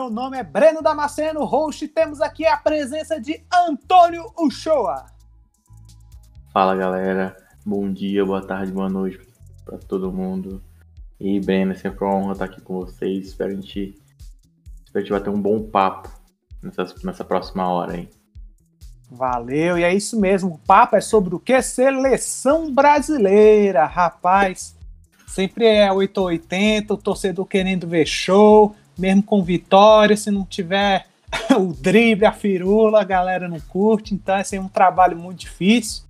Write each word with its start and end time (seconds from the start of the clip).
Meu 0.00 0.08
nome 0.08 0.38
é 0.38 0.42
Breno 0.42 0.80
Damasceno, 0.80 1.44
host, 1.44 1.84
e 1.84 1.88
temos 1.88 2.22
aqui 2.22 2.46
a 2.46 2.56
presença 2.56 3.20
de 3.20 3.44
Antônio 3.68 4.32
Uchoa. 4.38 5.04
Fala 6.54 6.74
galera, 6.74 7.36
bom 7.66 7.92
dia, 7.92 8.24
boa 8.24 8.40
tarde, 8.40 8.72
boa 8.72 8.88
noite 8.88 9.20
para 9.62 9.76
todo 9.76 10.10
mundo. 10.10 10.62
E 11.20 11.38
Breno, 11.38 11.72
é 11.72 11.74
sempre 11.74 12.02
uma 12.02 12.14
honra 12.14 12.32
estar 12.32 12.46
aqui 12.46 12.62
com 12.62 12.76
vocês. 12.80 13.26
Espero 13.26 13.52
a 13.52 13.54
gente, 13.56 13.94
espero 14.86 14.96
a 14.96 15.00
gente 15.00 15.12
bater 15.12 15.28
um 15.28 15.42
bom 15.42 15.68
papo 15.68 16.08
nessa, 16.62 16.94
nessa 17.04 17.22
próxima 17.22 17.68
hora 17.68 17.92
aí. 17.92 18.08
Valeu, 19.10 19.76
e 19.76 19.84
é 19.84 19.94
isso 19.94 20.18
mesmo. 20.18 20.54
O 20.54 20.58
papo 20.60 20.96
é 20.96 21.02
sobre 21.02 21.34
o 21.34 21.38
que? 21.38 21.60
Seleção 21.60 22.72
brasileira, 22.72 23.84
rapaz. 23.84 24.74
Sempre 25.26 25.66
é 25.66 25.92
880, 25.92 26.94
o 26.94 26.96
torcedor 26.96 27.44
querendo 27.44 27.86
ver 27.86 28.06
show, 28.06 28.74
mesmo 29.00 29.22
com 29.22 29.42
vitória, 29.42 30.16
se 30.16 30.30
não 30.30 30.44
tiver 30.44 31.06
o 31.58 31.72
drible, 31.72 32.26
a 32.26 32.32
firula, 32.32 33.00
a 33.00 33.04
galera 33.04 33.48
não 33.48 33.60
curte, 33.60 34.14
então 34.14 34.36
é 34.36 34.60
um 34.60 34.68
trabalho 34.68 35.16
muito 35.16 35.40
difícil. 35.40 36.04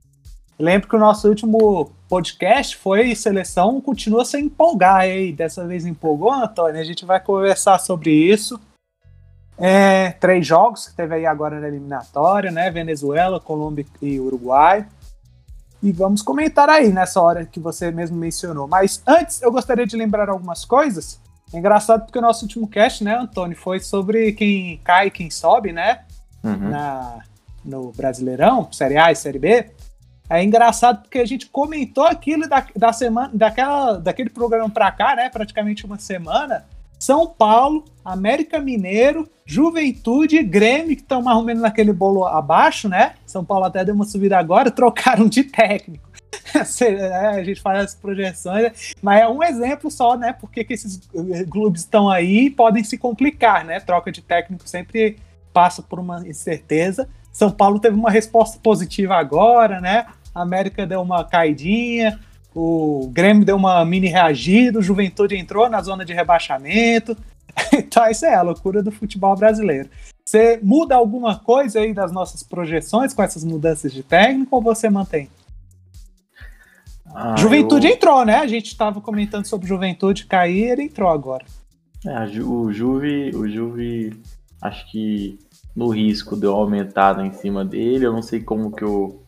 Lembro 0.59 0.89
que 0.89 0.97
o 0.97 0.98
nosso 0.98 1.27
último 1.27 1.91
podcast 2.07 2.77
foi 2.77 3.15
seleção, 3.15 3.81
continua 3.81 4.25
sem 4.27 4.45
empolgar, 4.45 4.97
aí 4.97 5.33
dessa 5.33 5.67
vez 5.67 5.87
empolgou, 5.87 6.33
Antônio? 6.33 6.81
A 6.81 6.84
gente 6.84 7.07
vai 7.07 7.19
conversar 7.19 7.79
sobre 7.79 8.11
isso. 8.11 8.61
É, 9.57 10.12
três 10.12 10.47
jogos 10.47 10.89
que 10.89 10.95
teve 10.95 11.14
aí 11.14 11.27
agora 11.27 11.61
na 11.61 11.69
eliminatória, 11.69 12.51
né? 12.51 12.70
Venezuela, 12.70 13.41
Colômbia 13.41 13.86
e 14.03 14.19
Uruguai. 14.19 14.86
E 15.83 15.92
vamos 15.92 16.20
comentar 16.20 16.69
aí 16.69 16.92
nessa 16.92 17.23
hora 17.23 17.47
que 17.47 17.59
você 17.59 17.91
mesmo 17.91 18.17
mencionou. 18.17 18.69
Mas 18.69 19.03
antes, 19.07 19.41
eu 19.41 19.51
gostaria 19.51 19.86
de 19.86 19.97
lembrar 19.97 20.29
algumas 20.29 20.64
coisas. 20.64 21.19
É 21.53 21.59
engraçado 21.59 22.05
porque 22.05 22.19
o 22.19 22.23
nosso 22.23 22.45
último 22.45 22.69
cast, 22.69 23.03
né, 23.03 23.17
Antônio, 23.17 23.56
foi 23.56 23.81
sobre 23.81 24.33
quem 24.33 24.79
cai 24.84 25.09
e 25.09 25.11
quem 25.11 25.31
sobe, 25.31 25.73
né? 25.73 26.03
Uhum. 26.42 26.70
Na, 26.70 27.20
no 27.65 27.92
Brasileirão, 27.92 28.70
Série 28.73 28.97
A 28.97 29.11
e 29.11 29.17
Série 29.17 29.39
B. 29.39 29.70
É 30.29 30.42
engraçado 30.45 31.03
porque 31.03 31.19
a 31.19 31.27
gente 31.27 31.47
comentou 31.47 32.07
aquilo 32.07 32.48
da, 32.48 32.65
da 32.77 32.92
semana, 32.92 33.31
daquela, 33.34 33.95
daquele 33.95 34.31
programa 34.31 34.70
pra 34.70 34.92
cá, 34.92 35.17
né? 35.17 35.29
Praticamente 35.29 35.84
uma 35.84 35.98
semana. 35.98 36.65
São 37.01 37.27
Paulo, 37.27 37.87
América 38.05 38.61
Mineiro, 38.61 39.27
Juventude, 39.47 40.43
Grêmio, 40.43 40.95
que 40.95 41.03
estão 41.03 41.23
mais 41.23 41.39
ou 41.39 41.42
menos 41.42 41.62
naquele 41.62 41.95
bolo 41.95 42.27
abaixo, 42.27 42.91
né? 42.91 43.15
São 43.25 43.42
Paulo 43.42 43.65
até 43.65 43.83
deu 43.83 43.95
uma 43.95 44.05
subida 44.05 44.37
agora, 44.39 44.70
trocaram 44.70 45.27
de 45.27 45.42
técnico. 45.42 46.09
É, 46.81 47.27
a 47.29 47.45
gente 47.45 47.61
faz 47.61 47.84
as 47.84 47.95
projeções, 47.95 48.95
mas 49.01 49.20
é 49.20 49.29
um 49.29 49.41
exemplo 49.41 49.89
só, 49.89 50.17
né? 50.17 50.33
Porque 50.33 50.65
que 50.65 50.75
esses 50.75 51.01
eh, 51.15 51.45
clubes 51.45 51.83
estão 51.83 52.11
aí 52.11 52.47
e 52.47 52.51
podem 52.51 52.83
se 52.83 52.98
complicar, 52.98 53.64
né? 53.64 53.79
Troca 53.79 54.11
de 54.11 54.20
técnico 54.20 54.69
sempre 54.69 55.19
passa 55.53 55.81
por 55.81 56.01
uma 56.01 56.27
incerteza. 56.27 57.09
São 57.33 57.53
Paulo 57.53 57.79
teve 57.79 57.95
uma 57.95 58.11
resposta 58.11 58.59
positiva 58.61 59.14
agora, 59.14 59.81
né? 59.81 60.07
América 60.35 60.85
deu 60.87 61.01
uma 61.03 61.25
caidinha, 61.25 62.19
o 62.55 63.09
Grêmio 63.12 63.45
deu 63.45 63.56
uma 63.56 63.84
mini 63.84 64.09
reagida, 64.09 64.79
o 64.79 64.83
Juventude 64.83 65.37
entrou 65.37 65.69
na 65.69 65.81
zona 65.81 66.05
de 66.05 66.12
rebaixamento. 66.12 67.17
então, 67.73 68.09
isso 68.11 68.27
é 68.27 68.34
a 68.34 68.42
loucura 68.42 68.83
do 68.83 68.91
futebol 68.91 69.37
brasileiro. 69.37 69.89
Você 70.25 70.61
muda 70.62 70.95
alguma 70.95 71.39
coisa 71.39 71.80
aí 71.80 71.92
das 71.92 72.13
nossas 72.13 72.42
projeções 72.42 73.13
com 73.13 73.23
essas 73.23 73.45
mudanças 73.45 73.92
de 73.92 74.02
técnico 74.02 74.55
ou 74.55 74.63
você 74.63 74.89
mantém? 74.89 75.29
Ah, 77.13 77.35
Juventude 77.36 77.89
eu... 77.89 77.95
entrou, 77.95 78.24
né? 78.24 78.36
A 78.36 78.47
gente 78.47 78.67
estava 78.67 79.01
comentando 79.01 79.47
sobre 79.47 79.67
Juventude 79.67 80.27
cair, 80.27 80.70
ele 80.70 80.83
entrou 80.85 81.08
agora. 81.08 81.45
É, 82.07 82.24
o 82.41 82.73
Juve, 82.73 83.30
o 83.35 83.48
Juve, 83.48 84.20
acho 84.63 84.91
que 84.91 85.39
no 85.74 85.89
risco 85.89 86.36
deu 86.36 86.53
uma 86.53 86.61
aumentada 86.61 87.27
em 87.27 87.33
cima 87.33 87.64
dele. 87.64 88.07
Eu 88.07 88.13
não 88.13 88.23
sei 88.23 88.41
como 88.41 88.70
que 88.70 88.85
o 88.85 89.20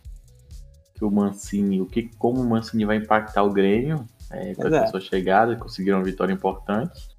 que 1.03 1.05
o 1.05 1.11
Mancini, 1.11 1.81
o 1.81 1.87
que, 1.87 2.09
como 2.17 2.41
o 2.41 2.49
Mancini 2.49 2.85
vai 2.85 2.97
impactar 2.97 3.43
o 3.43 3.51
Grêmio 3.51 4.07
é, 4.31 4.55
com 4.55 4.69
a 4.69 4.87
sua 4.87 5.01
chegada, 5.01 5.57
conseguiram 5.57 5.99
uma 5.99 6.05
vitória 6.05 6.33
importante. 6.33 7.11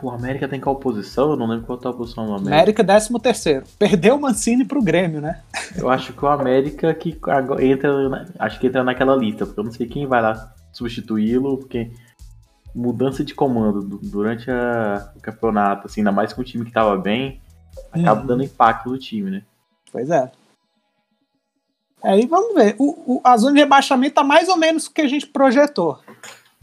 O 0.00 0.10
América 0.10 0.46
tem 0.46 0.60
qual 0.60 0.76
posição? 0.76 1.30
Eu 1.30 1.36
não 1.36 1.48
lembro 1.48 1.66
qual 1.66 1.78
tá 1.78 1.88
a 1.88 1.92
posição 1.92 2.26
do 2.26 2.34
América. 2.34 2.54
América 2.54 2.84
13 2.84 3.20
terceiro. 3.20 3.64
Perdeu 3.78 4.14
o 4.16 4.20
Mancini 4.20 4.64
pro 4.64 4.82
Grêmio, 4.82 5.20
né? 5.20 5.42
Eu 5.76 5.88
acho 5.88 6.12
que 6.12 6.24
o 6.24 6.28
América 6.28 6.94
que 6.94 7.18
entra, 7.60 8.28
acho 8.38 8.60
que 8.60 8.66
entra 8.66 8.84
naquela 8.84 9.16
lista, 9.16 9.46
porque 9.46 9.58
eu 9.58 9.64
não 9.64 9.72
sei 9.72 9.86
quem 9.86 10.06
vai 10.06 10.22
lá 10.22 10.54
substituí-lo, 10.72 11.58
porque 11.58 11.90
mudança 12.74 13.24
de 13.24 13.34
comando 13.34 13.98
durante 14.02 14.50
a, 14.50 15.10
o 15.16 15.20
campeonato, 15.20 15.86
assim, 15.86 16.02
ainda 16.02 16.12
mais 16.12 16.32
com 16.32 16.42
o 16.42 16.44
time 16.44 16.64
que 16.64 16.72
tava 16.72 16.96
bem, 16.96 17.40
acaba 17.90 18.22
hum. 18.22 18.26
dando 18.26 18.44
impacto 18.44 18.90
no 18.90 18.98
time, 18.98 19.30
né? 19.30 19.42
Pois 19.90 20.08
é. 20.10 20.30
Aí 22.02 22.26
vamos 22.26 22.54
ver. 22.54 22.74
O, 22.78 23.14
o, 23.14 23.20
a 23.22 23.36
zona 23.36 23.54
de 23.54 23.60
rebaixamento 23.60 24.14
tá 24.14 24.24
mais 24.24 24.48
ou 24.48 24.56
menos 24.56 24.86
o 24.86 24.92
que 24.92 25.00
a 25.00 25.08
gente 25.08 25.26
projetou 25.26 25.98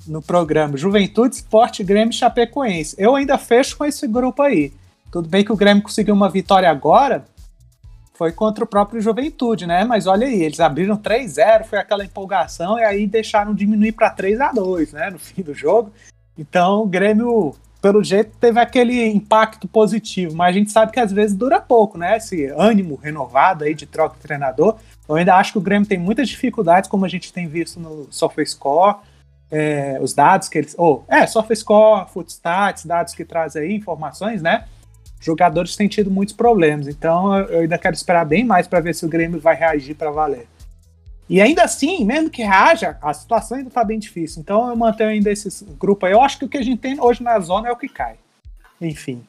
no 0.08 0.22
programa. 0.22 0.78
Juventude, 0.78 1.36
Esporte, 1.36 1.84
Grêmio 1.84 2.12
e 2.12 2.16
Chapecoense. 2.16 2.96
Eu 2.98 3.16
ainda 3.16 3.38
fecho 3.38 3.78
com 3.78 3.86
esse 3.86 4.08
grupo 4.08 4.42
aí. 4.42 4.74
Tudo 5.12 5.28
bem 5.28 5.44
que 5.44 5.52
o 5.52 5.56
Grêmio 5.56 5.84
conseguiu 5.84 6.14
uma 6.14 6.30
vitória 6.30 6.70
agora, 6.70 7.26
foi 8.14 8.34
contra 8.34 8.66
o 8.66 8.68
próprio 8.68 9.02
Juventude, 9.02 9.66
né? 9.66 9.86
Mas 9.86 10.06
olha 10.06 10.28
aí, 10.28 10.44
eles 10.44 10.60
abriram 10.60 10.98
3-0, 10.98 11.64
foi 11.64 11.80
aquela 11.80 12.04
empolgação, 12.04 12.78
e 12.78 12.84
aí 12.84 13.08
deixaram 13.08 13.56
diminuir 13.56 13.94
para 13.94 14.10
3 14.10 14.42
a 14.42 14.52
2 14.52 14.92
né? 14.92 15.10
No 15.10 15.18
fim 15.20 15.42
do 15.42 15.54
jogo. 15.54 15.92
Então 16.38 16.82
o 16.84 16.86
Grêmio, 16.86 17.56
pelo 17.82 18.04
jeito, 18.04 18.32
teve 18.38 18.60
aquele 18.60 19.08
impacto 19.08 19.68
positivo, 19.68 20.36
mas 20.36 20.50
a 20.50 20.60
gente 20.60 20.70
sabe 20.70 20.92
que 20.92 21.00
às 21.00 21.12
vezes 21.12 21.36
dura 21.36 21.62
pouco, 21.62 21.98
né? 21.98 22.18
Esse 22.18 22.48
ânimo 22.48 23.00
renovado 23.02 23.64
aí 23.64 23.74
de 23.74 23.86
troca 23.86 24.16
de 24.16 24.22
treinador. 24.22 24.76
Eu 25.10 25.16
ainda 25.16 25.36
acho 25.36 25.54
que 25.54 25.58
o 25.58 25.62
Grêmio 25.62 25.90
tem 25.90 25.98
muitas 25.98 26.30
dificuldades, 26.30 26.88
como 26.88 27.04
a 27.04 27.10
gente 27.10 27.34
tem 27.34 27.48
visto 27.48 27.80
no 27.80 28.08
SofaScore, 28.12 28.98
é, 29.50 29.98
os 30.00 30.14
dados 30.14 30.48
que 30.48 30.60
eles. 30.60 30.76
Ou, 30.78 31.04
oh, 31.10 31.14
é, 31.14 31.26
SofaScore, 31.26 32.08
Footstats, 32.14 32.86
dados 32.86 33.16
que 33.16 33.26
trazem 33.26 33.64
aí 33.64 33.74
informações, 33.74 34.40
né? 34.44 34.66
Jogadores 35.20 35.76
têm 35.76 35.88
tido 35.88 36.12
muitos 36.12 36.36
problemas, 36.36 36.88
então 36.88 37.36
eu 37.40 37.62
ainda 37.62 37.78
quero 37.78 37.96
esperar 37.96 38.24
bem 38.24 38.46
mais 38.46 38.68
para 38.68 38.80
ver 38.80 38.94
se 38.94 39.04
o 39.04 39.10
Grêmio 39.10 39.40
vai 39.40 39.56
reagir 39.56 39.96
para 39.96 40.12
valer. 40.12 40.48
E 41.28 41.42
ainda 41.42 41.64
assim, 41.64 42.06
mesmo 42.06 42.30
que 42.30 42.44
reaja, 42.44 42.98
a 43.02 43.14
situação 43.14 43.58
ainda 43.58 43.70
está 43.70 43.84
bem 43.84 43.98
difícil. 43.98 44.42
Então 44.42 44.70
eu 44.70 44.76
mantenho 44.76 45.10
ainda 45.10 45.32
esse 45.32 45.66
grupo 45.80 46.06
aí. 46.06 46.12
Eu 46.12 46.22
acho 46.22 46.38
que 46.38 46.46
o 46.46 46.50
que 46.50 46.58
a 46.58 46.64
gente 46.64 46.80
tem 46.80 47.00
hoje 47.00 47.22
na 47.22 47.40
zona 47.40 47.68
é 47.68 47.72
o 47.72 47.76
que 47.76 47.90
cai. 47.90 48.16
Enfim. 48.80 49.24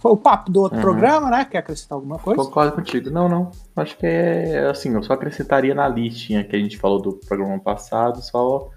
Foi 0.00 0.12
o 0.12 0.16
papo 0.16 0.50
do 0.50 0.62
outro 0.62 0.78
uhum. 0.78 0.82
programa, 0.82 1.30
né? 1.30 1.44
Quer 1.44 1.58
acrescentar 1.58 1.96
alguma 1.96 2.18
coisa? 2.18 2.42
Concordo 2.42 2.72
contigo. 2.72 3.10
Não, 3.10 3.28
não. 3.28 3.50
Acho 3.76 3.96
que 3.98 4.06
é 4.06 4.66
assim, 4.70 4.94
eu 4.94 5.02
só 5.02 5.12
acrescentaria 5.12 5.74
na 5.74 5.86
listinha 5.86 6.42
que 6.42 6.56
a 6.56 6.58
gente 6.58 6.78
falou 6.78 7.02
do 7.02 7.12
programa 7.28 7.60
passado, 7.60 8.22
só 8.22 8.70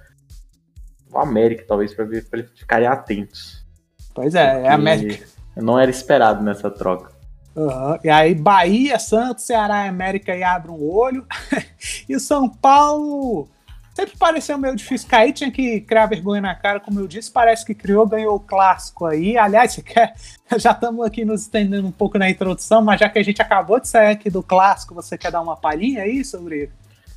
o 1.10 1.18
América, 1.18 1.64
talvez, 1.66 1.94
para 1.94 2.04
ver 2.04 2.30
para 2.30 2.40
eles 2.40 2.52
ficarem 2.54 2.88
atentos. 2.88 3.66
Pois 4.14 4.36
é, 4.36 4.64
é 4.64 4.70
América. 4.70 5.26
Não 5.56 5.80
era 5.80 5.90
esperado 5.90 6.44
nessa 6.44 6.70
troca. 6.70 7.14
Uhum. 7.56 7.98
E 8.04 8.10
aí, 8.10 8.36
Bahia, 8.36 9.00
Santos, 9.00 9.46
Ceará 9.46 9.86
e 9.86 9.90
América 9.90 10.34
aí 10.34 10.44
abrem 10.44 10.76
um 10.76 10.92
olho. 10.92 11.26
e 12.10 12.16
o 12.18 12.20
São 12.20 12.50
Paulo 12.50 13.48
Sempre 13.94 14.18
pareceu 14.18 14.58
meio 14.58 14.76
difícil 14.76 15.08
cair, 15.08 15.34
tinha 15.34 15.52
que 15.52 15.82
criar 15.82 16.08
vergonha 16.08 16.42
na 16.42 16.56
cara, 16.56 16.80
como 16.80 17.00
eu 17.00 17.08
disse. 17.08 17.32
Parece 17.32 17.64
que 17.64 17.76
criou, 17.76 18.08
ganhou 18.08 18.36
o 18.36 18.40
clássico 18.40 19.06
aí. 19.06 19.38
Aliás, 19.38 19.74
você 19.74 19.84
quer, 19.84 20.16
já 20.58 20.72
estamos 20.72 21.06
aqui 21.06 21.24
nos 21.24 21.44
estendendo 21.44 21.88
um 21.88 21.92
pouco 21.92 22.18
na 22.18 22.28
introdução, 22.28 22.82
mas 22.82 23.00
já 23.00 23.08
que 23.08 23.20
a 23.20 23.24
gente 23.24 23.42
acabou 23.42 23.80
de 23.80 23.88
sair 23.88 24.12
aqui 24.12 24.32
do 24.32 24.42
clássico, 24.42 24.96
você 24.96 25.16
quer 25.16 25.32
dar 25.32 25.42
uma 25.42 25.56
palhinha 25.56 26.02
aí 26.02 26.26
sobre 26.26 26.72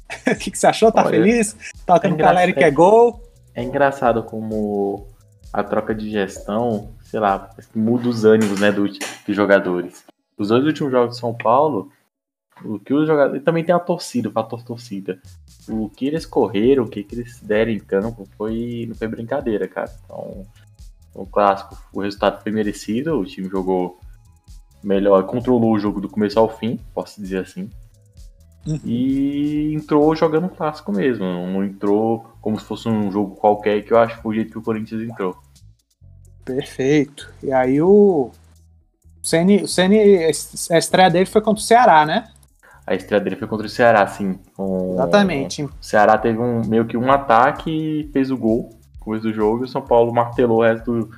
o 0.28 0.37
que, 0.37 0.50
que, 0.50 0.58
você 0.58 0.67
achou? 0.67 0.93
Tá 0.93 1.00
Olha, 1.00 1.11
feliz? 1.11 1.56
Toca 1.87 2.06
é 2.06 2.11
no 2.11 2.17
galera 2.17 2.52
que 2.52 2.62
é 2.62 2.70
gol. 2.70 3.23
É 3.55 3.62
engraçado 3.62 4.23
como 4.23 5.06
a 5.50 5.64
troca 5.64 5.94
de 5.94 6.11
gestão, 6.11 6.90
sei 7.05 7.20
lá, 7.20 7.49
muda 7.75 8.06
os 8.06 8.26
ânimos 8.26 8.61
né, 8.61 8.70
do, 8.70 8.87
dos 8.87 9.34
jogadores. 9.37 10.05
Os 10.37 10.49
dois 10.49 10.62
últimos 10.64 10.93
jogos 10.93 11.14
de 11.14 11.20
São 11.20 11.32
Paulo, 11.32 11.90
o 12.64 12.79
que 12.79 12.94
os 12.94 13.06
jogadores. 13.06 13.43
Também 13.44 13.64
tem 13.64 13.75
a 13.75 13.79
torcida, 13.79 14.29
o 14.29 14.32
fator 14.32 14.62
torcida 14.62 15.20
o 15.69 15.88
que 15.88 16.06
eles 16.06 16.25
correram, 16.25 16.85
o 16.85 16.88
que, 16.88 17.03
que 17.03 17.14
eles 17.14 17.41
deram 17.41 17.73
em 17.73 17.79
campo 17.79 18.26
foi, 18.37 18.87
não 18.88 18.94
foi 18.94 19.08
brincadeira, 19.08 19.67
cara. 19.67 19.91
Então, 20.05 20.47
o 21.14 21.26
clássico, 21.26 21.76
o 21.93 22.00
resultado 22.00 22.43
foi 22.43 22.53
merecido, 22.53 23.19
o 23.19 23.25
time 23.25 23.49
jogou 23.49 23.99
melhor, 24.82 25.25
controlou 25.25 25.73
o 25.73 25.79
jogo 25.79 26.00
do 26.00 26.08
começo 26.08 26.38
ao 26.38 26.49
fim, 26.49 26.79
posso 26.94 27.20
dizer 27.20 27.38
assim. 27.38 27.70
Uhum. 28.67 28.81
E 28.85 29.75
entrou 29.75 30.14
jogando 30.14 30.49
clássico 30.49 30.93
mesmo, 30.93 31.25
não 31.25 31.64
entrou 31.64 32.26
como 32.41 32.59
se 32.59 32.64
fosse 32.64 32.88
um 32.88 33.11
jogo 33.11 33.37
qualquer, 33.37 33.82
que 33.82 33.93
eu 33.93 33.99
acho 33.99 34.17
que 34.17 34.23
foi 34.23 34.32
o 34.32 34.35
jeito 34.35 34.52
que 34.52 34.59
o 34.59 34.62
Corinthians 34.62 35.02
entrou. 35.02 35.37
Perfeito. 36.44 37.32
E 37.43 37.52
aí 37.52 37.81
o 37.81 38.31
o 39.23 39.67
Ceni, 39.67 40.25
a 40.70 40.79
estreia 40.79 41.11
dele 41.11 41.26
foi 41.26 41.41
contra 41.41 41.61
o 41.61 41.64
Ceará, 41.64 42.06
né? 42.06 42.29
A 42.87 42.94
estreia 42.94 43.23
dele 43.23 43.37
foi 43.37 43.49
contra 43.49 43.67
o 43.67 43.71
Ceará, 43.71 44.03
assim. 44.03 44.38
Exatamente. 44.93 45.65
O 45.65 45.71
Ceará 45.81 46.17
teve 46.17 46.38
um, 46.38 46.65
meio 46.65 46.87
que 46.87 46.97
um 46.97 47.11
ataque 47.11 47.71
e 47.71 48.11
fez 48.12 48.31
o 48.31 48.37
gol. 48.37 48.71
começo 49.00 49.25
do 49.25 49.33
jogo, 49.33 49.62
e 49.62 49.65
o 49.65 49.69
São 49.69 49.83
Paulo 49.83 50.15
martelou 50.15 50.59
o 50.59 50.62
resto 50.62 50.93
do, 50.93 51.11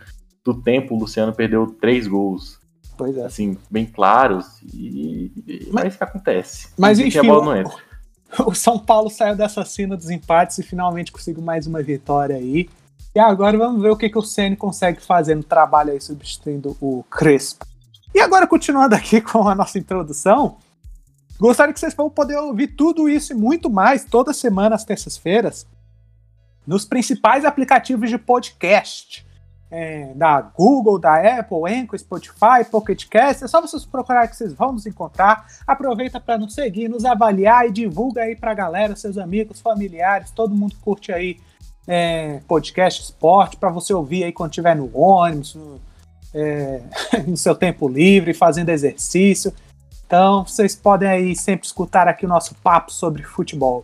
do 0.45 0.63
tempo, 0.63 0.95
o 0.95 0.99
Luciano 0.99 1.33
perdeu 1.35 1.67
três 1.67 2.07
gols. 2.07 2.59
Pois 2.97 3.17
é. 3.17 3.25
Assim, 3.25 3.57
bem 3.71 3.87
claros, 3.87 4.61
e, 4.63 5.31
e 5.47 5.69
mas, 5.71 5.95
isso 5.95 6.03
acontece. 6.03 6.69
Mas 6.77 6.99
enfim, 6.99 7.19
a 7.19 7.23
bola 7.23 7.45
não 7.45 7.57
entra. 7.57 7.77
O, 8.39 8.51
o 8.51 8.55
São 8.55 8.79
Paulo 8.79 9.11
saiu 9.11 9.37
dessa 9.37 9.65
cena 9.65 9.97
dos 9.97 10.11
empates 10.11 10.59
e 10.59 10.63
finalmente 10.63 11.13
conseguiu 11.13 11.43
mais 11.43 11.67
uma 11.67 11.83
vitória 11.83 12.37
aí. 12.37 12.69
E 13.15 13.21
agora 13.21 13.57
vamos 13.57 13.83
ver 13.83 13.91
o 13.91 13.97
que, 13.97 14.09
que 14.09 14.19
o 14.19 14.23
Ceni 14.23 14.57
consegue 14.57 15.01
fazer 15.01 15.35
no 15.35 15.43
trabalho 15.43 15.93
aí, 15.93 16.01
substituindo 16.01 16.77
o 16.81 17.05
Crespo. 17.11 17.67
E 18.15 18.21
agora, 18.21 18.47
continuando 18.47 18.95
aqui 18.95 19.21
com 19.23 19.49
a 19.49 19.55
nossa 19.55 19.79
introdução, 19.79 20.57
gostaria 21.39 21.73
que 21.73 21.81
vocês 21.81 21.95
vão 21.95 22.11
poder 22.11 22.37
ouvir 22.37 22.69
tudo 22.69 23.09
isso 23.09 23.33
e 23.33 23.37
muito 23.37 23.71
mais 23.71 24.05
toda 24.05 24.33
semana 24.33 24.75
às 24.75 24.85
terças-feiras 24.85 25.67
nos 26.67 26.85
principais 26.85 27.47
aplicativos 27.47 28.11
de 28.11 28.19
podcast. 28.19 29.27
É, 29.71 30.15
da 30.15 30.41
Google, 30.41 30.99
da 30.99 31.17
Apple, 31.17 31.59
Anchor, 31.71 31.99
Spotify, 31.99 32.65
Pocket 32.71 33.07
Cast. 33.07 33.45
É 33.45 33.47
só 33.47 33.61
vocês 33.61 33.85
procurar 33.85 34.27
que 34.27 34.35
vocês 34.35 34.55
vão 34.55 34.73
nos 34.73 34.87
encontrar. 34.87 35.47
Aproveita 35.67 36.19
para 36.19 36.39
nos 36.39 36.55
seguir, 36.55 36.89
nos 36.89 37.05
avaliar 37.05 37.67
e 37.67 37.71
divulga 37.71 38.23
aí 38.23 38.35
para 38.35 38.53
a 38.53 38.55
galera, 38.55 38.97
seus 38.97 39.19
amigos, 39.19 39.61
familiares, 39.61 40.31
todo 40.31 40.55
mundo 40.55 40.75
que 40.75 40.81
curte 40.81 41.13
aí 41.13 41.39
é, 41.89 42.41
podcast 42.47 43.03
esporte 43.03 43.57
para 43.57 43.71
você 43.71 43.95
ouvir 43.95 44.25
aí 44.25 44.33
quando 44.33 44.53
estiver 44.53 44.77
no 44.77 44.91
ônibus, 44.95 45.55
no, 45.55 45.81
é, 46.35 46.83
no 47.27 47.37
seu 47.37 47.55
tempo 47.55 47.89
livre, 47.89 48.35
fazendo 48.35 48.69
exercício. 48.69 49.53
Então, 50.09 50.43
vocês 50.43 50.75
podem 50.75 51.07
aí 51.07 51.37
sempre 51.37 51.67
escutar 51.67 52.09
aqui 52.09 52.25
o 52.25 52.29
nosso 52.29 52.55
papo 52.55 52.91
sobre 52.91 53.23
futebol. 53.23 53.83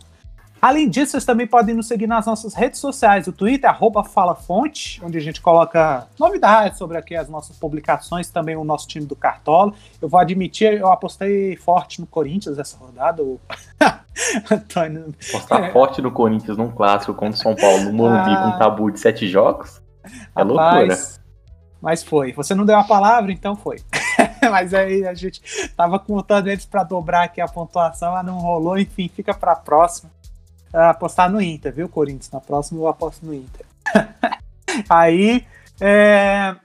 Além 0.59 0.89
disso, 0.89 1.11
vocês 1.11 1.23
também 1.23 1.45
podem 1.45 1.75
nos 1.75 1.87
seguir 1.87 2.07
nas 2.07 2.25
nossas 2.25 2.55
redes 2.55 2.79
sociais, 2.79 3.27
o 3.27 3.31
Twitter, 3.31 3.69
arroba 3.69 4.03
FalaFonte, 4.03 4.99
onde 5.05 5.19
a 5.19 5.21
gente 5.21 5.39
coloca 5.39 6.07
novidades 6.19 6.79
sobre 6.79 6.97
aqui 6.97 7.15
as 7.15 7.29
nossas 7.29 7.55
publicações, 7.57 8.27
também 8.31 8.55
o 8.55 8.63
nosso 8.63 8.87
time 8.87 9.05
do 9.05 9.15
Cartola. 9.15 9.71
Eu 10.01 10.09
vou 10.09 10.19
admitir, 10.19 10.73
eu 10.73 10.91
apostei 10.91 11.55
forte 11.57 12.01
no 12.01 12.07
Corinthians 12.07 12.57
essa 12.57 12.75
rodada. 12.75 13.21
O... 13.21 13.39
Antônio. 14.49 15.13
Apostar 15.29 15.63
é. 15.65 15.71
forte 15.71 16.01
no 16.01 16.09
Corinthians 16.09 16.57
num 16.57 16.71
clássico 16.71 17.13
contra 17.13 17.35
o 17.35 17.39
São 17.39 17.53
Paulo, 17.53 17.83
no 17.83 17.93
Morumbi, 17.93 18.31
ah, 18.31 18.41
com 18.41 18.47
um 18.55 18.57
tabu 18.57 18.89
de 18.89 18.99
sete 18.99 19.27
jogos? 19.27 19.79
É 20.35 20.41
rapaz, 20.41 20.47
loucura. 20.47 20.97
Mas 21.79 22.03
foi. 22.03 22.33
Você 22.33 22.55
não 22.55 22.65
deu 22.65 22.79
a 22.79 22.83
palavra, 22.83 23.31
então 23.31 23.55
foi. 23.55 23.77
mas 24.51 24.73
aí 24.73 25.05
a 25.05 25.13
gente 25.13 25.41
tava 25.75 25.99
contando 25.99 26.47
eles 26.47 26.65
para 26.65 26.83
dobrar 26.83 27.23
aqui 27.23 27.41
a 27.41 27.47
pontuação, 27.47 28.13
mas 28.13 28.25
não 28.25 28.39
rolou. 28.39 28.77
Enfim, 28.77 29.09
fica 29.13 29.33
para 29.33 29.55
próxima. 29.55 30.09
Uh, 30.73 30.79
apostar 30.79 31.29
no 31.29 31.41
Inter, 31.41 31.73
viu, 31.73 31.87
Corinthians? 31.87 32.31
Na 32.31 32.41
próxima 32.41 32.81
eu 32.81 32.87
aposto 32.87 33.25
no 33.25 33.33
Inter. 33.33 33.65
aí, 34.89 35.45
é... 35.79 36.55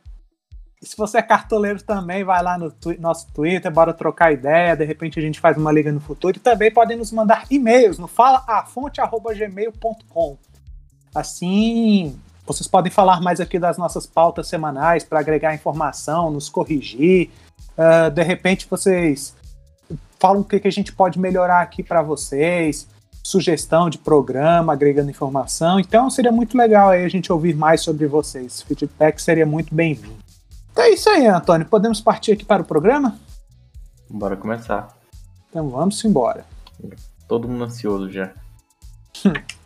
se 0.82 0.96
você 0.96 1.18
é 1.18 1.22
cartoleiro 1.22 1.80
também, 1.82 2.24
vai 2.24 2.42
lá 2.42 2.58
no 2.58 2.72
tu 2.72 2.98
nosso 3.00 3.32
Twitter, 3.32 3.70
bora 3.70 3.94
trocar 3.94 4.32
ideia. 4.32 4.76
De 4.76 4.84
repente 4.84 5.16
a 5.18 5.22
gente 5.22 5.38
faz 5.38 5.56
uma 5.56 5.70
liga 5.70 5.92
no 5.92 6.00
futuro. 6.00 6.36
E 6.36 6.40
também 6.40 6.72
podem 6.72 6.96
nos 6.96 7.12
mandar 7.12 7.44
e-mails 7.50 7.98
no 7.98 8.08
falafonte.gmail.com. 8.08 10.38
Assim, 11.14 12.18
vocês 12.52 12.66
podem 12.66 12.90
falar 12.90 13.20
mais 13.20 13.40
aqui 13.40 13.60
das 13.60 13.78
nossas 13.78 14.06
pautas 14.06 14.48
semanais 14.48 15.04
para 15.04 15.20
agregar 15.20 15.54
informação, 15.54 16.32
nos 16.32 16.48
corrigir. 16.48 17.30
Uh, 17.78 18.10
de 18.10 18.22
repente 18.24 18.66
vocês 18.68 19.36
falam 20.18 20.40
o 20.40 20.44
que, 20.44 20.58
que 20.58 20.66
a 20.66 20.72
gente 20.72 20.92
pode 20.92 21.16
melhorar 21.18 21.60
aqui 21.60 21.80
para 21.80 22.02
vocês, 22.02 22.88
sugestão 23.22 23.88
de 23.88 23.98
programa, 23.98 24.72
agregando 24.72 25.10
informação. 25.10 25.78
Então 25.78 26.10
seria 26.10 26.32
muito 26.32 26.58
legal 26.58 26.90
aí 26.90 27.04
a 27.04 27.08
gente 27.08 27.32
ouvir 27.32 27.54
mais 27.54 27.82
sobre 27.82 28.08
vocês. 28.08 28.62
Feedback 28.62 29.22
seria 29.22 29.46
muito 29.46 29.72
bem-vindo. 29.72 30.18
Então 30.72 30.84
é 30.84 30.90
isso 30.90 31.08
aí, 31.08 31.28
Antônio. 31.28 31.66
Podemos 31.66 32.00
partir 32.00 32.32
aqui 32.32 32.44
para 32.44 32.62
o 32.62 32.64
programa? 32.64 33.16
Bora 34.08 34.36
começar. 34.36 34.88
Então 35.48 35.68
vamos 35.68 36.04
embora. 36.04 36.44
Todo 37.28 37.46
mundo 37.46 37.64
ansioso 37.64 38.10
já. 38.10 38.32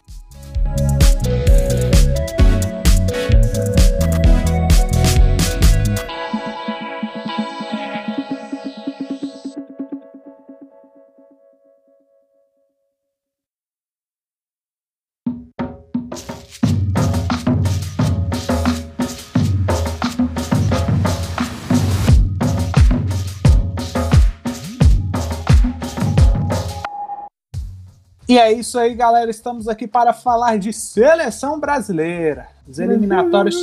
E 28.27 28.39
é 28.39 28.51
isso 28.51 28.79
aí, 28.79 28.95
galera. 28.95 29.31
Estamos 29.31 29.69
aqui 29.69 29.87
para 29.87 30.13
falar 30.15 30.59
de 30.59 30.73
seleção 30.73 31.61
brasileira. 31.61 32.49
Os 32.67 32.79
eliminatórios. 32.79 33.57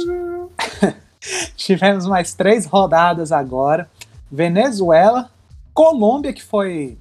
Tivemos 1.56 2.06
mais 2.06 2.34
três 2.34 2.66
rodadas 2.66 3.32
agora. 3.32 3.90
Venezuela, 4.32 5.32
Colômbia, 5.74 6.32
que 6.32 6.44
foi 6.44 6.98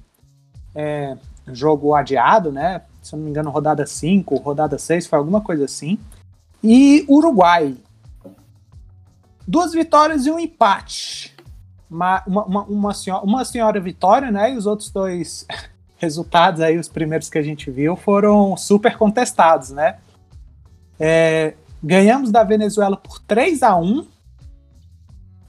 é, 0.73 1.15
jogo 1.47 1.93
adiado, 1.93 2.51
né? 2.51 2.81
Se 3.01 3.13
eu 3.13 3.17
não 3.17 3.25
me 3.25 3.29
engano, 3.29 3.51
rodada 3.51 3.85
5, 3.85 4.35
rodada 4.37 4.77
6, 4.77 5.05
foi 5.07 5.19
alguma 5.19 5.41
coisa 5.41 5.65
assim. 5.65 5.99
E 6.63 7.05
Uruguai. 7.07 7.75
Duas 9.47 9.71
vitórias 9.71 10.25
e 10.25 10.31
um 10.31 10.39
empate. 10.39 11.35
Uma, 11.89 12.23
uma, 12.25 12.63
uma, 12.63 12.93
senhora, 12.93 13.23
uma 13.23 13.45
senhora 13.45 13.79
vitória, 13.79 14.31
né? 14.31 14.51
E 14.51 14.57
os 14.57 14.65
outros 14.65 14.89
dois 14.89 15.45
resultados 16.01 16.61
aí, 16.61 16.79
os 16.79 16.89
primeiros 16.89 17.29
que 17.29 17.37
a 17.37 17.43
gente 17.43 17.69
viu, 17.69 17.95
foram 17.95 18.57
super 18.57 18.97
contestados, 18.97 19.69
né? 19.69 19.99
É, 20.99 21.53
ganhamos 21.81 22.31
da 22.31 22.43
Venezuela 22.43 22.97
por 22.97 23.19
3 23.19 23.61
a 23.61 23.75
1 23.75 24.07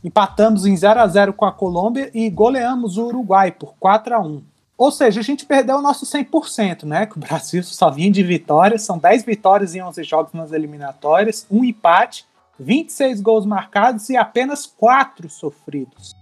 empatamos 0.05 0.67
em 0.67 0.77
0 0.77 1.01
a 1.01 1.07
0 1.07 1.33
com 1.33 1.45
a 1.45 1.53
Colômbia 1.53 2.11
e 2.13 2.29
goleamos 2.29 2.99
o 2.99 3.07
Uruguai 3.07 3.53
por 3.53 3.75
4 3.79 4.15
a 4.15 4.21
1 4.21 4.43
Ou 4.77 4.91
seja, 4.91 5.21
a 5.21 5.23
gente 5.23 5.47
perdeu 5.47 5.77
o 5.77 5.83
nosso 5.83 6.05
100%, 6.05 6.85
né? 6.85 7.07
Que 7.07 7.17
o 7.17 7.21
Brasil 7.21 7.63
só 7.63 7.91
vinha 7.91 8.11
de 8.11 8.23
vitórias, 8.23 8.83
são 8.83 8.99
10 8.99 9.25
vitórias 9.25 9.75
em 9.75 9.83
11 9.83 10.03
jogos 10.05 10.33
nas 10.35 10.53
eliminatórias, 10.53 11.47
um 11.51 11.65
empate, 11.65 12.27
26 12.59 13.21
gols 13.21 13.47
marcados 13.47 14.11
e 14.11 14.17
apenas 14.17 14.67
4 14.67 15.31
sofridos. 15.31 16.15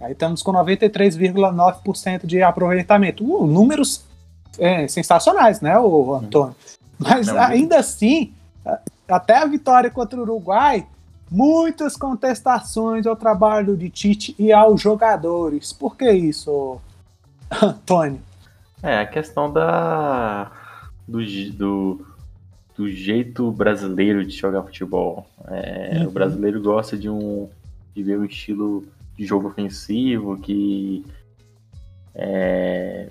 Aí 0.00 0.12
estamos 0.12 0.42
com 0.42 0.52
93,9% 0.52 2.26
de 2.26 2.42
aproveitamento. 2.42 3.24
Uh, 3.24 3.46
números 3.46 4.04
é, 4.58 4.86
sensacionais, 4.88 5.60
né, 5.60 5.78
o 5.78 6.14
Antônio? 6.14 6.54
Mas 6.98 7.26
Não, 7.26 7.38
ainda 7.38 7.78
assim, 7.78 8.32
até 9.08 9.38
a 9.38 9.46
vitória 9.46 9.90
contra 9.90 10.18
o 10.18 10.22
Uruguai, 10.22 10.86
muitas 11.30 11.96
contestações 11.96 13.06
ao 13.06 13.16
trabalho 13.16 13.76
de 13.76 13.90
Tite 13.90 14.34
e 14.38 14.52
aos 14.52 14.80
jogadores. 14.80 15.72
Por 15.72 15.96
que 15.96 16.10
isso, 16.10 16.80
Antônio? 17.62 18.20
É, 18.82 19.00
a 19.00 19.06
questão 19.06 19.52
da 19.52 20.50
do, 21.06 21.18
do, 21.52 22.06
do 22.76 22.90
jeito 22.90 23.50
brasileiro 23.50 24.24
de 24.24 24.36
jogar 24.36 24.62
futebol. 24.62 25.26
É, 25.48 25.98
uhum. 26.00 26.08
O 26.08 26.10
brasileiro 26.10 26.60
gosta 26.60 26.96
de 26.96 27.08
um 27.08 27.48
de 27.94 28.02
ver 28.02 28.18
um 28.18 28.24
estilo 28.24 28.84
de 29.16 29.24
jogo 29.24 29.48
ofensivo, 29.48 30.36
que 30.38 31.04
é, 32.14 33.08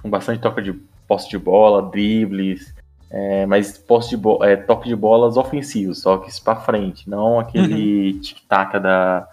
com 0.00 0.10
bastante 0.10 0.40
toque 0.40 0.62
de 0.62 0.72
posse 1.06 1.28
de 1.28 1.38
bola, 1.38 1.82
dribles, 1.82 2.74
é, 3.10 3.44
mas 3.46 3.76
posse 3.76 4.16
de 4.16 4.22
é, 4.42 4.56
toque 4.56 4.88
de 4.88 4.96
bolas 4.96 5.36
ofensivos, 5.36 6.02
toques 6.02 6.38
para 6.38 6.56
frente, 6.56 7.08
não 7.08 7.38
aquele 7.38 8.12
uhum. 8.12 8.20
tic-tac 8.20 8.78
da 8.78 9.28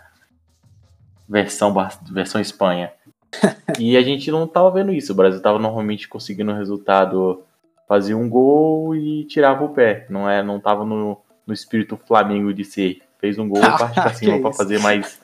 versão, 1.28 1.74
versão 2.12 2.42
Espanha. 2.42 2.92
e 3.80 3.96
a 3.96 4.02
gente 4.02 4.32
não 4.32 4.48
tava 4.48 4.72
vendo 4.72 4.92
isso. 4.92 5.14
O 5.14 5.16
Brasil 5.16 5.42
tava 5.42 5.60
normalmente 5.60 6.08
conseguindo 6.08 6.52
o 6.52 6.56
resultado, 6.56 7.44
fazia 7.88 8.18
um 8.18 8.28
gol 8.28 8.96
e 8.96 9.24
tirava 9.26 9.64
o 9.64 9.70
pé. 9.70 10.06
Não 10.10 10.30
é, 10.30 10.42
não 10.42 10.60
tava 10.60 10.84
no, 10.84 11.18
no 11.46 11.54
espírito 11.54 12.00
Flamengo 12.08 12.54
de 12.54 12.66
ser. 12.66 13.02
Fez 13.20 13.38
um 13.38 13.48
gol, 13.48 13.62
parte 13.78 13.94
pra 13.94 14.14
cima 14.14 14.40
para 14.42 14.54
fazer 14.54 14.80
mais 14.80 15.22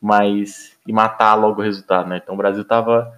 mas 0.00 0.76
e 0.86 0.92
matar 0.92 1.34
logo 1.34 1.60
o 1.60 1.64
resultado, 1.64 2.08
né? 2.08 2.20
Então 2.22 2.34
o 2.34 2.38
Brasil 2.38 2.64
tava 2.64 3.12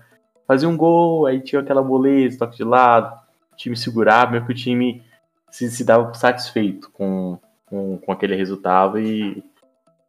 fazia 0.46 0.68
um 0.68 0.76
gol, 0.76 1.26
aí 1.26 1.40
tinha 1.40 1.60
aquela 1.60 1.82
moleza, 1.82 2.38
toque 2.38 2.56
de 2.56 2.64
lado, 2.64 3.14
o 3.52 3.56
time 3.56 3.76
segurava, 3.76 4.32
meio 4.32 4.44
que 4.44 4.52
o 4.52 4.54
time 4.54 5.02
se, 5.50 5.70
se 5.70 5.84
dava 5.84 6.12
satisfeito 6.14 6.90
com, 6.90 7.38
com, 7.66 7.98
com 7.98 8.12
aquele 8.12 8.34
resultado 8.34 8.98
e, 8.98 9.44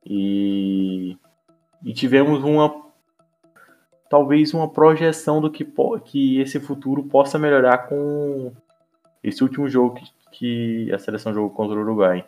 e, 0.05 1.17
e 1.83 1.93
tivemos 1.93 2.43
uma 2.43 2.81
talvez 4.09 4.53
uma 4.53 4.67
projeção 4.67 5.39
do 5.39 5.49
que, 5.49 5.65
que 6.03 6.41
esse 6.41 6.59
futuro 6.59 7.03
possa 7.03 7.39
melhorar 7.39 7.87
com 7.87 8.51
esse 9.23 9.41
último 9.41 9.69
jogo 9.69 9.95
que, 9.95 10.05
que 10.31 10.93
a 10.93 10.99
seleção 10.99 11.33
jogou 11.33 11.51
contra 11.51 11.77
o 11.77 11.81
Uruguai. 11.81 12.25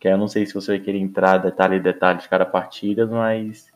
Que 0.00 0.08
eu 0.08 0.18
não 0.18 0.26
sei 0.26 0.46
se 0.46 0.54
você 0.54 0.72
vai 0.72 0.80
querer 0.80 0.98
entrar 0.98 1.36
detalhe 1.36 1.76
e 1.76 1.80
detalhe 1.80 2.18
de 2.18 2.28
cada 2.28 2.46
partida, 2.46 3.06
mas 3.06 3.66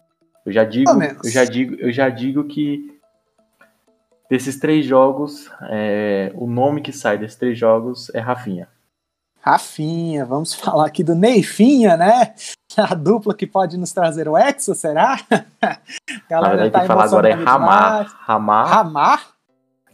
eu 0.44 0.50
já 0.50 0.64
digo, 0.64 0.90
eu 0.90 1.30
já 1.30 1.44
digo, 1.44 1.74
eu 1.74 1.92
já 1.92 2.08
digo 2.08 2.44
que 2.44 2.98
desses 4.28 4.58
três 4.58 4.86
jogos, 4.86 5.50
é, 5.68 6.32
o 6.34 6.46
nome 6.46 6.80
que 6.80 6.92
sai 6.92 7.18
desses 7.18 7.36
três 7.36 7.58
jogos 7.58 8.10
é 8.14 8.20
Rafinha. 8.20 8.68
Rafinha, 9.40 10.24
vamos 10.24 10.54
falar 10.58 10.86
aqui 10.86 11.04
do 11.04 11.14
Neifinha, 11.14 11.96
né? 11.96 12.34
A 12.76 12.94
dupla 12.94 13.34
que 13.34 13.46
pode 13.46 13.76
nos 13.76 13.92
trazer 13.92 14.26
o 14.26 14.36
Exo, 14.36 14.74
será? 14.74 15.20
Galera, 16.28 16.48
Na 16.48 16.48
verdade, 16.48 16.70
tá 16.72 16.80
que 16.80 16.86
falar 16.86 17.04
agora 17.04 17.28
é 17.28 17.32
Ramar. 17.32 18.06
Ramar. 18.26 18.66
Ramar? 18.66 19.33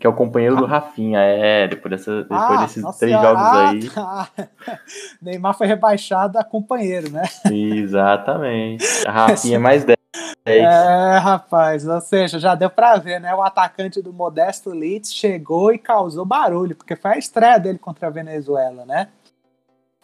Que 0.01 0.07
é 0.07 0.11
o 0.11 0.15
companheiro 0.15 0.57
do 0.57 0.65
Rafinha, 0.65 1.21
é, 1.21 1.69
depois, 1.69 1.91
dessa, 1.91 2.23
depois 2.23 2.41
ah, 2.41 2.57
desses 2.63 2.97
três 2.97 3.21
jogos 3.21 3.43
aí. 3.43 3.91
Ah, 3.95 4.27
Neymar 5.21 5.53
foi 5.53 5.67
rebaixado 5.67 6.39
a 6.39 6.43
companheiro, 6.43 7.11
né? 7.11 7.23
Exatamente. 7.53 8.83
A 9.07 9.13
Rafinha 9.13 9.57
é 9.57 9.59
mais 9.59 9.85
10. 9.85 10.01
É, 10.47 11.19
rapaz, 11.19 11.87
ou 11.87 12.01
seja, 12.01 12.39
já 12.39 12.55
deu 12.55 12.71
pra 12.71 12.97
ver, 12.97 13.21
né? 13.21 13.35
O 13.35 13.43
atacante 13.43 14.01
do 14.01 14.11
Modesto 14.11 14.71
Leeds 14.71 15.13
chegou 15.13 15.71
e 15.71 15.79
causou 15.79 16.25
barulho, 16.25 16.75
porque 16.75 16.97
foi 16.97 17.11
a 17.13 17.19
estreia 17.19 17.59
dele 17.59 17.79
contra 17.79 18.07
a 18.07 18.11
Venezuela, 18.11 18.87
né? 18.87 19.09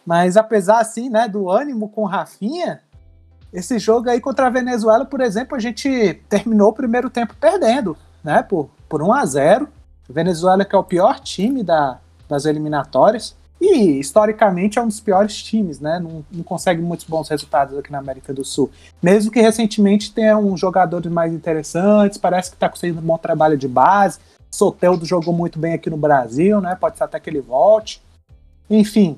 Mas 0.05 0.37
apesar, 0.37 0.79
assim, 0.79 1.09
né, 1.09 1.27
do 1.27 1.49
ânimo 1.49 1.89
com 1.89 2.03
o 2.03 2.05
Rafinha, 2.05 2.81
esse 3.51 3.79
jogo 3.79 4.11
aí 4.11 4.21
contra 4.21 4.45
a 4.45 4.51
Venezuela, 4.51 5.05
por 5.05 5.21
exemplo, 5.21 5.55
a 5.55 5.59
gente 5.59 6.21
terminou 6.29 6.69
o 6.69 6.73
primeiro 6.73 7.09
tempo 7.09 7.33
perdendo, 7.39 7.97
né, 8.23 8.43
por, 8.43 8.69
por 8.87 9.01
1 9.01 9.11
a 9.11 9.25
0 9.25 9.76
Venezuela 10.09 10.65
que 10.65 10.75
é 10.75 10.77
o 10.77 10.83
pior 10.83 11.19
time 11.19 11.63
da, 11.63 11.99
das 12.27 12.45
eliminatórias 12.45 13.35
e 13.59 13.99
historicamente 13.99 14.77
é 14.77 14.81
um 14.81 14.87
dos 14.87 14.99
piores 14.99 15.41
times, 15.41 15.79
né? 15.79 15.99
Não, 15.99 16.23
não, 16.31 16.43
consegue 16.43 16.81
muitos 16.81 17.07
bons 17.07 17.27
resultados 17.27 17.75
aqui 17.77 17.91
na 17.91 17.97
América 17.97 18.31
do 18.33 18.45
Sul. 18.45 18.69
Mesmo 19.01 19.31
que 19.31 19.41
recentemente 19.41 20.13
tenha 20.13 20.37
uns 20.37 20.59
jogadores 20.59 21.11
mais 21.11 21.33
interessantes, 21.33 22.19
parece 22.19 22.51
que 22.51 22.55
está 22.55 22.69
conseguindo 22.69 22.99
um 22.99 23.03
bom 23.03 23.17
trabalho 23.17 23.57
de 23.57 23.67
base. 23.67 24.19
Soteldo 24.51 25.05
jogou 25.05 25.33
muito 25.33 25.57
bem 25.57 25.73
aqui 25.73 25.89
no 25.89 25.97
Brasil, 25.97 26.61
né? 26.61 26.75
Pode 26.75 26.97
ser 26.97 27.03
até 27.03 27.19
que 27.19 27.29
ele 27.29 27.41
volte. 27.41 28.01
Enfim, 28.69 29.17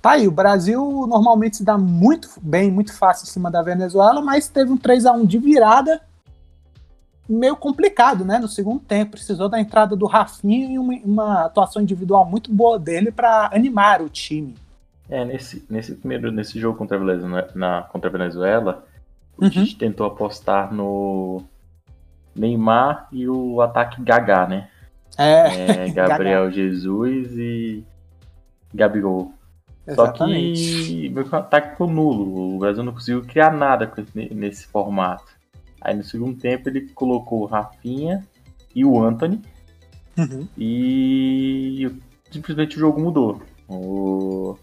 tá 0.00 0.12
aí. 0.12 0.28
O 0.28 0.32
Brasil 0.32 1.06
normalmente 1.08 1.56
se 1.56 1.64
dá 1.64 1.76
muito 1.76 2.28
bem, 2.40 2.70
muito 2.70 2.92
fácil 2.92 3.24
em 3.24 3.30
cima 3.30 3.50
da 3.50 3.60
Venezuela, 3.60 4.22
mas 4.22 4.46
teve 4.46 4.70
um 4.70 4.76
3 4.76 5.04
a 5.04 5.12
1 5.12 5.26
de 5.26 5.38
virada 5.38 6.00
meio 7.28 7.56
complicado, 7.56 8.24
né? 8.24 8.38
No 8.38 8.48
segundo 8.48 8.80
tempo, 8.80 9.12
precisou 9.12 9.48
da 9.48 9.60
entrada 9.60 9.96
do 9.96 10.06
Rafinha 10.06 10.72
e 10.72 10.78
uma, 10.78 10.94
uma 11.04 11.44
atuação 11.44 11.82
individual 11.82 12.24
muito 12.24 12.52
boa 12.52 12.78
dele 12.78 13.10
para 13.10 13.50
animar 13.52 14.02
o 14.02 14.08
time. 14.08 14.54
É, 15.08 15.24
nesse, 15.24 15.64
nesse 15.68 15.94
primeiro 15.94 16.32
nesse 16.32 16.58
jogo 16.58 16.78
contra 16.78 16.96
a 16.96 17.00
Venezuela, 17.00 17.50
na, 17.54 17.82
contra 17.82 18.08
a 18.08 18.12
Venezuela 18.12 18.84
uhum. 19.38 19.46
a 19.46 19.50
gente 19.50 19.76
tentou 19.76 20.06
apostar 20.06 20.72
no 20.72 21.42
Neymar 22.34 23.08
e 23.12 23.28
o 23.28 23.60
ataque 23.60 24.02
Gagá, 24.02 24.46
né? 24.46 24.68
É, 25.18 25.86
é 25.86 25.90
Gabriel 25.92 26.50
Jesus 26.50 27.32
e 27.32 27.84
Gabigol. 28.72 29.32
Exatamente. 29.86 30.58
Só 30.58 30.86
que 30.86 31.08
meu 31.10 31.26
ataque 31.32 31.70
ficou 31.70 31.88
nulo. 31.88 32.56
O 32.56 32.58
Brasil 32.58 32.82
não 32.82 32.92
conseguiu 32.92 33.22
criar 33.22 33.52
nada 33.52 33.92
nesse 34.14 34.66
formato. 34.66 35.33
Aí 35.84 35.94
no 35.94 36.02
segundo 36.02 36.40
tempo 36.40 36.68
ele 36.68 36.88
colocou 36.88 37.42
o 37.42 37.46
Rafinha 37.46 38.26
e 38.74 38.84
o 38.84 39.00
Anthony. 39.04 39.42
Uhum. 40.16 40.48
E 40.56 41.90
simplesmente 42.30 42.76
o 42.76 42.80
jogo 42.80 43.00
mudou. 43.00 43.42
O, 43.68 44.56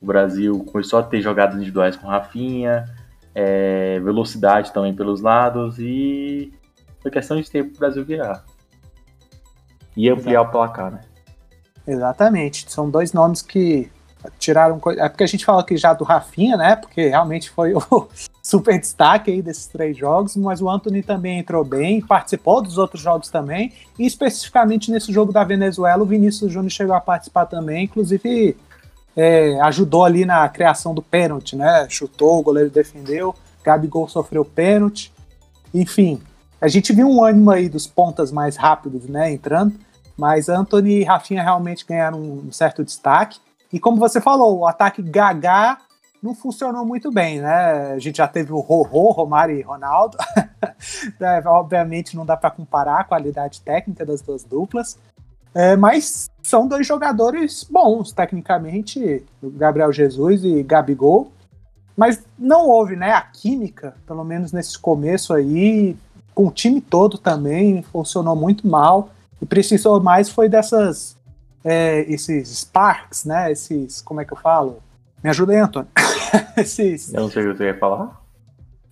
o, 0.00 0.06
Brasil 0.06 0.62
começou 0.64 0.98
a 0.98 1.02
ter 1.02 1.22
jogadas 1.22 1.56
individuais 1.56 1.96
com 1.96 2.06
Rafinha, 2.06 2.84
é, 3.34 3.98
velocidade 4.00 4.72
também 4.72 4.94
pelos 4.94 5.20
lados 5.20 5.78
e 5.78 6.52
foi 7.00 7.10
questão 7.10 7.40
de 7.40 7.50
tempo 7.50 7.70
para 7.70 7.76
o 7.76 7.80
Brasil 7.80 8.04
virar. 8.04 8.44
E 9.96 10.08
ampliar 10.08 10.42
Exatamente. 10.42 10.48
o 10.48 10.52
placar, 10.52 10.92
né? 10.92 11.00
Exatamente. 11.86 12.70
São 12.70 12.90
dois 12.90 13.12
nomes 13.12 13.40
que 13.42 13.90
tiraram. 14.38 14.80
É 14.98 15.08
porque 15.08 15.24
a 15.24 15.26
gente 15.26 15.44
fala 15.44 15.60
aqui 15.60 15.76
já 15.76 15.92
do 15.92 16.04
Rafinha, 16.04 16.56
né? 16.56 16.76
Porque 16.76 17.08
realmente 17.08 17.50
foi 17.50 17.74
o 17.90 18.08
super 18.42 18.78
destaque 18.78 19.30
aí 19.30 19.42
desses 19.42 19.66
três 19.66 19.96
jogos, 19.96 20.36
mas 20.36 20.60
o 20.60 20.68
Anthony 20.68 21.02
também 21.02 21.38
entrou 21.38 21.64
bem, 21.64 22.00
participou 22.00 22.62
dos 22.62 22.78
outros 22.78 23.02
jogos 23.02 23.28
também, 23.28 23.72
e 23.98 24.06
especificamente 24.06 24.90
nesse 24.90 25.12
jogo 25.12 25.32
da 25.32 25.44
Venezuela, 25.44 26.02
o 26.02 26.06
Vinícius 26.06 26.52
Júnior 26.52 26.70
chegou 26.70 26.94
a 26.94 27.00
participar 27.00 27.46
também, 27.46 27.84
inclusive 27.84 28.56
é, 29.16 29.60
ajudou 29.62 30.04
ali 30.04 30.24
na 30.24 30.48
criação 30.48 30.94
do 30.94 31.02
pênalti, 31.02 31.56
né? 31.56 31.86
Chutou, 31.88 32.38
o 32.38 32.42
goleiro 32.42 32.70
defendeu, 32.70 33.34
Gabigol 33.62 34.08
sofreu 34.08 34.44
pênalti. 34.44 35.12
Enfim, 35.72 36.20
a 36.60 36.68
gente 36.68 36.92
viu 36.92 37.08
um 37.08 37.24
ânimo 37.24 37.50
aí 37.50 37.68
dos 37.68 37.86
pontas 37.86 38.32
mais 38.32 38.56
rápidos, 38.56 39.04
né? 39.08 39.32
Entrando, 39.32 39.74
mas 40.16 40.48
Anthony 40.48 41.00
e 41.00 41.04
Rafinha 41.04 41.42
realmente 41.42 41.84
ganharam 41.86 42.20
um 42.20 42.52
certo 42.52 42.84
destaque. 42.84 43.38
E 43.72 43.78
como 43.78 43.98
você 43.98 44.20
falou, 44.20 44.58
o 44.58 44.66
ataque 44.66 45.02
Gagá 45.02 45.78
não 46.22 46.34
funcionou 46.34 46.84
muito 46.84 47.10
bem, 47.10 47.40
né? 47.40 47.92
A 47.92 47.98
gente 47.98 48.18
já 48.18 48.28
teve 48.28 48.52
o 48.52 48.60
Rorô, 48.60 49.10
Romário 49.10 49.56
e 49.56 49.62
Ronaldo. 49.62 50.18
é, 51.20 51.42
obviamente 51.46 52.16
não 52.16 52.26
dá 52.26 52.36
para 52.36 52.50
comparar 52.50 53.00
a 53.00 53.04
qualidade 53.04 53.60
técnica 53.62 54.04
das 54.04 54.20
duas 54.20 54.44
duplas. 54.44 54.98
É, 55.54 55.76
mas 55.76 56.30
são 56.42 56.68
dois 56.68 56.86
jogadores 56.86 57.64
bons, 57.68 58.12
tecnicamente, 58.12 59.24
Gabriel 59.42 59.92
Jesus 59.92 60.44
e 60.44 60.62
Gabigol. 60.62 61.32
Mas 61.96 62.22
não 62.38 62.68
houve 62.68 62.96
né, 62.96 63.12
a 63.12 63.20
química, 63.20 63.94
pelo 64.06 64.24
menos 64.24 64.52
nesse 64.52 64.78
começo 64.78 65.34
aí, 65.34 65.96
com 66.34 66.46
o 66.46 66.50
time 66.50 66.80
todo 66.80 67.18
também, 67.18 67.82
funcionou 67.82 68.36
muito 68.36 68.66
mal. 68.66 69.10
E 69.40 69.46
precisou 69.46 70.00
mais 70.00 70.28
foi 70.28 70.48
dessas 70.48 71.16
é, 71.64 72.00
esses 72.12 72.48
sparks, 72.48 73.24
né? 73.24 73.52
Esses, 73.52 74.00
como 74.00 74.20
é 74.20 74.24
que 74.24 74.32
eu 74.32 74.36
falo? 74.36 74.82
Me 75.22 75.30
ajuda 75.30 75.52
aí, 75.52 75.58
Antônio. 75.58 75.88
esses... 76.56 77.12
Eu 77.12 77.22
não 77.22 77.30
sei 77.30 77.44
o 77.46 77.50
que 77.52 77.58
você 77.58 77.64
ia 77.64 77.78
falar. 77.78 78.20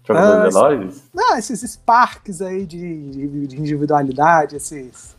Jogadores 0.07 0.55
uh, 0.55 0.59
velozes? 0.59 1.05
Não, 1.15 1.37
esses 1.37 1.61
sparks 1.61 2.41
aí 2.41 2.67
de, 2.67 3.11
de, 3.11 3.47
de, 3.47 3.59
individualidade, 3.59 4.57
esses... 4.57 5.17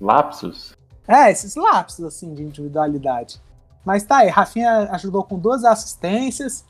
Lapsos? 0.00 0.74
É, 1.06 1.30
esses 1.30 1.56
lapsos, 1.56 2.04
assim, 2.04 2.34
de 2.34 2.42
individualidade. 2.42 3.40
Mas 3.84 4.02
tá 4.02 4.18
aí, 4.18 4.28
Rafinha 4.28 4.88
ajudou 4.92 5.24
com 5.24 5.38
duas 5.38 5.64
assistências, 5.64 6.64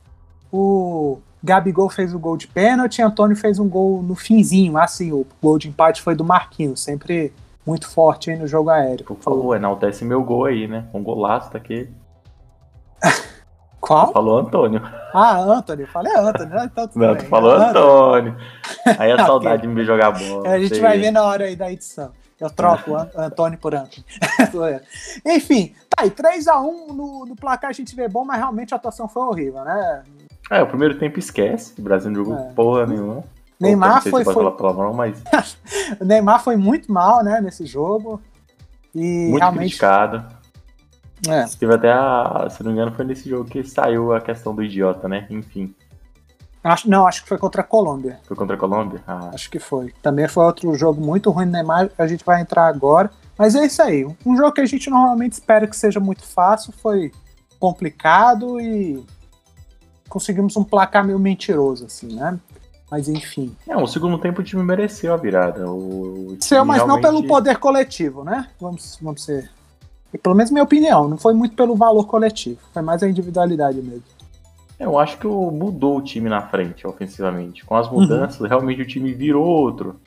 o 0.53 1.19
Gabigol 1.43 1.89
fez 1.89 2.15
o 2.15 2.19
gol 2.19 2.37
de 2.37 2.49
pênalti, 2.49 3.03
Antônio 3.03 3.37
fez 3.37 3.59
um 3.59 3.69
gol 3.69 4.03
no 4.03 4.15
finzinho, 4.15 4.77
assim, 4.79 5.13
o 5.13 5.27
gol 5.43 5.59
de 5.59 5.69
empate 5.69 6.03
foi 6.03 6.15
do 6.15 6.25
Marquinhos, 6.25 6.81
sempre 6.81 7.33
muito 7.67 7.89
forte 7.89 8.31
aí 8.31 8.39
no 8.39 8.47
jogo 8.47 8.71
aéreo. 8.71 9.05
Por 9.05 9.19
favor, 9.19 9.57
enaltece 9.57 10.05
meu 10.05 10.23
gol 10.23 10.47
aí, 10.47 10.67
né? 10.67 10.87
Um 10.93 11.03
golaço 11.03 11.53
daqui. 11.53 11.89
Qual? 13.81 14.13
Falou 14.13 14.39
Antônio. 14.39 14.83
Ah, 15.13 15.39
Antônio. 15.39 15.87
Falei 15.87 16.13
Antônio. 16.15 16.55
Né? 16.55 16.71
Então, 16.71 16.89
Não, 16.95 17.17
tu 17.17 17.25
falou 17.27 17.53
Antônio. 17.53 18.37
Aí 18.99 19.11
a 19.13 19.27
saudade 19.27 19.63
de 19.63 19.69
me 19.69 19.85
jogar 19.85 20.13
bola. 20.13 20.49
É, 20.49 20.55
a 20.55 20.61
gente 20.61 20.75
sei. 20.75 20.81
vai 20.81 20.99
ver 20.99 21.11
na 21.11 21.25
hora 21.25 21.45
aí 21.45 21.57
da 21.57 21.73
edição. 21.73 22.13
Eu 22.39 22.49
troco 22.49 22.95
Antônio 23.17 23.59
por 23.59 23.75
Antônio. 23.75 24.81
Enfim, 25.27 25.75
tá 25.91 26.05
aí, 26.05 26.11
3x1 26.11 26.87
no, 26.89 27.27
no, 27.27 27.37
placar 27.37 27.69
a 27.69 27.73
gente 27.73 27.95
vê 27.95 28.09
bom, 28.09 28.25
mas 28.25 28.39
realmente 28.39 28.73
a 28.73 28.79
atuação 28.79 29.07
foi 29.07 29.23
horrível, 29.23 29.63
né? 29.63 30.03
É, 30.51 30.63
o 30.63 30.67
primeiro 30.67 30.99
tempo 30.99 31.19
esquece, 31.19 31.75
o 31.79 31.83
Brasil 31.83 32.11
não 32.11 32.25
jogou 32.25 32.39
é. 32.39 32.53
porra 32.55 32.87
nenhuma. 32.87 33.23
Neymar 33.61 34.03
foi. 34.03 34.25
Se 34.25 34.33
foi... 34.33 34.53
Palavrão, 34.53 34.93
mas... 34.95 35.23
o 36.01 36.05
Neymar 36.05 36.43
foi 36.43 36.57
muito 36.57 36.91
mal, 36.93 37.23
né, 37.23 37.41
nesse 37.41 37.67
jogo. 37.67 38.21
E 38.95 39.29
muito 39.29 39.39
realmente... 39.39 39.61
criticado. 39.63 40.27
É. 41.29 41.45
Teve 41.59 41.75
até 41.75 41.93
a. 41.93 42.49
Se 42.51 42.63
não 42.63 42.73
me 42.73 42.79
engano, 42.79 42.97
foi 42.97 43.05
nesse 43.05 43.29
jogo 43.29 43.45
que 43.45 43.63
saiu 43.63 44.15
a 44.15 44.21
questão 44.21 44.55
do 44.55 44.63
idiota, 44.63 45.07
né? 45.07 45.27
Enfim. 45.29 45.75
Acho, 46.63 46.91
não, 46.91 47.07
acho 47.07 47.23
que 47.23 47.29
foi 47.29 47.39
contra 47.39 47.63
a 47.63 47.65
Colômbia. 47.65 48.21
Foi 48.25 48.37
contra 48.37 48.55
a 48.55 48.59
Colômbia? 48.59 49.03
Ah. 49.07 49.31
Acho 49.33 49.51
que 49.51 49.59
foi. 49.59 49.93
Também 50.03 50.29
foi 50.29 50.45
outro 50.45 50.75
jogo 50.75 51.01
muito 51.01 51.31
ruim 51.31 51.47
do 51.47 51.53
Neymar, 51.53 51.91
a 51.97 52.07
gente 52.07 52.25
vai 52.25 52.41
entrar 52.41 52.67
agora. 52.67 53.11
Mas 53.37 53.55
é 53.55 53.65
isso 53.65 53.81
aí. 53.81 54.05
Um 54.27 54.37
jogo 54.37 54.53
que 54.53 54.61
a 54.61 54.67
gente 54.67 54.91
normalmente 54.91 55.33
espera 55.33 55.67
que 55.67 55.77
seja 55.77 55.99
muito 55.99 56.23
fácil, 56.25 56.73
foi 56.73 57.11
complicado 57.59 58.61
e 58.61 59.03
conseguimos 60.09 60.57
um 60.57 60.65
placar 60.65 61.05
meio 61.05 61.19
mentiroso, 61.19 61.87
assim, 61.87 62.15
né? 62.15 62.39
Mas 62.91 63.09
enfim. 63.09 63.55
Não, 63.67 63.85
o 63.85 63.87
segundo 63.87 64.19
tempo 64.19 64.41
o 64.41 64.45
time 64.45 64.63
mereceu 64.63 65.15
a 65.15 65.17
virada. 65.17 65.71
O, 65.71 66.33
o 66.33 66.37
Seu, 66.41 66.65
mas 66.65 66.79
realmente... 66.79 67.03
não 67.05 67.11
pelo 67.11 67.27
poder 67.27 67.59
coletivo, 67.59 68.25
né? 68.25 68.49
Vamos, 68.61 68.99
vamos 69.01 69.23
ser. 69.23 69.51
E 70.13 70.19
pelo 70.19 70.35
menos 70.35 70.51
minha 70.51 70.65
opinião, 70.65 71.09
não 71.09 71.17
foi 71.17 71.33
muito 71.33 71.55
pelo 71.55 71.77
valor 71.77 72.05
coletivo, 72.07 72.59
foi 72.73 72.83
mais 72.83 73.03
a 73.03 73.09
individualidade 73.09 73.81
mesmo. 73.81 74.03
Eu 74.79 74.99
acho 74.99 75.19
que 75.19 75.27
mudou 75.27 75.99
o 75.99 76.03
time 76.03 76.29
na 76.29 76.41
frente, 76.41 76.87
ofensivamente. 76.87 77.65
Com 77.65 77.77
as 77.77 77.87
uhum. 77.87 78.01
mudanças, 78.01 78.41
uhum. 78.41 78.49
realmente 78.49 78.81
o 78.81 78.87
time 78.87 79.13
virou 79.13 79.45
outro. 79.47 80.01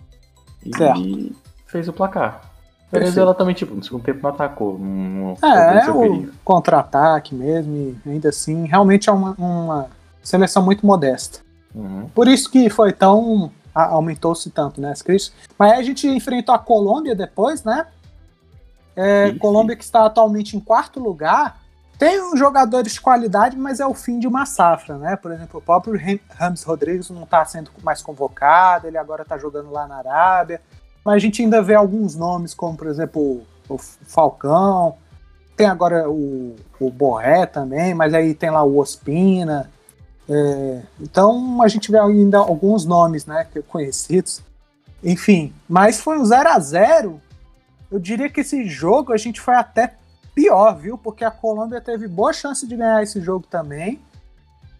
E 0.65 0.75
certo. 0.75 1.35
fez 1.67 1.87
o 1.87 1.93
placar. 1.93 2.53
Venezuela 2.91 3.33
também, 3.33 3.55
tipo, 3.55 3.73
no 3.73 3.83
segundo 3.83 4.03
tempo 4.03 4.19
não 4.21 4.29
atacou. 4.29 4.77
Não, 4.77 5.35
é, 5.43 5.85
é 5.85 5.91
o 5.91 6.27
contra-ataque 6.43 7.33
mesmo, 7.33 7.97
e 8.05 8.09
ainda 8.09 8.29
assim, 8.29 8.65
realmente 8.65 9.09
é 9.09 9.11
uma, 9.11 9.35
uma 9.37 9.87
seleção 10.21 10.63
muito 10.63 10.85
modesta. 10.85 11.39
Uhum. 11.73 12.09
Por 12.13 12.27
isso 12.27 12.49
que 12.49 12.69
foi 12.69 12.91
tão. 12.93 13.51
aumentou-se 13.73 14.49
tanto, 14.51 14.79
né, 14.79 14.91
as 14.91 15.01
críticas. 15.01 15.35
Mas 15.57 15.73
aí 15.73 15.79
a 15.79 15.83
gente 15.83 16.07
enfrentou 16.07 16.53
a 16.53 16.59
Colômbia 16.59 17.15
depois, 17.15 17.63
né? 17.63 17.87
É, 18.95 19.31
sim, 19.31 19.37
Colômbia 19.37 19.75
sim. 19.75 19.79
que 19.79 19.83
está 19.83 20.05
atualmente 20.05 20.55
em 20.55 20.59
quarto 20.59 20.99
lugar. 20.99 21.61
Tem 21.97 22.21
uns 22.21 22.37
jogadores 22.37 22.93
de 22.93 23.01
qualidade, 23.01 23.57
mas 23.57 23.79
é 23.79 23.85
o 23.85 23.93
fim 23.93 24.19
de 24.19 24.27
uma 24.27 24.45
safra, 24.45 24.97
né? 24.97 25.15
Por 25.15 25.31
exemplo, 25.31 25.59
o 25.59 25.63
próprio 25.63 25.99
Rams 26.29 26.63
Rodrigues 26.63 27.09
não 27.09 27.23
está 27.23 27.45
sendo 27.45 27.71
mais 27.81 28.01
convocado, 28.01 28.87
ele 28.87 28.97
agora 28.97 29.21
está 29.21 29.37
jogando 29.37 29.71
lá 29.71 29.87
na 29.87 29.97
Arábia. 29.97 30.61
Mas 31.03 31.15
a 31.15 31.19
gente 31.19 31.41
ainda 31.41 31.61
vê 31.61 31.75
alguns 31.75 32.15
nomes, 32.15 32.53
como 32.53 32.77
por 32.77 32.87
exemplo 32.87 33.43
o 33.69 33.77
Falcão, 33.77 34.95
tem 35.55 35.67
agora 35.67 36.09
o, 36.09 36.55
o 36.79 36.89
Borré 36.89 37.45
também, 37.45 37.93
mas 37.93 38.13
aí 38.13 38.33
tem 38.33 38.49
lá 38.49 38.63
o 38.63 38.79
Ospina. 38.79 39.69
É, 40.33 40.81
então 40.99 41.61
a 41.61 41.67
gente 41.67 41.91
vê 41.91 41.99
ainda 41.99 42.39
alguns 42.39 42.85
nomes 42.85 43.25
né, 43.27 43.45
conhecidos. 43.67 44.41
Enfim, 45.03 45.53
mas 45.69 45.99
foi 45.99 46.17
um 46.17 46.25
0 46.25 46.49
a 46.49 46.59
0 46.59 47.21
Eu 47.91 47.99
diria 47.99 48.29
que 48.29 48.41
esse 48.41 48.65
jogo 48.65 49.13
a 49.13 49.17
gente 49.17 49.39
foi 49.39 49.53
até 49.53 49.93
pior, 50.33 50.75
viu? 50.75 50.97
Porque 50.97 51.23
a 51.23 51.29
Colômbia 51.29 51.79
teve 51.79 52.07
boa 52.07 52.33
chance 52.33 52.65
de 52.65 52.75
ganhar 52.75 53.03
esse 53.03 53.21
jogo 53.21 53.45
também. 53.47 53.99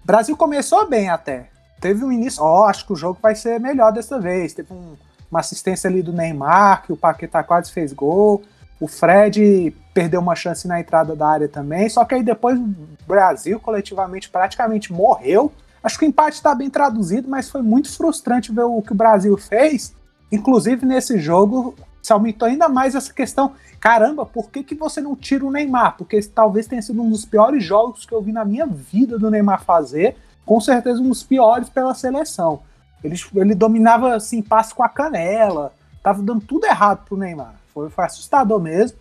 O 0.04 0.08
Brasil 0.08 0.36
começou 0.36 0.90
bem 0.90 1.10
até. 1.10 1.50
Teve 1.80 2.04
um 2.04 2.12
início. 2.12 2.42
Ó, 2.42 2.62
oh, 2.62 2.66
acho 2.66 2.88
que 2.88 2.94
o 2.94 2.96
jogo 2.96 3.20
vai 3.22 3.36
ser 3.36 3.60
melhor 3.60 3.92
dessa 3.92 4.20
vez. 4.20 4.54
Teve 4.54 4.74
um, 4.74 4.96
uma 5.30 5.42
assistência 5.42 5.88
ali 5.88 6.02
do 6.02 6.12
Neymar, 6.12 6.84
que 6.84 6.94
o 6.94 6.98
Paquetá 6.98 7.44
quase 7.44 7.72
fez 7.72 7.94
gol. 7.94 8.42
O 8.80 8.88
Fred 8.88 9.74
perdeu 9.94 10.20
uma 10.20 10.36
chance 10.36 10.68
na 10.68 10.80
entrada 10.80 11.16
da 11.16 11.28
área 11.28 11.48
também. 11.48 11.88
Só 11.90 12.04
que 12.04 12.16
aí 12.16 12.24
depois 12.24 12.58
o 12.58 12.76
Brasil 13.08 13.60
coletivamente 13.60 14.30
praticamente 14.30 14.92
morreu. 14.92 15.52
Acho 15.84 16.00
que 16.00 16.06
o 16.06 16.08
empate 16.08 16.38
está 16.38 16.56
bem 16.56 16.70
traduzido, 16.70 17.30
mas 17.30 17.50
foi 17.50 17.62
muito 17.62 17.96
frustrante 17.96 18.52
ver 18.52 18.64
o 18.64 18.82
que 18.82 18.94
o 18.94 18.96
Brasil 18.96 19.38
fez. 19.38 19.94
Inclusive 20.32 20.86
nesse 20.86 21.20
jogo 21.20 21.76
se 22.02 22.12
aumentou 22.12 22.48
ainda 22.48 22.68
mais 22.68 22.96
essa 22.96 23.14
questão. 23.14 23.54
Caramba, 23.80 24.26
por 24.26 24.50
que, 24.50 24.64
que 24.64 24.76
você 24.76 25.00
não 25.00 25.16
tira 25.16 25.46
o 25.46 25.52
Neymar? 25.52 25.96
Porque 25.98 26.22
talvez 26.24 26.68
tenha 26.68 26.82
sido 26.82 27.02
um 27.02 27.10
dos 27.10 27.26
piores 27.26 27.64
jogos 27.64 28.06
que 28.06 28.14
eu 28.14 28.22
vi 28.22 28.32
na 28.32 28.44
minha 28.44 28.66
vida 28.66 29.18
do 29.18 29.30
Neymar 29.30 29.64
fazer. 29.64 30.18
Com 30.46 30.60
certeza 30.60 31.02
um 31.02 31.10
dos 31.10 31.24
piores 31.24 31.70
pela 31.70 31.94
seleção. 31.94 32.62
Ele, 33.04 33.16
ele 33.36 33.56
dominava 33.56 34.16
assim, 34.16 34.42
passe 34.42 34.74
com 34.74 34.84
a 34.84 34.90
canela. 34.90 35.74
Tava 36.02 36.22
dando 36.22 36.42
tudo 36.42 36.66
errado 36.66 37.06
pro 37.06 37.18
Neymar. 37.18 37.56
Foi, 37.74 37.90
foi 37.90 38.06
assustador 38.06 38.60
mesmo. 38.60 38.98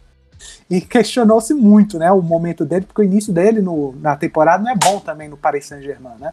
E 0.69 0.81
questionou-se 0.81 1.55
muito, 1.55 1.99
né, 1.99 2.11
o 2.11 2.21
momento 2.21 2.65
dele, 2.65 2.85
porque 2.85 3.03
o 3.03 3.05
início 3.05 3.33
dele 3.33 3.61
no, 3.61 3.93
na 4.01 4.17
temporada 4.17 4.63
não 4.63 4.73
é 4.73 4.75
bom 4.75 4.99
também 4.99 5.29
no 5.29 5.37
Paris 5.37 5.67
Saint-Germain, 5.67 6.19
né? 6.19 6.33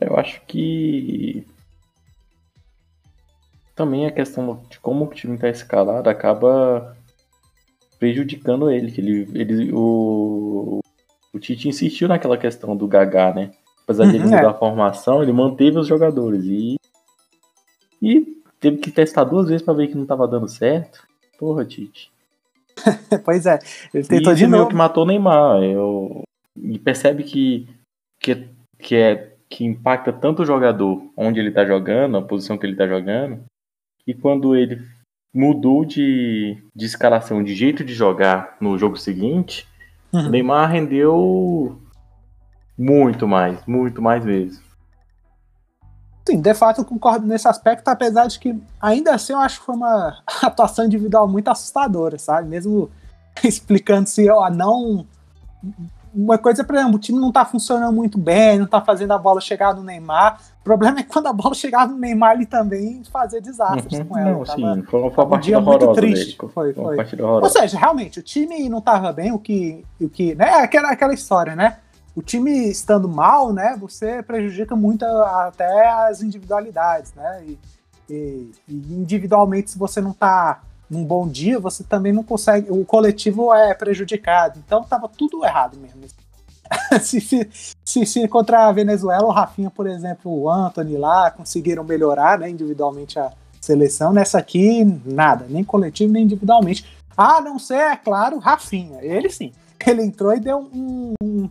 Eu 0.00 0.16
acho 0.16 0.40
que 0.46 1.46
também 3.74 4.06
a 4.06 4.10
questão 4.10 4.62
de 4.70 4.78
como 4.78 5.04
o 5.04 5.08
time 5.08 5.34
está 5.34 5.48
escalado 5.48 6.08
acaba 6.08 6.96
prejudicando 7.98 8.70
ele. 8.70 8.90
Que 8.90 9.00
ele, 9.00 9.28
ele 9.34 9.72
o, 9.72 10.80
o 11.32 11.38
Tite 11.38 11.68
insistiu 11.68 12.08
naquela 12.08 12.38
questão 12.38 12.76
do 12.76 12.88
Gagá, 12.88 13.32
né? 13.32 13.50
Apesar 13.84 14.06
de 14.06 14.16
ele 14.16 14.24
uhum, 14.24 14.30
mudar 14.30 14.42
é. 14.42 14.46
a 14.46 14.54
formação, 14.54 15.22
ele 15.22 15.32
manteve 15.32 15.78
os 15.78 15.86
jogadores. 15.86 16.44
E, 16.44 16.76
e 18.00 18.41
teve 18.62 18.78
que 18.78 18.92
testar 18.92 19.24
duas 19.24 19.48
vezes 19.48 19.62
para 19.62 19.74
ver 19.74 19.88
que 19.88 19.96
não 19.96 20.04
estava 20.04 20.26
dando 20.26 20.48
certo. 20.48 21.02
Porra, 21.36 21.64
Tite. 21.64 22.10
pois 23.24 23.44
é, 23.44 23.58
ele 23.92 24.06
tentou 24.06 24.32
e 24.32 24.36
de 24.36 24.46
novo. 24.46 24.68
que 24.68 24.74
matou 24.74 25.02
o 25.02 25.06
Neymar. 25.06 25.62
Eu, 25.62 26.22
e 26.56 26.78
percebe 26.78 27.24
que, 27.24 27.68
que, 28.20 28.48
que, 28.78 28.94
é, 28.94 29.34
que 29.50 29.64
impacta 29.64 30.12
tanto 30.12 30.42
o 30.42 30.46
jogador 30.46 31.02
onde 31.16 31.40
ele 31.40 31.50
tá 31.50 31.66
jogando, 31.66 32.16
a 32.16 32.22
posição 32.22 32.56
que 32.56 32.64
ele 32.64 32.76
tá 32.76 32.86
jogando, 32.86 33.42
e 34.06 34.14
quando 34.14 34.54
ele 34.54 34.80
mudou 35.34 35.84
de, 35.84 36.56
de 36.74 36.86
escalação, 36.86 37.42
de 37.42 37.54
jeito 37.54 37.82
de 37.82 37.92
jogar 37.92 38.56
no 38.60 38.78
jogo 38.78 38.96
seguinte, 38.96 39.66
uhum. 40.12 40.26
o 40.26 40.30
Neymar 40.30 40.70
rendeu 40.70 41.80
muito 42.78 43.26
mais, 43.26 43.64
muito 43.66 44.00
mais 44.00 44.24
vezes. 44.24 44.62
Sim, 46.32 46.40
de 46.40 46.54
fato 46.54 46.80
eu 46.80 46.84
concordo 46.84 47.26
nesse 47.26 47.46
aspecto, 47.46 47.86
apesar 47.88 48.26
de 48.26 48.38
que 48.38 48.58
ainda 48.80 49.14
assim 49.14 49.34
eu 49.34 49.38
acho 49.38 49.60
que 49.60 49.66
foi 49.66 49.74
uma 49.74 50.18
atuação 50.42 50.86
individual 50.86 51.28
muito 51.28 51.48
assustadora, 51.48 52.18
sabe? 52.18 52.48
Mesmo 52.48 52.90
explicando 53.44 54.08
se 54.08 54.28
ó, 54.30 54.48
não. 54.48 55.06
Uma 56.14 56.36
coisa, 56.36 56.62
por 56.62 56.74
exemplo, 56.74 56.96
o 56.96 56.98
time 56.98 57.18
não 57.18 57.32
tá 57.32 57.42
funcionando 57.42 57.94
muito 57.94 58.18
bem, 58.18 58.58
não 58.58 58.66
tá 58.66 58.82
fazendo 58.82 59.12
a 59.12 59.18
bola 59.18 59.40
chegar 59.40 59.74
no 59.74 59.82
Neymar. 59.82 60.38
O 60.60 60.64
problema 60.64 61.00
é 61.00 61.02
que 61.02 61.08
quando 61.08 61.26
a 61.26 61.32
bola 61.32 61.54
chegava 61.56 61.90
no 61.90 61.98
Neymar, 61.98 62.34
ele 62.34 62.46
também 62.46 63.02
fazia 63.10 63.40
desastres 63.40 63.98
uhum, 63.98 64.04
com 64.06 64.18
ela. 64.18 64.30
Não, 64.30 64.44
tava, 64.44 64.56
sim, 64.58 64.82
foi 64.82 65.00
uma, 65.00 65.10
foi 65.10 65.24
uma 65.24 65.30
partida 65.30 65.58
um 65.58 65.62
muito 65.62 65.92
triste. 65.92 66.38
Dele. 66.38 66.52
Foi, 66.52 66.72
foi. 66.74 67.22
Ou 67.22 67.48
seja, 67.48 67.78
realmente, 67.78 68.18
o 68.18 68.22
time 68.22 68.68
não 68.68 68.80
tava 68.80 69.12
bem, 69.12 69.32
o 69.32 69.38
que. 69.38 69.84
O 70.00 70.08
que 70.08 70.34
né? 70.34 70.50
Aquela, 70.54 70.90
aquela 70.90 71.14
história, 71.14 71.56
né? 71.56 71.78
O 72.14 72.22
time 72.22 72.68
estando 72.68 73.08
mal, 73.08 73.52
né, 73.52 73.76
você 73.80 74.22
prejudica 74.22 74.76
muito 74.76 75.04
até 75.04 75.88
as 75.88 76.22
individualidades, 76.22 77.14
né? 77.14 77.44
E, 77.46 77.58
e, 78.10 78.50
e, 78.68 78.74
individualmente, 78.94 79.70
se 79.70 79.78
você 79.78 80.00
não 80.00 80.10
está 80.10 80.62
num 80.90 81.04
bom 81.04 81.26
dia, 81.26 81.58
você 81.58 81.82
também 81.82 82.12
não 82.12 82.22
consegue. 82.22 82.70
O 82.70 82.84
coletivo 82.84 83.54
é 83.54 83.72
prejudicado. 83.72 84.58
Então 84.64 84.82
estava 84.82 85.08
tudo 85.08 85.44
errado 85.44 85.78
mesmo. 85.78 86.02
se, 87.00 87.20
se, 87.20 87.48
se, 87.84 88.06
se 88.06 88.28
contra 88.28 88.66
a 88.66 88.72
Venezuela, 88.72 89.24
o 89.24 89.30
Rafinha, 89.30 89.70
por 89.70 89.86
exemplo, 89.86 90.30
o 90.30 90.50
Anthony 90.50 90.98
lá 90.98 91.30
conseguiram 91.30 91.82
melhorar 91.82 92.38
né, 92.38 92.50
individualmente 92.50 93.18
a 93.18 93.32
seleção. 93.60 94.12
Nessa 94.12 94.38
aqui, 94.38 94.84
nada, 95.04 95.46
nem 95.48 95.64
coletivo, 95.64 96.12
nem 96.12 96.24
individualmente. 96.24 96.84
A 97.16 97.40
não 97.40 97.58
ser, 97.58 97.78
é 97.78 97.96
claro, 97.96 98.38
Rafinha. 98.38 98.98
Ele 99.00 99.30
sim. 99.30 99.52
Ele 99.86 100.02
entrou 100.02 100.34
e 100.34 100.40
deu 100.40 100.58
um, 100.58 101.14
um 101.22 101.48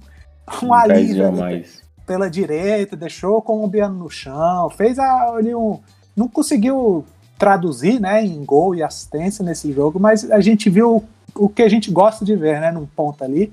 um 0.64 0.74
alívio 0.74 1.32
mais. 1.32 1.82
pela 2.06 2.30
direita, 2.30 2.96
deixou 2.96 3.38
o 3.38 3.42
colombiano 3.42 3.96
no 3.96 4.10
chão, 4.10 4.70
fez 4.70 5.00
ali 5.00 5.54
um. 5.56 5.80
Não 6.16 6.28
conseguiu 6.28 7.06
traduzir 7.38 8.00
né, 8.00 8.24
em 8.24 8.44
gol 8.46 8.76
e 8.76 8.84
assistência 8.84 9.44
nesse 9.44 9.72
jogo, 9.72 10.00
mas 10.00 10.30
a 10.30 10.40
gente 10.40 10.70
viu 10.70 11.04
o 11.36 11.50
que 11.50 11.64
a 11.64 11.70
gente 11.70 11.90
gosta 11.92 12.24
de 12.24 12.36
ver, 12.36 12.60
né? 12.60 12.72
Num 12.72 12.86
ponto 12.86 13.24
ali. 13.24 13.52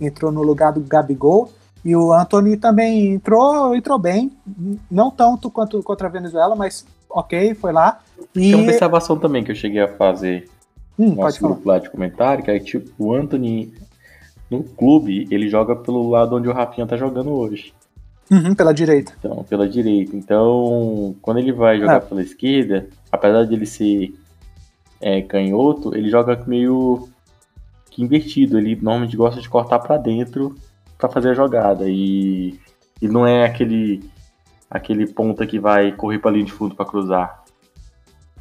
Entrou 0.00 0.32
no 0.32 0.42
lugar 0.42 0.72
do 0.72 0.80
Gabigol. 0.80 1.50
E 1.84 1.96
o 1.96 2.12
Anthony 2.12 2.56
também 2.56 3.14
entrou, 3.14 3.74
entrou 3.74 3.98
bem. 3.98 4.30
Não 4.90 5.10
tanto 5.10 5.50
quanto 5.50 5.82
contra 5.82 6.08
a 6.08 6.10
Venezuela, 6.10 6.54
mas 6.54 6.84
ok, 7.08 7.54
foi 7.54 7.72
lá. 7.72 8.00
E... 8.34 8.40
Tem 8.40 8.54
uma 8.54 8.64
observação 8.64 9.18
também 9.18 9.42
que 9.42 9.50
eu 9.50 9.56
cheguei 9.56 9.80
a 9.80 9.88
fazer 9.88 10.48
hum, 10.98 11.10
no 11.10 11.16
nosso 11.16 11.40
grupo 11.40 11.66
lá 11.66 11.78
de 11.78 11.88
comentário, 11.88 12.44
que 12.44 12.50
é 12.50 12.58
tipo, 12.58 12.90
o 12.98 13.14
Anthony 13.14 13.72
no 14.50 14.64
clube, 14.64 15.28
ele 15.30 15.48
joga 15.48 15.76
pelo 15.76 16.08
lado 16.10 16.36
onde 16.36 16.48
o 16.48 16.52
Rafinha 16.52 16.86
tá 16.86 16.96
jogando 16.96 17.30
hoje. 17.30 17.72
Uhum, 18.30 18.54
pela 18.54 18.72
direita. 18.72 19.12
Então, 19.18 19.44
pela 19.44 19.68
direita. 19.68 20.16
Então, 20.16 21.14
quando 21.20 21.38
ele 21.38 21.52
vai 21.52 21.78
jogar 21.78 21.96
é. 21.96 22.00
pela 22.00 22.22
esquerda, 22.22 22.88
apesar 23.10 23.44
de 23.44 23.54
ele 23.54 23.66
ser 23.66 24.14
é, 25.00 25.20
canhoto, 25.22 25.96
ele 25.96 26.08
joga 26.08 26.42
meio 26.46 27.08
que 27.90 28.02
invertido. 28.02 28.58
Ele 28.58 28.76
normalmente 28.76 29.16
gosta 29.16 29.40
de 29.40 29.48
cortar 29.48 29.80
para 29.80 29.96
dentro 29.96 30.54
para 30.96 31.08
fazer 31.08 31.30
a 31.30 31.34
jogada. 31.34 31.88
E, 31.88 32.58
e 33.02 33.08
não 33.08 33.26
é 33.26 33.44
aquele 33.44 34.02
aquele 34.70 35.06
ponta 35.08 35.44
que 35.44 35.58
vai 35.58 35.90
correr 35.90 36.20
pra 36.20 36.30
linha 36.30 36.44
de 36.44 36.52
fundo 36.52 36.76
para 36.76 36.86
cruzar. 36.86 37.42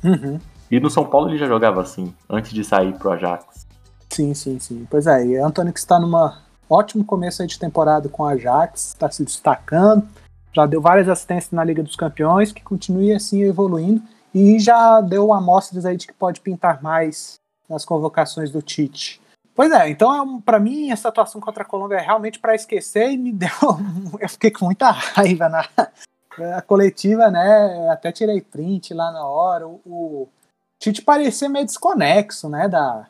Uhum. 0.03 0.39
E 0.69 0.79
no 0.79 0.89
São 0.89 1.03
Paulo 1.03 1.29
ele 1.29 1.39
já 1.39 1.47
jogava 1.47 1.81
assim, 1.81 2.13
antes 2.29 2.53
de 2.53 2.63
sair 2.63 2.93
pro 2.93 3.11
Ajax. 3.11 3.67
Sim, 4.11 4.33
sim, 4.33 4.59
sim. 4.59 4.87
Pois 4.89 5.07
é, 5.07 5.25
e 5.25 5.37
Antônio 5.37 5.71
que 5.71 5.79
está 5.79 5.99
numa 5.99 6.41
ótimo 6.69 7.03
começo 7.03 7.45
de 7.45 7.59
temporada 7.59 8.09
com 8.09 8.25
a 8.25 8.31
Ajax, 8.31 8.89
está 8.89 9.09
se 9.09 9.23
destacando, 9.23 10.07
já 10.53 10.65
deu 10.65 10.81
várias 10.81 11.07
assistências 11.07 11.51
na 11.51 11.63
Liga 11.63 11.83
dos 11.83 11.95
Campeões, 11.95 12.51
que 12.51 12.63
continue 12.63 13.13
assim 13.13 13.43
evoluindo 13.43 14.01
e 14.33 14.59
já 14.59 15.01
deu 15.01 15.33
amostras 15.33 15.85
aí 15.85 15.97
de 15.97 16.07
que 16.07 16.13
pode 16.13 16.41
pintar 16.41 16.81
mais 16.81 17.39
nas 17.67 17.85
convocações 17.85 18.51
do 18.51 18.61
Tite. 18.61 19.21
Pois 19.55 19.71
é, 19.71 19.89
então 19.89 20.37
é 20.37 20.41
para 20.43 20.59
mim 20.59 20.91
essa 20.91 21.09
atuação 21.09 21.41
contra 21.41 21.63
a 21.63 21.65
Colômbia 21.65 21.97
é 21.97 22.01
realmente 22.01 22.39
para 22.39 22.55
esquecer 22.55 23.11
e 23.11 23.17
me 23.17 23.31
deu, 23.33 23.49
eu 24.19 24.29
fiquei 24.29 24.51
com 24.51 24.65
muita 24.65 24.91
raiva 24.91 25.49
na 25.49 25.67
a 26.55 26.61
coletiva, 26.61 27.29
né? 27.29 27.89
Até 27.89 28.13
tirei 28.13 28.39
print 28.39 28.93
lá 28.93 29.11
na 29.11 29.25
hora. 29.25 29.67
O, 29.67 29.81
o 29.85 30.29
Tite 30.79 31.01
parecia 31.01 31.49
meio 31.49 31.65
desconexo, 31.65 32.47
né, 32.47 32.69
da 32.69 33.07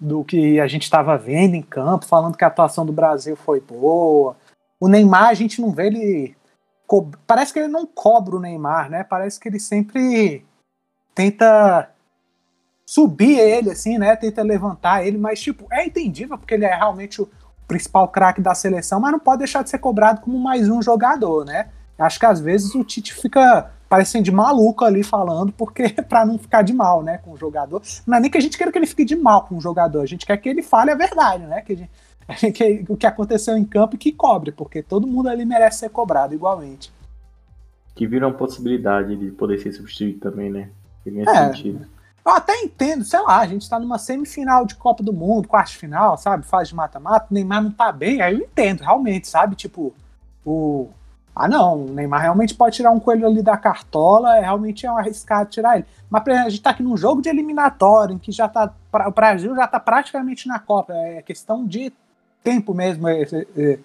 do 0.00 0.24
que 0.24 0.60
a 0.60 0.66
gente 0.66 0.82
estava 0.82 1.16
vendo 1.16 1.54
em 1.54 1.62
campo, 1.62 2.06
falando 2.06 2.36
que 2.36 2.44
a 2.44 2.48
atuação 2.48 2.86
do 2.86 2.92
Brasil 2.92 3.36
foi 3.36 3.60
boa. 3.60 4.36
O 4.78 4.88
Neymar, 4.88 5.28
a 5.28 5.34
gente 5.34 5.60
não 5.60 5.72
vê 5.72 5.86
ele. 5.88 6.36
Co... 6.86 7.10
Parece 7.26 7.52
que 7.52 7.58
ele 7.58 7.68
não 7.68 7.86
cobra 7.86 8.36
o 8.36 8.40
Neymar, 8.40 8.90
né? 8.90 9.02
Parece 9.02 9.40
que 9.40 9.48
ele 9.48 9.58
sempre 9.58 10.44
tenta 11.14 11.90
subir 12.86 13.38
ele, 13.38 13.70
assim, 13.70 13.98
né? 13.98 14.14
Tenta 14.14 14.42
levantar 14.42 15.04
ele, 15.04 15.18
mas, 15.18 15.40
tipo, 15.40 15.66
é 15.72 15.84
entendível, 15.84 16.38
porque 16.38 16.54
ele 16.54 16.64
é 16.64 16.74
realmente 16.74 17.20
o 17.20 17.28
principal 17.66 18.08
craque 18.08 18.40
da 18.40 18.54
seleção, 18.54 18.98
mas 18.98 19.12
não 19.12 19.18
pode 19.18 19.40
deixar 19.40 19.62
de 19.62 19.68
ser 19.68 19.78
cobrado 19.78 20.22
como 20.22 20.38
mais 20.38 20.68
um 20.70 20.80
jogador, 20.80 21.44
né? 21.44 21.68
Acho 21.98 22.18
que 22.18 22.26
às 22.26 22.40
vezes 22.40 22.74
o 22.74 22.84
Tite 22.84 23.12
fica 23.12 23.72
parecendo 23.88 24.24
de 24.24 24.32
maluco 24.32 24.84
ali 24.84 25.02
falando, 25.02 25.52
porque 25.52 25.88
para 26.08 26.26
não 26.26 26.38
ficar 26.38 26.62
de 26.62 26.72
mal, 26.72 27.02
né, 27.02 27.18
com 27.18 27.32
o 27.32 27.36
jogador. 27.36 27.82
Não 28.06 28.18
é 28.18 28.20
nem 28.20 28.30
que 28.30 28.38
a 28.38 28.40
gente 28.40 28.56
queira 28.56 28.70
que 28.70 28.78
ele 28.78 28.86
fique 28.86 29.04
de 29.04 29.16
mal 29.16 29.46
com 29.46 29.56
o 29.56 29.60
jogador, 29.60 30.02
a 30.02 30.06
gente 30.06 30.26
quer 30.26 30.36
que 30.36 30.48
ele 30.48 30.62
fale 30.62 30.90
a 30.90 30.94
verdade, 30.94 31.44
né? 31.44 31.62
Que, 31.62 31.76
gente, 31.76 31.90
que 32.52 32.84
o 32.88 32.96
que 32.96 33.06
aconteceu 33.06 33.56
em 33.56 33.64
campo 33.64 33.94
e 33.94 33.98
que 33.98 34.12
cobre, 34.12 34.52
porque 34.52 34.82
todo 34.82 35.06
mundo 35.06 35.28
ali 35.28 35.44
merece 35.44 35.80
ser 35.80 35.90
cobrado 35.90 36.34
igualmente. 36.34 36.92
Que 37.94 38.06
vira 38.06 38.26
uma 38.26 38.34
possibilidade 38.34 39.16
de 39.16 39.30
poder 39.30 39.58
ser 39.58 39.72
substituído 39.72 40.20
também, 40.20 40.50
né? 40.50 40.70
Nesse 41.04 41.30
é, 41.30 41.46
sentido. 41.46 41.86
Eu 42.24 42.32
até 42.32 42.54
entendo, 42.60 43.02
sei 43.02 43.20
lá, 43.20 43.38
a 43.38 43.46
gente 43.46 43.68
tá 43.68 43.80
numa 43.80 43.98
semifinal 43.98 44.66
de 44.66 44.74
Copa 44.74 45.02
do 45.02 45.14
Mundo, 45.14 45.48
quarto 45.48 45.74
final, 45.76 46.18
sabe? 46.18 46.44
Faz 46.44 46.68
de 46.68 46.74
mata-mata, 46.74 47.26
Neymar 47.30 47.62
não 47.62 47.70
tá 47.70 47.90
bem, 47.90 48.20
aí 48.20 48.34
eu 48.34 48.40
entendo, 48.40 48.82
realmente, 48.82 49.26
sabe? 49.26 49.56
Tipo, 49.56 49.94
o. 50.44 50.90
Ah, 51.38 51.46
não, 51.46 51.84
o 51.84 51.90
Neymar 51.92 52.20
realmente 52.20 52.52
pode 52.52 52.74
tirar 52.74 52.90
um 52.90 52.98
coelho 52.98 53.24
ali 53.24 53.42
da 53.42 53.56
cartola, 53.56 54.36
é, 54.36 54.40
realmente 54.40 54.84
é 54.84 54.90
um 54.90 54.98
arriscado 54.98 55.48
tirar 55.48 55.76
ele. 55.76 55.86
Mas 56.10 56.26
a 56.26 56.48
gente 56.48 56.60
tá 56.60 56.70
aqui 56.70 56.82
num 56.82 56.96
jogo 56.96 57.22
de 57.22 57.28
eliminatório, 57.28 58.16
em 58.16 58.18
que 58.18 58.32
já 58.32 58.48
tá. 58.48 58.72
O 59.06 59.10
Brasil 59.12 59.54
já 59.54 59.68
tá 59.68 59.78
praticamente 59.78 60.48
na 60.48 60.58
Copa. 60.58 60.92
É 60.92 61.22
questão 61.22 61.64
de 61.64 61.92
tempo 62.42 62.74
mesmo 62.74 63.06
é, 63.06 63.22
é, 63.22 63.46
é, 63.56 63.78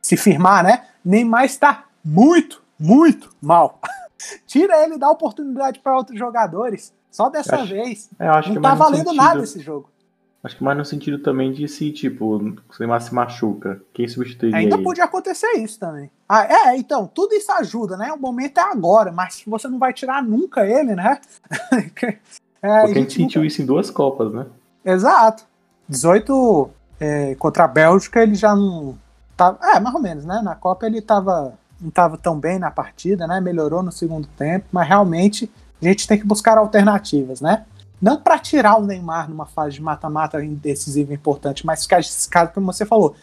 se 0.00 0.16
firmar, 0.16 0.64
né? 0.64 0.86
Neymar 1.04 1.44
está 1.44 1.84
muito, 2.02 2.62
muito 2.78 3.28
mal. 3.38 3.78
Tira 4.46 4.82
ele 4.82 4.94
e 4.94 4.98
dá 4.98 5.10
oportunidade 5.10 5.80
para 5.80 5.94
outros 5.94 6.18
jogadores. 6.18 6.90
Só 7.10 7.28
dessa 7.28 7.56
acho, 7.56 7.66
vez. 7.66 8.08
Não 8.54 8.62
tá 8.62 8.74
valendo 8.74 9.04
sentido, 9.04 9.16
nada 9.16 9.42
esse 9.42 9.60
jogo. 9.60 9.90
Acho 10.44 10.58
que 10.58 10.62
mais 10.62 10.76
no 10.76 10.84
sentido 10.84 11.18
também 11.18 11.54
de 11.54 11.66
se, 11.66 11.90
tipo, 11.90 12.36
o 12.36 12.56
Neymar 12.78 13.00
se 13.00 13.14
machuca. 13.14 13.80
Quem 13.94 14.06
substituiria 14.06 14.58
Ainda 14.58 14.76
ele? 14.76 14.84
podia 14.84 15.04
acontecer 15.04 15.50
isso 15.52 15.80
também. 15.80 16.10
Ah, 16.28 16.44
é, 16.44 16.76
então, 16.76 17.06
tudo 17.06 17.34
isso 17.34 17.50
ajuda, 17.50 17.96
né? 17.96 18.12
O 18.12 18.20
momento 18.20 18.58
é 18.58 18.62
agora, 18.62 19.10
mas 19.10 19.42
você 19.46 19.68
não 19.68 19.78
vai 19.78 19.94
tirar 19.94 20.22
nunca 20.22 20.66
ele, 20.66 20.94
né? 20.94 21.18
é, 21.80 21.80
Porque 21.80 22.18
a 22.60 22.86
gente, 22.86 22.98
a 22.98 23.00
gente 23.00 23.12
sentiu 23.14 23.40
nunca... 23.40 23.46
isso 23.46 23.62
em 23.62 23.64
duas 23.64 23.90
Copas, 23.90 24.34
né? 24.34 24.44
Exato. 24.84 25.44
18 25.88 26.70
é, 27.00 27.34
contra 27.36 27.64
a 27.64 27.68
Bélgica, 27.68 28.22
ele 28.22 28.34
já 28.34 28.54
não. 28.54 28.98
Tava, 29.34 29.58
é, 29.62 29.80
mais 29.80 29.94
ou 29.94 30.00
menos, 30.00 30.26
né? 30.26 30.42
Na 30.44 30.54
Copa 30.54 30.84
ele 30.84 31.00
tava, 31.00 31.54
não 31.80 31.88
estava 31.88 32.18
tão 32.18 32.38
bem 32.38 32.58
na 32.58 32.70
partida, 32.70 33.26
né? 33.26 33.40
Melhorou 33.40 33.82
no 33.82 33.90
segundo 33.90 34.28
tempo, 34.36 34.66
mas 34.70 34.86
realmente 34.86 35.50
a 35.82 35.86
gente 35.86 36.06
tem 36.06 36.18
que 36.18 36.26
buscar 36.26 36.58
alternativas, 36.58 37.40
né? 37.40 37.64
Não 38.04 38.18
para 38.18 38.38
tirar 38.38 38.78
o 38.78 38.84
Neymar 38.84 39.30
numa 39.30 39.46
fase 39.46 39.76
de 39.76 39.82
mata-mata 39.82 40.38
decisiva 40.38 41.14
importante, 41.14 41.64
mas 41.64 41.84
ficar 41.84 42.00
esse 42.00 42.28
caso 42.28 42.52
como 42.52 42.70
você 42.70 42.84
falou. 42.84 43.16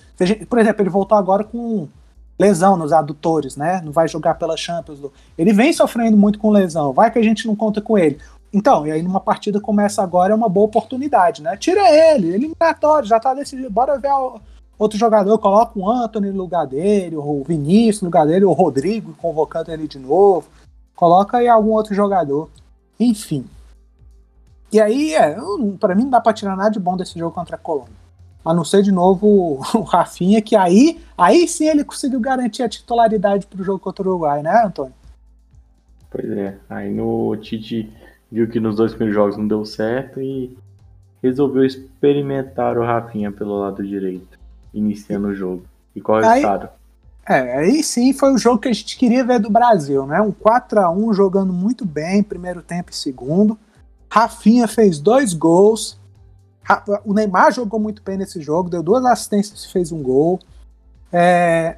Por 0.49 0.57
exemplo, 0.57 0.81
ele 0.81 0.89
voltou 0.89 1.15
agora 1.15 1.43
com 1.43 1.87
lesão 2.39 2.75
nos 2.75 2.91
adutores, 2.91 3.55
né? 3.55 3.79
Não 3.85 3.91
vai 3.91 4.07
jogar 4.07 4.39
pela 4.39 4.57
Champions. 4.57 4.97
Ele 5.37 5.53
vem 5.53 5.71
sofrendo 5.71 6.17
muito 6.17 6.39
com 6.39 6.49
lesão. 6.49 6.93
Vai 6.93 7.11
que 7.11 7.19
a 7.19 7.21
gente 7.21 7.45
não 7.45 7.55
conta 7.55 7.79
com 7.79 7.95
ele. 7.95 8.17
Então, 8.51 8.87
e 8.87 8.91
aí 8.91 9.03
numa 9.03 9.19
partida 9.19 9.61
começa 9.61 10.01
agora, 10.01 10.33
é 10.33 10.35
uma 10.35 10.49
boa 10.49 10.65
oportunidade, 10.65 11.43
né? 11.43 11.55
Tira 11.57 11.87
ele, 11.87 12.33
eliminatório, 12.33 13.07
já 13.07 13.19
tá 13.19 13.35
decidido. 13.35 13.69
Bora 13.69 13.99
ver 13.99 14.09
outro 14.79 14.97
jogador, 14.97 15.37
coloca 15.37 15.77
o 15.77 15.87
Anthony 15.91 16.31
no 16.31 16.41
lugar 16.41 16.65
dele, 16.65 17.17
o 17.17 17.43
Vinícius 17.47 18.01
no 18.01 18.07
lugar 18.07 18.25
dele, 18.25 18.45
o 18.45 18.51
Rodrigo 18.51 19.13
convocando 19.21 19.71
ele 19.71 19.87
de 19.87 19.99
novo. 19.99 20.47
Coloca 20.95 21.37
aí 21.37 21.47
algum 21.47 21.69
outro 21.69 21.93
jogador. 21.93 22.49
Enfim. 22.99 23.45
E 24.71 24.79
aí, 24.79 25.13
é, 25.13 25.35
para 25.79 25.93
mim 25.93 26.03
não 26.03 26.11
dá 26.11 26.21
pra 26.21 26.33
tirar 26.33 26.55
nada 26.55 26.71
de 26.71 26.79
bom 26.79 26.95
desse 26.95 27.19
jogo 27.19 27.35
contra 27.35 27.55
a 27.55 27.59
Colômbia. 27.59 27.93
A 28.43 28.53
não 28.53 28.63
ser 28.63 28.81
de 28.81 28.91
novo 28.91 29.61
o 29.75 29.81
Rafinha, 29.81 30.41
que 30.41 30.55
aí, 30.55 30.99
aí 31.17 31.47
sim 31.47 31.67
ele 31.67 31.83
conseguiu 31.83 32.19
garantir 32.19 32.63
a 32.63 32.69
titularidade 32.69 33.45
pro 33.47 33.63
jogo 33.63 33.79
contra 33.79 34.03
o 34.03 34.11
Uruguai, 34.11 34.41
né, 34.41 34.63
Antônio? 34.65 34.93
Pois 36.09 36.29
é. 36.31 36.57
Aí 36.69 36.91
no 36.91 37.35
Tite 37.37 37.91
viu 38.31 38.47
que 38.47 38.59
nos 38.59 38.77
dois 38.77 38.91
primeiros 38.91 39.15
jogos 39.15 39.37
não 39.37 39.47
deu 39.47 39.65
certo 39.65 40.21
e 40.21 40.57
resolveu 41.21 41.65
experimentar 41.65 42.77
o 42.77 42.83
Rafinha 42.83 43.31
pelo 43.31 43.59
lado 43.59 43.85
direito, 43.85 44.39
iniciando 44.73 45.27
o 45.27 45.35
jogo. 45.35 45.63
E 45.95 46.01
qual 46.01 46.19
é 46.19 46.25
o 46.25 46.29
resultado? 46.29 46.69
É, 47.27 47.57
aí 47.57 47.83
sim 47.83 48.13
foi 48.13 48.33
o 48.33 48.37
jogo 48.37 48.59
que 48.59 48.67
a 48.67 48.73
gente 48.73 48.97
queria 48.97 49.23
ver 49.23 49.39
do 49.39 49.49
Brasil, 49.49 50.07
né? 50.07 50.19
Um 50.21 50.31
4 50.31 50.79
a 50.79 50.89
1 50.89 51.13
jogando 51.13 51.53
muito 51.53 51.85
bem, 51.85 52.23
primeiro 52.23 52.61
tempo 52.61 52.91
e 52.91 52.95
segundo. 52.95 53.57
Rafinha 54.11 54.67
fez 54.67 54.99
dois 54.99 55.33
gols. 55.33 55.97
O 57.05 57.13
Neymar 57.13 57.53
jogou 57.53 57.79
muito 57.79 58.03
bem 58.03 58.17
nesse 58.17 58.41
jogo, 58.41 58.69
deu 58.69 58.83
duas 58.83 59.05
assistências 59.05 59.63
e 59.63 59.71
fez 59.71 59.89
um 59.93 60.03
gol. 60.03 60.37
É, 61.13 61.77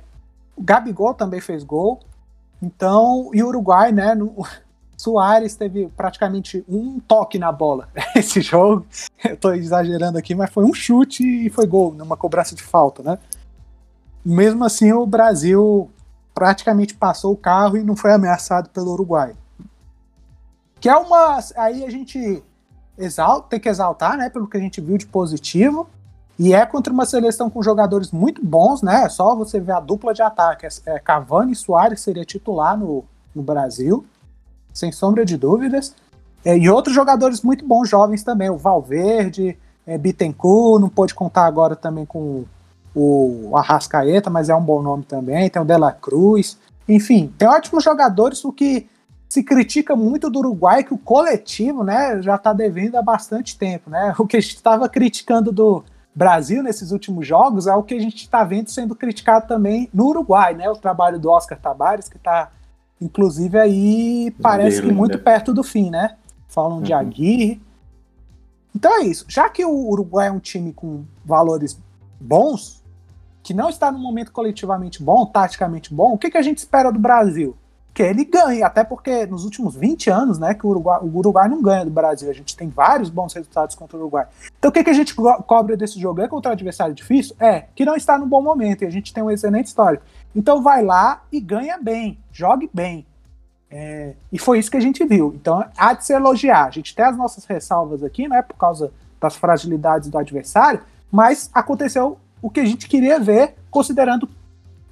o 0.57 0.63
Gabigol 0.63 1.13
também 1.13 1.39
fez 1.39 1.63
gol. 1.63 1.99
Então, 2.59 3.29
e 3.33 3.43
o 3.43 3.47
Uruguai, 3.47 3.91
né? 3.91 4.15
No, 4.15 4.35
Soares 4.97 5.55
teve 5.55 5.89
praticamente 5.95 6.65
um 6.67 6.99
toque 6.99 7.37
na 7.37 7.51
bola 7.51 7.87
esse 8.15 8.41
jogo. 8.41 8.83
Eu 9.23 9.37
tô 9.37 9.53
exagerando 9.53 10.17
aqui, 10.17 10.33
mas 10.33 10.49
foi 10.49 10.65
um 10.65 10.73
chute 10.73 11.23
e 11.23 11.51
foi 11.51 11.67
gol, 11.67 11.93
numa 11.93 12.17
cobrança 12.17 12.55
de 12.55 12.63
falta, 12.63 13.03
né? 13.03 13.19
Mesmo 14.25 14.63
assim, 14.63 14.91
o 14.91 15.05
Brasil 15.05 15.91
praticamente 16.33 16.95
passou 16.95 17.31
o 17.31 17.37
carro 17.37 17.77
e 17.77 17.83
não 17.83 17.95
foi 17.95 18.11
ameaçado 18.11 18.69
pelo 18.69 18.91
Uruguai. 18.93 19.35
Que 20.83 20.89
é 20.89 20.97
uma. 20.97 21.39
Aí 21.55 21.85
a 21.85 21.89
gente 21.89 22.43
exalta, 22.97 23.47
tem 23.51 23.59
que 23.61 23.69
exaltar, 23.69 24.17
né? 24.17 24.29
Pelo 24.29 24.45
que 24.45 24.57
a 24.57 24.59
gente 24.59 24.81
viu 24.81 24.97
de 24.97 25.05
positivo. 25.05 25.87
E 26.37 26.53
é 26.53 26.65
contra 26.65 26.91
uma 26.91 27.05
seleção 27.05 27.49
com 27.49 27.63
jogadores 27.63 28.11
muito 28.11 28.45
bons, 28.45 28.81
né? 28.81 29.05
É 29.05 29.07
só 29.07 29.33
você 29.33 29.61
ver 29.61 29.71
a 29.71 29.79
dupla 29.79 30.13
de 30.13 30.21
ataque. 30.21 30.67
É 30.85 30.99
Cavani 30.99 31.53
e 31.53 31.55
Soares 31.55 32.01
seria 32.01 32.25
titular 32.25 32.77
no, 32.77 33.05
no 33.33 33.41
Brasil 33.41 34.05
sem 34.73 34.91
sombra 34.91 35.23
de 35.23 35.37
dúvidas. 35.37 35.95
É, 36.43 36.57
e 36.57 36.69
outros 36.69 36.93
jogadores 36.93 37.41
muito 37.41 37.65
bons, 37.65 37.87
jovens 37.87 38.21
também, 38.21 38.49
o 38.49 38.57
Valverde, 38.57 39.57
é, 39.87 39.97
Bittencourt, 39.97 40.81
não 40.81 40.89
pôde 40.89 41.15
contar 41.15 41.45
agora 41.45 41.77
também 41.77 42.05
com 42.05 42.43
o 42.93 43.55
Arrascaeta, 43.55 44.29
mas 44.29 44.49
é 44.49 44.55
um 44.55 44.61
bom 44.61 44.81
nome 44.81 45.03
também, 45.03 45.49
tem 45.49 45.61
o 45.61 45.65
Dela 45.65 45.93
Cruz, 45.93 46.57
enfim, 46.89 47.33
tem 47.37 47.47
ótimos 47.47 47.85
jogadores, 47.85 48.43
o 48.43 48.51
que 48.51 48.89
se 49.33 49.41
critica 49.41 49.95
muito 49.95 50.29
do 50.29 50.37
Uruguai, 50.37 50.83
que 50.83 50.93
o 50.93 50.97
coletivo 50.97 51.83
né, 51.83 52.21
já 52.21 52.35
está 52.35 52.53
devendo 52.53 52.97
há 52.97 53.01
bastante 53.01 53.57
tempo. 53.57 53.89
Né? 53.89 54.13
O 54.19 54.27
que 54.27 54.37
a 54.37 54.39
gente 54.39 54.55
estava 54.55 54.87
criticando 54.87 55.51
do 55.51 55.83
Brasil 56.13 56.61
nesses 56.61 56.91
últimos 56.91 57.25
jogos 57.25 57.65
é 57.65 57.73
o 57.73 57.81
que 57.81 57.95
a 57.95 57.99
gente 57.99 58.17
está 58.17 58.43
vendo 58.43 58.69
sendo 58.69 58.93
criticado 58.93 59.47
também 59.47 59.89
no 59.91 60.05
Uruguai, 60.05 60.53
né? 60.53 60.69
O 60.69 60.75
trabalho 60.75 61.17
do 61.17 61.31
Oscar 61.31 61.59
Tabares, 61.59 62.07
que 62.07 62.17
está 62.17 62.51
Inclusive 63.01 63.59
aí 63.59 64.31
parece 64.39 64.83
que 64.83 64.91
muito 64.91 65.17
perto 65.17 65.51
do 65.51 65.63
fim, 65.63 65.89
né? 65.89 66.15
Falam 66.47 66.77
uhum. 66.77 66.83
de 66.83 66.93
Aguirre. 66.93 67.59
Então 68.75 69.01
é 69.01 69.05
isso. 69.05 69.25
Já 69.27 69.49
que 69.49 69.65
o 69.65 69.89
Uruguai 69.89 70.27
é 70.27 70.31
um 70.31 70.39
time 70.39 70.71
com 70.71 71.05
valores 71.25 71.75
bons, 72.21 72.83
que 73.41 73.51
não 73.51 73.67
está 73.67 73.91
no 73.91 73.97
momento 73.97 74.31
coletivamente 74.31 75.01
bom, 75.01 75.25
taticamente 75.25 75.91
bom, 75.91 76.13
o 76.13 76.19
que, 76.19 76.29
que 76.29 76.37
a 76.37 76.41
gente 76.43 76.59
espera 76.59 76.91
do 76.91 76.99
Brasil? 76.99 77.57
Que 77.93 78.01
ele 78.01 78.25
ganhe, 78.25 78.63
até 78.63 78.83
porque 78.83 79.25
nos 79.27 79.45
últimos 79.45 79.75
20 79.75 80.09
anos, 80.09 80.39
né, 80.39 80.53
que 80.53 80.65
o 80.65 80.69
Uruguai, 80.69 80.99
o 81.01 81.17
Uruguai 81.17 81.47
não 81.47 81.61
ganha 81.61 81.85
do 81.85 81.91
Brasil. 81.91 82.29
A 82.29 82.33
gente 82.33 82.57
tem 82.57 82.67
vários 82.67 83.09
bons 83.09 83.33
resultados 83.33 83.75
contra 83.75 83.95
o 83.95 83.99
Uruguai. 83.99 84.27
Então 84.57 84.69
o 84.69 84.71
que, 84.71 84.83
que 84.83 84.89
a 84.89 84.93
gente 84.93 85.13
co 85.13 85.31
cobra 85.43 85.77
desse 85.77 85.99
jogo? 85.99 86.21
É 86.21 86.27
contra 86.27 86.49
um 86.49 86.53
adversário 86.53 86.95
difícil? 86.95 87.35
É, 87.39 87.65
que 87.75 87.85
não 87.85 87.95
está 87.95 88.17
no 88.17 88.25
bom 88.25 88.41
momento 88.41 88.83
e 88.83 88.87
a 88.87 88.89
gente 88.89 89.13
tem 89.13 89.23
um 89.23 89.29
excelente 89.29 89.67
histórico. 89.67 90.03
Então 90.35 90.63
vai 90.63 90.83
lá 90.83 91.23
e 91.31 91.39
ganha 91.39 91.77
bem, 91.77 92.17
jogue 92.31 92.69
bem. 92.73 93.05
É, 93.69 94.13
e 94.31 94.37
foi 94.37 94.59
isso 94.59 94.71
que 94.71 94.77
a 94.77 94.81
gente 94.81 95.05
viu. 95.05 95.33
Então 95.35 95.63
há 95.77 95.93
de 95.93 96.05
se 96.05 96.13
elogiar. 96.13 96.65
A 96.65 96.71
gente 96.71 96.95
tem 96.95 97.05
as 97.05 97.17
nossas 97.17 97.45
ressalvas 97.45 98.03
aqui, 98.03 98.27
né, 98.27 98.41
por 98.41 98.55
causa 98.55 98.91
das 99.19 99.35
fragilidades 99.35 100.09
do 100.09 100.17
adversário, 100.17 100.81
mas 101.11 101.49
aconteceu 101.53 102.17
o 102.41 102.49
que 102.49 102.59
a 102.59 102.65
gente 102.65 102.87
queria 102.89 103.19
ver, 103.19 103.55
considerando 103.71 104.27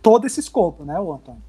todo 0.01 0.25
esse 0.25 0.39
escopo, 0.39 0.83
né, 0.85 0.99
o 0.99 1.13
Antônio? 1.13 1.41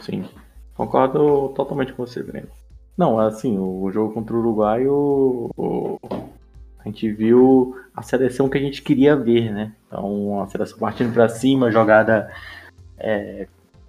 Sim, 0.00 0.28
concordo 0.76 1.52
totalmente 1.54 1.92
com 1.92 2.06
você, 2.06 2.22
Breno. 2.22 2.48
Não, 2.96 3.18
assim, 3.18 3.58
o 3.58 3.90
jogo 3.92 4.14
contra 4.14 4.34
o 4.34 4.38
Uruguai, 4.38 4.86
o, 4.86 5.50
o, 5.56 5.98
a 6.78 6.84
gente 6.84 7.10
viu 7.12 7.74
a 7.94 8.02
seleção 8.02 8.48
que 8.48 8.56
a 8.56 8.60
gente 8.60 8.80
queria 8.82 9.14
ver, 9.14 9.52
né? 9.52 9.72
Então, 9.86 10.40
a 10.40 10.46
seleção 10.46 10.78
partindo 10.78 11.12
para 11.12 11.28
cima, 11.28 11.70
jogada 11.70 12.30
é, 12.96 13.46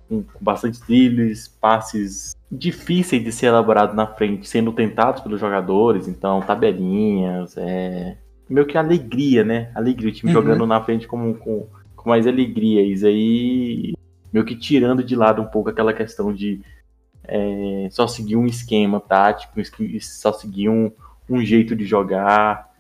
com, 0.10 0.24
com 0.24 0.44
bastante 0.44 0.82
trilhos, 0.82 1.48
passes 1.48 2.36
difíceis 2.52 3.24
de 3.24 3.32
ser 3.32 3.48
elaborados 3.48 3.96
na 3.96 4.08
frente, 4.08 4.48
sendo 4.48 4.72
tentados 4.72 5.22
pelos 5.22 5.40
jogadores, 5.40 6.08
então 6.08 6.42
tabelinhas, 6.42 7.56
é, 7.58 8.18
meio 8.50 8.66
que 8.66 8.78
alegria, 8.78 9.44
né? 9.44 9.72
Alegria, 9.76 10.10
o 10.10 10.14
time 10.14 10.34
uhum. 10.34 10.42
jogando 10.42 10.66
na 10.66 10.82
frente 10.82 11.08
com, 11.08 11.34
com, 11.34 11.68
com 11.96 12.10
mais 12.10 12.26
alegria. 12.26 12.82
Isso 12.82 13.06
aí 13.06 13.94
meio 14.32 14.46
que 14.46 14.56
tirando 14.56 15.04
de 15.04 15.16
lado 15.16 15.42
um 15.42 15.46
pouco 15.46 15.70
aquela 15.70 15.94
questão 15.94 16.34
de 16.34 16.62
é, 17.28 17.90
só 17.92 18.08
seguir 18.08 18.38
um 18.38 18.46
esquema 18.46 19.00
tático, 19.00 19.60
só 20.02 20.32
seguir 20.32 20.70
um, 20.70 20.92
um 21.30 21.44
jeito 21.44 21.76
de 21.76 21.86
jogar. 21.86 22.74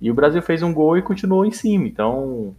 E 0.00 0.10
o 0.10 0.14
Brasil 0.14 0.42
fez 0.42 0.62
um 0.62 0.72
gol 0.72 0.98
e 0.98 1.02
continuou 1.02 1.46
em 1.46 1.50
cima. 1.50 1.86
Então, 1.86 2.54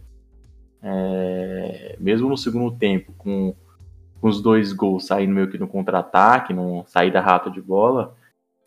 é, 0.82 1.96
mesmo 2.00 2.28
no 2.28 2.36
segundo 2.36 2.76
tempo, 2.76 3.12
com, 3.16 3.54
com, 4.20 4.28
os 4.28 4.42
dois 4.42 4.72
gols 4.72 5.06
saindo 5.06 5.32
meio 5.32 5.48
que 5.48 5.58
no 5.58 5.68
contra-ataque, 5.68 6.52
no 6.52 6.84
saída 6.86 7.20
rata 7.20 7.48
de 7.48 7.62
bola, 7.62 8.16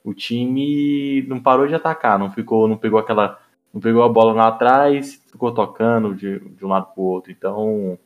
o 0.03 0.13
time 0.13 1.21
não 1.23 1.41
parou 1.41 1.67
de 1.67 1.75
atacar, 1.75 2.17
não 2.17 2.31
ficou, 2.31 2.67
não 2.67 2.77
pegou 2.77 2.99
aquela, 2.99 3.39
não 3.73 3.81
pegou 3.81 4.03
a 4.03 4.09
bola 4.09 4.31
lá 4.31 4.47
atrás, 4.47 5.21
ficou 5.29 5.53
tocando 5.53 6.15
de, 6.15 6.39
de 6.39 6.65
um 6.65 6.69
lado 6.69 6.87
para 6.93 7.01
o 7.01 7.05
outro. 7.05 7.31
Então, 7.31 7.99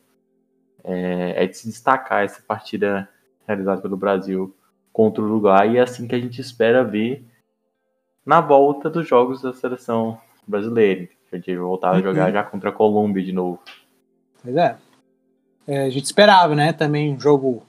é, 0.84 1.44
é 1.44 1.48
de 1.48 1.56
se 1.56 1.68
destacar 1.68 2.24
essa 2.24 2.42
partida 2.42 3.08
realizada 3.46 3.82
pelo 3.82 3.96
Brasil 3.96 4.56
contra 4.94 5.22
o 5.22 5.26
Uruguai 5.26 5.72
e 5.72 5.78
é 5.78 5.82
assim 5.82 6.08
que 6.08 6.16
a 6.16 6.20
gente 6.20 6.40
espera 6.40 6.84
ver 6.84 7.26
na 8.24 8.40
volta 8.40 8.90
dos 8.90 9.08
jogos 9.08 9.42
da 9.42 9.52
seleção 9.52 10.18
brasileira. 10.48 11.10
A 11.32 11.36
gente 11.36 11.58
voltar 11.58 11.90
a 11.90 11.94
uhum. 11.94 12.04
jogar 12.04 12.32
já 12.32 12.44
contra 12.44 12.70
a 12.70 12.74
Colômbia 12.74 13.24
de 13.24 13.34
novo. 13.34 13.60
Pois 14.42 14.56
é. 14.56 14.76
é. 15.68 15.86
A 15.86 15.90
gente 15.90 16.06
esperava, 16.06 16.56
né? 16.56 16.72
Também 16.72 17.14
um 17.14 17.20
jogo. 17.20 17.64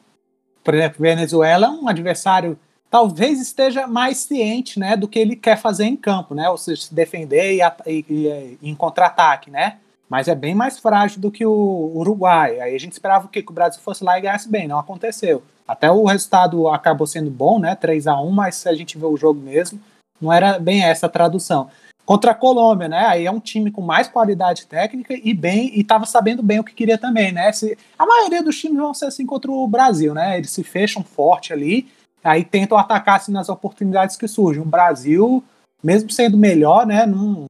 Por 0.62 0.74
exemplo, 0.74 1.00
Venezuela 1.00 1.66
é 1.66 1.70
um 1.70 1.88
adversário 1.88 2.58
talvez 2.94 3.40
esteja 3.40 3.88
mais 3.88 4.18
ciente 4.18 4.78
né, 4.78 4.96
do 4.96 5.08
que 5.08 5.18
ele 5.18 5.34
quer 5.34 5.56
fazer 5.56 5.84
em 5.84 5.96
campo, 5.96 6.32
né? 6.32 6.48
Ou 6.48 6.56
seja, 6.56 6.82
se 6.82 6.94
defender 6.94 7.56
e, 7.56 7.60
e, 7.90 8.04
e, 8.08 8.58
em 8.62 8.72
contra-ataque, 8.72 9.50
né? 9.50 9.78
Mas 10.08 10.28
é 10.28 10.34
bem 10.36 10.54
mais 10.54 10.78
frágil 10.78 11.20
do 11.20 11.28
que 11.28 11.44
o 11.44 11.90
Uruguai. 11.96 12.60
Aí 12.60 12.72
a 12.72 12.78
gente 12.78 12.92
esperava 12.92 13.26
que, 13.26 13.42
que 13.42 13.50
o 13.50 13.52
Brasil 13.52 13.82
fosse 13.82 14.04
lá 14.04 14.16
e 14.16 14.22
ganhasse 14.22 14.48
bem, 14.48 14.68
não 14.68 14.78
aconteceu. 14.78 15.42
Até 15.66 15.90
o 15.90 16.04
resultado 16.04 16.68
acabou 16.68 17.06
sendo 17.06 17.30
bom, 17.30 17.58
né? 17.58 17.74
3 17.74 18.06
a 18.06 18.20
1 18.20 18.30
mas 18.30 18.56
se 18.56 18.68
a 18.68 18.74
gente 18.74 18.98
vê 18.98 19.06
o 19.06 19.16
jogo 19.16 19.40
mesmo, 19.40 19.80
não 20.20 20.32
era 20.32 20.58
bem 20.58 20.82
essa 20.82 21.06
a 21.06 21.08
tradução. 21.08 21.68
Contra 22.04 22.32
a 22.32 22.34
Colômbia, 22.34 22.86
né? 22.86 23.06
Aí 23.06 23.24
é 23.24 23.30
um 23.30 23.40
time 23.40 23.70
com 23.70 23.80
mais 23.80 24.08
qualidade 24.08 24.66
técnica 24.66 25.14
e 25.14 25.32
bem 25.32 25.74
e 25.74 25.80
estava 25.80 26.04
sabendo 26.04 26.42
bem 26.42 26.60
o 26.60 26.64
que 26.64 26.74
queria 26.74 26.98
também, 26.98 27.32
né? 27.32 27.50
Se, 27.50 27.78
a 27.98 28.04
maioria 28.04 28.42
dos 28.42 28.58
times 28.58 28.76
vão 28.76 28.92
ser 28.92 29.06
assim 29.06 29.24
contra 29.24 29.50
o 29.50 29.66
Brasil, 29.66 30.12
né? 30.12 30.36
Eles 30.36 30.50
se 30.50 30.62
fecham 30.62 31.02
forte 31.02 31.50
ali, 31.52 31.88
aí 32.22 32.44
tentam 32.44 32.76
atacar 32.76 33.16
assim, 33.16 33.32
nas 33.32 33.48
oportunidades 33.48 34.16
que 34.16 34.28
surgem. 34.28 34.62
O 34.62 34.66
Brasil, 34.66 35.42
mesmo 35.82 36.10
sendo 36.10 36.36
melhor, 36.36 36.86
né? 36.86 37.06
Não, 37.06 37.46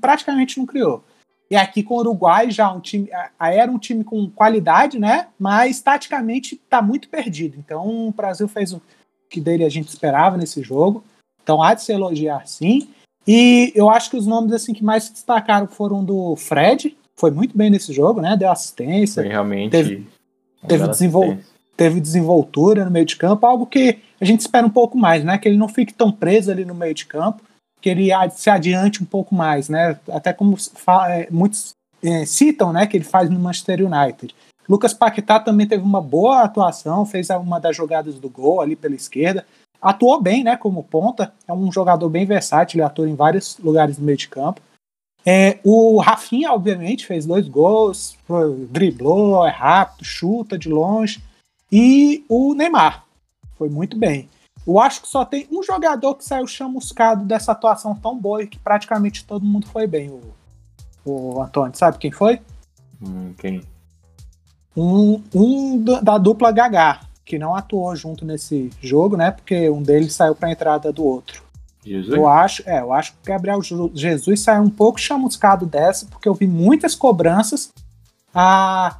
praticamente 0.00 0.56
não 0.58 0.66
criou. 0.66 1.02
E 1.50 1.56
aqui 1.56 1.82
com 1.82 1.94
o 1.94 1.98
Uruguai 1.98 2.50
já 2.50 2.72
um 2.72 2.80
time, 2.80 3.10
era 3.40 3.70
um 3.70 3.78
time 3.78 4.04
com 4.04 4.30
qualidade, 4.30 5.00
né? 5.00 5.26
Mas 5.38 5.80
taticamente 5.80 6.54
está 6.54 6.80
muito 6.80 7.08
perdido. 7.08 7.56
Então 7.58 8.08
o 8.08 8.12
Brasil 8.12 8.46
fez 8.46 8.72
o 8.72 8.80
que 9.28 9.40
dele 9.40 9.64
a 9.64 9.68
gente 9.68 9.88
esperava 9.88 10.36
nesse 10.36 10.62
jogo. 10.62 11.02
Então 11.42 11.60
há 11.60 11.74
de 11.74 11.82
se 11.82 11.92
elogiar 11.92 12.46
sim. 12.46 12.88
E 13.26 13.72
eu 13.74 13.90
acho 13.90 14.10
que 14.10 14.16
os 14.16 14.26
nomes 14.26 14.52
assim 14.52 14.72
que 14.72 14.84
mais 14.84 15.04
se 15.04 15.12
destacaram 15.12 15.66
foram 15.66 16.04
do 16.04 16.36
Fred, 16.36 16.96
foi 17.16 17.30
muito 17.30 17.56
bem 17.56 17.68
nesse 17.68 17.92
jogo, 17.92 18.20
né? 18.20 18.36
Deu 18.36 18.50
assistência. 18.50 19.22
Foi 19.22 19.30
realmente. 19.30 19.72
Teve, 19.72 20.06
teve, 20.66 20.88
desenvol 20.88 21.36
teve 21.76 21.98
desenvoltura 21.98 22.84
no 22.84 22.90
meio 22.90 23.06
de 23.06 23.16
campo, 23.16 23.46
algo 23.46 23.66
que 23.66 23.98
a 24.20 24.24
gente 24.24 24.40
espera 24.40 24.66
um 24.66 24.70
pouco 24.70 24.98
mais, 24.98 25.24
né? 25.24 25.38
Que 25.38 25.48
ele 25.48 25.56
não 25.56 25.68
fique 25.68 25.94
tão 25.94 26.12
preso 26.12 26.50
ali 26.50 26.64
no 26.64 26.74
meio 26.74 26.94
de 26.94 27.06
campo, 27.06 27.42
que 27.80 27.88
ele 27.88 28.10
se 28.30 28.50
adiante 28.50 29.02
um 29.02 29.06
pouco 29.06 29.34
mais, 29.34 29.68
né? 29.68 29.98
Até 30.10 30.32
como 30.32 30.56
é, 31.08 31.28
muitos 31.30 31.74
é, 32.02 32.24
citam, 32.24 32.72
né? 32.72 32.86
Que 32.86 32.96
ele 32.96 33.04
faz 33.04 33.30
no 33.30 33.38
Manchester 33.38 33.80
United. 33.84 34.34
Lucas 34.68 34.94
Paquetá 34.94 35.40
também 35.40 35.66
teve 35.66 35.82
uma 35.82 36.00
boa 36.00 36.42
atuação, 36.42 37.04
fez 37.04 37.28
uma 37.30 37.58
das 37.58 37.76
jogadas 37.76 38.18
do 38.18 38.28
gol 38.28 38.60
ali 38.60 38.76
pela 38.76 38.94
esquerda 38.94 39.44
atuou 39.80 40.20
bem, 40.20 40.44
né, 40.44 40.56
como 40.56 40.82
ponta, 40.82 41.32
é 41.48 41.52
um 41.52 41.72
jogador 41.72 42.08
bem 42.08 42.26
versátil, 42.26 42.76
ele 42.76 42.84
atua 42.84 43.08
em 43.08 43.14
vários 43.14 43.58
lugares 43.58 43.96
do 43.96 44.04
meio 44.04 44.18
de 44.18 44.28
campo. 44.28 44.60
É, 45.24 45.58
o 45.64 45.98
Rafinha, 45.98 46.52
obviamente, 46.52 47.06
fez 47.06 47.26
dois 47.26 47.48
gols, 47.48 48.16
driblou, 48.68 49.46
é 49.46 49.50
rápido, 49.50 50.04
chuta 50.04 50.58
de 50.58 50.68
longe. 50.68 51.22
E 51.70 52.24
o 52.28 52.54
Neymar 52.54 53.04
foi 53.56 53.68
muito 53.68 53.98
bem. 53.98 54.28
Eu 54.66 54.78
acho 54.78 55.02
que 55.02 55.08
só 55.08 55.24
tem 55.24 55.48
um 55.50 55.62
jogador 55.62 56.14
que 56.14 56.24
saiu 56.24 56.46
chamuscado 56.46 57.24
dessa 57.24 57.52
atuação 57.52 57.94
tão 57.94 58.18
boa 58.18 58.42
e 58.42 58.46
que 58.46 58.58
praticamente 58.58 59.24
todo 59.24 59.44
mundo 59.44 59.66
foi 59.66 59.86
bem. 59.86 60.10
O, 60.10 60.22
o 61.04 61.42
Antônio, 61.42 61.76
sabe 61.76 61.98
quem 61.98 62.10
foi? 62.10 62.40
Hum, 63.02 63.32
quem? 63.38 63.62
Um, 64.76 65.22
um 65.34 65.82
da 65.82 66.18
dupla 66.18 66.52
Gagá 66.52 67.00
que 67.30 67.38
não 67.38 67.54
atuou 67.54 67.94
junto 67.94 68.24
nesse 68.24 68.70
jogo, 68.82 69.16
né? 69.16 69.30
Porque 69.30 69.70
um 69.70 69.80
deles 69.80 70.12
saiu 70.12 70.34
para 70.34 70.48
a 70.48 70.52
entrada 70.52 70.92
do 70.92 71.04
outro. 71.04 71.44
Jesus? 71.84 72.12
Eu 72.12 72.26
acho, 72.26 72.68
é, 72.68 72.80
eu 72.80 72.92
acho 72.92 73.12
que 73.12 73.18
o 73.22 73.24
Gabriel 73.24 73.60
Jesus 73.94 74.40
saiu 74.40 74.62
um 74.62 74.70
pouco 74.70 74.98
chamuscado 74.98 75.64
dessa, 75.64 76.06
porque 76.06 76.28
eu 76.28 76.34
vi 76.34 76.48
muitas 76.48 76.96
cobranças. 76.96 77.72
A, 78.34 78.96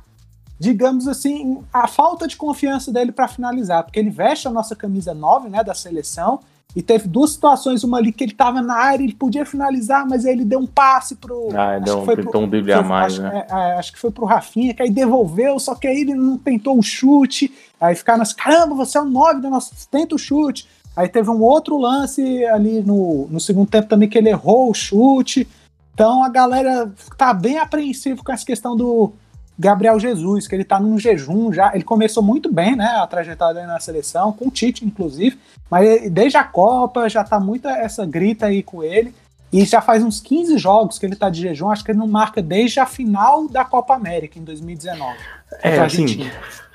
digamos 0.61 1.09
assim, 1.09 1.62
a 1.73 1.88
falta 1.88 2.29
de 2.29 2.37
confiança 2.37 2.92
dele 2.92 3.11
para 3.11 3.27
finalizar, 3.27 3.83
porque 3.83 3.99
ele 3.99 4.11
veste 4.11 4.46
a 4.46 4.51
nossa 4.51 4.77
camisa 4.77 5.14
9, 5.14 5.49
né, 5.49 5.64
da 5.64 5.75
seleção, 5.75 6.40
e 6.77 6.83
teve 6.83 7.09
duas 7.09 7.31
situações, 7.31 7.83
uma 7.83 7.96
ali 7.96 8.12
que 8.12 8.23
ele 8.23 8.33
estava 8.33 8.61
na 8.61 8.75
área, 8.75 9.03
ele 9.03 9.14
podia 9.14 9.44
finalizar, 9.46 10.07
mas 10.07 10.27
aí 10.27 10.33
ele 10.33 10.44
deu 10.44 10.61
um 10.61 10.66
passe 10.66 11.16
pro. 11.16 11.49
Ah, 11.53 11.79
deu 11.79 12.03
um, 12.03 12.07
tentou 12.07 12.42
um 12.42 12.49
drible 12.49 12.75
a 12.75 12.83
mais, 12.83 13.14
acho, 13.14 13.23
né? 13.23 13.46
É, 13.49 13.53
é, 13.53 13.73
acho 13.79 13.92
que 13.92 13.99
foi 13.99 14.11
pro 14.11 14.27
Rafinha, 14.27 14.75
que 14.75 14.83
aí 14.83 14.90
devolveu, 14.90 15.59
só 15.59 15.75
que 15.75 15.88
aí 15.88 16.03
ele 16.03 16.14
não 16.14 16.38
tentou 16.38 16.79
o 16.79 16.83
chute. 16.83 17.53
Aí 17.81 17.96
ficaram 17.96 18.23
assim, 18.23 18.37
caramba, 18.37 18.75
você 18.75 18.99
é 18.99 19.01
o 19.01 19.05
9 19.05 19.40
da 19.40 19.51
nossa. 19.51 19.73
Tenta 19.90 20.14
o 20.14 20.18
chute. 20.18 20.68
Aí 20.94 21.09
teve 21.09 21.29
um 21.31 21.40
outro 21.40 21.77
lance 21.77 22.44
ali 22.46 22.83
no, 22.83 23.27
no 23.29 23.40
segundo 23.40 23.68
tempo 23.68 23.88
também 23.88 24.09
que 24.09 24.18
ele 24.18 24.29
errou 24.29 24.70
o 24.70 24.75
chute. 24.75 25.49
Então 25.92 26.23
a 26.23 26.29
galera 26.29 26.92
tá 27.16 27.35
bem 27.35 27.59
apreensivo 27.59 28.23
com 28.23 28.31
essa 28.31 28.46
questão 28.46 28.77
do, 28.77 29.12
Gabriel 29.61 30.01
Jesus, 30.01 30.49
que 30.49 30.55
ele 30.55 30.64
tá 30.64 30.81
num 30.81 30.99
jejum 30.99 31.53
já. 31.53 31.70
Ele 31.75 31.85
começou 31.85 32.23
muito 32.23 32.51
bem, 32.51 32.75
né? 32.75 32.87
A 32.87 33.07
trajetória 33.07 33.66
na 33.66 33.79
seleção, 33.79 34.33
com 34.33 34.49
o 34.49 34.51
Tite, 34.51 34.87
inclusive. 34.87 35.38
Mas 35.70 36.11
desde 36.11 36.38
a 36.38 36.44
Copa 36.44 37.11
já 37.11 37.23
tá 37.23 37.38
muita 37.38 37.68
essa 37.70 38.07
grita 38.07 38.46
aí 38.46 38.62
com 38.62 38.83
ele. 38.83 39.14
E 39.53 39.62
já 39.66 39.83
faz 39.83 40.03
uns 40.03 40.18
15 40.18 40.57
jogos 40.57 40.99
que 40.99 41.05
ele 41.05 41.14
tá 41.14 41.29
de 41.29 41.42
jejum. 41.42 41.68
Acho 41.68 41.85
que 41.85 41.90
ele 41.90 41.99
não 41.99 42.09
marca 42.09 42.40
desde 42.40 42.81
a 42.81 42.87
final 42.87 43.46
da 43.49 43.62
Copa 43.62 43.94
América, 43.94 44.38
em 44.38 44.44
2019. 44.44 45.18
É, 45.62 45.79
assim, 45.81 46.07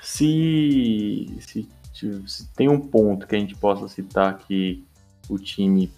se, 0.00 1.38
se, 1.40 1.68
se 1.92 2.48
tem 2.54 2.68
um 2.68 2.78
ponto 2.78 3.26
que 3.26 3.34
a 3.34 3.38
gente 3.38 3.56
possa 3.56 3.88
citar 3.88 4.38
que 4.38 4.84
o 5.28 5.38
time 5.38 5.90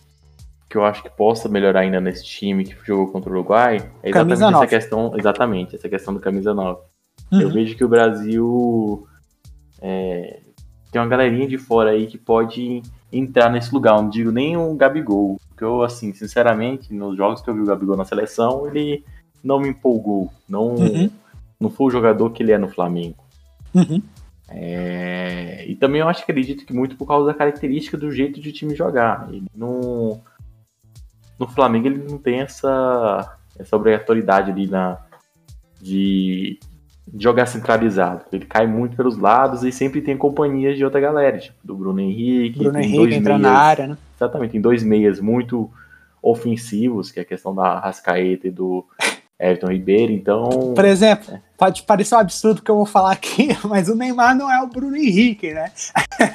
que 0.68 0.76
eu 0.76 0.84
acho 0.84 1.02
que 1.02 1.10
possa 1.10 1.48
melhorar 1.48 1.80
ainda 1.80 2.00
nesse 2.00 2.24
time 2.24 2.64
que 2.64 2.76
jogou 2.84 3.10
contra 3.10 3.30
o 3.30 3.32
Uruguai 3.32 3.76
é 4.02 4.10
exatamente 4.10 4.12
camisa 4.12 4.44
essa 4.44 4.50
9. 4.50 4.66
questão, 4.66 5.12
exatamente, 5.16 5.76
essa 5.76 5.88
questão 5.88 6.12
do 6.12 6.20
camisa 6.20 6.52
9. 6.52 6.80
Uhum. 7.32 7.40
Eu 7.40 7.50
vejo 7.50 7.76
que 7.76 7.84
o 7.84 7.88
Brasil 7.88 9.06
é, 9.80 10.40
tem 10.90 11.00
uma 11.00 11.08
galerinha 11.08 11.48
de 11.48 11.56
fora 11.56 11.90
aí 11.90 12.06
que 12.06 12.18
pode 12.18 12.82
entrar 13.10 13.50
nesse 13.50 13.72
lugar, 13.72 13.94
não 13.94 14.10
digo 14.10 14.30
nem 14.30 14.56
o 14.56 14.74
Gabigol, 14.74 15.40
porque 15.48 15.64
eu, 15.64 15.82
assim, 15.82 16.12
sinceramente, 16.12 16.92
nos 16.92 17.16
jogos 17.16 17.40
que 17.40 17.48
eu 17.48 17.54
vi 17.54 17.62
o 17.62 17.66
Gabigol 17.66 17.96
na 17.96 18.04
seleção, 18.04 18.66
ele 18.66 19.02
não 19.42 19.58
me 19.58 19.68
empolgou, 19.68 20.30
não, 20.46 20.74
uhum. 20.74 21.10
não 21.58 21.70
foi 21.70 21.86
o 21.86 21.90
jogador 21.90 22.30
que 22.30 22.42
ele 22.42 22.52
é 22.52 22.58
no 22.58 22.68
Flamengo. 22.68 23.16
Uhum. 23.74 24.02
É, 24.50 25.64
e 25.66 25.74
também 25.74 26.00
eu 26.00 26.08
acho 26.08 26.24
que 26.24 26.30
acredito 26.30 26.64
que 26.64 26.72
muito 26.72 26.96
por 26.96 27.06
causa 27.06 27.26
da 27.26 27.34
característica 27.34 27.96
do 27.96 28.10
jeito 28.10 28.40
de 28.40 28.50
time 28.50 28.74
jogar. 28.74 29.28
Ele 29.30 29.46
não 29.54 30.20
no 31.38 31.46
Flamengo 31.46 31.86
ele 31.86 32.04
não 32.08 32.18
tem 32.18 32.40
essa, 32.40 33.36
essa 33.58 33.76
obrigatoriedade 33.76 34.50
ali 34.50 34.66
na, 34.66 34.98
de, 35.80 36.58
de 37.06 37.22
jogar 37.22 37.46
centralizado. 37.46 38.24
Ele 38.32 38.44
cai 38.44 38.66
muito 38.66 38.96
pelos 38.96 39.16
lados 39.16 39.62
e 39.62 39.70
sempre 39.70 40.00
tem 40.00 40.16
companhias 40.16 40.76
de 40.76 40.84
outra 40.84 41.00
galera, 41.00 41.38
tipo 41.38 41.56
do 41.62 41.74
Bruno 41.74 42.00
Henrique. 42.00 42.58
Bruno 42.58 42.78
Henrique 42.78 43.14
entra 43.14 43.38
na 43.38 43.52
área, 43.52 43.86
né? 43.86 43.98
Exatamente, 44.16 44.52
tem 44.52 44.60
dois 44.60 44.82
meias 44.82 45.20
muito 45.20 45.70
ofensivos, 46.20 47.10
que 47.10 47.20
é 47.20 47.22
a 47.22 47.26
questão 47.26 47.54
da 47.54 47.78
Rascaeta 47.78 48.48
e 48.48 48.50
do 48.50 48.84
Everton 49.38 49.70
Ribeiro, 49.70 50.12
então... 50.12 50.74
Por 50.74 50.84
exemplo, 50.84 51.34
é. 51.34 51.47
Pode 51.58 51.82
parecer 51.82 52.14
um 52.14 52.18
absurdo 52.18 52.62
que 52.62 52.70
eu 52.70 52.76
vou 52.76 52.86
falar 52.86 53.12
aqui, 53.12 53.48
mas 53.68 53.88
o 53.88 53.96
Neymar 53.96 54.34
não 54.36 54.50
é 54.50 54.62
o 54.62 54.68
Bruno 54.68 54.96
Henrique, 54.96 55.52
né? 55.52 55.72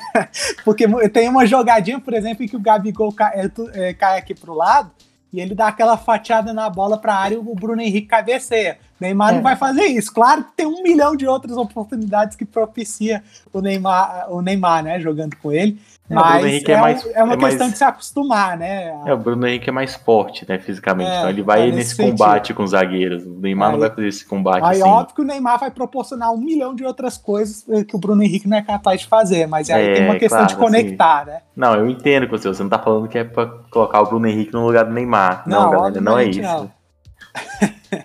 Porque 0.66 0.86
tem 1.10 1.30
uma 1.30 1.46
jogadinha, 1.48 2.00
por 2.00 2.14
exemplo, 2.14 2.44
em 2.44 2.48
que 2.48 2.58
o 2.58 2.62
Gabigol 2.62 3.14
cai, 3.14 3.50
é, 3.74 3.94
cai 3.94 4.20
aqui 4.20 4.36
pro 4.36 4.54
lado 4.54 4.92
e 5.32 5.40
ele 5.40 5.56
dá 5.56 5.68
aquela 5.68 5.98
fatiada 5.98 6.54
na 6.54 6.70
bola 6.70 6.98
pra 6.98 7.16
área 7.16 7.36
e 7.36 7.40
o 7.40 7.56
Bruno 7.56 7.82
Henrique 7.82 8.08
cabeceia. 8.08 8.78
Neymar 9.00 9.32
é. 9.32 9.36
não 9.36 9.42
vai 9.42 9.56
fazer 9.56 9.86
isso. 9.86 10.14
Claro 10.14 10.44
que 10.44 10.52
tem 10.58 10.68
um 10.68 10.84
milhão 10.84 11.16
de 11.16 11.26
outras 11.26 11.58
oportunidades 11.58 12.38
que 12.38 12.46
propicia 12.46 13.24
o 13.52 13.60
Neymar, 13.60 14.32
o 14.32 14.42
Neymar, 14.42 14.84
né, 14.84 15.00
jogando 15.00 15.36
com 15.38 15.52
ele. 15.52 15.80
É, 16.10 16.16
mas 16.16 16.44
é, 16.44 16.72
é, 16.72 16.82
mais, 16.82 17.06
é, 17.06 17.24
uma 17.24 17.34
é 17.34 17.38
questão 17.38 17.60
mais... 17.60 17.72
de 17.72 17.78
se 17.78 17.84
acostumar, 17.84 18.58
né? 18.58 18.94
É, 19.06 19.14
o 19.14 19.18
Bruno 19.18 19.48
Henrique 19.48 19.70
é 19.70 19.72
mais 19.72 19.96
forte, 19.96 20.46
né, 20.48 20.60
fisicamente. 20.60 21.10
É, 21.10 21.18
então 21.18 21.30
ele 21.30 21.42
vai 21.42 21.72
nesse, 21.72 21.78
nesse 21.78 21.96
combate 21.96 22.54
com 22.54 22.64
os 22.64 22.72
zagueiros. 22.72 23.24
O 23.26 23.40
Neymar 23.40 23.70
aí, 23.70 23.74
não 23.74 23.80
vai 23.80 23.90
fazer 23.90 24.08
esse 24.08 24.26
combate 24.26 24.64
aí, 24.64 24.82
assim. 24.82 24.90
óbvio 24.90 25.16
que 25.16 25.22
o 25.22 25.24
Neymar 25.24 25.60
vai 25.60 25.72
proporcionar 25.72 26.32
um 26.32 26.38
milhão 26.38 26.76
de 26.76 26.84
outras 26.84 27.18
coisas 27.18 27.66
que 27.88 27.96
o 27.96 28.00
Bruno 28.00 28.22
Henrique 28.22 28.50
não 28.50 28.58
é 28.58 28.62
capaz 28.62 29.02
de 29.02 29.08
fazer, 29.08 29.48
mas 29.48 29.70
aí 29.70 29.94
tem 29.94 30.06
uma 30.06 30.20
questão 30.20 30.40
claro, 30.40 30.54
de 30.54 30.58
conectar, 30.58 31.22
assim, 31.22 31.32
né? 31.32 31.42
Não, 31.56 31.76
eu 31.76 31.90
entendo 31.90 32.28
com 32.28 32.38
você. 32.38 32.50
Você 32.50 32.64
não 32.64 32.70
tá 32.70 32.80
falando 32.80 33.08
que 33.08 33.18
é 33.18 33.24
pra 33.24 33.46
colocar 33.72 34.02
o 34.02 34.06
Bruno 34.06 34.28
Henrique 34.28 34.52
no 34.54 34.66
lugar 34.66 34.84
do 34.84 34.92
Neymar. 34.92 35.44
Não, 35.48 35.64
não 35.64 35.72
galera, 35.72 36.02
não 36.02 36.20
é 36.20 36.26
isso. 36.26 36.42
Não. 36.42 36.70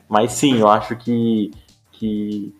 mas 0.08 0.32
sim, 0.32 0.60
eu 0.60 0.68
acho 0.68 0.94
que. 0.94 1.50
que... 1.92 2.54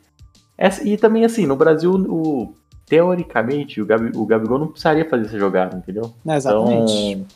e 0.85 0.97
também 0.97 1.25
assim, 1.25 1.47
no 1.47 1.55
Brasil, 1.55 1.95
o, 1.95 2.53
teoricamente, 2.89 3.81
o, 3.81 3.87
Gabi, 3.87 4.17
o 4.17 4.25
Gabigol 4.25 4.59
não 4.59 4.69
precisaria 4.69 5.09
fazer 5.09 5.27
essa 5.27 5.39
jogada, 5.39 5.77
entendeu? 5.77 6.15
É, 6.27 6.37
exatamente. 6.37 6.93
Então, 6.93 7.27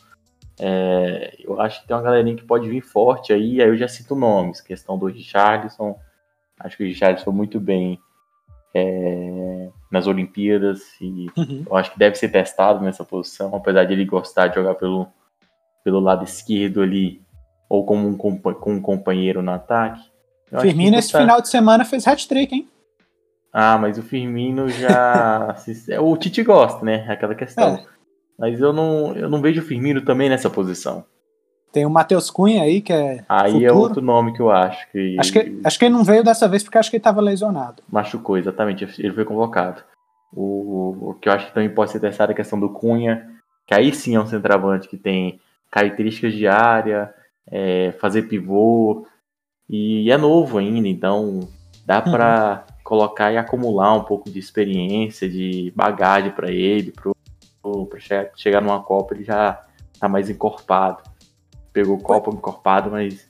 é, 0.59 1.35
eu 1.39 1.59
acho 1.59 1.81
que 1.81 1.87
tem 1.87 1.95
uma 1.95 2.03
galerinha 2.03 2.35
que 2.35 2.43
pode 2.43 2.69
vir 2.69 2.81
forte 2.81 3.33
aí, 3.33 3.61
aí 3.61 3.67
eu 3.67 3.77
já 3.77 3.87
cito 3.87 4.15
nomes, 4.15 4.61
questão 4.61 4.97
do 4.97 5.07
Richardson, 5.07 5.97
acho 6.59 6.77
que 6.77 6.83
o 6.83 6.87
Richardson 6.87 7.25
foi 7.25 7.33
muito 7.33 7.59
bem 7.59 7.99
é, 8.73 9.69
nas 9.91 10.07
Olimpíadas 10.07 10.81
e 11.01 11.27
uhum. 11.37 11.63
eu 11.69 11.75
acho 11.75 11.91
que 11.91 11.99
deve 11.99 12.15
ser 12.15 12.29
testado 12.29 12.83
nessa 12.83 13.03
posição, 13.03 13.55
apesar 13.55 13.85
de 13.85 13.93
ele 13.93 14.05
gostar 14.05 14.47
de 14.47 14.55
jogar 14.55 14.75
pelo, 14.75 15.07
pelo 15.83 15.99
lado 15.99 16.23
esquerdo 16.23 16.81
ali, 16.81 17.21
ou 17.69 17.85
como 17.85 18.07
um, 18.07 18.15
com 18.15 18.71
um 18.71 18.81
companheiro 18.81 19.41
no 19.41 19.51
ataque. 19.51 20.01
Firmino 20.61 20.97
esse 20.97 21.11
final 21.11 21.41
de 21.41 21.49
semana 21.49 21.83
fez 21.83 22.07
hat-trick, 22.07 22.53
hein? 22.53 22.69
Ah, 23.53 23.77
mas 23.77 23.99
o 23.99 24.03
Firmino 24.03 24.67
já. 24.67 25.55
o 26.01 26.17
Tite 26.17 26.43
gosta, 26.43 26.83
né? 26.83 27.05
Aquela 27.07 27.35
questão. 27.35 27.75
É. 27.75 27.85
Mas 28.37 28.59
eu 28.59 28.73
não, 28.73 29.15
eu 29.15 29.29
não 29.29 29.41
vejo 29.41 29.61
o 29.61 29.65
Firmino 29.65 30.01
também 30.01 30.27
nessa 30.27 30.49
posição. 30.49 31.05
Tem 31.71 31.85
o 31.85 31.89
Matheus 31.89 32.31
Cunha 32.31 32.63
aí, 32.63 32.81
que 32.81 32.91
é. 32.91 33.23
Aí 33.29 33.49
é 33.49 33.51
futuro. 33.51 33.65
é 33.65 33.71
outro 33.71 34.01
nome 34.01 34.33
que 34.33 34.41
eu 34.41 34.51
acho. 34.51 34.91
Que... 34.91 35.17
Acho, 35.19 35.31
que, 35.31 35.59
acho 35.63 35.79
que 35.79 35.85
ele 35.85 35.93
não 35.93 36.03
veio 36.03 36.23
dessa 36.23 36.47
vez 36.47 36.63
porque 36.63 36.77
acho 36.77 36.89
que 36.89 36.97
ele 36.97 37.01
estava 37.01 37.21
lesionado. 37.21 37.83
Machucou, 37.91 38.37
exatamente. 38.37 38.87
Ele 38.99 39.13
foi 39.13 39.25
convocado. 39.25 39.83
O, 40.31 41.09
o 41.09 41.13
que 41.15 41.29
eu 41.29 41.33
acho 41.33 41.47
que 41.47 41.53
também 41.53 41.69
pode 41.69 41.91
ser 41.91 41.99
testado 41.99 42.31
é 42.31 42.33
a 42.33 42.35
questão 42.35 42.59
do 42.59 42.69
Cunha, 42.69 43.27
que 43.67 43.73
aí 43.73 43.93
sim 43.93 44.15
é 44.15 44.19
um 44.19 44.25
centroavante 44.25 44.89
que 44.89 44.97
tem 44.97 45.39
características 45.69 46.33
de 46.33 46.47
área, 46.47 47.13
é, 47.49 47.91
fazer 47.99 48.23
pivô, 48.23 49.05
e 49.69 50.11
é 50.11 50.17
novo 50.17 50.57
ainda, 50.57 50.87
então 50.87 51.47
dá 51.85 52.03
uhum. 52.03 52.11
para 52.11 52.65
colocar 52.83 53.31
e 53.31 53.37
acumular 53.37 53.93
um 53.93 54.03
pouco 54.03 54.29
de 54.29 54.37
experiência, 54.37 55.29
de 55.29 55.71
bagagem 55.75 56.31
para 56.31 56.51
ele, 56.51 56.91
para 56.91 57.11
chegar 58.35 58.61
numa 58.61 58.83
Copa 58.83 59.13
ele 59.13 59.23
já 59.23 59.63
tá 59.99 60.09
mais 60.09 60.29
encorpado. 60.29 61.01
Pegou 61.71 61.97
Copa 61.97 62.29
encorpado, 62.29 62.91
mas 62.91 63.25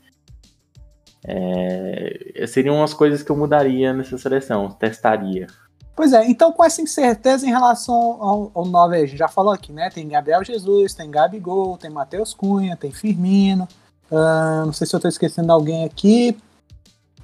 é, 1.25 2.45
seriam 2.47 2.77
umas 2.77 2.93
coisas 2.93 3.21
que 3.21 3.31
eu 3.31 3.37
mudaria 3.37 3.93
nessa 3.93 4.17
seleção, 4.17 4.69
testaria. 4.69 5.47
Pois 5.95 6.11
é, 6.11 6.25
então 6.25 6.51
com 6.51 6.65
essa 6.65 6.81
incerteza 6.81 7.45
em 7.45 7.51
relação 7.51 7.95
ao, 7.95 8.51
ao 8.55 8.65
9, 8.65 8.97
a 8.97 9.05
gente 9.05 9.17
já 9.17 9.27
falou 9.27 9.53
aqui, 9.53 9.71
né? 9.71 9.91
Tem 9.91 10.07
Gabriel 10.07 10.43
Jesus, 10.43 10.95
tem 10.95 11.09
Gabigol, 11.11 11.77
tem 11.77 11.91
Matheus 11.91 12.33
Cunha, 12.33 12.75
tem 12.75 12.91
Firmino. 12.91 13.67
Uh, 14.11 14.65
não 14.65 14.73
sei 14.73 14.87
se 14.87 14.95
eu 14.95 14.97
estou 14.97 15.09
esquecendo 15.09 15.51
alguém 15.51 15.85
aqui 15.85 16.35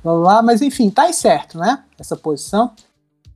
lá, 0.04 0.42
mas 0.42 0.62
enfim, 0.62 0.90
tá 0.90 1.12
certo, 1.12 1.58
né? 1.58 1.84
Essa 1.98 2.16
posição. 2.16 2.72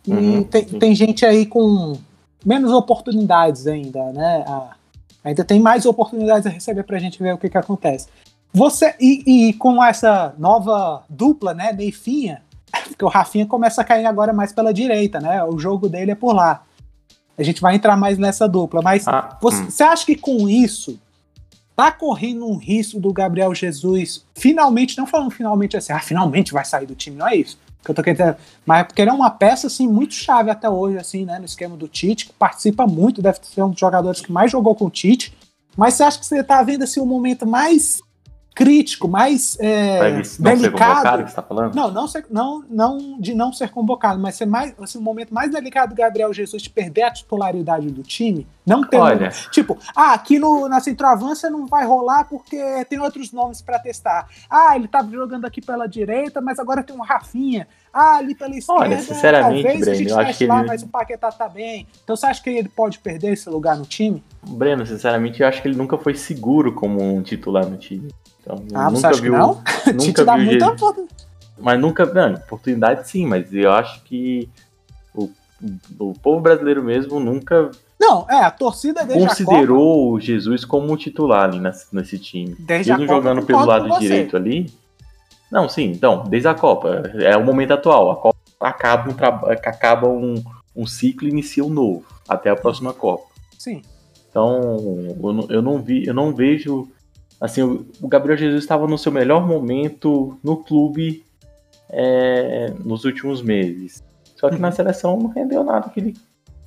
E 0.07 0.11
uhum, 0.11 0.43
tem, 0.43 0.65
tem 0.65 0.95
gente 0.95 1.25
aí 1.25 1.45
com 1.45 1.97
menos 2.45 2.71
oportunidades 2.71 3.67
ainda, 3.67 4.11
né? 4.11 4.43
Ah, 4.47 4.75
ainda 5.23 5.43
tem 5.43 5.59
mais 5.59 5.85
oportunidades 5.85 6.45
a 6.45 6.49
receber 6.49 6.83
pra 6.83 6.99
gente 6.99 7.21
ver 7.21 7.33
o 7.33 7.37
que, 7.37 7.49
que 7.49 7.57
acontece. 7.57 8.07
Você, 8.53 8.93
e, 8.99 9.49
e 9.49 9.53
com 9.53 9.83
essa 9.83 10.33
nova 10.37 11.03
dupla, 11.09 11.53
né, 11.53 11.73
Neifinha, 11.73 12.41
porque 12.87 13.03
o 13.03 13.09
Rafinha 13.09 13.45
começa 13.45 13.81
a 13.81 13.85
cair 13.85 14.05
agora 14.05 14.33
mais 14.33 14.51
pela 14.51 14.73
direita, 14.73 15.19
né? 15.19 15.43
O 15.43 15.57
jogo 15.57 15.89
dele 15.89 16.11
é 16.11 16.15
por 16.15 16.33
lá. 16.33 16.63
A 17.37 17.41
gente 17.41 17.61
vai 17.61 17.75
entrar 17.75 17.97
mais 17.97 18.17
nessa 18.17 18.47
dupla, 18.47 18.81
mas 18.81 19.07
ah, 19.07 19.37
você, 19.41 19.63
hum. 19.63 19.69
você 19.69 19.83
acha 19.83 20.05
que 20.05 20.15
com 20.15 20.47
isso 20.47 20.99
tá 21.75 21.91
correndo 21.91 22.47
um 22.47 22.57
risco 22.57 22.99
do 22.99 23.11
Gabriel 23.11 23.53
Jesus 23.53 24.25
finalmente, 24.35 24.97
não 24.97 25.07
falando 25.07 25.31
finalmente 25.31 25.75
assim, 25.75 25.93
ah, 25.93 25.99
finalmente 25.99 26.53
vai 26.53 26.65
sair 26.65 26.85
do 26.85 26.95
time, 26.95 27.17
não 27.17 27.27
é 27.27 27.35
isso. 27.35 27.57
Que 27.83 27.91
eu 27.91 27.95
tô 27.95 28.01
querendo, 28.01 28.35
mas 28.65 28.79
é 28.79 28.83
porque 28.85 29.01
ele 29.01 29.11
é 29.11 29.13
uma 29.13 29.29
peça 29.29 29.67
assim 29.67 29.87
muito 29.87 30.13
chave 30.13 30.49
até 30.49 30.69
hoje 30.69 30.97
assim, 30.97 31.25
né, 31.25 31.37
no 31.37 31.45
esquema 31.45 31.75
do 31.75 31.87
Tite, 31.87 32.27
que 32.27 32.33
participa 32.33 32.87
muito, 32.87 33.21
deve 33.21 33.39
ser 33.41 33.61
um 33.61 33.71
dos 33.71 33.79
jogadores 33.79 34.21
que 34.21 34.31
mais 34.31 34.51
jogou 34.51 34.73
com 34.73 34.85
o 34.85 34.89
Tite. 34.89 35.33
Mas 35.75 35.95
você 35.95 36.03
acha 36.03 36.19
que 36.19 36.25
você 36.25 36.43
tá 36.43 36.61
vendo 36.61 36.83
assim 36.83 36.99
o 36.99 37.03
um 37.03 37.07
momento 37.07 37.45
mais 37.45 38.01
crítico, 38.53 39.07
mais 39.07 39.57
é, 39.59 40.21
delicado. 40.39 41.27
Ser 41.27 41.35
tá 41.35 41.41
falando? 41.41 41.75
Não, 41.75 41.91
não, 41.91 42.07
ser, 42.07 42.25
não, 42.29 42.63
não 42.69 43.19
de 43.19 43.33
não 43.33 43.51
ser 43.51 43.69
convocado, 43.69 44.19
mas 44.19 44.35
ser 44.35 44.45
mais, 44.45 44.73
assim, 44.79 44.97
um 44.97 45.01
momento 45.01 45.33
mais 45.33 45.51
delicado 45.51 45.89
do 45.89 45.95
Gabriel 45.95 46.33
Jesus 46.33 46.61
de 46.61 46.69
perder 46.69 47.03
a 47.03 47.11
titularidade 47.11 47.89
do 47.89 48.03
time. 48.03 48.47
Não 48.65 48.83
ter. 48.83 48.97
Olha. 48.97 49.27
Um, 49.27 49.51
tipo, 49.51 49.77
ah, 49.95 50.13
aqui 50.13 50.39
no, 50.39 50.69
na 50.69 50.79
centroavança 50.79 51.49
não 51.49 51.65
vai 51.65 51.85
rolar 51.85 52.25
porque 52.25 52.85
tem 52.85 52.99
outros 52.99 53.31
nomes 53.31 53.61
para 53.61 53.79
testar. 53.79 54.27
Ah, 54.49 54.75
ele 54.75 54.87
tava 54.87 55.11
jogando 55.11 55.45
aqui 55.45 55.61
pela 55.61 55.87
direita, 55.87 56.39
mas 56.39 56.59
agora 56.59 56.83
tem 56.83 56.95
um 56.95 57.01
Rafinha. 57.01 57.67
Ah, 57.93 58.17
ali 58.17 58.33
pela 58.33 58.55
esquerda. 58.55 58.81
Olha, 58.81 58.99
sinceramente, 58.99 59.63
talvez 59.63 59.79
Breno, 59.81 59.91
a 59.91 59.95
gente 59.95 60.09
eu 60.09 60.19
acho 60.19 60.37
que 60.37 60.47
lá, 60.47 60.59
ele... 60.59 60.67
mas 60.67 60.81
o 60.81 60.87
Paquetá 60.87 61.31
tá 61.31 61.47
bem. 61.47 61.85
Então 62.03 62.15
você 62.15 62.25
acha 62.25 62.41
que 62.41 62.49
ele 62.49 62.69
pode 62.69 62.97
perder 62.97 63.33
esse 63.33 63.47
lugar 63.49 63.77
no 63.77 63.85
time? 63.85 64.23
Breno, 64.41 64.85
sinceramente, 64.85 65.41
eu 65.41 65.47
acho 65.47 65.61
que 65.61 65.67
ele 65.67 65.77
nunca 65.77 65.95
foi 65.97 66.15
seguro 66.15 66.73
como 66.73 67.03
um 67.03 67.21
titular 67.21 67.67
no 67.67 67.77
time. 67.77 68.09
Então, 68.43 68.61
ah, 68.73 68.91
nunca 68.91 69.13
você 69.13 69.21
viu, 69.21 69.31
não? 69.31 69.63
Nunca 69.95 70.25
dá 70.25 70.37
muita 70.37 70.75
Mas 71.57 71.79
nunca, 71.79 72.05
não, 72.05 72.33
oportunidade 72.33 73.07
sim, 73.07 73.25
mas 73.25 73.53
eu 73.53 73.71
acho 73.71 74.03
que 74.03 74.49
o, 75.15 75.29
o 75.97 76.13
povo 76.13 76.41
brasileiro 76.41 76.83
mesmo 76.83 77.21
nunca 77.21 77.71
não, 78.03 78.25
é, 78.29 78.43
a 78.43 78.51
torcida 78.51 79.05
desde 79.05 79.25
considerou 79.25 80.11
o 80.11 80.19
Jesus 80.19 80.65
como 80.65 80.91
um 80.91 80.97
titular 80.97 81.45
ali 81.45 81.57
nesse, 81.57 81.95
nesse 81.95 82.19
time. 82.19 82.53
Desde 82.59 82.91
Mesmo 82.91 83.07
jogando 83.07 83.45
pelo 83.45 83.65
lado 83.65 83.97
direito 83.97 84.35
ali. 84.35 84.69
Não, 85.49 85.69
sim, 85.69 85.85
então, 85.85 86.25
desde 86.27 86.49
a 86.49 86.53
Copa. 86.53 87.01
É 87.19 87.37
o 87.37 87.45
momento 87.45 87.71
atual. 87.71 88.11
A 88.11 88.15
Copa 88.17 88.37
acaba 88.59 89.09
um, 89.09 89.51
acaba 89.51 90.07
um, 90.09 90.43
um 90.75 90.85
ciclo 90.85 91.29
e 91.29 91.31
inicia 91.31 91.63
um 91.63 91.69
novo. 91.69 92.03
Até 92.27 92.49
a 92.49 92.57
próxima 92.57 92.93
Copa. 92.93 93.23
Sim. 93.57 93.81
Então, 94.29 94.77
eu 95.23 95.33
não, 95.33 95.47
eu 95.49 95.61
não 95.61 95.81
vi, 95.81 96.05
eu 96.05 96.13
não 96.13 96.33
vejo 96.33 96.89
Assim, 97.43 97.61
o 97.61 98.07
Gabriel 98.07 98.37
Jesus 98.37 98.63
estava 98.63 98.87
no 98.87 98.97
seu 98.97 99.11
melhor 99.11 99.45
momento 99.45 100.39
no 100.41 100.55
clube 100.55 101.25
é, 101.89 102.71
nos 102.85 103.03
últimos 103.03 103.41
meses. 103.41 104.01
Só 104.37 104.49
que 104.49 104.57
na 104.57 104.69
uhum. 104.69 104.73
seleção 104.73 105.19
não 105.19 105.27
rendeu 105.27 105.61
nada 105.61 105.89
que 105.89 105.99
ele 105.99 106.13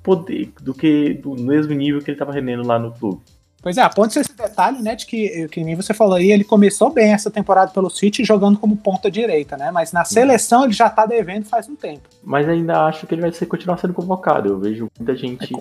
poder, 0.02 0.52
do 0.60 0.74
que 0.74 1.14
do 1.14 1.34
mesmo 1.34 1.72
nível 1.72 2.02
que 2.02 2.10
ele 2.10 2.16
estava 2.16 2.30
rendendo 2.30 2.62
lá 2.62 2.78
no 2.78 2.92
clube. 2.92 3.22
Pois 3.62 3.78
é, 3.78 3.80
aponte 3.80 4.18
esse 4.18 4.36
detalhe, 4.36 4.82
né, 4.82 4.94
de 4.94 5.06
que, 5.06 5.48
que 5.48 5.64
nem 5.64 5.74
você 5.74 5.94
falou 5.94 6.16
aí, 6.16 6.30
ele 6.30 6.44
começou 6.44 6.90
bem 6.90 7.10
essa 7.10 7.30
temporada 7.30 7.72
pelo 7.72 7.88
City 7.88 8.22
jogando 8.22 8.58
como 8.58 8.76
ponta 8.76 9.10
direita, 9.10 9.56
né, 9.56 9.70
mas 9.70 9.92
na 9.92 10.04
seleção 10.04 10.64
ele 10.64 10.74
já 10.74 10.90
tá 10.90 11.06
devendo 11.06 11.46
faz 11.46 11.70
um 11.70 11.74
tempo. 11.74 12.06
Mas 12.22 12.46
ainda 12.46 12.84
acho 12.84 13.06
que 13.06 13.14
ele 13.14 13.22
vai 13.22 13.32
ser, 13.32 13.46
continuar 13.46 13.78
sendo 13.78 13.94
convocado, 13.94 14.50
eu 14.50 14.60
vejo 14.60 14.88
muita 14.98 15.16
gente 15.16 15.54
é 15.56 15.58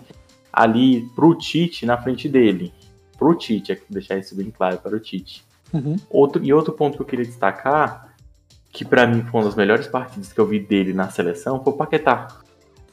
ali 0.52 1.04
pro 1.16 1.34
Tite 1.36 1.86
na 1.86 1.98
frente 1.98 2.28
dele 2.28 2.74
pro 3.18 3.36
Tite, 3.36 3.72
é 3.72 3.80
deixar 3.90 4.18
isso 4.18 4.36
bem 4.36 4.52
claro 4.52 4.78
para 4.78 4.96
o 4.96 5.00
Tite. 5.00 5.44
Uhum. 5.74 5.96
Outro, 6.10 6.44
e 6.44 6.54
outro 6.54 6.74
ponto 6.74 6.96
que 6.96 7.02
eu 7.02 7.06
queria 7.06 7.26
destacar, 7.26 8.16
que 8.72 8.86
para 8.86 9.08
mim 9.08 9.24
foi 9.24 9.40
uma 9.40 9.48
das 9.48 9.56
melhores 9.56 9.88
partidas 9.88 10.32
que 10.32 10.40
eu 10.40 10.46
vi 10.46 10.60
dele 10.60 10.94
na 10.94 11.10
seleção, 11.10 11.64
foi 11.64 11.74
o 11.74 11.78
Paquetá. 11.78 12.28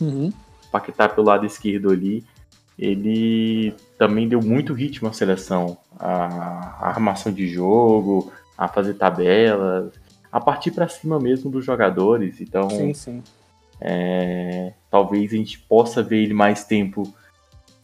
Uhum. 0.00 0.32
Paquetá 0.70 1.08
pelo 1.08 1.26
lado 1.26 1.44
esquerdo 1.44 1.90
ali, 1.90 2.24
ele 2.78 3.74
também 3.98 4.28
deu 4.28 4.40
muito 4.40 4.72
ritmo 4.72 5.08
à 5.08 5.12
seleção. 5.12 5.76
A, 5.98 6.78
a 6.80 6.88
armação 6.88 7.32
de 7.32 7.46
jogo, 7.46 8.32
a 8.56 8.66
fazer 8.66 8.94
tabelas, 8.94 9.92
a 10.32 10.40
partir 10.40 10.70
para 10.70 10.88
cima 10.88 11.20
mesmo 11.20 11.50
dos 11.50 11.64
jogadores. 11.64 12.40
Então, 12.40 12.70
sim, 12.70 12.94
sim. 12.94 13.22
É, 13.80 14.72
talvez 14.90 15.32
a 15.32 15.36
gente 15.36 15.58
possa 15.58 16.02
ver 16.02 16.22
ele 16.22 16.34
mais 16.34 16.64
tempo 16.64 17.12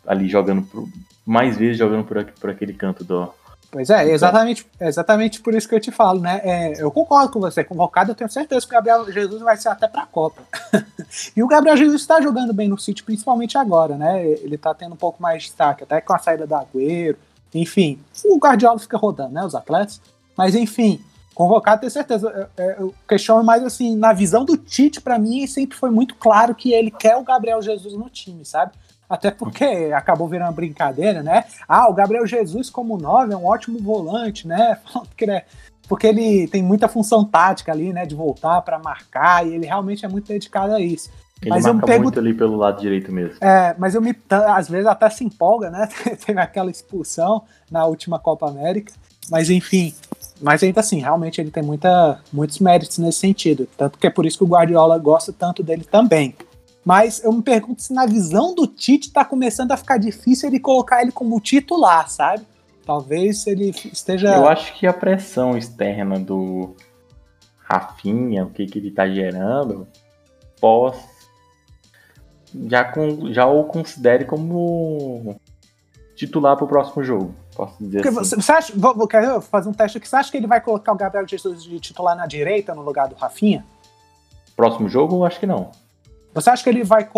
ali 0.07 0.29
jogando 0.29 0.63
pro, 0.63 0.89
mais 1.29 1.59
vezes 1.59 1.77
jogando 1.77 2.05
por, 2.05 2.17
aqui, 2.17 2.33
por 2.41 2.49
aquele 2.49 2.73
canto 2.73 3.05
do. 3.05 3.29
Pois 3.71 3.91
é, 3.91 4.11
exatamente, 4.11 4.67
exatamente 4.81 5.43
por 5.43 5.55
isso 5.55 5.69
que 5.69 5.75
eu 5.75 5.81
te 5.81 5.91
falo, 5.91 6.21
né? 6.21 6.41
É, 6.43 6.83
eu 6.83 6.91
concordo 6.91 7.31
com 7.31 7.39
você, 7.39 7.63
convocado, 7.63 8.11
eu 8.11 8.15
tenho 8.15 8.31
certeza 8.31 8.67
que 8.67 8.73
o 8.73 8.75
Gabriel 8.75 9.13
Jesus 9.13 9.43
vai 9.43 9.55
ser 9.59 9.69
até 9.69 9.87
para 9.87 10.05
a 10.05 10.07
Copa. 10.07 10.41
e 11.37 11.43
o 11.43 11.47
Gabriel 11.47 11.77
Jesus 11.77 12.01
está 12.01 12.19
jogando 12.23 12.55
bem 12.55 12.67
no 12.67 12.79
City, 12.79 13.03
principalmente 13.03 13.59
agora, 13.59 13.95
né? 13.99 14.27
Ele 14.27 14.55
está 14.55 14.73
tendo 14.73 14.95
um 14.95 14.97
pouco 14.97 15.23
mais 15.23 15.43
de 15.43 15.49
destaque, 15.51 15.85
até 15.85 16.01
com 16.01 16.15
a 16.15 16.19
saída 16.19 16.47
do 16.47 16.55
Agüero, 16.55 17.19
enfim. 17.55 18.01
O 18.25 18.39
Guardiola 18.39 18.79
fica 18.79 18.97
rodando, 18.97 19.35
né? 19.35 19.45
Os 19.45 19.55
atletas. 19.55 20.01
Mas 20.35 20.55
enfim, 20.55 20.99
convocado, 21.35 21.81
tenho 21.81 21.93
certeza. 21.93 22.49
É, 22.57 22.77
eu 22.79 22.95
questiono 23.07 23.45
mais 23.45 23.63
assim, 23.63 23.95
na 23.95 24.15
visão 24.15 24.47
do 24.47 24.57
Tite, 24.57 24.99
para 24.99 25.19
mim, 25.19 25.47
sempre 25.47 25.77
foi 25.77 25.91
muito 25.91 26.15
claro 26.15 26.55
que 26.55 26.73
ele 26.73 26.91
quer 26.91 27.17
o 27.19 27.23
Gabriel 27.23 27.61
Jesus 27.61 27.93
no 27.93 28.09
time, 28.09 28.47
sabe? 28.47 28.73
Até 29.09 29.31
porque 29.31 29.91
acabou 29.95 30.29
virando 30.29 30.53
brincadeira, 30.53 31.23
né? 31.23 31.45
Ah, 31.67 31.89
o 31.89 31.95
Gabriel 31.95 32.27
Jesus 32.27 32.69
como 32.69 32.99
nove 32.99 33.33
é 33.33 33.37
um 33.37 33.47
ótimo 33.47 33.79
volante, 33.79 34.47
né? 34.47 34.79
Porque, 34.93 35.27
né? 35.27 35.43
porque 35.89 36.07
ele 36.07 36.47
tem 36.49 36.63
muita 36.63 36.87
função 36.87 37.25
tática 37.25 37.73
ali, 37.73 37.93
né? 37.93 38.05
De 38.05 38.15
voltar 38.15 38.61
para 38.61 38.79
marcar 38.79 39.47
e 39.47 39.55
ele 39.55 39.67
realmente 39.67 40.05
é 40.05 40.09
muito 40.09 40.29
dedicado 40.29 40.75
a 40.75 40.81
isso. 40.81 41.11
Ele 41.41 41.51
mas 41.51 41.65
marca 41.65 41.81
eu 41.81 41.87
pergunto... 41.87 42.03
muito 42.03 42.21
ali 42.21 42.35
pelo 42.35 42.57
lado 42.57 42.81
direito 42.81 43.11
mesmo. 43.11 43.37
É, 43.41 43.75
mas 43.79 43.95
eu 43.95 44.03
me 44.03 44.15
às 44.29 44.69
vezes 44.69 44.87
até 44.87 45.09
se 45.09 45.25
empolga, 45.25 45.71
né? 45.71 45.89
Teve 46.25 46.39
aquela 46.39 46.71
expulsão 46.71 47.43
na 47.71 47.87
última 47.87 48.19
Copa 48.19 48.49
América, 48.49 48.93
mas 49.31 49.49
enfim. 49.49 49.95
Mas 50.41 50.63
ainda 50.63 50.81
assim, 50.81 51.01
realmente 51.01 51.41
ele 51.41 51.51
tem 51.51 51.63
muita, 51.63 52.21
muitos 52.33 52.59
méritos 52.59 52.99
nesse 52.99 53.19
sentido. 53.21 53.67
Tanto 53.77 53.99
que 53.99 54.07
é 54.07 54.11
por 54.11 54.27
isso 54.27 54.39
que 54.39 54.45
o 54.45 54.49
Guardiola 54.49 54.99
gosta 54.99 55.33
tanto 55.33 55.63
dele 55.63 55.85
também. 55.85 56.35
Mas 56.89 57.23
eu 57.23 57.31
me 57.31 57.43
pergunto 57.43 57.83
se 57.83 57.93
na 57.93 58.07
visão 58.07 58.55
do 58.55 58.67
Tite 58.67 59.13
tá 59.13 59.23
começando 59.23 59.73
a 59.73 59.77
ficar 59.77 59.99
difícil 59.99 60.49
ele 60.49 60.59
colocar 60.59 61.03
ele 61.03 61.13
como 61.13 61.39
titular, 61.39 62.09
sabe? 62.09 62.47
Talvez 62.87 63.47
ele 63.47 63.75
esteja. 63.93 64.35
Eu 64.35 64.49
acho 64.49 64.73
que 64.73 64.87
a 64.87 64.93
pressão 64.95 65.55
externa 65.55 66.19
do 66.19 66.75
Rafinha, 67.59 68.47
o 68.47 68.49
que, 68.49 68.65
que 68.65 68.79
ele 68.79 68.91
tá 68.91 69.07
gerando, 69.07 69.87
pós. 70.59 70.97
Já, 72.67 72.85
com, 72.85 73.35
já 73.35 73.45
o 73.45 73.65
considere 73.65 74.25
como 74.25 75.39
titular 76.17 76.57
pro 76.57 76.67
próximo 76.67 77.05
jogo. 77.05 77.35
Posso 77.55 77.77
dizer 77.79 78.01
Porque 78.01 78.19
assim. 78.19 78.41
Você 78.41 78.51
acha, 78.51 78.73
vou, 78.75 78.95
vou, 78.95 79.09
fazer 79.43 79.69
um 79.69 79.75
teste 79.75 79.99
aqui. 79.99 80.09
Você 80.09 80.17
acha 80.17 80.31
que 80.31 80.39
ele 80.39 80.47
vai 80.47 80.63
colocar 80.63 80.95
o 80.95 80.97
Gabriel 80.97 81.29
Jesus 81.29 81.63
de 81.63 81.79
titular 81.81 82.17
na 82.17 82.25
direita 82.25 82.75
no 82.75 82.81
lugar 82.81 83.09
do 83.09 83.15
Rafinha? 83.15 83.63
Próximo 84.57 84.89
jogo, 84.89 85.23
acho 85.27 85.39
que 85.39 85.47
não. 85.47 85.71
Você 86.35 86.51
acha 86.51 86.63
que 86.63 86.69
ele 86.69 86.85
vai 86.85 87.09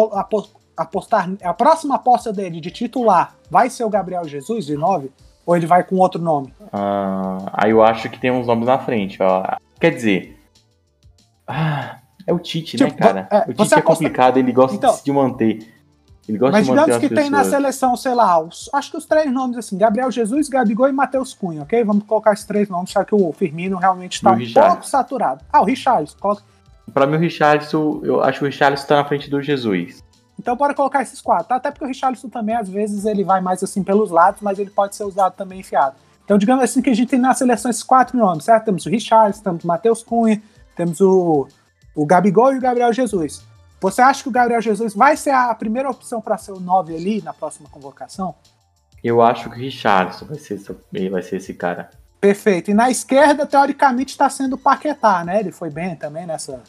apostar. 0.76 1.28
A 1.42 1.52
próxima 1.52 1.96
aposta 1.96 2.32
dele 2.32 2.60
de 2.60 2.70
titular 2.70 3.34
vai 3.50 3.68
ser 3.68 3.84
o 3.84 3.90
Gabriel 3.90 4.26
Jesus 4.26 4.66
de 4.66 4.76
9? 4.76 5.10
Ou 5.44 5.56
ele 5.56 5.66
vai 5.66 5.82
com 5.82 5.96
outro 5.96 6.20
nome? 6.20 6.54
Ah, 6.72 7.50
aí 7.52 7.70
eu 7.70 7.82
acho 7.82 8.08
que 8.08 8.20
tem 8.20 8.30
uns 8.30 8.46
nomes 8.46 8.66
na 8.66 8.78
frente. 8.78 9.22
Ó. 9.22 9.42
Quer 9.80 9.90
dizer. 9.90 10.38
Ah, 11.46 11.98
é 12.26 12.32
o 12.32 12.38
Tite, 12.38 12.80
né, 12.80 12.86
tipo, 12.88 13.00
né, 13.00 13.06
cara? 13.06 13.28
É, 13.30 13.50
o 13.50 13.54
Tite 13.54 13.74
é 13.74 13.82
complicado, 13.82 14.36
ele 14.36 14.52
gosta 14.52 14.76
então, 14.76 14.92
de 14.92 15.00
se 15.00 15.12
manter. 15.12 15.80
Ele 16.28 16.38
gosta 16.38 16.52
mas 16.52 16.66
de 16.66 16.70
manter 16.70 16.84
digamos 16.84 17.08
que 17.08 17.14
tem 17.14 17.28
na 17.28 17.42
seleção, 17.42 17.96
sei 17.96 18.14
lá, 18.14 18.40
os, 18.40 18.70
acho 18.72 18.92
que 18.92 18.96
os 18.96 19.06
três 19.06 19.32
nomes 19.32 19.56
assim: 19.56 19.76
Gabriel 19.76 20.10
Jesus, 20.10 20.48
Gabigol 20.48 20.88
e 20.88 20.92
Matheus 20.92 21.34
Cunha, 21.34 21.62
ok? 21.62 21.82
Vamos 21.82 22.04
colocar 22.04 22.32
esses 22.32 22.44
três 22.44 22.68
nomes, 22.68 22.90
já 22.90 23.04
que 23.04 23.14
o 23.14 23.32
Firmino 23.32 23.76
realmente 23.78 24.14
está 24.14 24.30
um 24.30 24.36
Richard. 24.36 24.68
pouco 24.68 24.86
saturado. 24.86 25.44
Ah, 25.52 25.60
o 25.60 25.64
Richard. 25.64 26.14
Coloca, 26.20 26.42
Pra 26.92 27.06
mim, 27.06 27.16
o 27.16 27.18
Richarlison, 27.18 28.00
eu 28.02 28.22
acho 28.22 28.38
que 28.38 28.44
o 28.44 28.48
Richarlison 28.48 28.86
tá 28.86 28.96
na 28.96 29.04
frente 29.04 29.30
do 29.30 29.40
Jesus. 29.42 30.02
Então 30.38 30.56
bora 30.56 30.74
colocar 30.74 31.02
esses 31.02 31.20
quatro. 31.20 31.48
Tá? 31.48 31.56
Até 31.56 31.70
porque 31.70 31.84
o 31.84 31.88
Richarlison 31.88 32.28
também, 32.28 32.56
às 32.56 32.68
vezes, 32.68 33.04
ele 33.04 33.22
vai 33.22 33.40
mais 33.40 33.62
assim 33.62 33.82
pelos 33.82 34.10
lados, 34.10 34.40
mas 34.40 34.58
ele 34.58 34.70
pode 34.70 34.96
ser 34.96 35.04
usado 35.04 35.34
também 35.34 35.60
enfiado. 35.60 35.96
Então, 36.24 36.38
digamos 36.38 36.62
assim 36.64 36.80
que 36.80 36.90
a 36.90 36.94
gente 36.94 37.08
tem 37.08 37.18
na 37.18 37.34
seleção 37.34 37.70
esses 37.70 37.82
quatro 37.82 38.16
nomes, 38.16 38.44
certo? 38.44 38.64
Temos 38.64 38.86
o 38.86 38.88
Richarlison, 38.88 39.42
temos 39.42 39.64
o 39.64 39.66
Matheus 39.66 40.02
Cunha, 40.02 40.40
temos 40.76 41.00
o, 41.00 41.48
o 41.94 42.06
Gabigol 42.06 42.54
e 42.54 42.58
o 42.58 42.60
Gabriel 42.60 42.92
Jesus. 42.92 43.44
Você 43.80 44.00
acha 44.00 44.22
que 44.22 44.28
o 44.28 44.32
Gabriel 44.32 44.60
Jesus 44.60 44.94
vai 44.94 45.16
ser 45.16 45.30
a 45.30 45.54
primeira 45.54 45.90
opção 45.90 46.20
para 46.20 46.38
ser 46.38 46.52
o 46.52 46.60
9 46.60 46.94
ali 46.94 47.22
na 47.22 47.32
próxima 47.32 47.68
convocação? 47.68 48.34
Eu 49.02 49.20
acho 49.22 49.50
que 49.50 49.56
o 49.56 49.58
Richarlison 49.58 50.26
vai 50.26 50.38
ser, 50.38 50.60
vai 51.10 51.22
ser 51.22 51.36
esse 51.36 51.54
cara. 51.54 51.90
Perfeito. 52.20 52.70
E 52.70 52.74
na 52.74 52.90
esquerda, 52.90 53.46
teoricamente, 53.46 54.10
está 54.10 54.28
sendo 54.28 54.54
o 54.54 54.58
Paquetá, 54.58 55.24
né? 55.24 55.40
Ele 55.40 55.50
foi 55.50 55.70
bem 55.70 55.96
também 55.96 56.26
nessa, 56.26 56.62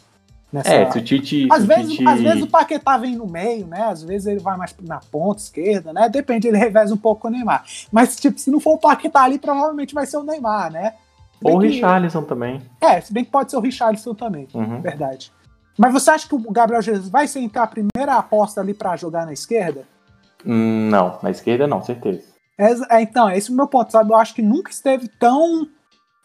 Nessa... 0.52 0.74
É, 0.74 0.92
se 0.92 0.98
o 0.98 1.04
Tite. 1.04 1.48
Às, 1.50 1.66
vezes, 1.66 1.92
Tite... 1.92 2.08
às 2.08 2.22
vezes 2.22 2.44
o 2.44 2.48
Paquetá 2.48 2.98
vem 2.98 3.16
no 3.16 3.26
meio, 3.26 3.66
né? 3.68 3.84
Às 3.84 4.04
vezes 4.04 4.28
ele 4.28 4.40
vai 4.40 4.58
mais 4.58 4.76
na 4.82 5.00
ponta 5.00 5.42
esquerda, 5.42 5.94
né? 5.94 6.10
Depende, 6.10 6.48
ele 6.48 6.58
reveza 6.58 6.94
um 6.94 6.98
pouco 6.98 7.22
com 7.22 7.28
o 7.30 7.32
Neymar. 7.32 7.64
Mas, 7.92 8.18
tipo, 8.18 8.38
se 8.38 8.52
não 8.52 8.60
for 8.60 8.74
o 8.74 8.78
Paquetá 8.78 9.24
ali, 9.24 9.40
provavelmente 9.40 9.94
vai 9.94 10.06
ser 10.06 10.18
o 10.18 10.24
Neymar, 10.24 10.72
né? 10.72 10.94
Ou 11.44 11.56
o 11.56 11.60
Richarlison 11.60 12.24
também. 12.24 12.62
É, 12.80 13.02
se 13.02 13.12
bem 13.12 13.24
que 13.24 13.32
pode 13.32 13.50
ser 13.50 13.58
o 13.58 13.62
Richarlison 13.62 14.14
também, 14.14 14.48
uhum. 14.54 14.82
verdade. 14.82 15.32
Mas 15.78 15.94
você 15.94 16.12
acha 16.12 16.28
que 16.28 16.36
o 16.36 16.52
Gabriel 16.52 16.82
Jesus 16.82 17.10
vai 17.10 17.28
ser 17.28 17.40
então 17.40 17.64
a 17.64 17.68
primeira 17.68 18.16
aposta 18.16 18.62
ali 18.62 18.74
para 18.74 18.96
jogar 18.96 19.26
na 19.26 19.34
esquerda? 19.34 19.84
Hum, 20.46 20.90
não, 20.90 21.18
na 21.24 21.32
esquerda 21.32 21.66
não, 21.66 21.82
certeza. 21.82 22.22
É, 22.58 22.98
é, 22.98 23.02
então, 23.02 23.30
esse 23.32 23.50
é 23.50 23.54
o 23.54 23.56
meu 23.56 23.68
ponto, 23.68 23.92
sabe? 23.92 24.12
Eu 24.12 24.18
acho 24.18 24.36
que 24.36 24.42
nunca 24.42 24.70
esteve 24.70 25.08
tão 25.20 25.68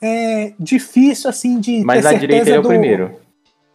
é, 0.02 0.52
difícil 0.58 1.30
assim 1.30 1.58
de. 1.58 1.82
Mas 1.84 2.04
ter 2.04 2.12
na 2.12 2.18
direita 2.18 2.48
ele 2.48 2.56
é 2.56 2.60
o 2.60 2.62
primeiro. 2.62 3.25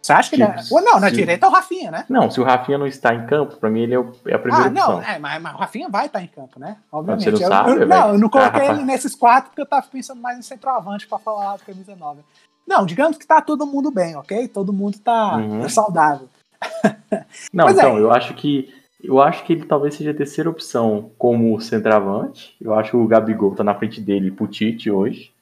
Você 0.02 0.12
acha 0.12 0.30
que 0.30 0.36
ele 0.36 0.42
é... 0.42 0.56
Ou 0.70 0.82
não, 0.82 0.98
na 0.98 1.10
se... 1.10 1.14
direita 1.14 1.46
é 1.46 1.48
o 1.48 1.52
Rafinha, 1.52 1.90
né? 1.90 2.04
Não, 2.08 2.28
se 2.28 2.40
o 2.40 2.44
Rafinha 2.44 2.76
não 2.76 2.88
está 2.88 3.14
em 3.14 3.24
campo, 3.24 3.56
pra 3.56 3.70
mim 3.70 3.82
ele 3.82 3.94
é, 3.94 3.98
o... 3.98 4.12
é 4.26 4.34
a 4.34 4.38
primeira 4.38 4.66
ah, 4.66 4.70
não, 4.70 4.96
opção. 4.96 5.14
É, 5.14 5.18
mas, 5.18 5.40
mas, 5.40 5.54
o 5.54 5.58
Rafinha 5.58 5.88
vai 5.88 6.06
estar 6.06 6.20
em 6.20 6.26
campo, 6.26 6.58
né? 6.58 6.76
Obviamente. 6.90 7.30
Você 7.30 7.42
não, 7.42 7.48
sabe, 7.48 7.70
eu, 7.70 7.76
eu, 7.78 7.86
não, 7.86 8.08
eu 8.08 8.18
não 8.18 8.28
coloquei 8.28 8.68
ele 8.68 8.82
nesses 8.82 9.14
quatro 9.14 9.50
porque 9.50 9.62
eu 9.62 9.66
tava 9.66 9.86
pensando 9.86 10.20
mais 10.20 10.36
em 10.36 10.42
centroavante 10.42 11.06
pra 11.06 11.18
falar 11.18 11.56
do 11.56 11.62
camisa 11.62 11.94
9. 11.94 12.20
Não, 12.66 12.84
digamos 12.84 13.16
que 13.16 13.26
tá 13.26 13.40
todo 13.40 13.64
mundo 13.64 13.92
bem, 13.92 14.16
ok? 14.16 14.48
Todo 14.48 14.72
mundo 14.72 14.98
tá, 14.98 15.36
uhum. 15.36 15.68
saudável. 15.68 16.28
Não, 17.52 17.66
mas 17.66 17.76
então, 17.76 17.96
é. 17.96 18.00
eu 18.00 18.12
acho 18.12 18.34
que 18.34 18.72
eu 19.02 19.20
acho 19.20 19.44
que 19.44 19.52
ele 19.52 19.66
talvez 19.66 19.96
seja 19.96 20.12
a 20.12 20.14
terceira 20.14 20.48
opção 20.48 21.10
como 21.18 21.60
centroavante. 21.60 22.56
Eu 22.60 22.72
acho 22.74 22.92
que 22.92 22.96
o 22.96 23.06
Gabigol 23.06 23.54
tá 23.54 23.64
na 23.64 23.74
frente 23.74 24.00
dele 24.00 24.30
pro 24.30 24.46
Tite 24.46 24.90
hoje. 24.90 25.32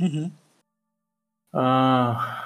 Uhum. 0.00 0.30
Ah, 1.52 2.41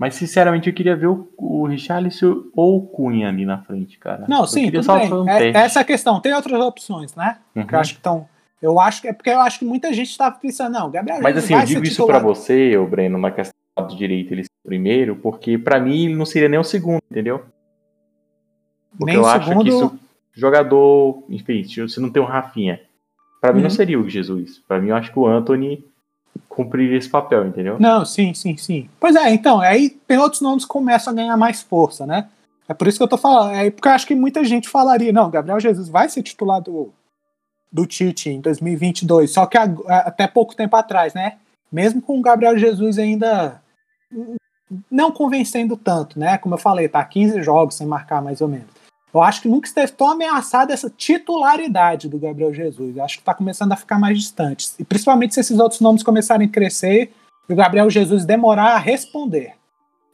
mas, 0.00 0.14
sinceramente, 0.14 0.66
eu 0.66 0.74
queria 0.74 0.96
ver 0.96 1.08
o, 1.08 1.28
o 1.36 1.66
Richarlison 1.66 2.44
ou 2.56 2.78
o 2.78 2.86
Cunha 2.86 3.28
ali 3.28 3.44
na 3.44 3.58
frente, 3.58 3.98
cara. 3.98 4.24
Não, 4.26 4.46
sim, 4.46 4.70
tudo 4.70 5.24
bem. 5.24 5.28
É, 5.28 5.48
essa 5.50 5.80
é 5.80 5.82
a 5.82 5.84
questão. 5.84 6.18
Tem 6.22 6.32
outras 6.32 6.58
opções, 6.58 7.14
né? 7.14 7.36
Uhum. 7.54 7.66
Que 7.66 7.74
eu 7.74 7.78
acho 7.78 7.92
que 7.92 7.98
estão... 7.98 8.26
Eu 8.62 8.80
acho 8.80 9.02
que 9.02 9.08
é 9.08 9.12
porque 9.12 9.28
eu 9.28 9.40
acho 9.40 9.58
que 9.58 9.64
muita 9.66 9.92
gente 9.92 10.08
estava 10.08 10.36
pensando, 10.36 10.72
não, 10.72 10.90
Gabriel. 10.90 11.20
Mas 11.22 11.36
assim, 11.36 11.52
eu 11.52 11.64
digo 11.66 11.84
isso 11.84 12.06
para 12.06 12.18
você, 12.18 12.78
o 12.78 12.86
Breno, 12.86 13.18
na 13.18 13.30
questão 13.30 13.52
do 13.76 13.94
direito 13.94 14.32
ele 14.32 14.44
ser 14.44 14.50
primeiro, 14.64 15.16
porque 15.16 15.58
para 15.58 15.78
mim 15.78 16.06
ele 16.06 16.16
não 16.16 16.24
seria 16.24 16.48
nem 16.48 16.58
o 16.58 16.64
segundo, 16.64 17.02
entendeu? 17.10 17.42
Porque 18.92 19.12
nem 19.12 19.16
eu 19.16 19.26
acho 19.26 19.48
segundo... 19.48 19.64
que 19.64 19.70
isso, 19.70 19.98
jogador, 20.32 21.24
enfim, 21.28 21.62
se 21.64 22.00
não 22.00 22.10
tem 22.10 22.22
um 22.22 22.26
Rafinha, 22.26 22.80
para 23.38 23.50
uhum. 23.50 23.56
mim 23.56 23.62
não 23.62 23.70
uhum. 23.70 23.76
seria 23.76 24.00
o 24.00 24.08
Jesus. 24.08 24.62
Para 24.66 24.80
mim 24.80 24.88
eu 24.88 24.96
acho 24.96 25.12
que 25.12 25.18
o 25.18 25.26
Anthony 25.26 25.84
cumprir 26.48 26.92
esse 26.92 27.08
papel, 27.08 27.46
entendeu? 27.46 27.76
Não, 27.78 28.04
sim, 28.04 28.34
sim, 28.34 28.56
sim. 28.56 28.88
Pois 28.98 29.16
é, 29.16 29.32
então, 29.32 29.60
aí 29.60 29.90
tem 29.90 30.18
outros 30.18 30.40
nomes 30.40 30.64
que 30.64 30.70
começam 30.70 31.12
a 31.12 31.16
ganhar 31.16 31.36
mais 31.36 31.62
força, 31.62 32.06
né? 32.06 32.28
É 32.68 32.74
por 32.74 32.86
isso 32.86 32.98
que 32.98 33.02
eu 33.02 33.08
tô 33.08 33.16
falando. 33.16 33.54
É 33.54 33.70
porque 33.70 33.88
eu 33.88 33.92
acho 33.92 34.06
que 34.06 34.14
muita 34.14 34.44
gente 34.44 34.68
falaria, 34.68 35.12
não, 35.12 35.30
Gabriel 35.30 35.58
Jesus 35.58 35.88
vai 35.88 36.08
ser 36.08 36.22
titular 36.22 36.60
do, 36.60 36.92
do 37.72 37.86
Tite 37.86 38.30
em 38.30 38.40
2022, 38.40 39.32
só 39.32 39.46
que 39.46 39.58
a, 39.58 39.64
até 39.88 40.26
pouco 40.26 40.54
tempo 40.54 40.76
atrás, 40.76 41.14
né? 41.14 41.38
Mesmo 41.72 42.02
com 42.02 42.18
o 42.18 42.22
Gabriel 42.22 42.58
Jesus 42.58 42.98
ainda 42.98 43.60
não 44.90 45.10
convencendo 45.10 45.76
tanto, 45.76 46.18
né? 46.18 46.38
Como 46.38 46.54
eu 46.54 46.58
falei, 46.58 46.88
tá 46.88 47.04
15 47.04 47.42
jogos 47.42 47.74
sem 47.74 47.86
marcar 47.86 48.22
mais 48.22 48.40
ou 48.40 48.48
menos. 48.48 48.79
Eu 49.12 49.20
acho 49.22 49.42
que 49.42 49.48
nunca 49.48 49.66
esteve 49.66 49.92
tão 49.92 50.10
ameaçada 50.10 50.72
essa 50.72 50.88
titularidade 50.88 52.08
do 52.08 52.18
Gabriel 52.18 52.54
Jesus. 52.54 52.96
Eu 52.96 53.04
acho 53.04 53.16
que 53.16 53.22
está 53.22 53.34
começando 53.34 53.72
a 53.72 53.76
ficar 53.76 53.98
mais 53.98 54.18
distante. 54.18 54.70
E 54.78 54.84
principalmente 54.84 55.34
se 55.34 55.40
esses 55.40 55.58
outros 55.58 55.80
nomes 55.80 56.02
começarem 56.02 56.46
a 56.46 56.50
crescer 56.50 57.10
e 57.48 57.52
o 57.52 57.56
Gabriel 57.56 57.90
Jesus 57.90 58.24
demorar 58.24 58.74
a 58.74 58.78
responder. 58.78 59.54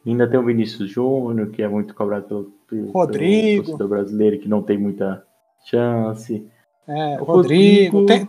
ainda 0.05 0.29
tem 0.29 0.41
o 0.41 0.45
Vinícius 0.45 0.91
Júnior, 0.91 1.51
que 1.51 1.63
é 1.63 1.69
muito 1.69 1.95
cobrado 1.95 2.27
pelo, 2.27 2.45
pelo 2.69 2.91
Rodrigo. 2.91 3.77
Pelo 3.77 3.89
brasileiro, 3.89 4.39
que 4.39 4.49
não 4.49 4.63
tem 4.63 4.79
muita 4.79 5.23
chance. 5.67 6.47
É, 6.89 7.21
o 7.21 7.25
Rodrigo. 7.25 8.01
Rodrigo 8.01 8.07
tem... 8.07 8.29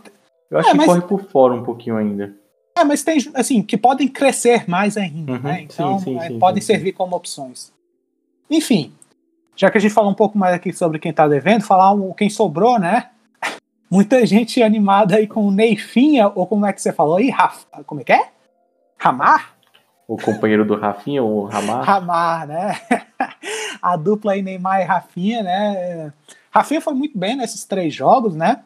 Eu 0.50 0.58
acho 0.58 0.68
é, 0.68 0.72
que 0.72 0.76
mas... 0.76 0.86
corre 0.86 1.00
por 1.02 1.22
fora 1.24 1.54
um 1.54 1.62
pouquinho 1.62 1.96
ainda. 1.96 2.34
É, 2.76 2.84
mas 2.84 3.02
tem, 3.02 3.18
assim, 3.34 3.62
que 3.62 3.76
podem 3.76 4.06
crescer 4.06 4.68
mais 4.68 4.96
ainda, 4.96 5.32
uhum, 5.32 5.38
né? 5.40 5.62
Então, 5.62 5.98
sim, 5.98 6.04
sim, 6.04 6.18
é, 6.18 6.28
sim, 6.28 6.38
podem 6.38 6.62
servir 6.62 6.92
como 6.92 7.16
opções. 7.16 7.72
Enfim, 8.48 8.92
já 9.58 9.68
que 9.68 9.76
a 9.76 9.80
gente 9.80 9.92
falou 9.92 10.12
um 10.12 10.14
pouco 10.14 10.38
mais 10.38 10.54
aqui 10.54 10.72
sobre 10.72 11.00
quem 11.00 11.12
tá 11.12 11.26
devendo, 11.26 11.64
falar 11.64 11.92
um, 11.92 12.12
quem 12.12 12.30
sobrou, 12.30 12.78
né? 12.78 13.10
Muita 13.90 14.24
gente 14.24 14.62
animada 14.62 15.16
aí 15.16 15.26
com 15.26 15.44
o 15.44 15.50
Neifinha, 15.50 16.28
ou 16.32 16.46
como 16.46 16.64
é 16.64 16.72
que 16.72 16.80
você 16.80 16.92
falou 16.92 17.16
aí? 17.16 17.28
Rafa, 17.28 17.82
como 17.84 18.00
é 18.00 18.04
que 18.04 18.12
é? 18.12 18.28
Ramar? 18.96 19.56
O 20.06 20.16
companheiro 20.16 20.64
do 20.64 20.76
Rafinha, 20.76 21.24
o 21.24 21.44
Ramar? 21.46 21.84
Ramar, 21.84 22.46
né? 22.46 22.80
A 23.82 23.96
dupla 23.96 24.32
aí, 24.32 24.42
Neymar 24.42 24.80
e 24.80 24.84
Rafinha, 24.84 25.42
né? 25.42 26.12
Rafinha 26.50 26.80
foi 26.80 26.94
muito 26.94 27.18
bem 27.18 27.36
nesses 27.36 27.64
três 27.64 27.92
jogos, 27.92 28.34
né? 28.36 28.62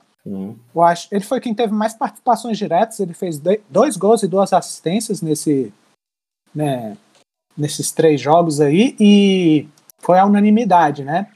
Eu 0.75 0.83
acho, 0.83 1.09
ele 1.11 1.25
foi 1.25 1.41
quem 1.41 1.55
teve 1.55 1.73
mais 1.73 1.95
participações 1.95 2.57
diretas, 2.57 3.01
ele 3.01 3.15
fez 3.15 3.41
dois 3.69 3.97
gols 3.97 4.23
e 4.23 4.29
duas 4.29 4.53
assistências 4.53 5.21
nesse, 5.21 5.73
né, 6.55 6.97
nesses 7.57 7.91
três 7.91 8.21
jogos 8.21 8.61
aí, 8.61 8.95
e 9.01 9.67
foi 10.03 10.19
a 10.19 10.27
unanimidade, 10.27 11.05
né? 11.05 11.29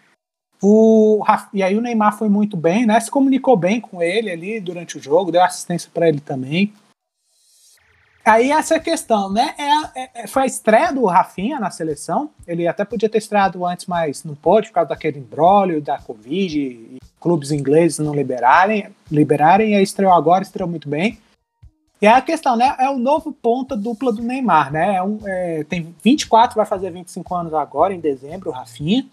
O, 0.61 1.23
e 1.53 1.62
aí 1.62 1.77
o 1.77 1.81
Neymar 1.81 2.19
foi 2.19 2.29
muito 2.29 2.57
bem, 2.57 2.85
né? 2.85 2.99
Se 2.99 3.11
comunicou 3.11 3.57
bem 3.57 3.81
com 3.81 4.03
ele 4.03 4.31
ali 4.31 4.61
durante 4.61 4.99
o 4.99 5.03
jogo, 5.03 5.31
deu 5.31 5.43
assistência 5.43 5.91
para 5.93 6.09
ele 6.09 6.21
também. 6.21 6.73
aí 8.25 8.51
essa 8.51 8.81
questão, 8.81 9.33
né? 9.33 9.55
É, 9.57 10.03
é, 10.03 10.11
é, 10.14 10.27
foi 10.27 10.43
a 10.43 10.47
estreia 10.47 10.93
do 10.93 11.05
Rafinha 11.05 11.61
na 11.61 11.71
seleção. 11.71 12.31
Ele 12.47 12.67
até 12.67 12.85
podia 12.85 13.09
ter 13.09 13.19
estreado 13.19 13.64
antes, 13.64 13.87
mas 13.87 14.25
não 14.25 14.35
pôde, 14.35 14.69
por 14.69 14.75
causa 14.75 14.89
daquele 14.89 15.19
embrólio 15.19 15.81
da 15.81 15.99
Covid 15.99 16.59
e 16.59 16.97
clubes 17.21 17.53
ingleses 17.53 17.99
não 17.99 18.14
liberarem, 18.14 18.89
liberarem, 19.11 19.73
e 19.73 19.75
aí 19.77 19.83
estreou 19.83 20.12
agora, 20.12 20.43
estreou 20.43 20.69
muito 20.69 20.89
bem. 20.89 21.19
E 22.01 22.07
a 22.07 22.21
questão, 22.21 22.57
né? 22.57 22.75
É 22.79 22.91
o 22.91 22.99
novo 22.99 23.33
ponta 23.33 23.77
dupla 23.77 24.13
do 24.13 24.23
Neymar, 24.23 24.71
né? 24.71 24.97
É 24.97 25.03
um, 25.03 25.19
é, 25.25 25.65
tem 25.65 25.95
24, 26.03 26.57
vai 26.57 26.67
fazer 26.67 26.91
25 26.91 27.35
anos 27.35 27.55
agora, 27.55 27.95
em 27.95 28.01
dezembro, 28.01 28.51
o 28.51 28.53
Rafinha. 28.53 29.07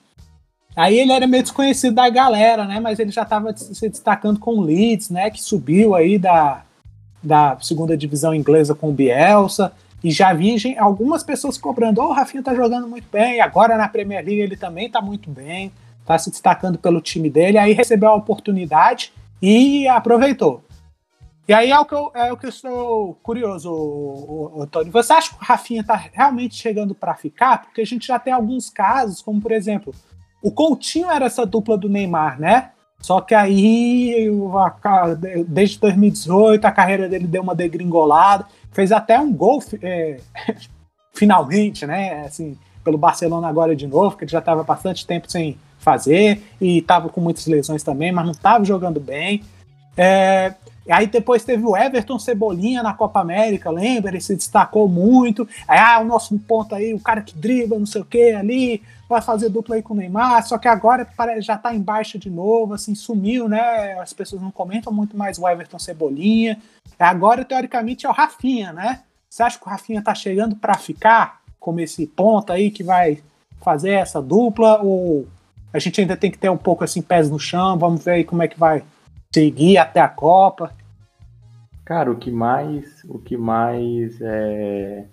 Aí 0.76 1.00
ele 1.00 1.12
era 1.12 1.28
meio 1.28 1.44
desconhecido 1.44 1.94
da 1.94 2.10
galera, 2.10 2.66
né? 2.66 2.80
Mas 2.80 3.00
ele 3.00 3.12
já 3.12 3.22
estava 3.22 3.56
se 3.56 3.88
destacando 3.88 4.40
com 4.40 4.56
o 4.56 4.62
Leeds, 4.62 5.10
né? 5.10 5.30
Que 5.30 5.42
subiu 5.42 5.96
aí 5.96 6.18
da, 6.18 6.64
da 7.22 7.58
segunda 7.62 7.96
divisão 7.96 8.34
inglesa 8.34 8.76
com 8.76 8.90
o 8.90 8.94
Bielsa. 8.94 9.72
E 10.04 10.12
já 10.12 10.34
vi 10.34 10.58
algumas 10.78 11.24
pessoas 11.24 11.58
cobrando: 11.58 12.02
oh, 12.02 12.08
o 12.08 12.12
Rafinha 12.14 12.44
tá 12.44 12.54
jogando 12.54 12.88
muito 12.88 13.08
bem. 13.10 13.40
Agora 13.40 13.78
na 13.78 13.88
Premier 13.88 14.26
League 14.26 14.42
ele 14.42 14.58
também 14.58 14.90
tá 14.90 15.02
muito 15.02 15.30
bem. 15.30 15.72
Tá 16.06 16.18
se 16.18 16.30
destacando 16.30 16.78
pelo 16.78 17.00
time 17.00 17.30
dele. 17.30 17.58
Aí 17.58 17.72
recebeu 17.72 18.10
a 18.10 18.16
oportunidade 18.16 19.14
e 19.42 19.88
aproveitou. 19.88 20.62
E 21.48 21.54
aí 21.54 21.72
é 21.72 21.80
o 21.80 21.86
que 21.86 21.94
eu, 21.94 22.12
é 22.16 22.32
o 22.32 22.38
que 22.38 22.46
eu 22.46 22.50
estou 22.50 23.16
curioso, 23.22 24.54
Antônio. 24.58 24.91
Você 24.94 25.12
acha 25.12 25.30
que 25.30 25.36
o 25.36 25.46
Rafinha 25.46 25.82
está 25.82 25.96
realmente 25.96 26.56
chegando 26.56 26.96
para 26.96 27.16
ficar? 27.16 27.64
Porque 27.64 27.82
a 27.82 27.86
gente 27.86 28.08
já 28.08 28.18
tem 28.18 28.32
alguns 28.32 28.70
casos, 28.70 29.22
como 29.22 29.41
por 29.41 29.52
exemplo, 29.52 29.94
o 30.41 30.52
Coutinho 30.52 31.12
era 31.12 31.26
essa 31.26 31.46
dupla 31.46 31.78
do 31.78 31.89
Neymar, 31.89 32.39
né? 32.39 32.72
Só 33.00 33.20
que 33.20 33.36
aí, 33.36 34.30
desde 35.48 35.78
2018, 35.80 36.64
a 36.64 36.72
carreira 36.72 37.10
dele 37.10 37.28
deu 37.28 37.41
uma 37.41 37.54
degringolada. 37.54 38.46
Fez 38.72 38.94
até 38.94 39.20
um 39.20 39.34
gol, 39.34 39.62
é, 39.82 40.22
finalmente, 41.14 41.86
né? 41.86 42.26
Assim, 42.26 42.58
pelo 42.84 42.98
Barcelona 42.98 43.50
agora 43.50 43.76
de 43.76 43.86
novo, 43.86 44.16
que 44.16 44.24
ele 44.24 44.32
já 44.32 44.39
estava 44.39 44.64
bastante 44.64 45.06
tempo 45.06 45.30
sem 45.30 45.58
fazer 45.80 46.41
e 46.62 46.78
estava 46.78 47.10
com 47.10 47.20
muitas 47.20 47.46
lesões 47.46 47.84
também, 47.84 48.14
mas 48.14 48.24
não 48.24 48.32
estava 48.32 48.64
jogando 48.64 49.02
bem. 49.02 49.44
É, 49.98 50.54
Aí 50.90 51.08
depois 51.08 51.46
teve 51.46 51.66
o 51.66 51.78
Everton 51.78 52.20
Cebolinha 52.20 52.84
na 52.84 52.94
Copa 52.94 53.22
América, 53.22 53.70
lembra? 53.70 54.12
Ele 54.12 54.22
se 54.22 54.36
destacou 54.36 54.88
muito. 54.90 55.48
Aí, 55.68 55.80
ah, 55.80 56.00
o 56.00 56.06
nosso 56.06 56.38
ponto 56.40 56.76
aí, 56.76 56.94
o 56.94 57.00
cara 57.00 57.22
que 57.22 57.36
dribla, 57.36 57.80
não 57.80 57.86
sei 57.86 58.02
o 58.02 58.06
que 58.06 58.32
ali, 58.32 58.84
vai 59.08 59.22
fazer 59.22 59.50
dupla 59.50 59.76
aí 59.76 59.82
com 59.82 59.94
o 59.94 59.98
Neymar. 59.98 60.46
Só 60.46 60.58
que 60.58 60.68
agora 60.68 61.08
já 61.40 61.58
tá 61.58 61.74
em 61.74 61.80
baixa 61.80 62.20
de 62.20 62.30
novo, 62.30 62.74
assim, 62.74 62.94
sumiu, 62.96 63.48
né? 63.48 63.98
As 64.00 64.12
pessoas 64.12 64.42
não 64.42 64.52
comentam 64.52 64.92
muito 64.92 65.16
mais 65.16 65.40
o 65.40 65.48
Everton 65.48 65.80
Cebolinha. 65.80 66.60
Agora, 67.00 67.46
teoricamente, 67.46 68.06
é 68.06 68.10
o 68.10 68.14
Rafinha, 68.14 68.74
né? 68.74 69.02
Você 69.30 69.42
acha 69.42 69.58
que 69.58 69.66
o 69.66 69.70
Rafinha 69.70 70.02
tá 70.02 70.14
chegando 70.14 70.56
para 70.56 70.76
ficar 70.76 71.42
como 71.60 71.80
esse 71.80 72.06
ponto 72.06 72.52
aí 72.52 72.70
que 72.70 72.84
vai 72.84 73.24
fazer 73.62 73.92
essa 73.92 74.22
dupla? 74.22 74.82
Ou 74.82 75.28
a 75.72 75.80
gente 75.80 76.02
ainda 76.02 76.18
tem 76.18 76.30
que 76.30 76.38
ter 76.38 76.50
um 76.50 76.58
pouco 76.58 76.84
assim, 76.84 77.02
pés 77.02 77.30
no 77.30 77.40
chão? 77.40 77.78
Vamos 77.78 78.04
ver 78.04 78.12
aí 78.12 78.24
como 78.26 78.44
é 78.44 78.48
que 78.50 78.60
vai 78.60 78.84
seguir 79.34 79.78
até 79.78 80.00
a 80.00 80.08
Copa? 80.08 80.72
Cara, 81.84 82.12
o 82.12 82.16
que 82.16 82.32
mais, 82.32 83.04
o 83.10 83.20
que 83.20 83.36
mais 83.36 84.22
é, 84.22 85.06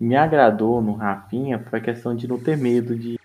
me 0.00 0.16
agradou 0.16 0.82
no 0.82 0.94
Rafinha 0.94 1.60
foi 1.60 1.78
a 1.78 1.82
questão 1.82 2.16
de 2.16 2.26
não 2.26 2.38
ter 2.38 2.56
medo 2.56 2.96
de, 2.96 3.20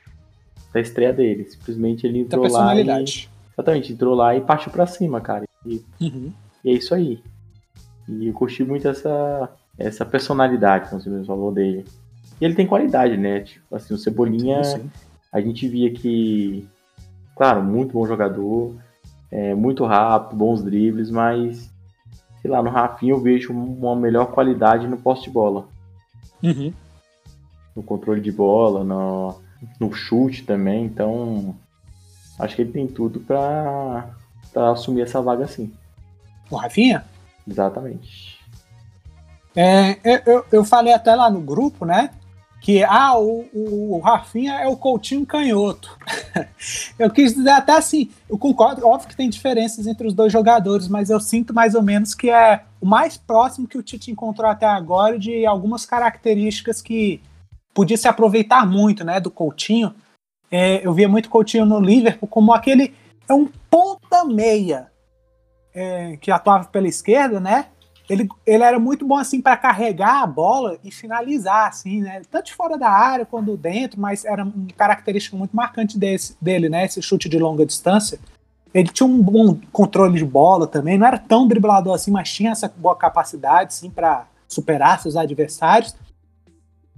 da 0.71 0.79
estreia 0.79 1.11
dele. 1.11 1.45
Simplesmente 1.45 2.05
ele 2.05 2.19
entrou 2.19 2.47
lá 2.47 2.75
e, 2.75 2.87
exatamente, 3.51 3.93
entrou 3.93 4.13
lá 4.13 4.35
e 4.35 4.41
partiu 4.41 4.71
para 4.71 4.85
cima, 4.85 5.19
cara. 5.19 5.45
E, 5.65 5.83
uhum. 5.99 6.31
e, 6.63 6.69
é 6.69 6.73
isso 6.73 6.93
aí. 6.93 7.23
E 8.07 8.27
eu 8.27 8.33
curti 8.33 8.63
muito 8.63 8.87
essa, 8.87 9.49
essa 9.77 10.05
personalidade, 10.05 10.89
como 10.89 11.01
você 11.01 11.09
mesmo 11.09 11.25
falou 11.25 11.51
dele. 11.51 11.83
E 12.39 12.45
ele 12.45 12.53
tem 12.53 12.67
qualidade, 12.67 13.17
né? 13.17 13.39
Tipo, 13.39 13.75
assim, 13.75 13.95
o 13.95 13.97
Cebolinha, 13.97 14.63
sim, 14.63 14.77
sim. 14.77 14.91
a 15.33 15.41
gente 15.41 15.67
via 15.67 15.91
que, 15.91 16.67
claro, 17.35 17.63
muito 17.63 17.93
bom 17.93 18.05
jogador, 18.05 18.75
é, 19.31 19.53
muito 19.53 19.85
rápido, 19.85 20.37
bons 20.37 20.63
dribles, 20.63 21.09
mas 21.09 21.69
sei 22.41 22.51
lá, 22.51 22.61
no 22.61 22.69
Rafinha 22.69 23.13
eu 23.13 23.21
vejo 23.21 23.51
uma 23.51 23.95
melhor 23.95 24.27
qualidade 24.27 24.87
no 24.87 24.97
poste 24.97 25.25
de 25.25 25.31
bola. 25.31 25.67
Uhum. 26.41 26.73
No 27.75 27.83
controle 27.83 28.21
de 28.21 28.31
bola, 28.31 28.83
no, 28.83 29.35
no 29.79 29.93
chute 29.93 30.43
também, 30.43 30.85
então 30.85 31.55
acho 32.39 32.55
que 32.55 32.61
ele 32.61 32.71
tem 32.71 32.87
tudo 32.87 33.19
para 33.19 34.13
assumir 34.71 35.01
essa 35.01 35.21
vaga 35.21 35.45
assim. 35.45 35.73
O 36.49 36.55
Rafinha? 36.55 37.03
Exatamente. 37.47 38.37
É, 39.55 39.97
eu, 40.25 40.45
eu 40.51 40.63
falei 40.63 40.93
até 40.93 41.15
lá 41.15 41.29
no 41.29 41.41
grupo, 41.41 41.83
né? 41.83 42.11
Que 42.61 42.83
ah, 42.83 43.17
o, 43.17 43.47
o, 43.53 43.99
Rafinha 43.99 44.53
é 44.59 44.67
o 44.67 44.75
Coutinho 44.75 45.25
canhoto. 45.25 45.97
eu 46.97 47.09
quis 47.09 47.33
dizer 47.33 47.51
até 47.51 47.73
assim, 47.77 48.09
eu 48.29 48.37
concordo, 48.37 48.85
óbvio 48.85 49.09
que 49.09 49.15
tem 49.15 49.29
diferenças 49.29 49.87
entre 49.87 50.07
os 50.07 50.13
dois 50.13 50.33
jogadores, 50.33 50.87
mas 50.87 51.09
eu 51.09 51.19
sinto 51.19 51.53
mais 51.53 51.75
ou 51.75 51.81
menos 51.81 52.13
que 52.13 52.29
é 52.29 52.63
o 52.81 52.85
mais 52.85 53.15
próximo 53.17 53.67
que 53.67 53.77
o 53.77 53.83
Tite 53.83 54.11
encontrou 54.11 54.49
até 54.49 54.65
agora 54.65 55.17
de 55.17 55.45
algumas 55.45 55.85
características 55.85 56.81
que 56.81 57.21
podia 57.73 57.97
se 57.97 58.07
aproveitar 58.07 58.65
muito, 58.65 59.03
né, 59.03 59.19
do 59.19 59.29
Coutinho. 59.29 59.93
É, 60.49 60.85
eu 60.85 60.93
via 60.93 61.07
muito 61.07 61.29
Coutinho 61.29 61.65
no 61.65 61.79
Liverpool 61.79 62.27
como 62.27 62.53
aquele 62.53 62.93
é 63.29 63.33
um 63.33 63.47
ponta 63.69 64.23
meia 64.23 64.87
é, 65.73 66.17
que 66.17 66.31
atuava 66.31 66.65
pela 66.65 66.87
esquerda, 66.87 67.39
né? 67.39 67.67
Ele, 68.09 68.29
ele 68.45 68.63
era 68.63 68.79
muito 68.79 69.05
bom 69.05 69.17
assim 69.17 69.41
para 69.41 69.57
carregar 69.57 70.23
a 70.23 70.27
bola 70.27 70.77
e 70.83 70.91
finalizar, 70.91 71.67
assim, 71.67 72.01
né? 72.01 72.21
Tanto 72.31 72.53
fora 72.55 72.77
da 72.77 72.89
área 72.89 73.25
quanto 73.25 73.57
dentro, 73.57 73.99
mas 73.99 74.23
era 74.23 74.43
uma 74.43 74.53
característica 74.77 75.35
muito 75.35 75.55
marcante 75.55 75.97
desse, 75.97 76.37
dele, 76.41 76.69
né? 76.69 76.85
Esse 76.85 77.01
chute 77.01 77.27
de 77.27 77.37
longa 77.37 77.65
distância. 77.65 78.19
Ele 78.73 78.87
tinha 78.89 79.07
um 79.07 79.21
bom 79.21 79.57
controle 79.71 80.17
de 80.17 80.25
bola 80.25 80.67
também, 80.67 80.97
não 80.97 81.07
era 81.07 81.17
tão 81.17 81.47
driblador 81.47 81.95
assim, 81.95 82.11
mas 82.11 82.31
tinha 82.31 82.51
essa 82.51 82.71
boa 82.77 82.95
capacidade, 82.95 83.73
sim, 83.73 83.89
para 83.89 84.25
superar 84.47 85.01
seus 85.01 85.15
adversários. 85.17 85.95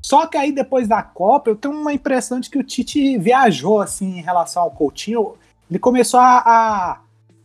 Só 0.01 0.27
que 0.27 0.37
aí 0.37 0.51
depois 0.51 0.87
da 0.87 1.01
Copa, 1.01 1.49
eu 1.49 1.55
tenho 1.55 1.73
uma 1.73 1.93
impressão 1.93 2.39
de 2.39 2.49
que 2.49 2.57
o 2.57 2.63
Tite 2.63 3.17
viajou 3.17 3.81
assim 3.81 4.19
em 4.19 4.21
relação 4.21 4.63
ao 4.63 4.71
Coutinho. 4.71 5.33
Ele 5.69 5.79
começou 5.79 6.19
a, 6.19 6.37
a 6.45 6.99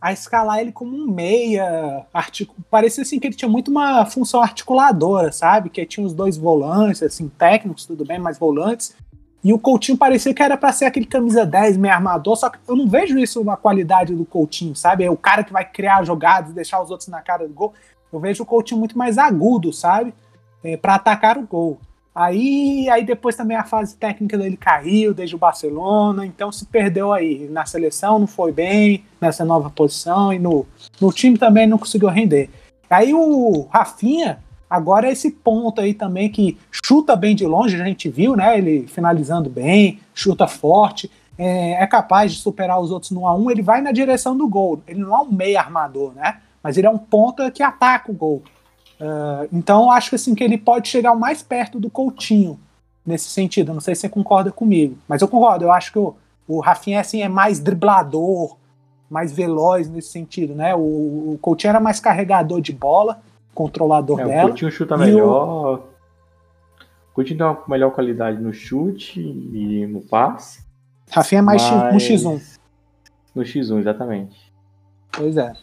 a 0.05 0.13
escalar 0.13 0.59
ele 0.59 0.71
como 0.71 0.95
um 0.95 1.07
meia, 1.07 2.05
artic... 2.13 2.51
parecia 2.69 3.01
assim 3.01 3.19
que 3.19 3.25
ele 3.25 3.35
tinha 3.35 3.49
muito 3.49 3.71
uma 3.71 4.05
função 4.05 4.39
articuladora, 4.39 5.31
sabe? 5.31 5.67
Que 5.67 5.83
tinha 5.83 6.05
os 6.05 6.13
dois 6.13 6.37
volantes, 6.37 7.01
assim, 7.01 7.27
técnicos, 7.27 7.87
tudo 7.87 8.05
bem, 8.05 8.19
mas 8.19 8.37
volantes. 8.37 8.95
E 9.43 9.51
o 9.51 9.57
Coutinho 9.57 9.97
parecia 9.97 10.31
que 10.31 10.43
era 10.43 10.55
para 10.55 10.71
ser 10.71 10.85
aquele 10.85 11.07
camisa 11.07 11.43
10, 11.43 11.77
meio 11.77 11.91
armador, 11.91 12.35
só 12.35 12.51
que 12.51 12.59
eu 12.67 12.75
não 12.75 12.87
vejo 12.87 13.17
isso 13.17 13.43
na 13.43 13.57
qualidade 13.57 14.13
do 14.13 14.25
Coutinho, 14.25 14.75
sabe? 14.75 15.03
É 15.03 15.09
o 15.09 15.17
cara 15.17 15.43
que 15.43 15.51
vai 15.51 15.65
criar 15.65 16.03
jogadas, 16.03 16.53
deixar 16.53 16.79
os 16.83 16.91
outros 16.91 17.09
na 17.09 17.23
cara 17.23 17.47
do 17.47 17.53
gol. 17.55 17.73
Eu 18.13 18.19
vejo 18.19 18.43
o 18.43 18.45
Coutinho 18.45 18.79
muito 18.79 18.95
mais 18.95 19.17
agudo, 19.17 19.73
sabe? 19.73 20.13
É, 20.63 20.77
para 20.77 20.93
atacar 20.93 21.35
o 21.35 21.47
gol. 21.47 21.79
Aí, 22.15 22.89
aí 22.89 23.03
depois 23.03 23.35
também 23.35 23.57
a 23.57 23.65
fase 23.65 23.97
técnica 23.97 24.37
dele 24.37 24.55
caiu 24.55 25.13
desde 25.13 25.35
o 25.35 25.37
Barcelona, 25.37 26.25
então 26.25 26.49
se 26.49 26.65
perdeu 26.65 27.11
aí. 27.11 27.49
Na 27.49 27.65
seleção 27.65 28.17
não 28.17 28.27
foi 28.27 28.53
bem, 28.53 29.03
nessa 29.19 29.43
nova 29.43 29.69
posição, 29.69 30.31
e 30.31 30.39
no, 30.39 30.65
no 31.01 31.11
time 31.11 31.37
também 31.37 31.67
não 31.67 31.77
conseguiu 31.77 32.07
render. 32.07 32.49
Aí 32.89 33.13
o 33.13 33.67
Rafinha, 33.69 34.39
agora 34.69 35.09
é 35.09 35.11
esse 35.11 35.29
ponto 35.29 35.81
aí 35.81 35.93
também 35.93 36.29
que 36.29 36.57
chuta 36.71 37.17
bem 37.17 37.35
de 37.35 37.45
longe, 37.45 37.81
a 37.81 37.85
gente 37.85 38.07
viu, 38.07 38.33
né? 38.33 38.57
Ele 38.57 38.87
finalizando 38.87 39.49
bem, 39.49 39.99
chuta 40.13 40.47
forte, 40.47 41.11
é, 41.37 41.83
é 41.83 41.87
capaz 41.87 42.31
de 42.31 42.39
superar 42.39 42.79
os 42.79 42.91
outros 42.91 43.11
no 43.11 43.27
a 43.27 43.35
um, 43.35 43.51
ele 43.51 43.61
vai 43.61 43.81
na 43.81 43.91
direção 43.91 44.37
do 44.37 44.47
gol. 44.47 44.81
Ele 44.87 45.01
não 45.01 45.13
é 45.13 45.19
um 45.19 45.31
meio 45.31 45.59
armador, 45.59 46.13
né? 46.13 46.37
Mas 46.63 46.77
ele 46.77 46.87
é 46.87 46.89
um 46.89 46.97
ponta 46.97 47.51
que 47.51 47.61
ataca 47.61 48.09
o 48.09 48.15
gol. 48.15 48.41
Uh, 48.99 49.47
então 49.51 49.91
acho 49.91 50.09
que 50.09 50.15
assim 50.15 50.33
que 50.33 50.43
ele 50.43 50.57
pode 50.57 50.87
chegar 50.87 51.13
mais 51.15 51.43
perto 51.43 51.79
do 51.79 51.89
Coutinho 51.89 52.59
nesse 53.05 53.29
sentido. 53.29 53.73
Não 53.73 53.81
sei 53.81 53.95
se 53.95 54.01
você 54.01 54.09
concorda 54.09 54.51
comigo, 54.51 54.97
mas 55.07 55.21
eu 55.21 55.27
concordo. 55.27 55.65
Eu 55.65 55.71
acho 55.71 55.91
que 55.91 55.99
o, 55.99 56.15
o 56.47 56.59
Rafinha 56.59 57.01
assim 57.01 57.21
é 57.21 57.29
mais 57.29 57.59
driblador, 57.59 58.57
mais 59.09 59.31
veloz 59.31 59.89
nesse 59.89 60.09
sentido, 60.09 60.55
né? 60.55 60.73
O, 60.75 61.33
o 61.33 61.39
Coutinho 61.41 61.69
era 61.69 61.79
mais 61.79 61.99
carregador 61.99 62.61
de 62.61 62.73
bola, 62.73 63.21
controlador 63.53 64.19
é, 64.21 64.25
dela. 64.25 64.45
O 64.45 64.47
Coutinho 64.49 64.71
chuta 64.71 64.97
melhor. 64.97 65.79
O... 65.79 65.95
Coutinho 67.13 67.37
tem 67.37 67.47
uma 67.47 67.63
melhor 67.67 67.91
qualidade 67.91 68.41
no 68.41 68.53
chute 68.53 69.21
e 69.21 69.85
no 69.87 70.01
passe. 70.01 70.63
Rafinha 71.09 71.39
é 71.39 71.41
mais 71.41 71.61
mas... 71.61 71.93
no 71.93 71.99
X1. 71.99 72.59
No 73.35 73.43
X1, 73.43 73.79
exatamente. 73.79 74.53
Pois 75.11 75.37
é. 75.37 75.53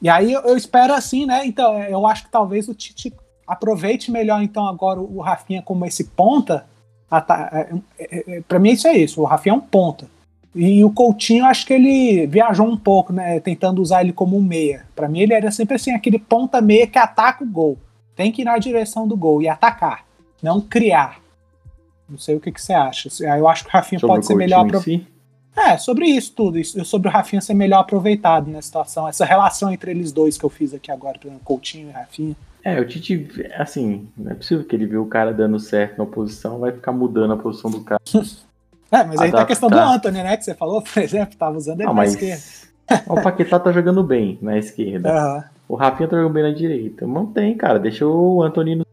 E 0.00 0.08
aí 0.08 0.32
eu, 0.32 0.40
eu, 0.42 0.56
espero 0.56 0.94
assim, 0.94 1.26
né? 1.26 1.44
Então, 1.44 1.78
eu 1.82 2.06
acho 2.06 2.24
que 2.24 2.30
talvez 2.30 2.68
o 2.68 2.74
Tite 2.74 3.12
aproveite 3.46 4.10
melhor 4.10 4.42
então 4.42 4.66
agora 4.66 5.00
o 5.00 5.20
Rafinha 5.20 5.62
como 5.62 5.84
esse 5.84 6.04
ponta. 6.04 6.66
É, 7.12 7.74
é, 7.98 8.36
é, 8.36 8.40
para 8.42 8.58
mim 8.58 8.70
isso 8.70 8.86
é 8.86 8.96
isso, 8.96 9.20
o 9.20 9.24
Rafinha 9.24 9.54
é 9.54 9.56
um 9.56 9.60
ponta. 9.60 10.08
E 10.54 10.82
o 10.82 10.90
Coutinho, 10.90 11.44
acho 11.44 11.64
que 11.64 11.72
ele 11.72 12.26
viajou 12.26 12.66
um 12.66 12.76
pouco, 12.76 13.12
né? 13.12 13.38
Tentando 13.38 13.80
usar 13.80 14.02
ele 14.02 14.12
como 14.12 14.36
um 14.36 14.42
meia. 14.42 14.84
Para 14.96 15.08
mim 15.08 15.20
ele 15.20 15.32
era 15.32 15.50
sempre 15.50 15.76
assim, 15.76 15.92
aquele 15.92 16.18
ponta 16.18 16.60
meia 16.60 16.86
que 16.86 16.98
ataca 16.98 17.44
o 17.44 17.46
gol. 17.46 17.78
tem 18.16 18.32
que 18.32 18.42
ir 18.42 18.44
na 18.44 18.58
direção 18.58 19.06
do 19.06 19.16
gol 19.16 19.40
e 19.40 19.48
atacar, 19.48 20.04
não 20.42 20.60
criar. 20.60 21.20
Não 22.08 22.18
sei 22.18 22.34
o 22.34 22.40
que, 22.40 22.50
que 22.50 22.60
você 22.60 22.72
acha. 22.72 23.08
Eu 23.22 23.46
acho 23.46 23.62
que 23.62 23.70
o 23.70 23.72
Rafinha 23.72 24.00
Sobre 24.00 24.14
pode 24.14 24.24
o 24.24 24.26
ser 24.26 24.34
melhor. 24.34 24.68
Coutinho 24.68 24.82
Pro... 24.82 24.92
em 24.92 24.98
si? 24.98 25.19
É, 25.56 25.76
sobre 25.76 26.06
isso 26.06 26.32
tudo. 26.34 26.58
Isso, 26.58 26.82
sobre 26.84 27.08
o 27.08 27.10
Rafinha 27.10 27.40
ser 27.40 27.54
melhor 27.54 27.80
aproveitado 27.80 28.50
na 28.50 28.62
situação. 28.62 29.08
Essa 29.08 29.24
relação 29.24 29.72
entre 29.72 29.90
eles 29.90 30.12
dois 30.12 30.38
que 30.38 30.44
eu 30.44 30.50
fiz 30.50 30.72
aqui 30.72 30.90
agora, 30.90 31.18
por 31.18 31.26
exemplo, 31.26 31.44
Coutinho 31.44 31.88
e 31.88 31.92
Rafinha. 31.92 32.36
É, 32.62 32.78
o 32.78 32.86
Tite, 32.86 33.28
assim, 33.56 34.08
não 34.16 34.32
é 34.32 34.34
possível 34.34 34.64
que 34.64 34.76
ele 34.76 34.86
viu 34.86 35.02
o 35.02 35.06
cara 35.08 35.32
dando 35.32 35.58
certo 35.58 35.98
na 35.98 36.06
posição, 36.06 36.58
vai 36.58 36.72
ficar 36.72 36.92
mudando 36.92 37.32
a 37.32 37.36
posição 37.36 37.70
do 37.70 37.82
cara. 37.82 38.00
É, 38.92 39.04
mas 39.04 39.20
aí 39.20 39.30
tá 39.30 39.42
a 39.42 39.46
questão 39.46 39.68
do 39.68 39.78
Anthony, 39.78 40.20
né? 40.20 40.36
Que 40.36 40.44
você 40.44 40.52
falou, 40.52 40.82
por 40.82 41.00
exemplo, 41.00 41.36
tava 41.36 41.56
usando 41.56 41.78
ele 41.78 41.86
Não, 41.86 41.94
na 41.94 42.02
mas 42.02 42.10
esquerda. 42.10 42.42
o 43.06 43.22
Paquetá 43.22 43.60
tá 43.60 43.70
jogando 43.70 44.02
bem 44.02 44.36
na 44.42 44.58
esquerda. 44.58 45.08
Aham. 45.12 45.44
O 45.68 45.76
Rafinha 45.76 46.08
tá 46.08 46.16
jogando 46.16 46.32
bem 46.32 46.42
na 46.42 46.50
direita. 46.50 47.06
Mantém, 47.06 47.56
cara. 47.56 47.78
Deixa 47.78 48.04
o 48.04 48.42
Antônio 48.42 48.84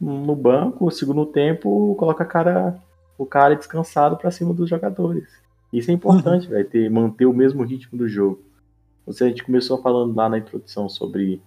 no, 0.00 0.12
no 0.26 0.34
banco, 0.34 0.86
o 0.86 0.90
segundo 0.90 1.24
tempo, 1.24 1.94
coloca 1.96 2.24
a 2.24 2.26
cara, 2.26 2.74
o 3.16 3.24
cara 3.24 3.54
descansado 3.54 4.16
pra 4.16 4.32
cima 4.32 4.52
dos 4.52 4.68
jogadores. 4.68 5.28
Isso 5.76 5.90
é 5.90 5.94
importante, 5.94 6.48
vai 6.48 6.64
ter 6.64 6.88
manter 6.90 7.26
o 7.26 7.32
mesmo 7.32 7.62
ritmo 7.64 7.98
do 7.98 8.08
jogo. 8.08 8.40
Você, 9.06 9.24
a 9.24 9.28
gente 9.28 9.44
começou 9.44 9.82
falando 9.82 10.14
lá 10.14 10.28
na 10.28 10.38
introdução 10.38 10.88
sobre 10.88 11.42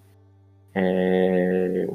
é, 0.75 1.89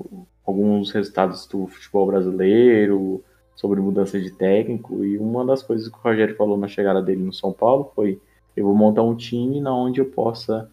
alguns 0.45 0.91
resultados 0.91 1.47
do 1.47 1.67
futebol 1.67 2.07
brasileiro, 2.07 3.23
sobre 3.55 3.81
mudança 3.81 4.19
de 4.19 4.31
técnico, 4.31 5.05
e 5.05 5.19
uma 5.19 5.45
das 5.45 5.63
coisas 5.63 5.89
que 5.89 5.97
o 5.97 6.01
Rogério 6.03 6.35
falou 6.37 6.57
na 6.57 6.67
chegada 6.67 7.01
dele 7.03 7.23
no 7.23 7.33
São 7.33 7.53
Paulo 7.53 7.93
foi: 7.95 8.21
eu 8.57 8.65
vou 8.65 8.75
montar 8.75 9.03
um 9.03 9.15
time 9.15 9.61
na 9.61 9.75
onde 9.75 10.01
eu 10.01 10.07
possa 10.07 10.69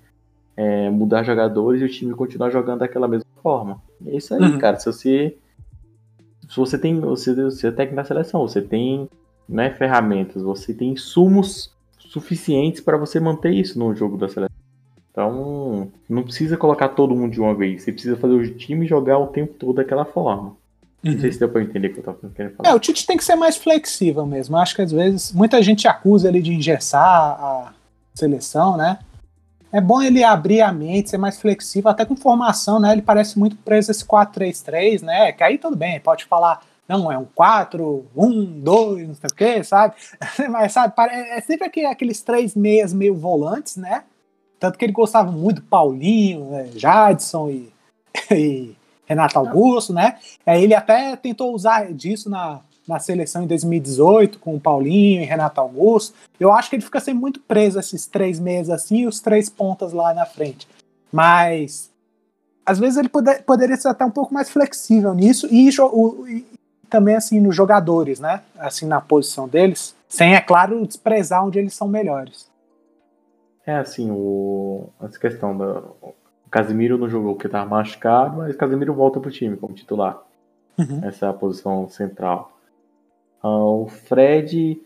é, 0.57 0.89
mudar 0.89 1.23
jogadores 1.23 1.81
e 1.81 1.85
o 1.85 1.89
time 1.89 2.13
continuar 2.13 2.49
jogando 2.49 2.79
daquela 2.79 3.07
mesma 3.07 3.29
forma. 3.43 3.81
É 4.05 4.15
isso 4.15 4.33
aí, 4.33 4.41
Uhum. 4.41 4.57
cara. 4.57 4.79
Se 4.79 4.85
você 4.85 5.37
se 6.49 6.57
você 6.57 6.79
tem 6.79 6.99
você, 6.99 7.35
você 7.35 7.67
é 7.67 7.71
técnico 7.71 7.97
da 7.97 8.03
seleção, 8.03 8.41
você 8.41 8.59
tem 8.59 9.07
não 9.49 9.63
é 9.63 9.71
ferramentas, 9.71 10.43
você 10.43 10.73
tem 10.73 10.91
insumos 10.91 11.71
suficientes 11.97 12.81
para 12.81 12.97
você 12.97 13.19
manter 13.19 13.51
isso 13.51 13.77
no 13.77 13.93
jogo 13.95 14.17
da 14.17 14.29
seleção. 14.29 14.55
Então, 15.11 15.91
não 16.07 16.23
precisa 16.23 16.55
colocar 16.55 16.89
todo 16.89 17.15
mundo 17.15 17.33
de 17.33 17.41
uma 17.41 17.53
vez. 17.53 17.83
Você 17.83 17.91
precisa 17.91 18.15
fazer 18.15 18.33
o 18.33 18.55
time 18.55 18.87
jogar 18.87 19.17
o 19.17 19.27
tempo 19.27 19.53
todo 19.53 19.75
daquela 19.75 20.05
forma. 20.05 20.55
Não 21.01 21.17
sei 21.19 21.31
se 21.31 21.39
deu 21.39 21.49
pra 21.49 21.61
entender 21.61 21.87
o 21.87 21.93
que 21.93 21.99
eu 21.99 22.03
tava 22.03 22.17
querendo 22.35 22.55
falar. 22.55 22.69
É, 22.69 22.73
o 22.73 22.79
Tite 22.79 23.05
tem 23.05 23.17
que 23.17 23.23
ser 23.23 23.35
mais 23.35 23.55
flexível 23.55 24.25
mesmo. 24.25 24.55
Eu 24.55 24.59
acho 24.59 24.75
que 24.75 24.81
às 24.81 24.91
vezes 24.91 25.31
muita 25.31 25.61
gente 25.63 25.87
acusa 25.87 26.27
ele 26.27 26.41
de 26.41 26.53
engessar 26.53 27.03
a 27.03 27.73
seleção, 28.13 28.75
né? 28.77 28.99
É 29.71 29.79
bom 29.79 30.01
ele 30.01 30.23
abrir 30.23 30.61
a 30.61 30.73
mente, 30.73 31.09
ser 31.09 31.17
mais 31.17 31.39
flexível, 31.39 31.89
até 31.89 32.03
com 32.03 32.15
formação, 32.15 32.79
né? 32.79 32.91
Ele 32.91 33.01
parece 33.01 33.37
muito 33.37 33.55
preso 33.57 33.91
esse 33.91 34.03
4-3-3, 34.03 35.01
né? 35.01 35.31
Que 35.31 35.43
aí 35.43 35.57
tudo 35.57 35.75
bem, 35.75 35.99
pode 35.99 36.25
falar, 36.25 36.61
não, 36.89 37.11
é 37.11 37.17
um 37.17 37.25
4, 37.35 38.05
1, 38.15 38.59
2, 38.61 39.07
não 39.07 39.15
sei 39.15 39.29
o 39.31 39.35
quê, 39.35 39.63
sabe? 39.63 39.93
Mas, 40.49 40.73
sabe, 40.73 40.95
pare- 40.95 41.13
é 41.13 41.39
sempre 41.41 41.67
aquele- 41.67 41.85
aqueles 41.85 42.21
três 42.21 42.55
meias 42.55 42.91
meio 42.91 43.15
volantes, 43.15 43.77
né? 43.77 44.03
Tanto 44.59 44.77
que 44.77 44.83
ele 44.83 44.91
gostava 44.91 45.31
muito 45.31 45.61
do 45.61 45.67
Paulinho, 45.67 46.49
né? 46.49 46.69
Jadson 46.75 47.49
e, 47.49 47.71
e 48.33 48.75
Renato 49.05 49.37
Augusto, 49.39 49.93
né? 49.93 50.17
É, 50.45 50.59
ele 50.61 50.73
até 50.73 51.15
tentou 51.15 51.53
usar 51.53 51.93
disso 51.93 52.29
na, 52.29 52.59
na 52.87 52.99
seleção 52.99 53.43
em 53.43 53.47
2018 53.47 54.39
com 54.39 54.55
o 54.55 54.59
Paulinho 54.59 55.21
e 55.21 55.25
Renato 55.25 55.61
Augusto. 55.61 56.13
Eu 56.39 56.51
acho 56.51 56.69
que 56.69 56.75
ele 56.75 56.83
fica 56.83 56.99
sempre 56.99 57.21
muito 57.21 57.39
preso 57.39 57.77
a 57.77 57.81
esses 57.81 58.05
três 58.07 58.39
meias 58.39 58.69
assim 58.69 59.01
e 59.01 59.07
os 59.07 59.19
três 59.19 59.47
pontas 59.49 59.93
lá 59.93 60.13
na 60.13 60.25
frente. 60.25 60.67
Mas 61.11 61.89
às 62.65 62.77
vezes 62.77 62.97
ele 62.97 63.09
pode- 63.09 63.41
poderia 63.43 63.75
ser 63.77 63.87
até 63.87 64.05
um 64.05 64.11
pouco 64.11 64.33
mais 64.33 64.49
flexível 64.49 65.13
nisso 65.15 65.47
e, 65.49 65.69
e 65.69 66.43
também 66.89 67.15
assim 67.15 67.39
nos 67.39 67.55
jogadores, 67.55 68.19
né? 68.19 68.41
Assim 68.57 68.85
na 68.85 68.99
posição 68.99 69.47
deles, 69.47 69.95
sem 70.07 70.35
é 70.35 70.41
claro 70.41 70.85
desprezar 70.85 71.45
onde 71.45 71.59
eles 71.59 71.73
são 71.73 71.87
melhores. 71.87 72.49
É 73.65 73.75
assim, 73.75 74.09
o, 74.11 74.89
essa 75.01 75.19
questão 75.19 75.57
da. 75.57 75.83
O 76.01 76.49
Casemiro 76.49 76.97
não 76.97 77.07
jogou 77.07 77.35
porque 77.35 77.47
tava 77.47 77.69
machucado, 77.69 78.37
mas 78.37 78.55
o 78.55 78.57
Casemiro 78.57 78.93
volta 78.93 79.19
pro 79.19 79.29
time 79.29 79.55
como 79.55 79.75
titular. 79.75 80.19
Uhum. 80.77 81.01
Essa 81.03 81.27
é 81.27 81.29
a 81.29 81.33
posição 81.33 81.87
central. 81.87 82.57
Ah, 83.43 83.49
o 83.49 83.87
Fred. 83.87 84.81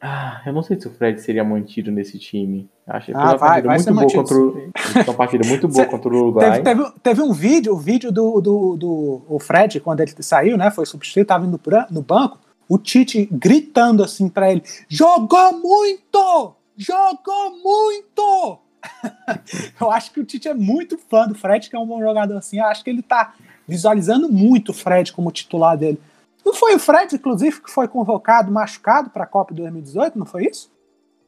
Ah, 0.00 0.42
eu 0.46 0.52
não 0.52 0.62
sei 0.62 0.78
se 0.80 0.86
o 0.86 0.90
Fred 0.90 1.20
seria 1.20 1.42
mantido 1.42 1.90
nesse 1.90 2.18
time. 2.18 2.68
Achei 2.86 3.12
que 3.12 3.20
Ah, 3.20 3.34
vai- 3.34 3.38
partida 3.38 3.68
vai 3.68 3.76
muito 3.76 3.92
boa 3.92 4.02
mantido, 4.02 4.22
contra 4.22 4.38
o. 4.38 4.70
Uma 5.10 5.14
partida 5.14 5.48
muito 5.48 5.68
boa 5.68 5.86
contra 5.86 6.08
o 6.08 6.16
Uruguai. 6.16 6.62
Teve, 6.62 6.62
teve, 6.62 6.92
teve 7.02 7.22
um 7.22 7.32
vídeo, 7.32 7.74
o 7.74 7.78
vídeo 7.78 8.12
do, 8.12 8.40
do, 8.40 8.76
do 8.76 9.22
o 9.28 9.40
Fred, 9.40 9.80
quando 9.80 10.00
ele 10.00 10.12
saiu, 10.20 10.56
né? 10.56 10.70
Foi 10.70 10.86
substituído, 10.86 11.26
tava 11.26 11.46
indo 11.46 11.60
no 11.90 12.02
banco, 12.02 12.38
o 12.68 12.78
Tite 12.78 13.28
gritando 13.30 14.04
assim 14.04 14.28
pra 14.28 14.52
ele: 14.52 14.62
jogou 14.88 15.60
muito! 15.60 16.54
Jogou 16.76 17.58
muito! 17.60 18.58
eu 19.80 19.90
acho 19.90 20.12
que 20.12 20.20
o 20.20 20.24
Tite 20.24 20.46
é 20.48 20.54
muito 20.54 20.96
fã 20.96 21.26
do 21.26 21.34
Fred, 21.34 21.68
que 21.68 21.74
é 21.74 21.78
um 21.78 21.86
bom 21.86 22.00
jogador 22.00 22.36
assim. 22.36 22.58
Eu 22.58 22.66
acho 22.66 22.84
que 22.84 22.90
ele 22.90 23.02
tá 23.02 23.34
visualizando 23.66 24.30
muito 24.30 24.70
o 24.70 24.74
Fred 24.74 25.12
como 25.12 25.32
titular 25.32 25.76
dele. 25.76 26.00
Não 26.48 26.54
foi 26.54 26.74
o 26.74 26.78
Fred, 26.78 27.14
inclusive, 27.14 27.60
que 27.60 27.70
foi 27.70 27.86
convocado, 27.86 28.50
machucado 28.50 29.10
pra 29.10 29.26
Copa 29.26 29.52
2018, 29.52 30.18
não 30.18 30.24
foi 30.24 30.46
isso? 30.46 30.70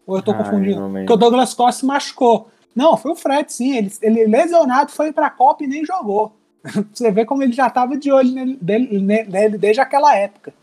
Ou 0.06 0.16
eu 0.16 0.22
tô 0.22 0.30
Ah, 0.32 0.34
eu 0.34 0.38
confundindo? 0.38 0.80
Porque 0.90 1.12
o 1.12 1.16
Douglas 1.16 1.52
Costa 1.52 1.80
se 1.80 1.86
machucou. 1.86 2.48
Não, 2.74 2.96
foi 2.96 3.10
o 3.12 3.14
Fred, 3.16 3.52
sim. 3.52 3.76
Ele, 3.76 3.92
ele 4.00 4.26
lesionado 4.26 4.90
foi 4.90 5.12
pra 5.12 5.28
Copa 5.28 5.62
e 5.62 5.66
nem 5.66 5.84
jogou. 5.84 6.34
Você 6.90 7.10
vê 7.10 7.26
como 7.26 7.42
ele 7.42 7.52
já 7.52 7.68
tava 7.68 7.98
de 7.98 8.10
olho 8.10 8.30
nele, 8.32 8.58
dele- 8.62 8.98
nele 9.28 9.58
desde 9.58 9.82
aquela 9.82 10.16
época. 10.16 10.54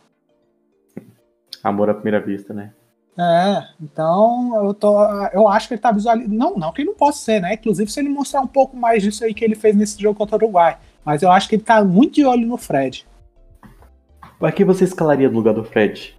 Amor 1.64 1.92
à 1.92 1.94
primeira 1.94 2.20
vista, 2.20 2.52
né? 2.52 2.74
É, 3.16 3.64
então 3.80 4.64
eu, 4.66 4.74
tô, 4.74 4.96
eu 5.34 5.48
acho 5.48 5.68
que 5.68 5.76
ele 5.76 5.82
tá 5.82 5.92
visualizando. 5.92 6.34
Não, 6.36 6.56
não 6.56 6.72
que 6.72 6.82
ele 6.82 6.90
não 6.90 6.98
possa 6.98 7.20
ser, 7.24 7.40
né? 7.42 7.54
Inclusive, 7.54 7.92
se 7.92 8.00
ele 8.00 8.10
mostrar 8.10 8.42
um 8.42 8.48
pouco 8.48 8.76
mais 8.76 9.04
disso 9.04 9.24
aí 9.24 9.36
que 9.36 9.46
ele 9.46 9.56
fez 9.56 9.76
nesse 9.76 10.02
jogo 10.02 10.18
contra 10.18 10.36
o 10.36 10.40
Uruguai. 10.40 10.80
Mas 11.06 11.22
eu 11.22 11.32
acho 11.32 11.48
que 11.48 11.54
ele 11.56 11.64
tá 11.64 11.84
muito 11.86 12.16
de 12.16 12.26
olho 12.26 12.48
no 12.48 12.58
Fred. 12.58 13.06
Pra 14.40 14.52
que 14.52 14.64
você 14.64 14.84
escalaria 14.84 15.30
no 15.30 15.36
lugar 15.36 15.54
do 15.54 15.64
Fred? 15.64 16.16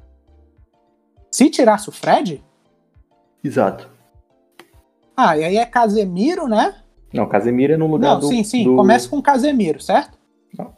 Se 1.30 1.48
tirasse 1.50 1.88
o 1.88 1.92
Fred, 1.92 2.42
Exato. 3.44 3.88
ah, 5.16 5.36
e 5.36 5.44
aí 5.44 5.56
é 5.56 5.64
Casemiro, 5.66 6.48
né? 6.48 6.74
Não, 7.12 7.26
Casemiro 7.28 7.74
é 7.74 7.76
no 7.76 7.86
lugar 7.86 8.14
Não, 8.14 8.20
do. 8.20 8.26
sim, 8.28 8.42
sim. 8.42 8.64
do- 8.64 8.76
Começa 8.76 9.08
com 9.08 9.18
o 9.18 9.22
Casemiro, 9.22 9.80
certo? 9.80 10.18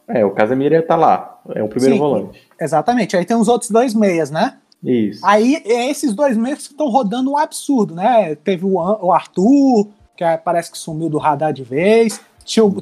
É, 0.08 0.24
o 0.24 0.32
Casemiro 0.32 0.74
estar 0.74 0.96
lá. 0.96 1.40
É 1.54 1.62
o 1.62 1.68
primeiro 1.68 1.94
Sim. 1.94 2.00
volante. 2.00 2.42
Exatamente. 2.60 3.16
Aí 3.16 3.24
tem 3.24 3.36
os 3.36 3.48
outros 3.48 3.70
dois 3.70 3.94
meias, 3.94 4.30
né? 4.30 4.58
Isso. 4.82 5.24
Aí 5.24 5.62
é 5.64 5.88
esses 5.88 6.12
dois 6.12 6.36
meses 6.36 6.66
que 6.66 6.72
estão 6.74 6.88
rodando 6.88 7.30
um 7.30 7.36
absurdo, 7.38 7.94
né? 7.94 8.34
Teve 8.34 8.66
o, 8.66 9.12
Arthur, 9.12 9.88
que 10.16 10.24
é- 10.24 10.36
parece 10.36 10.70
que 10.70 10.76
sumiu 10.78 11.08
do 11.08 11.18
radar 11.18 11.52
de 11.52 11.62
vez. 11.62 12.20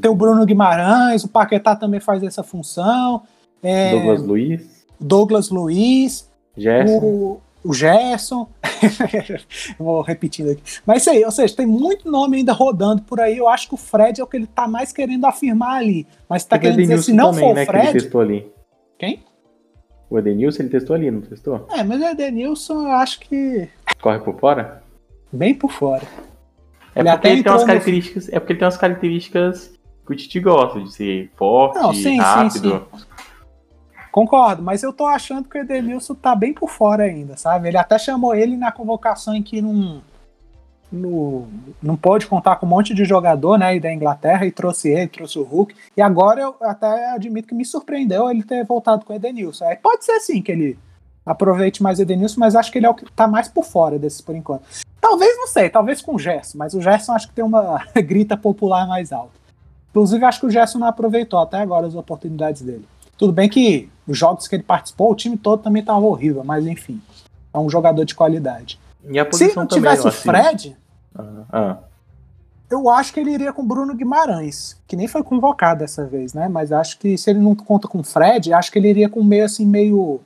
Tem 0.01 0.11
o 0.11 0.15
Bruno 0.15 0.45
Guimarães, 0.47 1.23
o 1.25 1.29
Paquetá 1.29 1.77
também 1.77 2.01
faz 2.01 2.23
essa 2.23 2.43
função. 2.43 3.23
É, 3.63 3.91
Douglas 3.93 4.23
Luiz, 4.23 4.87
Douglas 5.01 5.51
Luiz, 5.51 6.29
Gerson. 6.57 6.99
o, 7.03 7.41
o 7.65 7.73
Gerson. 7.75 8.49
Vou 9.79 10.01
repetindo 10.03 10.51
aqui. 10.51 10.63
Mas 10.87 11.03
isso 11.03 11.11
aí, 11.11 11.25
ou 11.25 11.31
seja, 11.31 11.57
tem 11.57 11.67
muito 11.67 12.11
nome 12.11 12.37
ainda 12.39 12.53
rodando 12.53 13.03
por 13.03 13.21
aí. 13.21 13.37
Eu 13.37 13.49
acho 13.49 13.69
que 13.69 13.75
o 13.75 13.79
Fred 13.79 14.21
é 14.21 14.25
o 14.25 14.27
que 14.27 14.37
ele 14.37 14.47
tá 14.47 14.69
mais 14.69 14.93
querendo 14.93 15.25
afirmar 15.25 15.77
ali. 15.79 16.07
Mas 16.29 16.45
tá 16.45 16.59
querendo 16.59 16.79
dizer, 16.79 16.99
se 17.03 17.13
não 17.13 17.31
também, 17.31 17.45
for 17.45 17.51
o 17.51 17.55
né, 17.55 17.67
que 17.67 17.71
ele 17.73 17.81
Fred. 17.81 17.93
testou 18.03 18.21
ali. 18.21 18.53
Quem? 18.99 19.23
O 20.11 20.19
Edenilson 20.19 20.63
ele 20.63 20.71
testou 20.71 20.97
ali, 20.97 21.11
não 21.11 21.21
testou? 21.21 21.67
É, 21.71 21.83
mas 21.85 22.01
o 22.01 22.05
Edenilson 22.05 22.83
eu 22.85 22.93
acho 22.93 23.21
que 23.21 23.69
Corre 24.01 24.19
por 24.21 24.39
fora? 24.39 24.83
bem 25.33 25.55
por 25.55 25.71
fora. 25.71 26.03
É 26.95 27.01
Ele 27.01 27.11
porque 27.11 27.29
ele 27.29 27.43
tem 27.43 27.53
umas 27.53 27.61
entrou 27.61 27.61
no- 27.61 27.67
características. 27.67 28.29
É 28.33 28.41
porque 28.41 28.53
ele 28.55 28.59
tem 28.61 28.67
umas 28.67 28.77
características 28.77 29.73
que 30.07 30.13
o 30.13 30.17
Tite 30.17 30.41
gosta, 30.41 30.81
de 30.81 30.91
ser 30.93 31.31
forte, 31.37 31.79
Não, 31.79 31.93
sim, 31.93 32.03
sim, 32.03 32.17
rápido. 32.19 32.87
Concordo, 34.19 34.65
mas 34.65 34.83
eu 34.83 34.93
tô 34.93 35.07
achando 35.07 35.49
que 35.49 35.57
o 35.57 35.61
Edenilson 35.61 36.13
tá 36.13 36.35
bem 36.35 36.53
por 36.53 36.69
fora 36.69 37.05
ainda, 37.05 37.37
sabe? 37.37 37.69
Ele 37.69 37.77
até 37.77 37.97
chamou 37.97 38.35
ele 38.35 38.57
na 38.57 38.73
convocação 38.73 39.33
em 39.33 39.45
que 39.45 39.63
não, 39.63 40.03
não, 40.91 41.47
não 41.81 41.95
pôde 41.95 42.27
contar 42.27 42.57
com 42.57 42.67
um 42.67 42.69
monte 42.69 42.93
de 42.93 43.05
jogador, 43.05 43.57
né, 43.57 43.77
e 43.77 43.81
da 43.81 43.93
Inglaterra, 43.93 44.45
e 44.45 44.51
trouxe 44.51 44.89
ele, 44.89 45.07
trouxe 45.07 45.39
o 45.39 45.45
Hulk. 45.45 45.73
E 45.97 46.03
agora 46.03 46.41
eu 46.41 46.57
até 46.63 47.11
admito 47.11 47.47
que 47.47 47.55
me 47.55 47.65
surpreendeu 47.65 48.29
ele 48.29 48.43
ter 48.43 48.65
voltado 48.65 49.05
com 49.05 49.13
o 49.13 49.17
Edenilson. 49.17 49.67
Aí 49.67 49.77
pode 49.77 50.05
ser 50.05 50.19
sim 50.19 50.43
que 50.43 50.51
ele 50.51 50.77
aproveite 51.25 51.81
mais 51.81 52.01
o 52.01 52.03
Edenilson, 52.03 52.41
mas 52.41 52.57
acho 52.57 52.73
que 52.73 52.79
ele 52.79 52.87
é 52.87 52.91
o 52.91 52.95
que 52.95 53.09
tá 53.13 53.29
mais 53.29 53.47
por 53.47 53.65
fora 53.65 54.01
desses 54.01 54.21
por 54.21 54.35
enquanto. 54.35 54.65
Talvez, 55.01 55.37
não 55.37 55.47
sei, 55.47 55.71
talvez 55.71 56.03
com 56.03 56.17
o 56.17 56.19
Gerson, 56.19 56.59
mas 56.59 56.75
o 56.75 56.83
Gerson 56.83 57.13
acho 57.13 57.29
que 57.29 57.35
tem 57.35 57.45
uma 57.45 57.85
grita 57.95 58.37
popular 58.37 58.85
mais 58.89 59.13
alta. 59.13 59.39
Inclusive, 59.91 60.25
acho 60.25 60.41
que 60.41 60.47
o 60.47 60.51
Gerson 60.51 60.81
não 60.81 60.89
aproveitou 60.89 61.39
até 61.39 61.59
agora 61.59 61.87
as 61.87 61.95
oportunidades 61.95 62.63
dele. 62.63 62.85
Tudo 63.17 63.33
bem 63.33 63.49
que 63.49 63.89
os 64.09 64.17
jogos 64.17 64.49
que 64.49 64.57
ele 64.57 64.63
participou, 64.63 65.13
o 65.13 65.15
time 65.15 65.37
todo 65.37 65.63
também 65.63 65.81
estava 65.81 66.01
horrível, 66.01 66.43
mas 66.43 66.67
enfim, 66.67 67.01
é 67.53 67.59
um 67.59 67.69
jogador 67.69 68.05
de 68.05 68.15
qualidade. 68.15 68.81
Se 69.33 69.55
não 69.55 69.67
tivesse 69.67 70.07
o. 70.07 70.11
Fred, 70.11 70.77
Ah, 71.15 71.45
ah. 71.53 71.79
Eu 72.71 72.91
acho 72.91 73.15
que 73.15 73.21
ele 73.21 73.31
iria 73.31 73.51
com 73.51 73.67
Bruno 73.67 73.95
Guimarães, 73.95 74.77
que 74.87 74.95
nem 74.95 75.09
foi 75.09 75.23
convocado 75.23 75.81
dessa 75.81 76.05
vez, 76.05 76.35
né? 76.35 76.49
Mas 76.49 76.71
acho 76.71 76.99
que 76.99 77.17
se 77.17 77.31
ele 77.31 77.39
não 77.39 77.55
conta 77.55 77.89
com 77.89 78.03
Fred, 78.03 78.53
acho 78.53 78.71
que 78.71 78.79
ele 78.79 78.91
iria 78.91 79.09
com 79.09 79.25
meio 79.25 79.47
assim, 79.47 79.65
meio 79.65 80.21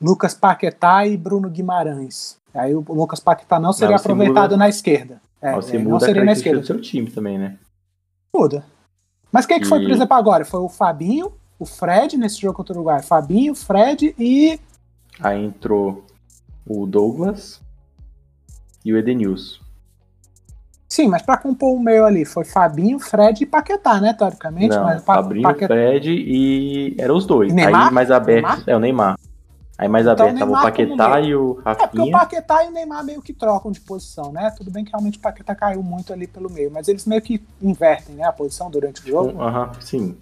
Lucas 0.00 0.34
Paquetá 0.34 1.06
e 1.06 1.16
Bruno 1.16 1.48
Guimarães. 1.48 2.36
Aí 2.52 2.74
o 2.74 2.84
Lucas 2.88 3.20
Paquetá 3.20 3.60
não 3.60 3.72
seria 3.72 3.94
aproveitado 3.94 4.50
muda, 4.50 4.56
na 4.56 4.68
esquerda. 4.68 5.22
É, 5.40 5.54
você 5.54 5.76
é, 5.76 5.78
muda 5.78 5.90
não 5.90 6.00
seria 6.00 6.24
na 6.24 6.32
esquerda. 6.32 6.60
do 6.60 6.66
seu 6.66 6.80
time 6.80 7.08
também, 7.10 7.38
né? 7.38 7.56
Muda. 8.34 8.64
Mas 9.30 9.46
quem 9.46 9.60
que 9.60 9.66
foi, 9.66 9.80
por 9.80 9.90
exemplo, 9.90 10.14
agora? 10.14 10.44
Foi 10.44 10.60
o 10.60 10.68
Fabinho, 10.68 11.32
o 11.62 11.66
Fred 11.66 12.16
nesse 12.16 12.40
jogo 12.40 12.54
contra 12.54 12.74
o 12.74 12.76
Uruguai. 12.76 13.02
Fabinho, 13.02 13.54
Fred 13.54 14.14
e. 14.18 14.58
Aí 15.20 15.44
entrou 15.44 16.04
o 16.66 16.86
Douglas 16.86 17.60
e 18.84 18.92
o 18.92 18.98
Edenilson. 18.98 19.62
Sim, 20.88 21.08
mas 21.08 21.22
para 21.22 21.38
compor 21.38 21.74
o 21.74 21.80
meio 21.80 22.04
ali 22.04 22.24
foi 22.24 22.44
Fabinho, 22.44 22.98
Fred 22.98 23.44
e 23.44 23.46
Paquetá, 23.46 24.00
né, 24.00 24.12
teoricamente. 24.12 24.76
Não, 24.76 24.84
mas 24.84 25.02
Fabinho, 25.02 25.42
Paquetá... 25.42 25.74
Fred 25.74 26.10
e 26.10 26.96
eram 26.98 27.16
os 27.16 27.24
dois. 27.24 27.52
Neymar? 27.52 27.86
Aí 27.86 27.94
mais 27.94 28.10
aberto 28.10 28.42
Neymar? 28.42 28.64
é 28.66 28.76
o 28.76 28.80
Neymar. 28.80 29.18
Aí 29.78 29.88
mais 29.88 30.06
então, 30.06 30.26
aberto 30.26 30.38
tava 30.38 30.50
o 30.50 30.62
Paquetá 30.62 31.20
e 31.20 31.34
o 31.34 31.54
Rafinha. 31.64 31.84
É 31.84 31.86
porque 31.86 32.08
o 32.08 32.10
Paquetá 32.10 32.64
e 32.64 32.68
o 32.68 32.72
Neymar 32.72 33.04
meio 33.04 33.22
que 33.22 33.32
trocam 33.32 33.70
de 33.70 33.80
posição, 33.80 34.32
né? 34.32 34.52
Tudo 34.56 34.70
bem 34.70 34.84
que 34.84 34.90
realmente 34.90 35.18
o 35.18 35.20
Paquetá 35.20 35.54
caiu 35.54 35.82
muito 35.82 36.12
ali 36.12 36.26
pelo 36.26 36.50
meio, 36.50 36.70
mas 36.70 36.88
eles 36.88 37.06
meio 37.06 37.22
que 37.22 37.42
invertem, 37.60 38.16
né, 38.16 38.24
a 38.24 38.32
posição 38.32 38.70
durante 38.70 39.00
o 39.02 39.06
jogo. 39.06 39.40
Aham, 39.40 39.68
uhum, 39.68 39.80
sim. 39.80 40.16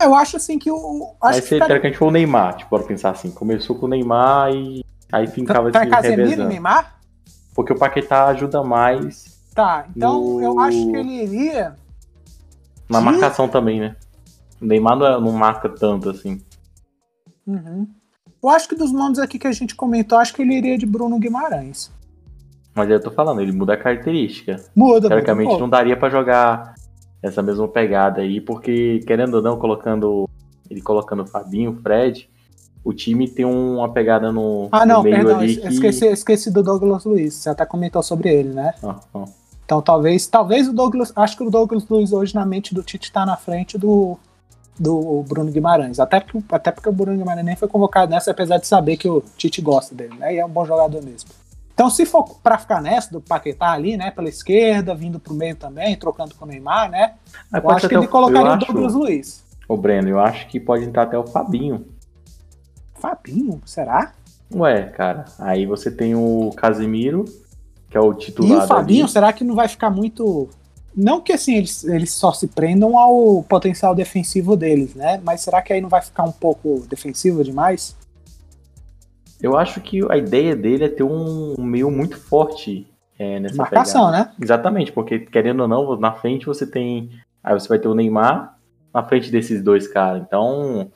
Eu 0.00 0.14
acho 0.14 0.36
assim 0.36 0.58
que 0.58 0.70
o. 0.70 1.14
Acho 1.20 1.54
aí 1.54 1.60
que 1.60 1.72
a 1.72 1.78
gente 1.78 1.98
foi 1.98 2.08
o 2.08 2.10
Neymar, 2.10 2.56
tipo, 2.56 2.70
bora 2.70 2.84
pensar 2.84 3.10
assim. 3.10 3.30
Começou 3.30 3.76
com 3.76 3.86
o 3.86 3.88
Neymar 3.88 4.50
e 4.52 4.84
aí 5.12 5.26
fincava 5.26 5.68
então, 5.68 5.82
assim, 5.82 5.90
Casemiro 5.90 6.42
e 6.42 6.46
Neymar? 6.46 6.98
Porque 7.54 7.72
o 7.72 7.78
Paquetá 7.78 8.26
ajuda 8.26 8.62
mais. 8.62 9.38
Tá, 9.54 9.84
então 9.94 10.20
no... 10.20 10.42
eu 10.42 10.58
acho 10.58 10.90
que 10.90 10.96
ele 10.96 11.22
iria. 11.22 11.76
Na 12.88 12.98
de... 12.98 13.04
marcação 13.04 13.48
também, 13.48 13.80
né? 13.80 13.96
O 14.60 14.64
Neymar 14.64 14.96
não, 14.96 15.06
é, 15.06 15.20
não 15.20 15.32
marca 15.32 15.68
tanto 15.68 16.10
assim. 16.10 16.40
Uhum. 17.46 17.86
Eu 18.42 18.48
acho 18.48 18.68
que 18.68 18.74
dos 18.74 18.92
nomes 18.92 19.18
aqui 19.18 19.38
que 19.38 19.46
a 19.46 19.52
gente 19.52 19.74
comentou, 19.74 20.18
acho 20.18 20.32
que 20.32 20.40
ele 20.40 20.54
iria 20.54 20.78
de 20.78 20.86
Bruno 20.86 21.18
Guimarães. 21.18 21.90
Mas 22.74 22.88
eu 22.88 23.00
tô 23.00 23.10
falando, 23.10 23.40
ele 23.40 23.52
muda 23.52 23.74
a 23.74 23.76
característica. 23.76 24.56
Muda, 24.74 25.08
Teoricamente 25.08 25.48
muda 25.48 25.60
não 25.60 25.68
daria 25.68 25.96
para 25.96 26.08
jogar 26.08 26.74
essa 27.22 27.42
mesma 27.42 27.68
pegada 27.68 28.20
aí, 28.20 28.40
porque 28.40 29.00
querendo 29.06 29.34
ou 29.34 29.42
não, 29.42 29.58
colocando 29.58 30.28
ele 30.70 30.80
colocando 30.80 31.22
o 31.22 31.26
Fabinho, 31.26 31.72
o 31.72 31.76
Fred, 31.76 32.30
o 32.84 32.94
time 32.94 33.28
tem 33.28 33.44
uma 33.44 33.92
pegada 33.92 34.30
no, 34.32 34.68
ah, 34.70 34.86
não, 34.86 34.98
no 34.98 35.02
meio 35.02 35.16
perdão, 35.16 35.38
ali. 35.38 35.56
Que... 35.56 35.68
Esqueci, 35.68 36.06
esqueci 36.06 36.50
do 36.50 36.62
Douglas 36.62 37.04
Luiz, 37.04 37.34
você 37.34 37.50
até 37.50 37.66
comentou 37.66 38.02
sobre 38.02 38.32
ele, 38.32 38.50
né? 38.50 38.74
Ah, 38.82 38.96
ah. 39.14 39.24
Então 39.64 39.82
talvez, 39.82 40.26
talvez 40.26 40.68
o 40.68 40.72
Douglas, 40.72 41.12
acho 41.14 41.36
que 41.36 41.44
o 41.44 41.50
Douglas 41.50 41.86
Luiz 41.88 42.12
hoje 42.12 42.34
na 42.34 42.46
mente 42.46 42.74
do 42.74 42.82
Tite 42.82 43.04
está 43.04 43.26
na 43.26 43.36
frente 43.36 43.76
do, 43.76 44.18
do 44.78 45.22
Bruno 45.28 45.50
Guimarães. 45.50 46.00
Até 46.00 46.20
porque, 46.20 46.42
até 46.50 46.72
porque 46.72 46.88
o 46.88 46.92
Bruno 46.92 47.16
Guimarães 47.16 47.44
nem 47.44 47.56
foi 47.56 47.68
convocado 47.68 48.10
nessa, 48.10 48.30
apesar 48.30 48.58
de 48.58 48.66
saber 48.66 48.96
que 48.96 49.08
o 49.08 49.22
Tite 49.36 49.60
gosta 49.60 49.94
dele, 49.94 50.14
né? 50.18 50.34
E 50.34 50.38
é 50.38 50.44
um 50.44 50.48
bom 50.48 50.64
jogador 50.64 51.02
mesmo. 51.02 51.30
Então, 51.72 51.88
se 51.88 52.04
for 52.04 52.38
para 52.42 52.58
ficar 52.58 52.82
nessa, 52.82 53.10
do 53.10 53.20
Paquetá 53.20 53.72
ali, 53.72 53.96
né, 53.96 54.10
pela 54.10 54.28
esquerda, 54.28 54.94
vindo 54.94 55.18
pro 55.18 55.32
meio 55.32 55.56
também, 55.56 55.96
trocando 55.96 56.34
com 56.34 56.44
o 56.44 56.48
Neymar, 56.48 56.90
né? 56.90 57.14
eu 57.52 57.70
acho 57.70 57.88
que 57.88 57.94
ele 57.94 58.06
colocaria 58.06 58.52
o 58.52 58.56
Douglas 58.58 58.94
Luiz. 58.94 59.44
O 59.66 59.76
Breno, 59.76 60.08
eu 60.08 60.18
acho 60.18 60.48
que 60.48 60.58
pode 60.58 60.84
entrar 60.84 61.04
até 61.04 61.16
o 61.16 61.26
Fabinho. 61.26 61.86
Fabinho? 62.96 63.62
Será? 63.64 64.12
Ué, 64.52 64.82
cara, 64.82 65.26
aí 65.38 65.64
você 65.64 65.90
tem 65.90 66.14
o 66.14 66.50
Casimiro, 66.56 67.24
que 67.88 67.96
é 67.96 68.00
o 68.00 68.12
titular. 68.12 68.62
E 68.62 68.64
o 68.64 68.66
Fabinho, 68.66 69.04
ali. 69.04 69.12
será 69.12 69.32
que 69.32 69.44
não 69.44 69.54
vai 69.54 69.68
ficar 69.68 69.90
muito. 69.90 70.48
Não 70.94 71.20
que 71.20 71.32
assim 71.32 71.54
eles, 71.54 71.84
eles 71.84 72.12
só 72.12 72.32
se 72.32 72.48
prendam 72.48 72.98
ao 72.98 73.44
potencial 73.44 73.94
defensivo 73.94 74.56
deles, 74.56 74.94
né? 74.94 75.20
Mas 75.22 75.40
será 75.40 75.62
que 75.62 75.72
aí 75.72 75.80
não 75.80 75.88
vai 75.88 76.02
ficar 76.02 76.24
um 76.24 76.32
pouco 76.32 76.84
defensivo 76.88 77.44
demais? 77.44 77.96
Eu 79.42 79.56
acho 79.56 79.80
que 79.80 80.00
a 80.10 80.16
ideia 80.16 80.54
dele 80.54 80.84
é 80.84 80.88
ter 80.88 81.02
um 81.02 81.54
meio 81.58 81.90
muito 81.90 82.16
forte 82.16 82.86
é, 83.18 83.40
nessa 83.40 83.56
Marcação, 83.56 84.06
pegada. 84.06 84.24
né? 84.24 84.34
Exatamente, 84.40 84.92
porque 84.92 85.18
querendo 85.18 85.60
ou 85.60 85.68
não, 85.68 85.96
na 85.98 86.12
frente 86.12 86.46
você 86.46 86.66
tem. 86.66 87.10
Aí 87.42 87.52
você 87.54 87.68
vai 87.68 87.78
ter 87.78 87.88
o 87.88 87.94
Neymar 87.94 88.58
na 88.92 89.02
frente 89.02 89.30
desses 89.30 89.62
dois 89.62 89.88
caras. 89.88 90.22
Então, 90.22 90.90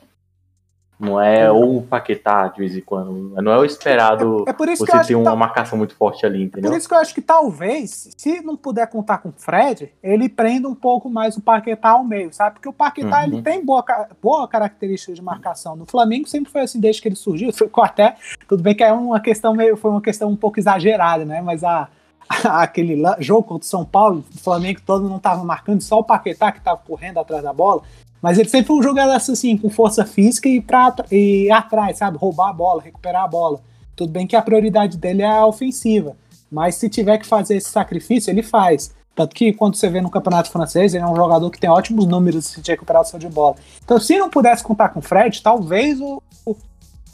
não 0.99 1.19
é 1.19 1.51
ou 1.51 1.77
o 1.77 1.81
Paquetá 1.81 2.47
de 2.47 2.59
vez 2.59 2.75
em 2.75 2.81
quando. 2.81 3.11
Não 3.41 3.51
é 3.51 3.57
o 3.57 3.65
esperado 3.65 4.45
é, 4.47 4.51
é 4.51 4.53
por 4.53 4.69
isso 4.69 4.85
você 4.85 5.03
ter 5.03 5.15
uma 5.15 5.31
tá... 5.31 5.35
marcação 5.35 5.77
muito 5.77 5.95
forte 5.95 6.25
ali, 6.25 6.43
entendeu? 6.43 6.69
É 6.69 6.71
por 6.71 6.77
isso 6.77 6.87
que 6.87 6.93
eu 6.93 6.99
acho 6.99 7.13
que 7.13 7.21
talvez, 7.21 8.09
se 8.17 8.41
não 8.41 8.55
puder 8.55 8.87
contar 8.87 9.17
com 9.17 9.29
o 9.29 9.33
Fred, 9.35 9.91
ele 10.01 10.29
prenda 10.29 10.67
um 10.69 10.75
pouco 10.75 11.09
mais 11.09 11.35
o 11.35 11.41
Paquetá 11.41 11.89
ao 11.89 12.03
meio, 12.03 12.33
sabe? 12.33 12.55
Porque 12.55 12.69
o 12.69 12.73
Paquetá 12.73 13.19
uhum. 13.19 13.23
ele 13.25 13.41
tem 13.41 13.63
boa, 13.63 13.83
boa 14.21 14.47
característica 14.47 15.13
de 15.13 15.21
marcação. 15.21 15.75
No 15.75 15.85
Flamengo 15.85 16.27
sempre 16.27 16.51
foi 16.51 16.61
assim 16.61 16.79
desde 16.79 17.01
que 17.01 17.07
ele 17.07 17.15
surgiu. 17.15 17.51
Ficou 17.53 17.83
até. 17.83 18.15
Tudo 18.47 18.63
bem 18.63 18.73
que 18.73 18.83
é 18.83 18.91
uma 18.91 19.19
questão 19.19 19.53
meio. 19.53 19.75
Foi 19.75 19.91
uma 19.91 20.01
questão 20.01 20.29
um 20.29 20.35
pouco 20.35 20.59
exagerada, 20.59 21.25
né? 21.25 21.41
Mas 21.41 21.63
a. 21.63 21.89
Aquele 22.45 23.01
jogo 23.19 23.43
contra 23.43 23.65
o 23.65 23.69
São 23.69 23.85
Paulo, 23.85 24.23
o 24.33 24.39
Flamengo 24.39 24.81
todo 24.85 25.07
não 25.07 25.17
estava 25.17 25.43
marcando, 25.43 25.81
só 25.81 25.99
o 25.99 26.03
Paquetá 26.03 26.51
que 26.51 26.59
estava 26.59 26.79
correndo 26.85 27.19
atrás 27.19 27.43
da 27.43 27.53
bola. 27.53 27.81
Mas 28.21 28.39
ele 28.39 28.49
sempre 28.49 28.67
foi 28.67 28.77
um 28.77 28.83
jogador 28.83 29.11
assim, 29.11 29.55
com 29.57 29.69
força 29.69 30.05
física 30.05 30.49
e, 30.49 30.59
pra, 30.59 30.95
e 31.11 31.51
atrás, 31.51 31.97
sabe? 31.97 32.17
Roubar 32.17 32.49
a 32.49 32.53
bola, 32.53 32.81
recuperar 32.81 33.23
a 33.23 33.27
bola. 33.27 33.59
Tudo 33.95 34.11
bem 34.11 34.25
que 34.25 34.35
a 34.35 34.41
prioridade 34.41 34.97
dele 34.97 35.21
é 35.21 35.29
a 35.29 35.45
ofensiva. 35.45 36.15
Mas 36.51 36.75
se 36.75 36.89
tiver 36.89 37.17
que 37.17 37.25
fazer 37.25 37.57
esse 37.57 37.69
sacrifício, 37.69 38.31
ele 38.31 38.41
faz. 38.41 38.93
Tanto 39.15 39.33
que 39.33 39.53
quando 39.53 39.75
você 39.75 39.89
vê 39.89 40.01
no 40.01 40.09
campeonato 40.09 40.51
francês, 40.51 40.93
ele 40.93 41.03
é 41.03 41.07
um 41.07 41.15
jogador 41.15 41.49
que 41.49 41.59
tem 41.59 41.69
ótimos 41.69 42.05
números 42.05 42.57
de 42.61 42.71
recuperação 42.71 43.17
de 43.17 43.29
bola. 43.29 43.55
Então, 43.83 43.99
se 43.99 44.17
não 44.17 44.29
pudesse 44.29 44.63
contar 44.63 44.89
com 44.89 44.99
o 44.99 45.01
Fred, 45.03 45.41
talvez 45.41 46.01
o, 46.01 46.21
o, 46.45 46.55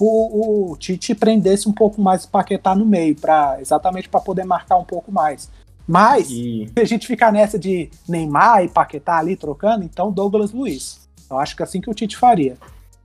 o, 0.05 0.71
o 0.71 0.77
Tite 0.77 1.13
prendesse 1.13 1.69
um 1.69 1.71
pouco 1.71 2.01
mais 2.01 2.25
o 2.25 2.29
Paquetá 2.29 2.73
no 2.73 2.85
meio, 2.85 3.15
pra, 3.15 3.57
exatamente 3.59 4.09
para 4.09 4.19
poder 4.19 4.43
marcar 4.43 4.77
um 4.77 4.83
pouco 4.83 5.11
mais. 5.11 5.51
Mas, 5.87 6.29
e... 6.29 6.69
se 6.73 6.79
a 6.79 6.85
gente 6.85 7.05
ficar 7.05 7.31
nessa 7.31 7.59
de 7.59 7.89
Neymar 8.07 8.63
e 8.63 8.69
Paquetá 8.69 9.17
ali 9.17 9.35
trocando, 9.35 9.83
então 9.83 10.11
Douglas 10.11 10.51
Luiz. 10.51 11.07
Eu 11.29 11.37
acho 11.37 11.55
que 11.55 11.61
é 11.61 11.65
assim 11.65 11.79
que 11.79 11.89
o 11.89 11.93
Tite 11.93 12.17
faria. 12.17 12.57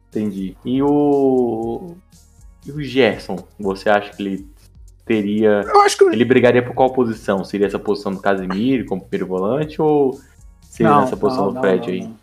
Entendi. 0.09 0.57
E 0.65 0.83
o. 0.83 1.95
E 2.65 2.73
o 2.73 2.83
Gerson? 2.83 3.37
Você 3.61 3.89
acha 3.89 4.11
que 4.11 4.23
ele 4.23 4.47
teria. 5.05 5.63
Eu 5.67 5.83
acho 5.83 5.99
que. 5.99 6.05
Ele 6.05 6.25
brigaria 6.25 6.65
por 6.65 6.75
qual 6.75 6.93
posição? 6.93 7.45
Seria 7.45 7.67
essa 7.67 7.79
posição 7.79 8.13
do 8.13 8.21
Casemiro 8.21 8.87
como 8.87 9.03
primeiro 9.03 9.27
volante 9.27 9.81
ou 9.81 10.19
seria 10.63 10.93
não, 10.93 11.01
nessa 11.03 11.17
posição 11.17 11.47
não, 11.47 11.53
do 11.53 11.61
Fred 11.61 11.87
não, 11.87 11.95
aí? 11.95 12.15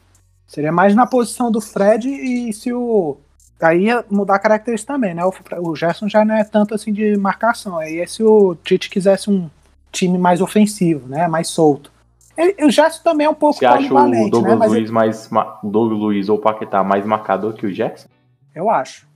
Seria 0.47 0.71
mais 0.71 0.95
na 0.95 1.05
posição 1.05 1.51
do 1.51 1.61
Fred 1.61 2.09
e 2.09 2.51
se 2.51 2.73
o. 2.73 3.17
Aí 3.63 3.85
ia 3.85 4.03
mudar 4.09 4.35
a 4.35 4.39
característica 4.39 4.93
também, 4.93 5.13
né? 5.13 5.23
O, 5.25 5.33
o 5.69 5.75
Gerson 5.75 6.07
já 6.07 6.23
não 6.25 6.35
é 6.35 6.43
tanto 6.43 6.73
assim 6.73 6.91
de 6.91 7.17
marcação. 7.17 7.77
Aí 7.77 7.99
é 7.99 8.05
se 8.05 8.23
o 8.23 8.55
Tite 8.55 8.89
quisesse 8.89 9.29
um 9.29 9.49
time 9.91 10.17
mais 10.17 10.41
ofensivo, 10.41 11.07
né? 11.07 11.27
Mais 11.27 11.47
solto. 11.47 11.91
Ele, 12.37 12.65
o 12.65 12.71
Gerson 12.71 13.01
também 13.03 13.27
é 13.27 13.29
um 13.29 13.35
pouco 13.35 13.59
Você 13.59 13.65
acha 13.65 13.93
o 13.93 14.07
né, 14.07 14.27
Douglas 14.29 14.59
né? 14.59 14.65
Luiz 14.65 14.83
ele... 14.83 14.91
mais 14.91 15.29
o 15.63 15.69
Douglas 15.69 15.99
Luiz 15.99 16.29
ou 16.29 16.37
o 16.37 16.41
Paquetá 16.41 16.83
mais 16.83 17.05
marcador 17.05 17.53
que 17.53 17.65
o 17.65 17.71
Gerson? 17.71 18.07
Eu 18.55 18.69
acho. 18.69 19.07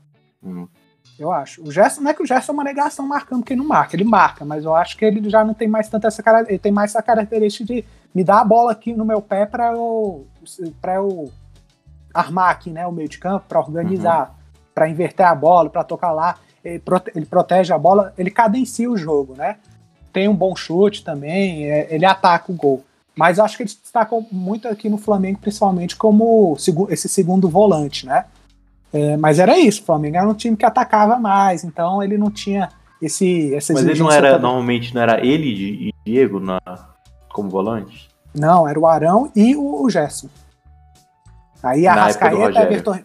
Hum. 0.43 0.67
Eu 1.17 1.31
acho. 1.31 1.63
O 1.63 1.71
Gerson 1.71 2.01
não 2.01 2.11
é 2.11 2.13
que 2.13 2.21
o 2.21 2.25
Gerson 2.25 2.51
é 2.51 2.53
uma 2.53 2.63
negação 2.63 3.07
marcando 3.07 3.43
quem 3.43 3.57
não 3.57 3.65
marca, 3.65 3.95
ele 3.95 4.03
marca, 4.03 4.45
mas 4.45 4.63
eu 4.63 4.75
acho 4.75 4.95
que 4.95 5.03
ele 5.03 5.27
já 5.29 5.43
não 5.43 5.53
tem 5.53 5.67
mais 5.67 5.89
tanta 5.89 6.07
essa 6.07 6.21
cara, 6.21 6.45
ele 6.47 6.59
tem 6.59 6.71
mais 6.71 6.91
essa 6.91 7.01
característica 7.01 7.65
de 7.65 7.83
me 8.13 8.23
dar 8.23 8.41
a 8.41 8.45
bola 8.45 8.71
aqui 8.71 8.93
no 8.93 9.03
meu 9.03 9.19
pé 9.19 9.45
para 9.45 9.71
eu 9.71 10.27
para 10.79 10.95
eu 10.95 11.31
armar 12.18 12.49
aqui, 12.49 12.72
né, 12.72 12.86
o 12.88 12.91
meio 12.91 13.07
de 13.07 13.18
campo, 13.18 13.45
para 13.47 13.59
organizar, 13.59 14.30
uhum. 14.30 14.61
para 14.74 14.89
inverter 14.89 15.28
a 15.28 15.36
bola, 15.36 15.70
para 15.70 15.84
tocar 15.84 16.11
lá. 16.11 16.38
Ele, 16.63 16.80
prote 16.80 17.11
ele 17.15 17.26
protege 17.26 17.72
a 17.72 17.78
bola, 17.78 18.13
ele 18.18 18.32
cadencia 18.32 18.89
o 18.89 18.97
jogo, 18.97 19.36
né? 19.36 19.57
Tem 20.11 20.28
um 20.28 20.36
bom 20.36 20.55
chute 20.55 21.03
também, 21.03 21.70
é, 21.70 21.88
ele 21.93 22.05
ataca 22.05 22.51
o 22.51 22.55
gol. 22.55 22.84
Mas 23.15 23.39
acho 23.39 23.57
que 23.57 23.63
ele 23.63 23.70
destacou 23.70 24.26
muito 24.32 24.68
aqui 24.68 24.89
no 24.89 24.97
Flamengo, 24.97 25.39
principalmente 25.39 25.95
como 25.95 26.55
esse 26.89 27.07
segundo 27.07 27.49
volante, 27.49 28.05
né? 28.05 28.26
É, 28.91 29.18
mas 29.18 29.38
era 29.38 29.57
isso, 29.57 29.82
o 29.82 29.86
Flamengo 29.86 30.18
era 30.18 30.28
um 30.28 30.34
time 30.34 30.55
que 30.55 30.65
atacava 30.65 31.18
mais, 31.18 31.63
então 31.63 32.01
ele 32.01 32.18
não 32.18 32.32
tinha 32.32 32.70
esse 33.01 33.53
essa 33.53 33.74
Mas 33.74 33.86
ele 33.86 33.99
não 33.99 34.11
era, 34.11 34.32
também. 34.32 34.41
normalmente 34.41 34.95
não 34.95 35.01
era 35.01 35.26
ele 35.26 35.89
e 35.89 35.93
Diego 36.05 36.39
na, 36.39 36.59
como 37.30 37.49
volante? 37.49 38.09
Não, 38.34 38.68
era 38.68 38.80
o 38.80 38.88
Arão 38.88 39.32
e 39.36 39.55
o, 39.55 39.84
o 39.84 39.89
Gerson. 39.89 40.30
Aí 41.63 41.87
a 41.87 41.93
Rascaeta, 41.93 42.61
Everton. 42.61 42.99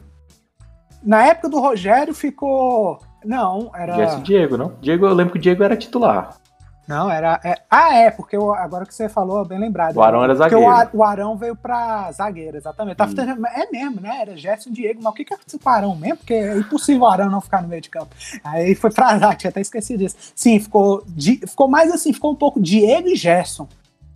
Na 1.03 1.27
época 1.27 1.49
do 1.49 1.61
Rogério 1.61 2.15
ficou. 2.15 3.01
Não, 3.25 3.71
era. 3.75 3.95
Gerson 3.95 4.19
e 4.19 4.23
Diego, 4.23 4.57
não? 4.57 4.73
Diego, 4.81 5.07
eu 5.07 5.15
lembro 5.15 5.33
que 5.33 5.39
o 5.39 5.43
Diego 5.43 5.63
era 5.63 5.77
titular. 5.77 6.37
Não, 6.87 7.09
era. 7.09 7.41
É, 7.45 7.55
ah, 7.71 7.95
é, 7.95 8.11
porque 8.11 8.37
eu, 8.37 8.53
agora 8.53 8.85
que 8.85 8.95
você 8.95 9.09
falou, 9.09 9.45
bem 9.45 9.59
lembrado. 9.59 9.97
O 9.97 10.03
Arão 10.03 10.23
era 10.23 10.35
zagueiro. 10.35 10.65
Porque 10.65 10.97
o, 10.97 11.01
o 11.01 11.05
Arão 11.05 11.37
veio 11.37 11.55
pra 11.55 12.11
zagueiro, 12.13 12.57
exatamente. 12.57 12.97
Tá, 12.97 13.07
hum. 13.07 13.47
É 13.55 13.71
mesmo, 13.71 14.01
né? 14.01 14.21
Era 14.21 14.37
Gerson 14.37 14.71
e 14.71 14.73
Diego. 14.73 15.01
Mas 15.03 15.13
o 15.13 15.15
que 15.15 15.25
que 15.25 15.35
aconteceu 15.35 15.61
com 15.61 15.71
o 15.71 15.73
Arão 15.73 15.97
mesmo? 15.97 16.19
Porque 16.19 16.35
é 16.35 16.59
impossível 16.59 17.03
o 17.03 17.07
Arão 17.07 17.31
não 17.31 17.41
ficar 17.41 17.63
no 17.63 17.69
meio 17.69 17.81
de 17.81 17.89
campo. 17.89 18.15
Aí 18.43 18.75
foi 18.75 18.91
pra 18.91 19.15
lá, 19.17 19.35
tinha 19.35 19.51
até 19.51 19.61
esquecido 19.61 20.01
disso. 20.01 20.17
Sim, 20.35 20.59
ficou, 20.59 21.05
ficou 21.49 21.69
mais 21.69 21.91
assim, 21.93 22.13
ficou 22.13 22.33
um 22.33 22.37
pouco 22.37 22.61
Diego 22.61 23.09
e 23.09 23.17
Gerson. 23.17 23.69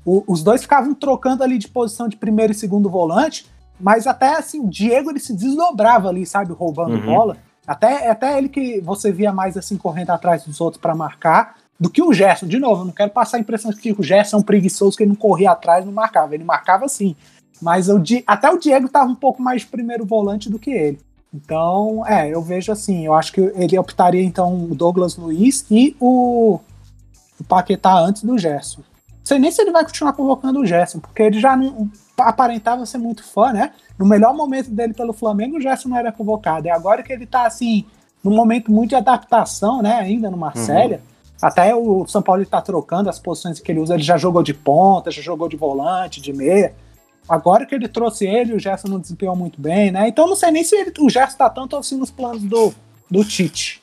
o, 0.04 0.24
os 0.26 0.42
dois 0.42 0.62
ficavam 0.62 0.92
trocando 0.92 1.44
ali 1.44 1.58
de 1.58 1.68
posição 1.68 2.08
de 2.08 2.16
primeiro 2.16 2.52
e 2.52 2.54
segundo 2.54 2.90
volante, 2.90 3.46
mas 3.78 4.06
até 4.06 4.36
assim, 4.36 4.60
o 4.60 4.68
Diego 4.68 5.10
ele 5.10 5.20
se 5.20 5.34
desdobrava 5.34 6.08
ali, 6.08 6.24
sabe, 6.24 6.52
roubando 6.52 6.94
uhum. 6.94 7.06
bola. 7.06 7.36
Até, 7.66 8.08
até 8.08 8.38
ele 8.38 8.48
que 8.48 8.80
você 8.80 9.10
via 9.10 9.32
mais 9.32 9.56
assim 9.56 9.76
correndo 9.76 10.10
atrás 10.10 10.44
dos 10.44 10.60
outros 10.60 10.80
para 10.80 10.94
marcar 10.94 11.56
do 11.78 11.90
que 11.90 12.02
o 12.02 12.12
Gerson. 12.12 12.46
De 12.46 12.58
novo, 12.58 12.82
eu 12.82 12.86
não 12.86 12.92
quero 12.92 13.10
passar 13.10 13.36
a 13.36 13.40
impressão 13.40 13.70
de 13.70 13.78
que 13.78 13.92
o 13.92 14.02
Gerson 14.02 14.36
é 14.36 14.40
um 14.40 14.42
preguiçoso 14.42 14.96
que 14.96 15.02
ele 15.02 15.10
não 15.10 15.16
corria 15.16 15.50
atrás 15.50 15.84
não 15.84 15.92
marcava. 15.92 16.34
Ele 16.34 16.44
marcava 16.44 16.88
sim. 16.88 17.14
Mas 17.60 17.88
o 17.88 18.00
até 18.26 18.50
o 18.50 18.58
Diego 18.58 18.86
estava 18.86 19.10
um 19.10 19.14
pouco 19.14 19.42
mais 19.42 19.62
de 19.62 19.68
primeiro 19.68 20.04
volante 20.04 20.50
do 20.50 20.58
que 20.58 20.70
ele. 20.70 21.00
Então, 21.34 22.06
é, 22.06 22.28
eu 22.30 22.40
vejo 22.40 22.72
assim, 22.72 23.04
eu 23.04 23.14
acho 23.14 23.32
que 23.32 23.40
ele 23.40 23.78
optaria 23.78 24.22
então 24.22 24.54
o 24.70 24.74
Douglas 24.74 25.16
Luiz 25.16 25.66
e 25.70 25.94
o, 26.00 26.60
o 27.38 27.44
Paquetá 27.44 27.98
antes 27.98 28.22
do 28.22 28.38
Gerson. 28.38 28.80
Não 28.80 29.24
sei 29.24 29.38
nem 29.38 29.50
se 29.50 29.60
ele 29.60 29.72
vai 29.72 29.84
continuar 29.84 30.12
convocando 30.12 30.60
o 30.60 30.66
Gerson, 30.66 31.00
porque 31.00 31.22
ele 31.22 31.40
já 31.40 31.56
não 31.56 31.90
aparentava 32.18 32.86
ser 32.86 32.98
muito 32.98 33.22
fã, 33.24 33.52
né? 33.52 33.72
No 33.98 34.06
melhor 34.06 34.34
momento 34.34 34.70
dele 34.70 34.94
pelo 34.94 35.12
Flamengo, 35.12 35.56
o 35.56 35.60
Gerson 35.60 35.88
não 35.88 35.96
era 35.96 36.12
convocado. 36.12 36.66
E 36.66 36.70
agora 36.70 37.02
que 37.02 37.12
ele 37.12 37.26
tá 37.26 37.46
assim, 37.46 37.84
num 38.22 38.34
momento 38.34 38.70
muito 38.70 38.90
de 38.90 38.96
adaptação, 38.96 39.82
né, 39.82 39.94
ainda 39.94 40.30
no 40.30 40.36
Marcélia, 40.36 41.00
uhum. 41.00 41.48
até 41.48 41.74
o 41.74 42.06
São 42.06 42.22
Paulo 42.22 42.42
está 42.42 42.60
trocando 42.60 43.08
as 43.08 43.18
posições 43.18 43.60
que 43.60 43.70
ele 43.70 43.80
usa, 43.80 43.94
ele 43.94 44.02
já 44.02 44.16
jogou 44.16 44.42
de 44.42 44.54
ponta, 44.54 45.10
já 45.10 45.22
jogou 45.22 45.48
de 45.48 45.56
volante, 45.56 46.20
de 46.20 46.32
meia. 46.32 46.74
Agora 47.28 47.66
que 47.66 47.74
ele 47.74 47.88
trouxe 47.88 48.26
ele, 48.26 48.54
o 48.54 48.58
Gerson 48.58 48.88
não 48.88 49.00
desempenhou 49.00 49.34
muito 49.34 49.60
bem, 49.60 49.90
né? 49.90 50.08
Então 50.08 50.26
não 50.26 50.36
sei 50.36 50.50
nem 50.50 50.62
se 50.62 50.76
ele, 50.76 50.92
o 51.00 51.10
Gerson 51.10 51.36
tá 51.36 51.50
tanto 51.50 51.76
assim 51.76 51.96
nos 51.96 52.10
planos 52.10 52.42
do, 52.42 52.72
do 53.10 53.24
Tite. 53.24 53.82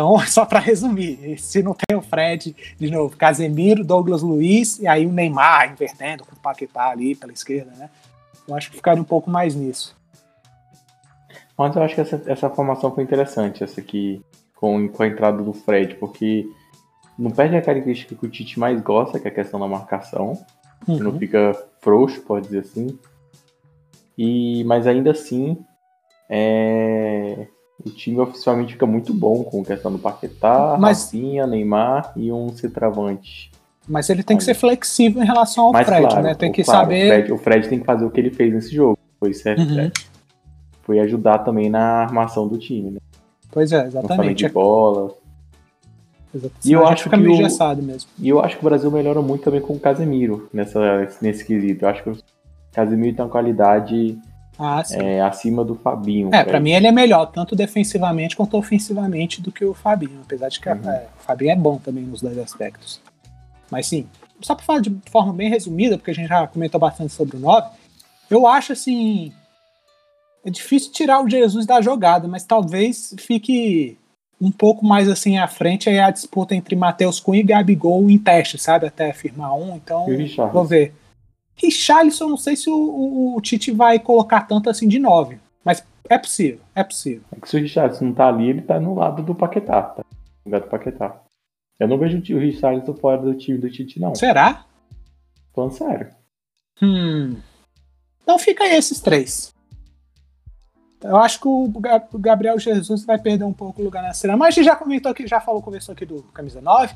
Então, 0.00 0.18
só 0.26 0.46
para 0.46 0.58
resumir, 0.58 1.38
se 1.38 1.62
não 1.62 1.74
tem 1.74 1.96
o 1.96 2.00
Fred, 2.00 2.56
de 2.78 2.90
novo, 2.90 3.16
Casemiro, 3.16 3.84
Douglas 3.84 4.22
Luiz 4.22 4.78
e 4.78 4.86
aí 4.86 5.06
o 5.06 5.12
Neymar 5.12 5.72
invertendo 5.72 6.24
com 6.24 6.34
o 6.34 6.38
Paquetá 6.38 6.88
ali 6.88 7.14
pela 7.14 7.32
esquerda, 7.32 7.70
né? 7.76 7.90
Eu 8.48 8.54
acho 8.54 8.70
que 8.70 8.76
ficaria 8.76 9.00
um 9.00 9.04
pouco 9.04 9.30
mais 9.30 9.54
nisso. 9.54 9.94
Mas 11.56 11.76
eu 11.76 11.82
acho 11.82 11.94
que 11.94 12.00
essa, 12.00 12.22
essa 12.26 12.48
formação 12.48 12.94
foi 12.94 13.04
interessante, 13.04 13.62
essa 13.62 13.80
aqui, 13.80 14.24
com, 14.56 14.88
com 14.88 15.02
a 15.02 15.06
entrada 15.06 15.42
do 15.42 15.52
Fred, 15.52 15.96
porque 15.96 16.48
não 17.18 17.30
perde 17.30 17.56
a 17.56 17.62
característica 17.62 18.14
que 18.14 18.26
o 18.26 18.30
Tite 18.30 18.58
mais 18.58 18.80
gosta, 18.80 19.20
que 19.20 19.28
é 19.28 19.30
a 19.30 19.34
questão 19.34 19.60
da 19.60 19.68
marcação. 19.68 20.42
Uhum. 20.88 20.98
Não 20.98 21.18
fica 21.18 21.52
frouxo, 21.82 22.22
pode 22.22 22.46
dizer 22.46 22.60
assim. 22.60 22.98
E, 24.16 24.64
mas 24.64 24.86
ainda 24.86 25.10
assim, 25.10 25.58
é, 26.30 27.09
o 27.84 27.90
time 27.90 28.20
oficialmente 28.20 28.72
fica 28.72 28.86
muito 28.86 29.12
bom 29.14 29.42
com 29.44 29.64
questão 29.64 29.90
do 29.90 29.98
Paquetá, 29.98 30.76
mas... 30.78 31.04
Rafinha, 31.04 31.46
Neymar 31.46 32.12
e 32.16 32.30
um 32.32 32.48
centroavante. 32.50 33.50
Mas 33.88 34.08
ele 34.08 34.22
tem 34.22 34.36
que 34.36 34.44
ser 34.44 34.54
flexível 34.54 35.22
em 35.22 35.26
relação 35.26 35.64
ao 35.64 35.72
Fred, 35.72 36.06
claro, 36.06 36.22
né? 36.22 36.34
Tem 36.34 36.52
que 36.52 36.62
claro, 36.62 36.80
saber. 36.80 37.04
O 37.04 37.08
Fred, 37.08 37.32
o 37.32 37.38
Fred, 37.38 37.68
tem 37.68 37.80
que 37.80 37.84
fazer 37.86 38.04
o 38.04 38.10
que 38.10 38.20
ele 38.20 38.30
fez 38.30 38.52
nesse 38.52 38.74
jogo. 38.74 38.98
Foi 39.18 39.32
certo, 39.34 39.62
uhum. 39.62 39.90
Foi 40.82 41.00
ajudar 41.00 41.38
também 41.38 41.68
na 41.68 42.02
armação 42.02 42.46
do 42.46 42.56
time, 42.56 42.92
né? 42.92 43.00
Pois 43.50 43.72
é, 43.72 43.86
exatamente. 43.86 44.46
de 44.46 44.48
bola. 44.48 45.12
Exatamente. 46.32 46.68
E 46.68 46.72
eu 46.72 46.86
acho 46.86 47.10
que 47.10 47.16
meio 47.16 47.46
o, 47.46 47.82
mesmo. 47.82 48.10
E 48.18 48.28
eu 48.28 48.40
acho 48.40 48.56
que 48.56 48.64
o 48.64 48.68
Brasil 48.68 48.90
melhora 48.90 49.20
muito 49.20 49.42
também 49.42 49.60
com 49.60 49.74
o 49.74 49.80
Casemiro 49.80 50.48
nessa, 50.52 51.08
nesse 51.20 51.44
quesito. 51.44 51.84
Eu 51.84 51.88
acho 51.88 52.02
que 52.02 52.10
o 52.10 52.18
Casemiro 52.72 53.16
tem 53.16 53.24
uma 53.24 53.30
qualidade 53.30 54.16
ah, 54.62 54.82
é, 54.90 55.22
acima 55.22 55.64
do 55.64 55.74
Fabinho. 55.74 56.28
É, 56.34 56.44
para 56.44 56.60
mim 56.60 56.72
ele 56.72 56.86
é 56.86 56.92
melhor, 56.92 57.24
tanto 57.26 57.56
defensivamente 57.56 58.36
quanto 58.36 58.58
ofensivamente, 58.58 59.40
do 59.40 59.50
que 59.50 59.64
o 59.64 59.72
Fabinho. 59.72 60.20
Apesar 60.22 60.50
de 60.50 60.60
que 60.60 60.68
uhum. 60.68 60.90
é, 60.90 61.06
o 61.18 61.22
Fabinho 61.22 61.52
é 61.52 61.56
bom 61.56 61.78
também 61.78 62.04
nos 62.04 62.20
dois 62.20 62.36
aspectos. 62.36 63.00
Mas 63.70 63.86
sim, 63.86 64.06
só 64.42 64.54
para 64.54 64.64
falar 64.64 64.80
de 64.80 64.94
forma 65.10 65.32
bem 65.32 65.48
resumida, 65.48 65.96
porque 65.96 66.10
a 66.10 66.14
gente 66.14 66.28
já 66.28 66.46
comentou 66.46 66.78
bastante 66.78 67.10
sobre 67.10 67.38
o 67.38 67.40
9, 67.40 67.70
eu 68.30 68.46
acho 68.46 68.74
assim. 68.74 69.32
É 70.44 70.50
difícil 70.50 70.92
tirar 70.92 71.24
o 71.24 71.28
Jesus 71.28 71.64
da 71.64 71.80
jogada, 71.80 72.28
mas 72.28 72.44
talvez 72.44 73.14
fique 73.18 73.98
um 74.40 74.50
pouco 74.50 74.84
mais 74.84 75.08
assim 75.08 75.38
à 75.38 75.46
frente 75.46 75.88
é 75.88 76.02
a 76.02 76.10
disputa 76.10 76.54
entre 76.54 76.74
Matheus 76.74 77.20
Cunha 77.20 77.40
e 77.40 77.44
Gabigol 77.44 78.10
em 78.10 78.18
teste, 78.18 78.58
sabe? 78.58 78.86
Até 78.86 79.12
firmar 79.12 79.54
um, 79.54 79.76
então 79.76 80.06
vou 80.52 80.64
ver. 80.64 80.94
Richarlison, 81.60 82.28
não 82.28 82.36
sei 82.36 82.56
se 82.56 82.70
o, 82.70 82.74
o, 82.74 83.36
o, 83.36 83.40
Tite 83.40 83.70
vai 83.70 83.98
colocar 83.98 84.42
tanto 84.42 84.70
assim 84.70 84.88
de 84.88 84.98
9, 84.98 85.38
mas 85.64 85.84
é 86.08 86.16
possível, 86.16 86.60
é 86.74 86.82
possível. 86.82 87.22
É 87.32 87.40
que 87.40 87.48
se 87.48 87.56
o 87.56 87.60
Richarlison 87.60 88.06
não 88.06 88.14
tá 88.14 88.28
ali, 88.28 88.48
ele 88.48 88.62
tá 88.62 88.80
no 88.80 88.94
lado 88.94 89.22
do 89.22 89.34
Paquetá, 89.34 89.82
tá? 89.82 90.04
No 90.44 90.52
lugar 90.52 90.60
do 90.62 90.68
Paquetá. 90.68 91.20
Eu 91.78 91.88
não 91.88 91.98
vejo 91.98 92.18
o 92.18 92.38
Richarlison 92.38 92.94
fora 92.94 93.20
do 93.22 93.34
time 93.34 93.58
do 93.58 93.70
Tite, 93.70 94.00
não. 94.00 94.14
Será? 94.14 94.64
Falando 95.54 95.72
sério. 95.72 96.08
Hum. 96.82 97.36
Então 98.22 98.38
fica 98.38 98.64
aí 98.64 98.74
esses 98.76 99.00
três. 99.00 99.54
Eu 101.02 101.16
acho 101.16 101.40
que 101.40 101.48
o 101.48 101.72
Gabriel 102.18 102.58
Jesus 102.58 103.04
vai 103.04 103.18
perder 103.18 103.44
um 103.44 103.52
pouco 103.52 103.80
o 103.80 103.84
lugar 103.84 104.02
na 104.02 104.12
cena. 104.12 104.36
Mas 104.36 104.48
a 104.48 104.50
gente 104.56 104.66
já 104.66 104.76
comentou 104.76 105.10
aqui, 105.10 105.26
já 105.26 105.40
falou, 105.40 105.62
conversou 105.62 105.94
aqui 105.94 106.04
do 106.04 106.22
camisa 106.24 106.60
9. 106.60 106.94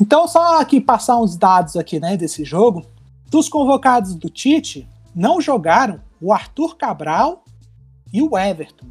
Então, 0.00 0.26
só 0.26 0.60
aqui 0.60 0.80
passar 0.80 1.18
uns 1.18 1.36
dados 1.36 1.76
aqui, 1.76 2.00
né, 2.00 2.16
desse 2.16 2.44
jogo. 2.44 2.84
Dos 3.30 3.48
convocados 3.48 4.14
do 4.14 4.28
Tite, 4.28 4.88
não 5.14 5.40
jogaram 5.40 6.00
o 6.20 6.32
Arthur 6.32 6.76
Cabral 6.76 7.44
e 8.12 8.20
o 8.20 8.36
Everton. 8.36 8.86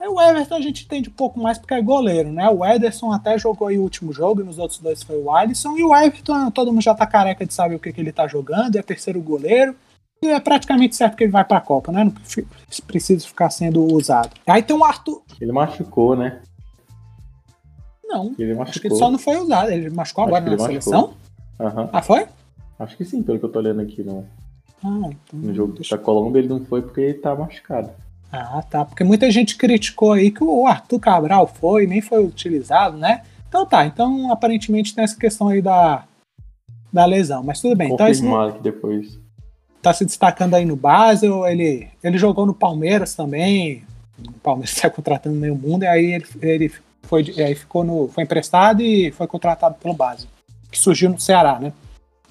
Aí 0.00 0.08
o 0.08 0.20
Everton 0.20 0.56
a 0.56 0.60
gente 0.60 0.84
entende 0.84 1.08
um 1.08 1.12
pouco 1.12 1.38
mais 1.38 1.58
porque 1.58 1.74
é 1.74 1.80
goleiro, 1.80 2.32
né? 2.32 2.48
O 2.48 2.64
Ederson 2.64 3.12
até 3.12 3.38
jogou 3.38 3.68
aí 3.68 3.78
o 3.78 3.82
último 3.82 4.12
jogo 4.12 4.40
e 4.40 4.44
nos 4.44 4.58
outros 4.58 4.80
dois 4.80 5.02
foi 5.02 5.16
o 5.16 5.30
Alisson. 5.30 5.76
E 5.76 5.84
o 5.84 5.94
Everton, 5.94 6.50
todo 6.50 6.72
mundo 6.72 6.82
já 6.82 6.94
tá 6.94 7.06
careca 7.06 7.46
de 7.46 7.54
saber 7.54 7.76
o 7.76 7.78
que, 7.78 7.92
que 7.92 8.00
ele 8.00 8.10
tá 8.10 8.26
jogando, 8.26 8.76
é 8.76 8.82
terceiro 8.82 9.20
goleiro 9.20 9.76
é 10.28 10.40
praticamente 10.40 10.94
certo 10.94 11.16
que 11.16 11.24
ele 11.24 11.32
vai 11.32 11.44
para 11.44 11.58
a 11.58 11.60
Copa, 11.60 11.90
né? 11.90 12.04
Não 12.04 12.12
precisa 12.86 13.26
ficar 13.26 13.50
sendo 13.50 13.82
usado. 13.82 14.30
Aí 14.46 14.62
tem 14.62 14.76
o 14.76 14.84
Arthur. 14.84 15.22
Ele 15.40 15.52
machucou, 15.52 16.16
né? 16.16 16.40
Não. 18.04 18.34
Ele 18.38 18.54
machucou. 18.54 18.70
Acho 18.70 18.80
que 18.80 18.86
ele 18.88 18.94
só 18.96 19.10
não 19.10 19.18
foi 19.18 19.36
usado. 19.38 19.70
Ele 19.70 19.90
machucou 19.90 20.24
agora 20.24 20.44
na 20.44 20.58
seleção? 20.58 21.14
Uhum. 21.58 21.88
Ah, 21.92 22.02
foi? 22.02 22.26
Acho 22.78 22.96
que 22.96 23.04
sim, 23.04 23.22
pelo 23.22 23.38
que 23.38 23.44
eu 23.44 23.52
tô 23.52 23.58
olhando 23.58 23.80
aqui 23.80 24.02
no, 24.02 24.26
ah, 24.84 25.10
então, 25.10 25.38
no 25.38 25.54
jogo 25.54 25.74
deixa... 25.74 25.96
da 25.96 26.02
Colômbia, 26.02 26.40
ele 26.40 26.48
não 26.48 26.64
foi 26.64 26.82
porque 26.82 27.00
ele 27.00 27.14
tá 27.14 27.34
machucado. 27.34 27.90
Ah, 28.30 28.62
tá. 28.68 28.84
Porque 28.84 29.04
muita 29.04 29.30
gente 29.30 29.56
criticou 29.56 30.12
aí 30.12 30.30
que 30.30 30.42
o 30.42 30.66
Arthur 30.66 30.98
Cabral 30.98 31.46
foi, 31.46 31.86
nem 31.86 32.00
foi 32.00 32.24
utilizado, 32.24 32.96
né? 32.96 33.22
Então 33.48 33.66
tá, 33.66 33.84
então 33.84 34.32
aparentemente 34.32 34.94
tem 34.94 35.04
essa 35.04 35.16
questão 35.16 35.48
aí 35.48 35.60
da, 35.60 36.04
da 36.92 37.04
lesão, 37.04 37.42
mas 37.42 37.60
tudo 37.60 37.76
bem. 37.76 37.90
Confirmado 37.90 38.22
então, 38.22 38.46
esse... 38.48 38.56
que 38.56 38.62
depois 38.62 39.22
tá 39.82 39.92
se 39.92 40.04
destacando 40.04 40.54
aí 40.54 40.64
no 40.64 40.76
Basel, 40.76 41.44
ele, 41.46 41.88
ele 42.02 42.16
jogou 42.16 42.46
no 42.46 42.54
Palmeiras 42.54 43.14
também, 43.14 43.84
o 44.26 44.32
Palmeiras 44.34 44.70
está 44.70 44.88
contratando 44.90 45.36
meio 45.36 45.56
mundo, 45.56 45.82
e 45.82 45.86
aí 45.86 46.12
ele, 46.12 46.26
ele 46.40 46.72
foi, 47.02 47.24
aí 47.38 47.54
ficou 47.54 47.84
no, 47.84 48.08
foi 48.08 48.24
emprestado 48.24 48.80
e 48.80 49.10
foi 49.10 49.26
contratado 49.26 49.74
pelo 49.74 49.92
Basel, 49.92 50.28
que 50.70 50.78
surgiu 50.78 51.10
no 51.10 51.20
Ceará, 51.20 51.58
né? 51.58 51.72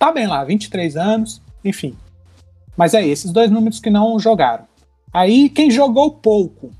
Tá 0.01 0.11
bem 0.11 0.25
lá, 0.25 0.43
23 0.43 0.97
anos, 0.97 1.43
enfim. 1.63 1.95
Mas 2.75 2.95
é 2.95 3.05
esses 3.05 3.31
dois 3.31 3.51
números 3.51 3.79
que 3.79 3.91
não 3.91 4.19
jogaram. 4.19 4.65
Aí 5.13 5.47
quem 5.47 5.69
jogou 5.69 6.09
pouco, 6.09 6.71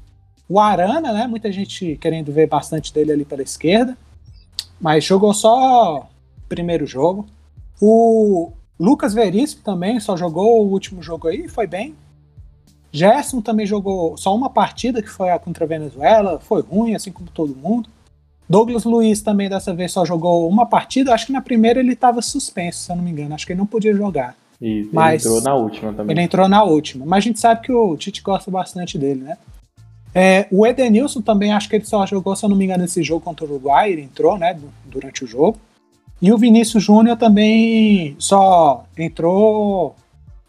o 0.50 0.60
Arana, 0.60 1.14
né? 1.14 1.28
Muita 1.28 1.52
gente 1.52 2.00
querendo 2.02 2.32
ver 2.32 2.48
bastante 2.48 2.92
dele 2.92 3.12
ali 3.12 3.24
pela 3.24 3.44
esquerda, 3.44 3.96
mas 4.80 5.04
jogou 5.04 5.36
só 5.36 6.10
primeiro 6.50 6.88
jogo. 6.88 7.28
O 7.80 8.54
Lucas 8.80 9.14
Veríssimo 9.14 9.62
também 9.62 10.00
só 10.00 10.18
jogou 10.18 10.66
o 10.66 10.72
último 10.72 11.04
jogo 11.04 11.28
aí, 11.28 11.48
foi 11.48 11.68
bem. 11.68 11.96
Gerson 12.92 13.40
também 13.40 13.68
jogou 13.68 14.18
só 14.18 14.36
uma 14.36 14.50
partida, 14.50 15.00
que 15.00 15.10
foi 15.10 15.30
a 15.30 15.38
contra 15.38 15.64
a 15.64 15.68
Venezuela, 15.68 16.40
foi 16.40 16.64
ruim, 16.64 16.96
assim 16.96 17.12
como 17.12 17.30
todo 17.30 17.56
mundo. 17.56 17.88
Douglas 18.52 18.84
Luiz 18.84 19.22
também 19.22 19.48
dessa 19.48 19.74
vez 19.74 19.94
só 19.94 20.04
jogou 20.04 20.50
uma 20.50 20.66
partida, 20.66 21.14
acho 21.14 21.28
que 21.28 21.32
na 21.32 21.42
primeira 21.42 21.80
ele 21.80 21.94
estava 21.94 22.22
suspenso, 22.22 22.80
se 22.80 22.92
eu 22.92 22.98
não 22.98 23.04
me 23.04 23.10
engano, 23.10 23.34
acho 23.34 23.46
que 23.46 23.54
ele 23.54 23.60
não 23.60 23.66
podia 23.66 23.96
jogar. 23.96 24.36
E 24.62 24.90
mas 24.92 25.26
ele 25.26 25.36
entrou 25.36 25.42
na 25.42 25.56
última 25.56 25.94
também. 25.94 26.14
Ele 26.14 26.22
entrou 26.22 26.50
na 26.50 26.64
última, 26.64 27.06
mas 27.06 27.20
a 27.20 27.28
gente 27.28 27.40
sabe 27.40 27.62
que 27.62 27.72
o 27.72 27.96
Tite 27.96 28.22
gosta 28.22 28.52
bastante 28.52 28.98
dele, 28.98 29.22
né? 29.22 29.38
É, 30.14 30.48
o 30.52 30.68
Edenilson 30.68 31.22
também, 31.22 31.54
acho 31.54 31.70
que 31.70 31.78
ele 31.78 31.86
só 31.86 32.06
jogou, 32.06 32.36
se 32.36 32.44
eu 32.44 32.50
não 32.50 32.58
me 32.58 32.66
engano, 32.66 32.84
esse 32.84 33.02
jogo 33.02 33.24
contra 33.24 33.46
o 33.46 33.48
Uruguai, 33.48 33.94
ele 33.94 34.02
entrou, 34.02 34.38
né, 34.38 34.60
durante 34.86 35.24
o 35.24 35.28
jogo. 35.28 35.58
E 36.22 36.34
o 36.34 36.38
Vinícius 36.38 36.84
Júnior 36.84 37.16
também 37.16 38.18
só 38.20 38.84
entrou 38.98 39.96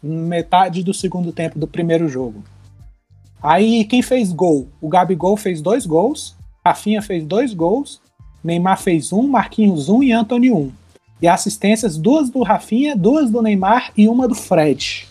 metade 0.03 0.83
do 0.83 0.93
segundo 0.93 1.31
tempo 1.31 1.57
do 1.57 1.67
primeiro 1.67 2.09
jogo. 2.09 2.43
Aí 3.41 3.85
quem 3.85 4.01
fez 4.01 4.33
gol? 4.33 4.67
O 4.81 4.89
Gabigol 4.89 5.37
fez 5.37 5.61
dois 5.61 5.85
gols, 5.85 6.35
Rafinha 6.65 7.01
fez 7.01 7.25
dois 7.25 7.53
gols, 7.53 8.01
Neymar 8.43 8.79
fez 8.79 9.11
um, 9.13 9.27
Marquinhos 9.27 9.89
um 9.89 10.03
e 10.03 10.11
Anthony 10.11 10.51
um. 10.51 10.71
E 11.21 11.27
assistências, 11.27 11.97
duas 11.97 12.29
do 12.29 12.43
Rafinha, 12.43 12.95
duas 12.95 13.29
do 13.29 13.41
Neymar 13.41 13.91
e 13.95 14.07
uma 14.07 14.27
do 14.27 14.35
Fred. 14.35 15.07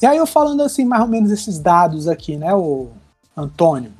E 0.00 0.06
aí 0.06 0.16
eu 0.16 0.26
falando 0.26 0.62
assim, 0.62 0.84
mais 0.84 1.02
ou 1.02 1.08
menos 1.08 1.30
esses 1.30 1.60
dados 1.60 2.08
aqui, 2.08 2.36
né, 2.36 2.52
o 2.52 2.88
Antônio. 3.36 3.92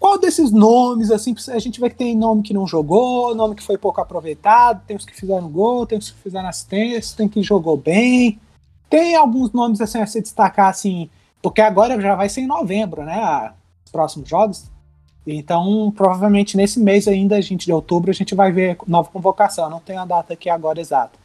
qual 0.00 0.18
desses 0.18 0.50
nomes, 0.50 1.12
assim, 1.12 1.32
a 1.48 1.60
gente 1.60 1.80
vê 1.80 1.88
que 1.88 1.94
tem 1.94 2.16
nome 2.16 2.42
que 2.42 2.52
não 2.52 2.66
jogou, 2.66 3.32
nome 3.32 3.54
que 3.54 3.62
foi 3.62 3.78
pouco 3.78 4.00
aproveitado, 4.00 4.82
tem 4.84 4.96
os 4.96 5.04
que 5.04 5.14
fizeram 5.14 5.48
gol, 5.48 5.86
tem 5.86 5.96
os 5.96 6.10
que 6.10 6.18
fizeram 6.18 6.48
assistência, 6.48 7.16
tem 7.16 7.28
que 7.28 7.40
jogou 7.40 7.76
bem. 7.76 8.40
Tem 8.90 9.14
alguns 9.14 9.52
nomes 9.52 9.80
assim 9.80 10.00
a 10.00 10.06
se 10.06 10.20
destacar, 10.20 10.68
assim, 10.68 11.08
porque 11.40 11.60
agora 11.60 12.00
já 12.00 12.16
vai 12.16 12.28
ser 12.28 12.40
em 12.40 12.46
novembro, 12.48 13.04
né? 13.04 13.52
Os 13.84 13.92
próximos 13.92 14.28
jogos. 14.28 14.71
Então, 15.26 15.92
provavelmente 15.96 16.56
nesse 16.56 16.80
mês 16.80 17.06
ainda, 17.06 17.36
a 17.36 17.40
gente 17.40 17.66
de 17.66 17.72
outubro, 17.72 18.10
a 18.10 18.14
gente 18.14 18.34
vai 18.34 18.50
ver 18.50 18.76
nova 18.86 19.08
convocação. 19.10 19.70
Não 19.70 19.80
tem 19.80 19.96
a 19.96 20.04
data 20.04 20.32
aqui 20.32 20.50
agora 20.50 20.80
exata. 20.80 21.18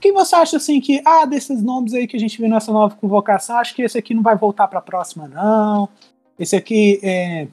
Quem 0.00 0.12
você 0.12 0.34
acha 0.36 0.56
assim 0.56 0.80
que, 0.80 1.00
ah, 1.04 1.24
desses 1.24 1.62
nomes 1.62 1.94
aí 1.94 2.06
que 2.06 2.16
a 2.16 2.20
gente 2.20 2.38
viu 2.38 2.48
nessa 2.48 2.72
nova 2.72 2.94
convocação, 2.94 3.56
acho 3.56 3.74
que 3.74 3.82
esse 3.82 3.96
aqui 3.96 4.14
não 4.14 4.22
vai 4.22 4.36
voltar 4.36 4.68
para 4.68 4.78
a 4.78 4.82
próxima, 4.82 5.28
não. 5.28 5.88
Esse 6.38 6.56
aqui, 6.56 7.00
é, 7.02 7.46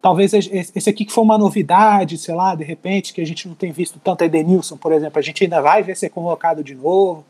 talvez 0.00 0.32
esse 0.32 0.90
aqui 0.90 1.04
que 1.04 1.12
foi 1.12 1.22
uma 1.22 1.38
novidade, 1.38 2.18
sei 2.18 2.34
lá, 2.34 2.54
de 2.54 2.64
repente, 2.64 3.12
que 3.12 3.20
a 3.20 3.26
gente 3.26 3.46
não 3.46 3.54
tem 3.54 3.70
visto 3.70 4.00
tanto. 4.02 4.24
Edenilson, 4.24 4.76
por 4.76 4.92
exemplo, 4.92 5.18
a 5.18 5.22
gente 5.22 5.44
ainda 5.44 5.60
vai 5.60 5.82
ver 5.82 5.96
ser 5.96 6.08
convocado 6.08 6.64
de 6.64 6.74
novo. 6.74 7.24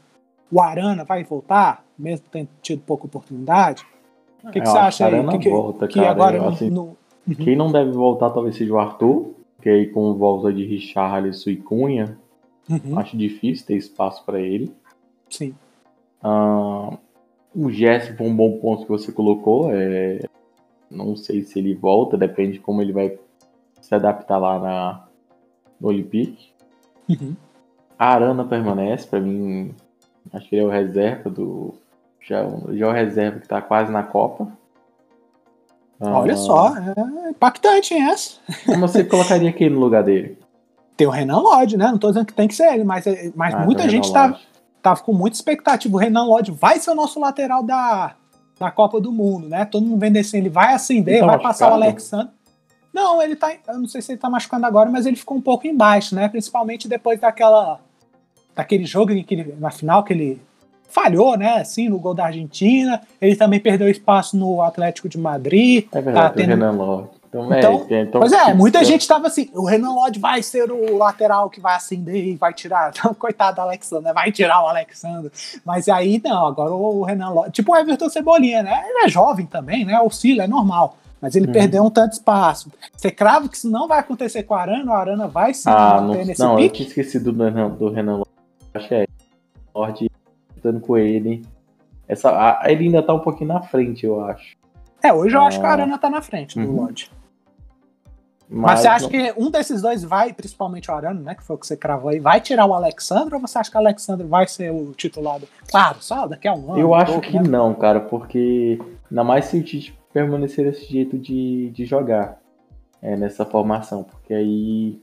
O 0.51 0.61
Arana 0.61 1.05
vai 1.05 1.25
voltar, 1.25 1.85
mesmo 1.99 2.25
tendo 2.31 2.49
tido 2.63 2.83
pouca 2.83 3.07
oportunidade. 3.07 3.85
O 4.45 4.51
que, 4.51 4.61
que 4.61 4.67
você 4.67 4.79
acha 4.79 5.07
aí? 5.07 5.27
Que, 5.29 5.39
que, 5.39 5.51
volta, 5.51 5.87
que 5.89 5.95
cara, 5.95 6.11
agora 6.11 6.49
assim, 6.49 6.71
no, 6.71 6.97
uhum. 7.27 7.35
Quem 7.35 7.57
não 7.57 7.71
deve 7.71 7.91
voltar 7.91 8.31
talvez 8.31 8.57
seja 8.57 8.73
o 8.73 8.79
Arthur, 8.79 9.31
que 9.61 9.69
aí 9.69 9.87
com 9.87 10.15
volta 10.15 10.53
de 10.53 10.65
Richarlison 10.65 11.51
e 11.51 11.57
Cunha, 11.57 12.19
uhum. 12.69 12.99
acho 12.99 13.17
difícil 13.17 13.67
ter 13.67 13.77
espaço 13.77 14.25
para 14.25 14.41
ele. 14.41 14.73
Sim. 15.29 15.55
Uh, 16.23 16.99
o 17.55 17.71
Jesse 17.71 18.17
foi 18.17 18.27
um 18.27 18.35
bom 18.35 18.59
ponto 18.59 18.83
que 18.83 18.89
você 18.89 19.13
colocou. 19.13 19.71
É, 19.73 20.21
não 20.91 21.17
sei 21.17 21.43
se 21.43 21.59
ele 21.59 21.75
volta, 21.75 22.17
depende 22.17 22.55
de 22.55 22.61
como 22.61 22.83
ele 22.83 22.93
vai 22.93 23.19
se 23.81 23.95
adaptar 23.95 24.39
lá 24.39 24.59
na, 24.59 25.05
no 25.81 25.89
Olympique. 25.89 26.51
Uhum. 27.09 27.35
A 27.99 28.07
Arana 28.15 28.45
permanece, 28.45 29.07
para 29.07 29.21
mim, 29.21 29.75
acho 30.33 30.49
que 30.49 30.57
ele 30.57 30.63
é 30.63 30.67
o 30.67 30.71
reserva 30.71 31.31
do, 31.31 31.75
já, 32.21 32.49
já 32.73 32.87
é 32.87 32.89
o 32.89 32.93
reserva 32.93 33.41
que 33.41 33.49
tá 33.49 33.61
quase 33.61 33.93
na 33.93 34.03
Copa. 34.03 34.51
Olha 36.03 36.35
ah, 36.35 36.37
só, 36.37 36.77
é 36.77 37.31
impactante 37.31 37.95
essa. 37.95 38.33
Como 38.67 38.89
você 38.89 39.05
colocaria 39.05 39.53
quem 39.53 39.71
no 39.71 39.79
lugar 39.79 40.03
dele? 40.03 40.37
Tem 40.97 41.07
o 41.07 41.11
Renan 41.11 41.39
Lodge, 41.39 41.77
né? 41.77 41.87
Não 41.87 41.99
tô 41.99 42.09
dizendo 42.09 42.27
que 42.27 42.35
tem 42.35 42.49
que 42.49 42.55
ser 42.55 42.73
ele, 42.73 42.83
mas, 42.83 43.07
é, 43.07 43.31
mas 43.37 43.55
ah, 43.55 43.59
muita 43.61 43.89
gente 43.89 44.13
tá, 44.13 44.37
tava 44.83 45.01
com 45.01 45.13
muita 45.13 45.37
expectativa. 45.37 45.95
O 45.95 45.99
Renan 45.99 46.25
Lodge 46.25 46.51
vai 46.51 46.79
ser 46.81 46.91
o 46.91 46.95
nosso 46.95 47.21
lateral 47.21 47.63
da, 47.63 48.17
da 48.59 48.71
Copa 48.71 49.01
do 49.01 49.13
Mundo, 49.13 49.49
né? 49.49 49.65
Todo 49.65 49.87
mundo 49.87 50.01
vendo 50.01 50.17
assim, 50.19 50.39
ele 50.39 50.51
vai 50.51 50.75
acender, 50.75 51.21
tá 51.21 51.27
vai 51.27 51.39
passar 51.39 51.71
o 51.71 51.75
Alexandre. 51.75 52.33
Não, 52.93 53.23
ele 53.23 53.37
tá. 53.37 53.53
Eu 53.69 53.79
não 53.79 53.87
sei 53.87 54.03
se 54.03 54.13
ele 54.13 54.19
tá 54.19 54.29
machucando 54.29 54.67
agora, 54.67 54.91
mas 54.91 55.07
ele 55.07 55.17
ficou 55.17 55.37
um 55.37 55.41
pouco 55.41 55.67
embaixo, 55.67 56.15
né? 56.15 56.29
Principalmente 56.29 56.89
depois 56.89 57.21
daquela. 57.21 57.81
Daquele 58.55 58.85
jogo 58.85 59.15
que 59.25 59.35
ele, 59.35 59.55
na 59.59 59.71
final 59.71 60.05
que 60.05 60.13
ele 60.13 60.43
falhou, 60.93 61.37
né? 61.37 61.61
Assim, 61.61 61.89
no 61.89 61.99
gol 61.99 62.15
da 62.15 62.27
Argentina. 62.27 63.01
Ele 63.21 63.35
também 63.35 63.59
perdeu 63.59 63.89
espaço 63.89 64.37
no 64.37 64.61
Atlético 64.63 65.09
de 65.09 65.19
Madrid. 65.19 65.87
É 65.91 66.01
verdade, 66.01 66.29
tá 66.29 66.31
tendo... 66.31 66.49
o 66.49 66.51
Renan 66.51 66.73
Lodge. 66.73 67.23
Então, 67.35 67.51
então, 67.51 67.87
é, 67.89 68.03
então, 68.03 68.21
pois 68.21 68.31
é, 68.31 68.53
muita 68.53 68.85
gente 68.85 69.01
estava 69.01 69.27
assim, 69.27 69.49
o 69.55 69.65
Renan 69.65 69.95
Lodge 69.95 70.21
vai 70.21 70.43
ser 70.43 70.71
o 70.71 70.99
lateral 70.99 71.49
que 71.49 71.63
vai 71.63 71.75
acender 71.75 72.27
e 72.27 72.37
vai 72.37 72.53
tirar. 72.53 72.93
Então, 73.03 73.15
coitado 73.15 73.57
do 73.57 73.63
Alexandre, 73.63 74.05
né? 74.05 74.13
vai 74.13 74.31
tirar 74.31 74.63
o 74.63 74.69
Alexandre. 74.69 75.33
Mas 75.65 75.89
aí 75.89 76.21
não, 76.23 76.47
agora 76.47 76.71
o 76.71 77.03
Renan 77.03 77.31
Lodge, 77.31 77.53
tipo 77.53 77.73
o 77.73 77.77
Everton 77.77 78.11
Cebolinha, 78.11 78.63
né? 78.63 78.85
Ele 78.87 79.07
é 79.07 79.09
jovem 79.09 79.47
também, 79.47 79.85
né? 79.85 79.99
Oscila, 79.99 80.45
é 80.45 80.47
normal. 80.47 80.99
Mas 81.23 81.35
ele 81.35 81.47
uhum. 81.47 81.53
perdeu 81.53 81.85
um 81.85 81.91
tanto 81.91 82.13
espaço. 82.13 82.71
Você 82.95 83.11
crava 83.11 83.49
que 83.49 83.57
isso 83.57 83.71
não 83.71 83.89
vai 83.89 84.01
acontecer 84.01 84.43
com 84.43 84.53
o 84.53 84.57
Arana, 84.57 84.91
o 84.91 84.95
Arana 84.95 85.27
vai 85.27 85.55
se 85.55 85.71
ah, 85.71 86.01
manter 86.03 86.19
não, 86.19 86.25
nesse 86.27 86.41
não, 86.41 86.57
pique? 86.57 86.67
Eu 86.67 86.73
tinha 86.73 86.89
esquecido 86.89 87.33
do 87.33 87.45
Renan, 87.45 87.71
do 87.71 87.89
Renan 87.89 88.17
Lodge. 88.17 88.31
Acho 88.75 88.89
que 88.89 88.95
é 88.95 89.07
Lodge 89.75 90.11
lutando 90.63 90.81
com 90.81 90.97
ele. 90.97 91.43
Essa, 92.07 92.31
a, 92.31 92.71
ele 92.71 92.85
ainda 92.85 93.03
tá 93.03 93.13
um 93.13 93.21
pouquinho 93.21 93.49
na 93.49 93.63
frente, 93.63 94.07
eu 94.07 94.25
acho. 94.25 94.57
É, 95.03 95.13
hoje 95.13 95.35
eu 95.35 95.43
acho 95.43 95.59
que 95.59 95.67
a 95.67 95.69
ah. 95.69 95.73
Arana 95.73 95.99
tá 95.99 96.09
na 96.09 96.23
frente 96.23 96.59
do 96.59 96.67
uhum. 96.67 96.83
Lodge. 96.83 97.11
Mas, 98.49 98.73
Mas, 98.73 98.81
você 98.81 98.89
acha 98.89 99.05
não... 99.05 99.11
que 99.11 99.35
um 99.37 99.51
desses 99.51 99.81
dois 99.81 100.05
vai, 100.05 100.33
principalmente 100.33 100.91
o 100.91 100.95
Arana, 100.95 101.21
né? 101.21 101.35
Que 101.35 101.43
foi 101.43 101.57
o 101.57 101.59
que 101.59 101.67
você 101.67 101.77
cravou 101.77 102.11
aí, 102.11 102.21
vai 102.21 102.41
tirar 102.41 102.67
o 102.67 102.75
Alexandre 102.75 103.35
ou 103.35 103.41
você 103.41 103.59
acha 103.59 103.71
que 103.71 103.77
o 103.77 103.81
Alexandre 103.81 104.27
vai 104.27 104.47
ser 104.47 104.71
o 104.71 104.93
titulado? 104.93 105.49
Claro, 105.69 105.97
só 106.01 106.27
daqui 106.27 106.47
a 106.47 106.53
um 106.53 106.73
ano. 106.73 106.79
Eu 106.79 106.95
acho 106.95 107.13
pouco, 107.13 107.27
que 107.27 107.41
né? 107.41 107.49
não, 107.49 107.75
cara, 107.75 108.01
porque 108.01 108.79
ainda 109.11 109.25
mais 109.25 109.47
se 109.47 109.59
o 109.59 109.63
Tite 109.63 109.99
permanecer 110.13 110.67
desse 110.67 110.85
jeito 110.85 111.19
de, 111.19 111.71
de 111.71 111.87
jogar 111.87 112.39
é, 113.01 113.17
nessa 113.17 113.47
formação, 113.47 114.05
porque 114.05 114.35
aí 114.35 115.01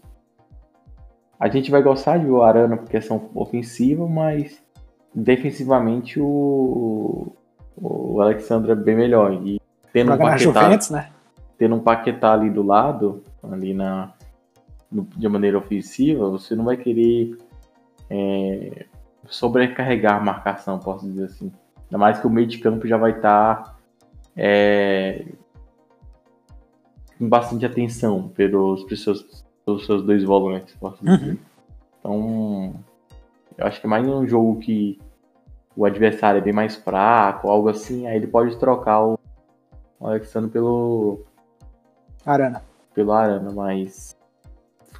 a 1.39 1.49
gente 1.49 1.71
vai 1.71 1.81
gostar 1.81 2.19
de 2.19 2.27
o 2.27 2.43
Arana 2.43 2.77
por 2.77 2.87
questão 2.87 3.31
ofensiva, 3.33 4.07
mas 4.07 4.61
defensivamente 5.13 6.19
o, 6.19 7.33
o 7.75 8.21
Alexandre 8.21 8.71
é 8.71 8.75
bem 8.75 8.95
melhor. 8.95 9.33
E 9.45 9.59
tendo 9.91 10.13
um, 10.13 10.17
Paquetá, 10.17 10.69
né? 10.91 11.09
tendo 11.57 11.75
um 11.75 11.79
Paquetá 11.79 12.33
ali 12.33 12.49
do 12.49 12.63
lado, 12.63 13.23
ali 13.43 13.73
na, 13.73 14.13
no, 14.91 15.03
de 15.03 15.27
maneira 15.27 15.57
ofensiva, 15.57 16.29
você 16.29 16.55
não 16.55 16.65
vai 16.65 16.77
querer 16.77 17.37
é, 18.09 18.85
sobrecarregar 19.27 20.17
a 20.17 20.23
marcação, 20.23 20.79
posso 20.79 21.05
dizer 21.07 21.25
assim. 21.25 21.51
Ainda 21.85 21.97
mais 21.97 22.19
que 22.19 22.27
o 22.27 22.29
meio 22.29 22.47
de 22.47 22.59
campo 22.59 22.87
já 22.87 22.97
vai 22.97 23.11
estar 23.11 23.63
tá, 23.63 23.75
é, 24.35 25.25
com 27.17 27.27
bastante 27.27 27.65
atenção 27.65 28.29
pelos, 28.29 28.83
pelos, 28.83 29.03
seus, 29.03 29.45
pelos 29.65 29.85
seus 29.85 30.03
dois 30.03 30.23
volantes, 30.23 30.75
posso 30.75 31.03
dizer. 31.03 31.31
Uhum. 31.31 31.37
Então, 31.99 32.75
eu 33.59 33.67
acho 33.67 33.81
que 33.81 33.87
mais 33.87 34.07
um 34.07 34.25
jogo 34.25 34.57
que 34.59 34.97
o 35.75 35.85
adversário 35.85 36.37
é 36.37 36.41
bem 36.41 36.53
mais 36.53 36.75
fraco, 36.75 37.49
algo 37.49 37.67
assim, 37.67 38.07
aí 38.07 38.15
ele 38.15 38.27
pode 38.27 38.57
trocar 38.57 39.05
o 39.05 39.19
Alexandre 40.01 40.49
pelo. 40.49 41.25
Arana. 42.25 42.63
Pelo 42.93 43.11
Arana, 43.11 43.51
mas 43.51 44.15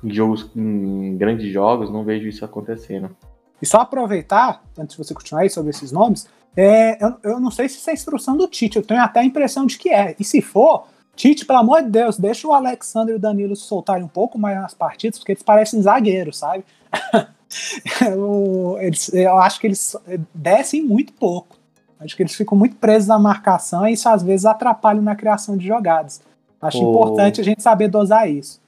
em 0.03 0.13
jogos, 0.13 0.51
em 0.55 1.15
grandes 1.17 1.51
jogos, 1.51 1.89
não 1.89 2.03
vejo 2.03 2.27
isso 2.27 2.43
acontecendo. 2.43 3.15
E 3.61 3.65
só 3.65 3.79
aproveitar, 3.79 4.61
antes 4.77 4.95
de 4.95 5.03
você 5.03 5.13
continuar 5.13 5.43
aí 5.43 5.49
sobre 5.49 5.69
esses 5.69 5.91
nomes, 5.91 6.27
é, 6.55 7.01
eu, 7.03 7.15
eu 7.23 7.39
não 7.39 7.51
sei 7.51 7.69
se 7.69 7.77
isso 7.77 7.89
é 7.89 7.93
instrução 7.93 8.35
do 8.35 8.47
Tite, 8.47 8.77
eu 8.77 8.83
tenho 8.83 9.01
até 9.01 9.21
a 9.21 9.25
impressão 9.25 9.65
de 9.65 9.77
que 9.77 9.89
é. 9.89 10.15
E 10.19 10.23
se 10.23 10.41
for, 10.41 10.85
Tite, 11.15 11.45
pelo 11.45 11.59
amor 11.59 11.81
de 11.81 11.89
Deus, 11.89 12.17
deixa 12.17 12.45
o 12.45 12.53
Alexandre 12.53 13.13
e 13.13 13.15
o 13.15 13.19
Danilo 13.19 13.55
se 13.55 13.63
soltarem 13.63 14.03
um 14.03 14.09
pouco 14.09 14.37
mais 14.37 14.57
nas 14.57 14.73
partidas, 14.73 15.17
porque 15.17 15.31
eles 15.31 15.43
parecem 15.43 15.81
zagueiros, 15.81 16.39
sabe? 16.39 16.65
eu, 18.07 18.77
eles, 18.79 19.13
eu 19.13 19.37
acho 19.37 19.59
que 19.59 19.67
eles 19.67 19.95
descem 20.33 20.83
muito 20.83 21.13
pouco. 21.13 21.57
Acho 21.99 22.15
que 22.15 22.23
eles 22.23 22.35
ficam 22.35 22.57
muito 22.57 22.75
presos 22.77 23.07
na 23.07 23.19
marcação 23.19 23.85
e 23.87 23.93
isso 23.93 24.07
às 24.07 24.23
vezes 24.23 24.45
atrapalha 24.45 25.01
na 25.01 25.15
criação 25.15 25.57
de 25.57 25.67
jogadas. 25.67 26.21
Acho 26.61 26.83
o... 26.83 26.89
importante 26.89 27.41
a 27.41 27.43
gente 27.43 27.61
saber 27.61 27.89
dosar 27.89 28.29
isso. 28.29 28.61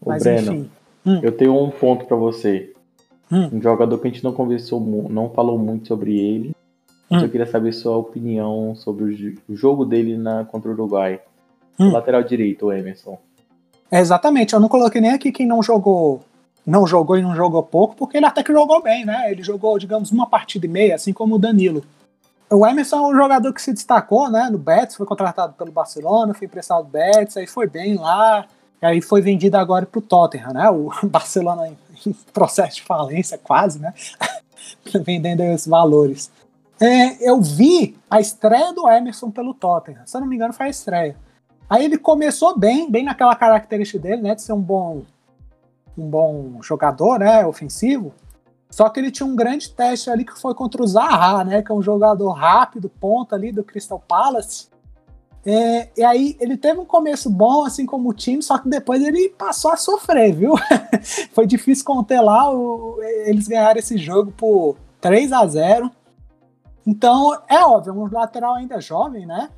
O 0.00 0.08
Mas 0.08 0.22
Breno, 0.22 0.52
enfim. 0.52 0.70
Hum. 1.06 1.20
Eu 1.22 1.32
tenho 1.32 1.56
um 1.56 1.70
ponto 1.70 2.06
para 2.06 2.16
você. 2.16 2.72
Hum. 3.30 3.50
Um 3.52 3.62
jogador 3.62 3.98
que 3.98 4.08
a 4.08 4.10
gente 4.10 4.24
não 4.24 4.32
conversou, 4.32 4.80
não 5.08 5.30
falou 5.30 5.58
muito 5.58 5.88
sobre 5.88 6.18
ele. 6.18 6.54
Hum. 7.10 7.20
Eu 7.20 7.28
queria 7.28 7.46
saber 7.46 7.72
sua 7.72 7.96
opinião 7.96 8.74
sobre 8.74 9.38
o 9.48 9.56
jogo 9.56 9.84
dele 9.84 10.16
na, 10.16 10.44
contra 10.44 10.70
o 10.70 10.74
Uruguai. 10.74 11.20
Hum. 11.78 11.90
lateral 11.90 12.22
direito, 12.22 12.66
o 12.66 12.72
Emerson. 12.72 13.18
É, 13.90 14.00
exatamente, 14.00 14.54
eu 14.54 14.60
não 14.60 14.68
coloquei 14.68 15.00
nem 15.00 15.10
aqui 15.10 15.32
quem 15.32 15.46
não 15.46 15.62
jogou 15.62 16.20
não 16.64 16.86
jogou 16.86 17.16
e 17.16 17.22
não 17.22 17.34
jogou 17.34 17.62
pouco, 17.62 17.96
porque 17.96 18.16
ele 18.16 18.26
até 18.26 18.42
que 18.42 18.52
jogou 18.52 18.82
bem, 18.82 19.04
né? 19.04 19.30
Ele 19.30 19.42
jogou, 19.42 19.78
digamos, 19.78 20.10
uma 20.10 20.26
partida 20.26 20.64
e 20.66 20.68
meia, 20.68 20.94
assim 20.94 21.12
como 21.12 21.34
o 21.34 21.38
Danilo. 21.38 21.84
O 22.48 22.66
Emerson 22.66 22.96
é 22.96 23.08
um 23.08 23.16
jogador 23.16 23.52
que 23.52 23.62
se 23.62 23.72
destacou, 23.72 24.30
né? 24.30 24.48
No 24.50 24.58
Betis, 24.58 24.96
foi 24.96 25.06
contratado 25.06 25.54
pelo 25.54 25.72
Barcelona, 25.72 26.34
foi 26.34 26.46
emprestado 26.46 26.84
do 26.84 26.90
Betis, 26.90 27.36
aí 27.36 27.46
foi 27.46 27.66
bem 27.66 27.96
lá, 27.96 28.46
aí 28.80 29.00
foi 29.00 29.20
vendido 29.20 29.56
agora 29.56 29.86
para 29.86 29.98
o 29.98 30.02
Tottenham, 30.02 30.52
né? 30.52 30.70
O 30.70 30.90
Barcelona 31.08 31.68
em, 31.68 31.78
em 32.06 32.12
processo 32.32 32.76
de 32.76 32.82
falência, 32.82 33.38
quase, 33.38 33.78
né? 33.78 33.92
Vendendo 35.04 35.40
esses 35.40 35.66
valores. 35.66 36.30
É, 36.80 37.28
eu 37.28 37.40
vi 37.40 37.96
a 38.10 38.20
estreia 38.20 38.72
do 38.72 38.88
Emerson 38.88 39.30
pelo 39.30 39.54
Tottenham, 39.54 40.02
se 40.04 40.16
eu 40.16 40.20
não 40.20 40.28
me 40.28 40.36
engano, 40.36 40.52
foi 40.52 40.66
a 40.66 40.70
estreia. 40.70 41.16
Aí 41.70 41.84
ele 41.84 41.96
começou 41.96 42.58
bem, 42.58 42.90
bem 42.90 43.04
naquela 43.04 43.34
característica 43.34 43.98
dele, 43.98 44.20
né? 44.20 44.34
De 44.34 44.42
ser 44.42 44.52
um 44.52 44.60
bom 44.60 45.02
um 45.96 46.08
bom 46.08 46.62
jogador, 46.62 47.18
né, 47.18 47.44
ofensivo. 47.46 48.12
Só 48.70 48.88
que 48.88 48.98
ele 48.98 49.10
tinha 49.10 49.26
um 49.26 49.36
grande 49.36 49.70
teste 49.70 50.08
ali 50.08 50.24
que 50.24 50.40
foi 50.40 50.54
contra 50.54 50.82
o 50.82 50.86
Zaha, 50.86 51.44
né, 51.44 51.62
que 51.62 51.70
é 51.70 51.74
um 51.74 51.82
jogador 51.82 52.30
rápido, 52.32 52.88
ponta 52.88 53.36
ali 53.36 53.52
do 53.52 53.62
Crystal 53.62 54.02
Palace. 54.06 54.68
É, 55.44 55.90
e 55.96 56.04
aí 56.04 56.36
ele 56.40 56.56
teve 56.56 56.78
um 56.78 56.84
começo 56.84 57.28
bom, 57.28 57.64
assim 57.64 57.84
como 57.84 58.08
o 58.08 58.14
time, 58.14 58.42
só 58.42 58.58
que 58.58 58.68
depois 58.68 59.02
ele 59.02 59.28
passou 59.30 59.72
a 59.72 59.76
sofrer, 59.76 60.32
viu? 60.32 60.54
foi 61.34 61.46
difícil 61.46 61.84
conter 61.84 62.20
lá, 62.20 62.50
o, 62.50 62.98
eles 63.26 63.48
ganharam 63.48 63.78
esse 63.78 63.98
jogo 63.98 64.32
por 64.32 64.76
3 65.00 65.32
a 65.32 65.44
0 65.46 65.90
Então, 66.86 67.36
é 67.48 67.58
óbvio, 67.58 67.92
um 67.92 68.08
lateral 68.10 68.54
ainda 68.54 68.80
jovem, 68.80 69.26
né? 69.26 69.50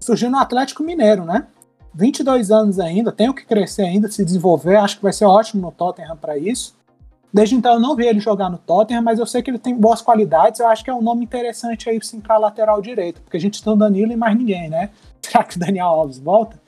Surgiu 0.00 0.28
no 0.28 0.38
Atlético 0.38 0.82
Mineiro, 0.82 1.24
né? 1.24 1.46
22 1.94 2.50
anos 2.50 2.78
ainda, 2.78 3.10
tem 3.10 3.28
o 3.28 3.34
que 3.34 3.44
crescer 3.44 3.82
ainda, 3.82 4.10
se 4.10 4.24
desenvolver, 4.24 4.76
acho 4.76 4.96
que 4.96 5.02
vai 5.02 5.12
ser 5.12 5.24
ótimo 5.24 5.62
no 5.62 5.72
Tottenham 5.72 6.16
para 6.16 6.38
isso. 6.38 6.74
Desde 7.32 7.54
então 7.54 7.74
eu 7.74 7.80
não 7.80 7.94
vi 7.94 8.06
ele 8.06 8.20
jogar 8.20 8.48
no 8.50 8.58
Tottenham, 8.58 9.02
mas 9.02 9.18
eu 9.18 9.26
sei 9.26 9.40
que 9.42 9.50
ele 9.50 9.58
tem 9.58 9.74
boas 9.74 10.02
qualidades, 10.02 10.60
eu 10.60 10.66
acho 10.66 10.82
que 10.82 10.90
é 10.90 10.94
um 10.94 11.02
nome 11.02 11.24
interessante 11.24 11.88
aí 11.88 11.98
sim 12.02 12.20
para 12.20 12.38
lateral 12.38 12.82
direito, 12.82 13.20
porque 13.20 13.36
a 13.36 13.40
gente 13.40 13.62
tem 13.62 13.72
o 13.72 13.76
Danilo 13.76 14.12
e 14.12 14.16
mais 14.16 14.36
ninguém, 14.36 14.68
né? 14.68 14.90
Será 15.22 15.44
que 15.44 15.56
o 15.56 15.60
Daniel 15.60 15.86
Alves 15.86 16.18
volta? 16.18 16.60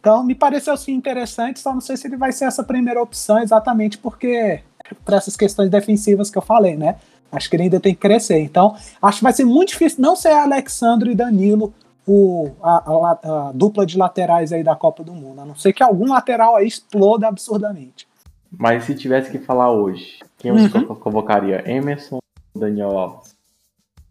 Então 0.00 0.24
me 0.24 0.34
pareceu 0.34 0.76
sim 0.76 0.92
interessante, 0.92 1.60
só 1.60 1.72
não 1.72 1.80
sei 1.80 1.96
se 1.96 2.06
ele 2.06 2.16
vai 2.16 2.32
ser 2.32 2.46
essa 2.46 2.62
primeira 2.62 3.00
opção 3.00 3.38
exatamente 3.38 3.98
porque 3.98 4.60
para 5.04 5.16
essas 5.16 5.36
questões 5.36 5.70
defensivas 5.70 6.30
que 6.30 6.38
eu 6.38 6.42
falei, 6.42 6.76
né? 6.76 6.96
Acho 7.30 7.50
que 7.50 7.56
ele 7.56 7.64
ainda 7.64 7.78
tem 7.78 7.94
que 7.94 8.00
crescer. 8.00 8.40
Então, 8.40 8.74
acho 9.02 9.18
que 9.18 9.24
vai 9.24 9.32
ser 9.32 9.44
muito 9.44 9.68
difícil 9.70 10.00
não 10.00 10.16
ser 10.16 10.30
Alexandre 10.30 11.10
e 11.10 11.14
Danilo 11.14 11.74
o, 12.08 12.50
a, 12.62 12.76
a, 12.76 13.48
a, 13.48 13.52
dupla 13.52 13.84
de 13.84 13.98
laterais 13.98 14.50
aí 14.50 14.64
da 14.64 14.74
Copa 14.74 15.04
do 15.04 15.12
Mundo. 15.12 15.42
A 15.42 15.44
não 15.44 15.54
ser 15.54 15.74
que 15.74 15.82
algum 15.82 16.08
lateral 16.08 16.56
aí 16.56 16.66
exploda 16.66 17.28
absurdamente. 17.28 18.08
Mas 18.50 18.84
se 18.84 18.94
tivesse 18.94 19.30
que 19.30 19.38
falar 19.38 19.70
hoje, 19.70 20.18
quem 20.38 20.50
você 20.50 20.78
uhum. 20.78 20.94
convocaria? 20.94 21.70
Emerson 21.70 22.16
ou 22.54 22.60
Daniel 22.60 22.98
Alves? 22.98 23.36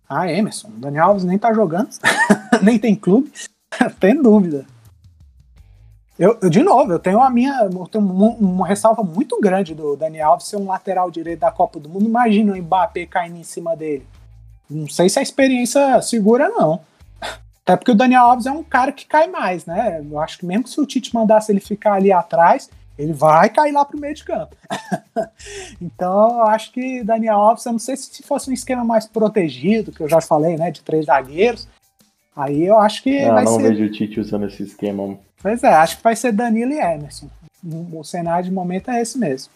Ah, 0.08 0.32
Emerson. 0.32 0.70
Daniel 0.78 1.06
Alves 1.06 1.24
nem 1.24 1.39
tá 1.39 1.52
jogando, 1.52 1.89
nem 2.62 2.78
tem 2.78 2.95
clube, 2.95 3.32
tem 4.00 4.22
dúvida. 4.22 4.64
Eu, 6.20 6.38
eu, 6.41 6.50
de 6.50 6.62
novo, 6.62 6.91
eu 6.91 7.00
tenho 7.00 7.20
a 7.20 7.30
minha. 7.32 7.68
Tenho 7.91 8.04
uma, 8.04 8.30
uma, 8.30 8.68
ressalva 8.68 9.02
muito 9.02 9.39
grande 9.39 9.74
do 9.74 9.95
Daniel 9.95 10.30
Alves 10.30 10.48
ser 10.48 10.58
um 10.58 10.68
lateral 10.68 11.10
direito 11.10 11.39
da 11.39 11.52
Copa 11.52 11.80
do 11.80 11.89
Mundo. 11.89 12.06
Imagina 12.06 12.54
o 12.54 12.58
Mbappé 12.58 13.08
caindo 13.08 13.38
em 13.38 13.43
cima 13.43 13.76
dele. 13.76 14.06
Não 14.70 14.88
sei 14.88 15.10
se 15.10 15.18
a 15.18 15.22
experiência 15.22 16.02
segura, 16.02 16.50
não. 16.50 16.80
Até 17.68 17.76
porque 17.76 17.91
o 17.91 17.95
Daniel 17.95 18.22
Alves 18.22 18.45
é 18.45 18.51
um 18.51 18.63
cara 18.63 18.93
que 18.93 19.05
cai 19.05 19.28
mais, 19.28 19.65
né? 19.65 20.01
Eu 20.09 20.18
acho 20.22 20.38
que 20.38 20.45
mesmo 20.45 20.65
se 20.70 20.80
o 20.80 20.86
Tite 20.86 21.13
mandasse 21.13 21.51
ele 21.51 21.59
ficar 21.59 21.95
ali 21.95 22.13
atrás, 22.13 22.70
ele 22.97 23.11
vai 23.11 23.49
cair 23.49 23.74
lá 23.74 23.84
pro 23.84 23.99
meio 23.99 24.15
de 24.15 24.24
campo. 24.24 24.55
então, 25.82 26.38
eu 26.38 26.43
acho 26.43 26.72
que 26.72 27.03
Daniel 27.03 27.36
Alves, 27.36 27.65
eu 27.65 27.74
não 27.74 27.80
sei 27.80 27.97
se 27.97 28.24
fosse 28.24 28.49
um 28.49 28.53
esquema 28.53 28.86
mais 28.86 29.05
protegido, 29.05 29.91
que 29.91 29.99
eu 29.99 30.07
já 30.07 30.22
falei, 30.22 30.55
né, 30.55 30.72
de 30.72 30.82
três 30.82 31.07
zagueiros, 31.07 31.68
aí 32.34 32.63
eu 32.63 32.80
acho 32.80 33.03
que 33.03 33.26
não, 33.26 33.34
vai 33.34 33.43
não 33.43 33.55
ser... 33.57 33.63
vejo 33.63 33.84
o 33.84 33.91
Tite 33.91 34.22
usando 34.22 34.45
esse 34.45 34.63
esquema. 34.63 35.18
Pois 35.41 35.61
é, 35.61 35.74
acho 35.74 35.97
que 35.97 36.03
vai 36.03 36.15
ser 36.15 36.32
Danilo 36.32 36.72
e 36.72 36.80
Emerson. 36.80 37.28
O 37.91 38.01
cenário 38.01 38.45
de 38.45 38.51
momento 38.51 38.89
é 38.91 39.01
esse 39.01 39.18
mesmo. 39.18 39.51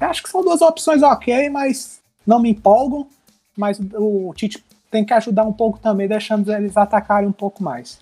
Eu 0.00 0.08
acho 0.08 0.22
que 0.22 0.30
são 0.30 0.42
duas 0.42 0.62
opções 0.62 1.02
ok, 1.02 1.50
mas 1.50 2.00
não 2.26 2.40
me 2.40 2.48
empolgam, 2.48 3.06
mas 3.54 3.78
o 3.78 4.32
Tite 4.34 4.64
tem 4.92 5.04
que 5.06 5.14
ajudar 5.14 5.44
um 5.44 5.52
pouco 5.52 5.78
também, 5.78 6.06
deixando 6.06 6.52
eles 6.52 6.76
atacarem 6.76 7.28
um 7.28 7.32
pouco 7.32 7.62
mais. 7.62 7.98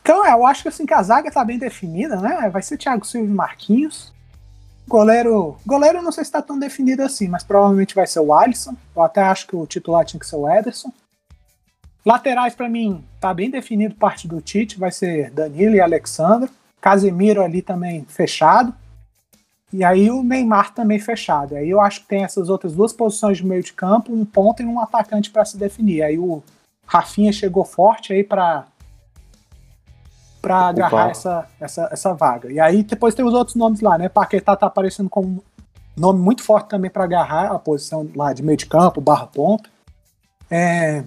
Então, 0.00 0.24
é, 0.24 0.32
eu 0.32 0.46
acho 0.46 0.62
que 0.62 0.68
assim 0.68 0.86
que 0.86 0.94
a 0.94 1.02
zaga 1.02 1.32
tá 1.32 1.44
bem 1.44 1.58
definida, 1.58 2.14
né? 2.16 2.48
Vai 2.48 2.62
ser 2.62 2.78
Thiago 2.78 3.04
Silva 3.04 3.26
e 3.26 3.34
Marquinhos. 3.34 4.14
Goleiro, 4.86 5.58
goleiro 5.66 6.00
não 6.00 6.12
sei 6.12 6.22
se 6.22 6.28
está 6.28 6.40
tão 6.40 6.56
definido 6.56 7.02
assim, 7.02 7.26
mas 7.26 7.42
provavelmente 7.42 7.92
vai 7.92 8.06
ser 8.06 8.20
o 8.20 8.32
Alisson. 8.32 8.76
Eu 8.94 9.02
até 9.02 9.20
acho 9.20 9.48
que 9.48 9.56
o 9.56 9.66
titular 9.66 10.04
tinha 10.04 10.20
que 10.20 10.26
ser 10.26 10.36
o 10.36 10.48
Ederson. 10.48 10.92
Laterais 12.04 12.54
para 12.54 12.68
mim 12.68 13.04
tá 13.20 13.34
bem 13.34 13.50
definido 13.50 13.96
parte 13.96 14.28
do 14.28 14.40
Tite, 14.40 14.78
vai 14.78 14.92
ser 14.92 15.32
Danilo 15.32 15.74
e 15.74 15.80
Alexandre. 15.80 16.48
Casemiro 16.80 17.42
ali 17.42 17.60
também 17.60 18.04
fechado. 18.08 18.72
E 19.72 19.84
aí 19.84 20.10
o 20.10 20.22
Neymar 20.22 20.72
também 20.72 20.98
fechado. 20.98 21.56
Aí 21.56 21.68
eu 21.68 21.80
acho 21.80 22.02
que 22.02 22.08
tem 22.08 22.24
essas 22.24 22.48
outras 22.48 22.72
duas 22.74 22.92
posições 22.92 23.38
de 23.38 23.46
meio 23.46 23.62
de 23.62 23.72
campo, 23.72 24.12
um 24.12 24.24
ponto 24.24 24.62
e 24.62 24.66
um 24.66 24.80
atacante 24.80 25.30
para 25.30 25.44
se 25.44 25.56
definir. 25.56 26.02
Aí 26.02 26.18
o 26.18 26.42
Rafinha 26.86 27.32
chegou 27.32 27.64
forte 27.64 28.12
aí 28.12 28.22
para 28.22 28.66
para 30.40 30.68
agarrar 30.68 31.10
essa, 31.10 31.48
essa, 31.60 31.88
essa 31.90 32.14
vaga. 32.14 32.52
E 32.52 32.60
aí 32.60 32.84
depois 32.84 33.16
tem 33.16 33.24
os 33.24 33.34
outros 33.34 33.56
nomes 33.56 33.80
lá, 33.80 33.98
né? 33.98 34.08
Paquetá 34.08 34.54
tá 34.54 34.66
aparecendo 34.66 35.10
como 35.10 35.42
nome 35.96 36.20
muito 36.20 36.44
forte 36.44 36.68
também 36.68 36.88
para 36.88 37.02
agarrar 37.02 37.50
a 37.50 37.58
posição 37.58 38.08
lá 38.14 38.32
de 38.32 38.44
meio 38.44 38.56
de 38.56 38.66
campo, 38.66 39.00
barra 39.00 39.26
ponta. 39.26 39.68
É, 40.48 41.02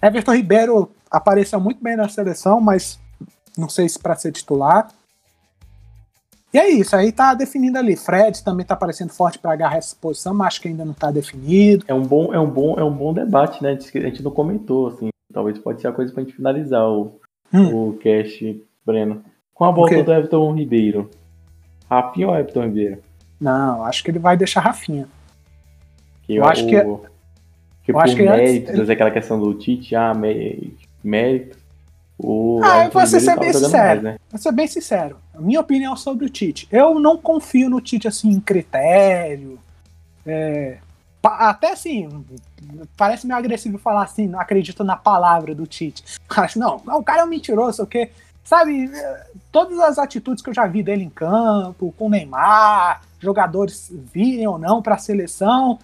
Everton 0.00 0.34
Ribeiro 0.34 0.90
apareceu 1.10 1.60
muito 1.60 1.82
bem 1.82 1.96
na 1.96 2.08
seleção, 2.08 2.62
mas 2.62 2.98
não 3.58 3.68
sei 3.68 3.86
se 3.88 3.98
para 3.98 4.16
ser 4.16 4.32
titular. 4.32 4.88
E 6.52 6.58
é 6.58 6.68
isso, 6.68 6.96
aí 6.96 7.12
tá 7.12 7.34
definindo 7.34 7.78
ali. 7.78 7.94
Fred 7.94 8.42
também 8.42 8.64
tá 8.64 8.74
aparecendo 8.74 9.10
forte 9.10 9.38
para 9.38 9.52
agarrar 9.52 9.76
essa 9.76 9.94
posição, 9.94 10.32
mas 10.32 10.48
acho 10.48 10.62
que 10.62 10.68
ainda 10.68 10.84
não 10.84 10.94
tá 10.94 11.10
definido. 11.10 11.84
É 11.86 11.92
um 11.92 12.02
bom, 12.02 12.32
é 12.32 12.40
um 12.40 12.48
bom, 12.48 12.74
é 12.78 12.84
um 12.84 12.92
bom 12.92 13.12
debate, 13.12 13.62
né? 13.62 13.72
A 13.72 13.98
gente 14.00 14.22
não 14.22 14.30
comentou, 14.30 14.88
assim. 14.88 15.10
Talvez 15.32 15.58
pode 15.58 15.80
ser 15.80 15.88
a 15.88 15.92
coisa 15.92 16.12
pra 16.12 16.22
gente 16.22 16.34
finalizar 16.34 16.88
o, 16.88 17.20
hum. 17.52 17.88
o 17.88 17.92
cast, 17.98 18.64
Breno. 18.84 19.22
Com 19.52 19.64
a 19.64 19.70
volta 19.70 20.02
do 20.02 20.12
Everton 20.12 20.54
Ribeiro. 20.54 21.10
Rafinha 21.90 22.28
ou 22.28 22.34
Everton 22.34 22.64
Ribeiro? 22.64 23.02
Não, 23.38 23.84
acho 23.84 24.02
que 24.02 24.10
ele 24.10 24.18
vai 24.18 24.36
deixar 24.36 24.60
Rafinha. 24.60 25.06
Que 26.22 26.36
eu, 26.36 26.44
acho 26.44 26.64
o, 26.64 26.66
que. 26.66 26.80
Que 27.84 27.90
eu 27.90 27.94
por 27.94 28.04
acho 28.04 28.16
que 28.16 28.22
méritos, 28.22 28.74
antes... 28.74 28.90
aquela 28.90 29.10
questão 29.10 29.38
do 29.38 29.52
Tite, 29.52 29.94
ah, 29.94 30.14
mérito 31.04 31.58
o 32.18 32.60
ah, 32.64 32.86
eu 32.86 32.90
vou 32.90 33.06
ser 33.06 33.38
bem 33.38 33.52
sincero. 33.52 33.72
Mais, 33.72 34.02
né? 34.02 34.18
Vou 34.30 34.40
ser 34.40 34.52
bem 34.52 34.66
sincero. 34.66 35.16
Minha 35.38 35.60
opinião 35.60 35.96
sobre 35.96 36.26
o 36.26 36.30
Tite. 36.30 36.68
Eu 36.70 36.98
não 36.98 37.16
confio 37.16 37.70
no 37.70 37.80
Tite 37.80 38.08
assim 38.08 38.30
em 38.30 38.40
critério. 38.40 39.58
É, 40.26 40.78
até 41.22 41.72
assim, 41.72 42.24
parece 42.96 43.26
meio 43.26 43.38
agressivo 43.38 43.78
falar 43.78 44.04
assim, 44.04 44.26
não 44.26 44.40
acredito 44.40 44.84
na 44.84 44.96
palavra 44.96 45.54
do 45.54 45.66
Tite. 45.66 46.04
Acho, 46.28 46.58
não, 46.58 46.76
o 46.86 47.02
cara 47.02 47.22
é 47.22 47.24
um 47.24 47.28
mentiroso, 47.28 47.82
o 47.82 47.86
quê? 47.86 48.10
Sabe, 48.44 48.90
todas 49.52 49.78
as 49.78 49.98
atitudes 49.98 50.42
que 50.42 50.48
eu 50.48 50.54
já 50.54 50.66
vi 50.66 50.82
dele 50.82 51.04
em 51.04 51.10
campo, 51.10 51.94
com 51.98 52.08
Neymar, 52.08 53.02
jogadores 53.20 53.92
virem 54.12 54.46
ou 54.46 54.58
não 54.58 54.80
para 54.80 54.94
a 54.94 54.98
seleção, 54.98 55.78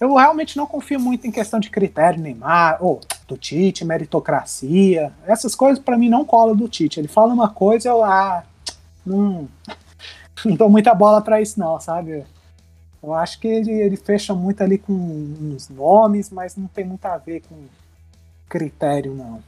eu 0.00 0.14
realmente 0.14 0.56
não 0.56 0.66
confio 0.66 0.98
muito 1.00 1.26
em 1.26 1.30
questão 1.30 1.58
de 1.58 1.68
critério, 1.68 2.22
Neymar, 2.22 2.78
ou 2.80 3.00
do 3.26 3.36
Tite, 3.36 3.84
meritocracia. 3.84 5.12
Essas 5.26 5.54
coisas 5.54 5.82
para 5.82 5.98
mim 5.98 6.08
não 6.08 6.24
colam 6.24 6.54
do 6.54 6.68
Tite. 6.68 7.00
Ele 7.00 7.08
fala 7.08 7.34
uma 7.34 7.50
coisa, 7.50 7.88
eu 7.88 8.04
ah, 8.04 8.44
não, 9.08 9.48
não 10.44 10.54
dou 10.54 10.70
muita 10.70 10.94
bola 10.94 11.20
para 11.20 11.40
isso 11.40 11.58
não, 11.58 11.80
sabe? 11.80 12.24
Eu 13.02 13.14
acho 13.14 13.38
que 13.40 13.46
ele, 13.46 13.70
ele 13.70 13.96
fecha 13.96 14.34
muito 14.34 14.62
ali 14.62 14.76
com 14.76 14.92
uns 14.92 15.68
nomes, 15.68 16.30
mas 16.30 16.56
não 16.56 16.66
tem 16.66 16.84
muito 16.84 17.04
a 17.06 17.16
ver 17.16 17.42
com 17.48 17.56
critério, 18.48 19.14
não. 19.14 19.40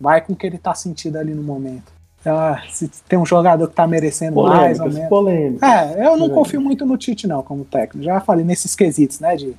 Vai 0.00 0.20
com 0.20 0.32
o 0.32 0.36
que 0.36 0.46
ele 0.46 0.58
tá 0.58 0.74
sentindo 0.74 1.16
ali 1.16 1.32
no 1.32 1.42
momento. 1.42 1.96
Ah, 2.24 2.60
se 2.68 2.88
tem 3.08 3.18
um 3.18 3.24
jogador 3.24 3.68
que 3.68 3.74
tá 3.74 3.86
merecendo 3.86 4.34
polêmicas, 4.34 4.78
mais 4.78 4.80
ou 4.80 4.92
menos. 4.92 5.08
Polêmicas. 5.08 5.68
É, 5.68 6.06
eu 6.06 6.16
não 6.16 6.28
confio 6.28 6.60
muito 6.60 6.84
no 6.84 6.96
Tite, 6.96 7.26
não, 7.28 7.42
como 7.42 7.64
técnico. 7.64 8.04
Já 8.04 8.20
falei 8.20 8.44
nesses 8.44 8.74
quesitos, 8.74 9.20
né? 9.20 9.36
De 9.36 9.56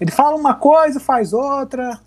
ele 0.00 0.10
fala 0.10 0.34
uma 0.34 0.54
coisa, 0.54 0.98
faz 0.98 1.34
outra. 1.34 2.00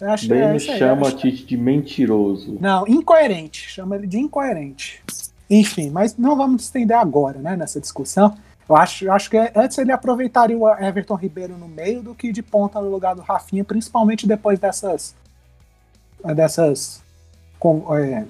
Eu 0.00 0.10
acho 0.10 0.28
Bem, 0.28 0.38
é 0.38 0.58
chama 0.60 1.10
Tite 1.10 1.44
de 1.44 1.56
mentiroso. 1.56 2.56
Não, 2.60 2.86
incoerente. 2.86 3.68
Chama 3.68 3.96
ele 3.96 4.06
de 4.06 4.18
incoerente. 4.18 5.02
Enfim, 5.50 5.90
mas 5.90 6.16
não 6.16 6.36
vamos 6.36 6.64
estender 6.64 6.96
agora, 6.96 7.38
né, 7.38 7.56
nessa 7.56 7.80
discussão. 7.80 8.36
Eu 8.68 8.76
acho, 8.76 9.10
acho 9.10 9.30
que 9.30 9.38
antes 9.54 9.78
ele 9.78 9.90
aproveitaria 9.90 10.56
o 10.56 10.68
Everton 10.68 11.14
Ribeiro 11.14 11.56
no 11.56 11.66
meio 11.66 12.02
do 12.02 12.14
que 12.14 12.30
de 12.30 12.42
ponta 12.42 12.80
no 12.80 12.90
lugar 12.90 13.14
do 13.14 13.22
Rafinha, 13.22 13.64
principalmente 13.64 14.26
depois 14.26 14.58
dessas 14.58 15.14
dessas 16.34 17.00
com, 17.58 17.96
é, 17.96 18.26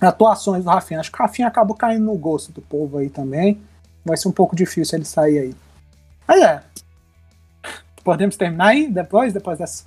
atuações 0.00 0.64
do 0.64 0.70
Rafinha. 0.70 1.00
Acho 1.00 1.10
que 1.10 1.18
o 1.18 1.22
Rafinha 1.22 1.48
acabou 1.48 1.76
caindo 1.76 2.04
no 2.04 2.16
gosto 2.16 2.52
do 2.52 2.60
povo 2.60 2.98
aí 2.98 3.08
também. 3.08 3.60
Vai 4.04 4.16
ser 4.16 4.28
um 4.28 4.32
pouco 4.32 4.54
difícil 4.54 4.98
ele 4.98 5.04
sair 5.04 5.38
aí. 5.38 5.54
Mas 6.26 6.42
é, 6.42 6.62
podemos 8.02 8.36
terminar 8.36 8.68
aí 8.68 8.90
depois, 8.90 9.32
depois 9.32 9.58
dessa. 9.58 9.84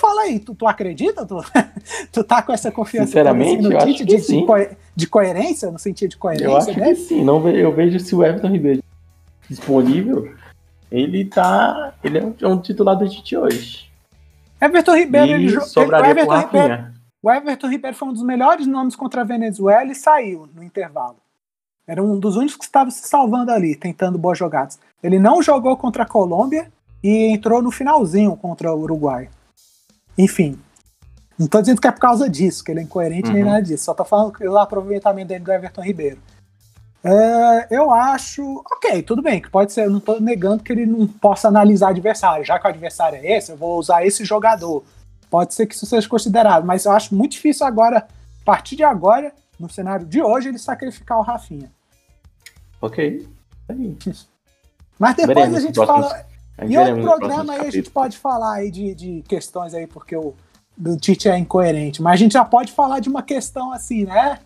Fala 0.00 0.22
aí, 0.22 0.38
tu, 0.38 0.54
tu 0.54 0.66
acredita? 0.66 1.26
Tu, 1.26 1.36
tu 2.12 2.24
tá 2.24 2.42
com 2.42 2.52
essa 2.52 2.70
confiança 2.70 3.06
Sinceramente, 3.06 3.62
no 3.62 3.78
Tite 3.78 4.04
de, 4.04 4.16
de, 4.16 4.46
de, 4.94 5.06
coerência, 5.06 5.70
no 5.70 5.78
sentido 5.78 6.10
de 6.10 6.16
coerência? 6.16 6.44
Eu 6.44 6.56
acho 6.56 6.72
que 6.72 6.94
sim. 6.94 7.24
Não, 7.24 7.46
eu 7.48 7.72
vejo 7.72 7.98
se 7.98 8.14
o 8.14 8.24
Everton 8.24 8.48
Ribeiro 8.48 8.82
disponível, 9.48 10.32
ele 10.90 11.24
tá. 11.24 11.94
Ele 12.02 12.18
é 12.18 12.48
um 12.48 12.60
titular 12.60 12.96
do 12.96 13.08
Tite 13.08 13.36
hoje. 13.36 13.88
Everton 14.60 14.96
Ribeiro, 14.96 15.26
e 15.26 15.32
ele 15.32 15.60
sobraria 15.60 16.10
ele, 16.10 16.20
o 16.20 16.22
Everton 16.22 16.58
Ribeiro, 16.58 16.84
o 17.22 17.30
Everton 17.30 17.68
Ribeiro 17.68 17.96
foi 17.96 18.08
um 18.08 18.12
dos 18.12 18.22
melhores 18.22 18.66
nomes 18.66 18.96
contra 18.96 19.22
a 19.22 19.24
Venezuela 19.24 19.90
e 19.90 19.94
saiu 19.94 20.48
no 20.54 20.62
intervalo. 20.62 21.16
Era 21.86 22.02
um 22.02 22.18
dos 22.18 22.36
únicos 22.36 22.56
que 22.56 22.64
estava 22.64 22.90
se 22.90 23.08
salvando 23.08 23.50
ali, 23.50 23.74
tentando 23.74 24.18
boas 24.18 24.36
jogadas. 24.36 24.78
Ele 25.02 25.18
não 25.18 25.42
jogou 25.42 25.76
contra 25.76 26.02
a 26.02 26.06
Colômbia 26.06 26.70
e 27.02 27.32
entrou 27.32 27.62
no 27.62 27.70
finalzinho 27.70 28.36
contra 28.36 28.72
o 28.72 28.80
Uruguai. 28.80 29.30
Enfim, 30.18 30.58
não 31.38 31.46
estou 31.46 31.60
dizendo 31.60 31.80
que 31.80 31.86
é 31.86 31.92
por 31.92 32.00
causa 32.00 32.28
disso, 32.28 32.64
que 32.64 32.72
ele 32.72 32.80
é 32.80 32.82
incoerente 32.82 33.28
uhum. 33.28 33.34
nem 33.34 33.44
nada 33.44 33.62
disso, 33.62 33.84
só 33.84 33.92
estou 33.92 34.04
falando 34.04 34.32
que 34.32 34.46
o 34.46 34.58
aproveitamento 34.58 35.28
dele 35.28 35.44
do 35.44 35.52
Everton 35.52 35.82
Ribeiro. 35.82 36.18
É, 37.04 37.68
eu 37.70 37.92
acho. 37.92 38.42
Ok, 38.72 39.02
tudo 39.02 39.22
bem, 39.22 39.40
que 39.40 39.48
pode 39.48 39.72
ser. 39.72 39.84
Eu 39.84 39.90
não 39.90 39.98
estou 39.98 40.20
negando 40.20 40.64
que 40.64 40.72
ele 40.72 40.84
não 40.84 41.06
possa 41.06 41.46
analisar 41.46 41.90
adversário. 41.90 42.44
Já 42.44 42.58
que 42.58 42.66
o 42.66 42.70
adversário 42.70 43.18
é 43.18 43.36
esse, 43.36 43.52
eu 43.52 43.56
vou 43.56 43.78
usar 43.78 44.04
esse 44.04 44.24
jogador. 44.24 44.82
Pode 45.30 45.54
ser 45.54 45.66
que 45.66 45.74
isso 45.74 45.86
seja 45.86 46.08
considerado, 46.08 46.64
mas 46.64 46.84
eu 46.84 46.92
acho 46.92 47.14
muito 47.14 47.32
difícil 47.32 47.66
agora, 47.66 47.98
a 47.98 48.44
partir 48.44 48.74
de 48.74 48.82
agora, 48.82 49.32
no 49.60 49.70
cenário 49.70 50.06
de 50.06 50.22
hoje, 50.22 50.48
ele 50.48 50.58
sacrificar 50.58 51.18
o 51.18 51.22
Rafinha. 51.22 51.70
Ok. 52.80 53.28
Mas 54.98 55.14
depois 55.14 55.36
Veremos 55.36 55.58
a 55.58 55.60
gente 55.60 55.76
fala. 55.76 56.26
Em 56.62 56.76
outro 56.76 57.02
programa 57.02 57.54
aí 57.54 57.66
a 57.66 57.70
gente 57.70 57.90
pode 57.90 58.18
falar 58.18 58.54
aí 58.54 58.70
de, 58.70 58.94
de 58.94 59.24
questões 59.28 59.74
aí, 59.74 59.86
porque 59.86 60.16
o 60.16 60.34
do 60.76 60.96
Tite 60.96 61.28
é 61.28 61.36
incoerente. 61.36 62.00
Mas 62.00 62.14
a 62.14 62.16
gente 62.16 62.32
já 62.32 62.44
pode 62.44 62.72
falar 62.72 63.00
de 63.00 63.08
uma 63.08 63.22
questão 63.22 63.72
assim, 63.72 64.04
né? 64.04 64.38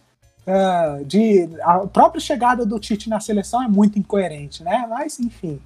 Ah, 0.47 0.98
de 1.05 1.48
a 1.62 1.80
própria 1.86 2.20
chegada 2.20 2.66
do 2.66 2.78
Tite 2.78 3.09
na 3.09 3.20
seleção 3.20 3.62
é 3.62 3.68
muito 3.68 3.98
incoerente, 3.98 4.64
né? 4.64 4.86
Mas 4.89 5.20
enfim. 5.20 5.60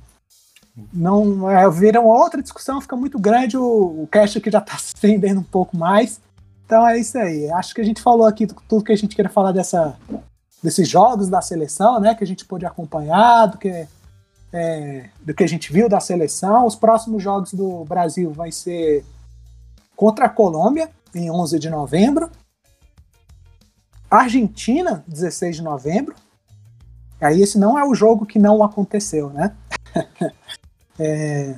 Não 0.93 1.51
é, 1.51 1.70
vira 1.70 2.01
uma 2.01 2.14
outra 2.14 2.43
discussão, 2.43 2.81
fica 2.81 2.97
muito 2.97 3.18
grande. 3.18 3.56
O, 3.56 4.02
o 4.02 4.09
cast 4.10 4.36
aqui 4.36 4.51
já 4.51 4.59
está 4.59 4.77
se 4.78 4.89
estendendo 4.94 5.40
um 5.40 5.44
pouco 5.44 5.77
mais. 5.77 6.20
Então 6.66 6.86
é 6.86 6.98
isso 6.98 7.16
aí. 7.16 7.51
Acho 7.52 7.74
que 7.74 7.81
a 7.81 7.85
gente 7.85 8.02
falou 8.02 8.27
aqui 8.27 8.47
tudo 8.47 8.85
que 8.85 8.93
a 8.93 8.97
gente 8.97 9.14
queria 9.14 9.31
falar 9.31 9.52
dessa, 9.52 9.97
desses 10.62 10.89
jogos 10.89 11.28
da 11.28 11.40
seleção, 11.40 12.01
né? 12.01 12.14
Que 12.14 12.24
a 12.24 12.27
gente 12.27 12.44
pôde 12.44 12.66
acompanhar, 12.66 13.47
do 13.47 13.56
que 13.56 13.86
é, 14.57 15.11
do 15.20 15.35
que 15.35 15.45
a 15.45 15.47
gente 15.47 15.70
viu 15.70 15.87
da 15.87 16.01
seleção. 16.01 16.66
Os 16.66 16.74
próximos 16.74 17.23
jogos 17.23 17.53
do 17.53 17.85
Brasil 17.85 18.33
vai 18.33 18.51
ser 18.51 19.05
contra 19.95 20.24
a 20.24 20.31
Colômbia, 20.31 20.91
em 21.15 21.31
11 21.31 21.59
de 21.59 21.69
novembro. 21.69 22.31
Argentina, 24.11 25.05
16 25.07 25.57
de 25.57 25.62
novembro. 25.62 26.15
Aí 27.20 27.43
esse 27.43 27.59
não 27.59 27.78
é 27.78 27.85
o 27.85 27.95
jogo 27.95 28.24
que 28.24 28.39
não 28.39 28.62
aconteceu, 28.62 29.28
né? 29.31 29.55
é, 30.99 31.55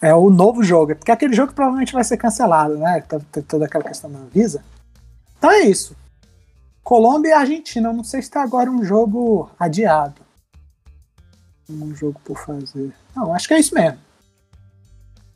é 0.00 0.14
o 0.14 0.28
novo 0.28 0.64
jogo, 0.64 0.96
porque 0.96 1.12
aquele 1.12 1.34
jogo 1.34 1.52
provavelmente 1.52 1.92
vai 1.92 2.02
ser 2.02 2.16
cancelado, 2.16 2.78
né? 2.78 3.00
Tem 3.30 3.42
toda 3.42 3.66
aquela 3.66 3.84
questão 3.84 4.10
da 4.10 4.18
Anvisa. 4.18 4.64
Então 5.38 5.50
é 5.50 5.60
isso. 5.60 5.96
Colômbia 6.82 7.30
e 7.30 7.32
Argentina. 7.32 7.92
Não 7.92 8.04
sei 8.04 8.22
se 8.22 8.28
está 8.28 8.42
agora 8.42 8.70
um 8.70 8.84
jogo 8.84 9.50
adiado 9.58 10.25
um 11.68 11.94
jogo 11.94 12.20
por 12.24 12.38
fazer. 12.38 12.92
Não, 13.14 13.34
acho 13.34 13.48
que 13.48 13.54
é 13.54 13.58
isso 13.58 13.74
mesmo. 13.74 13.98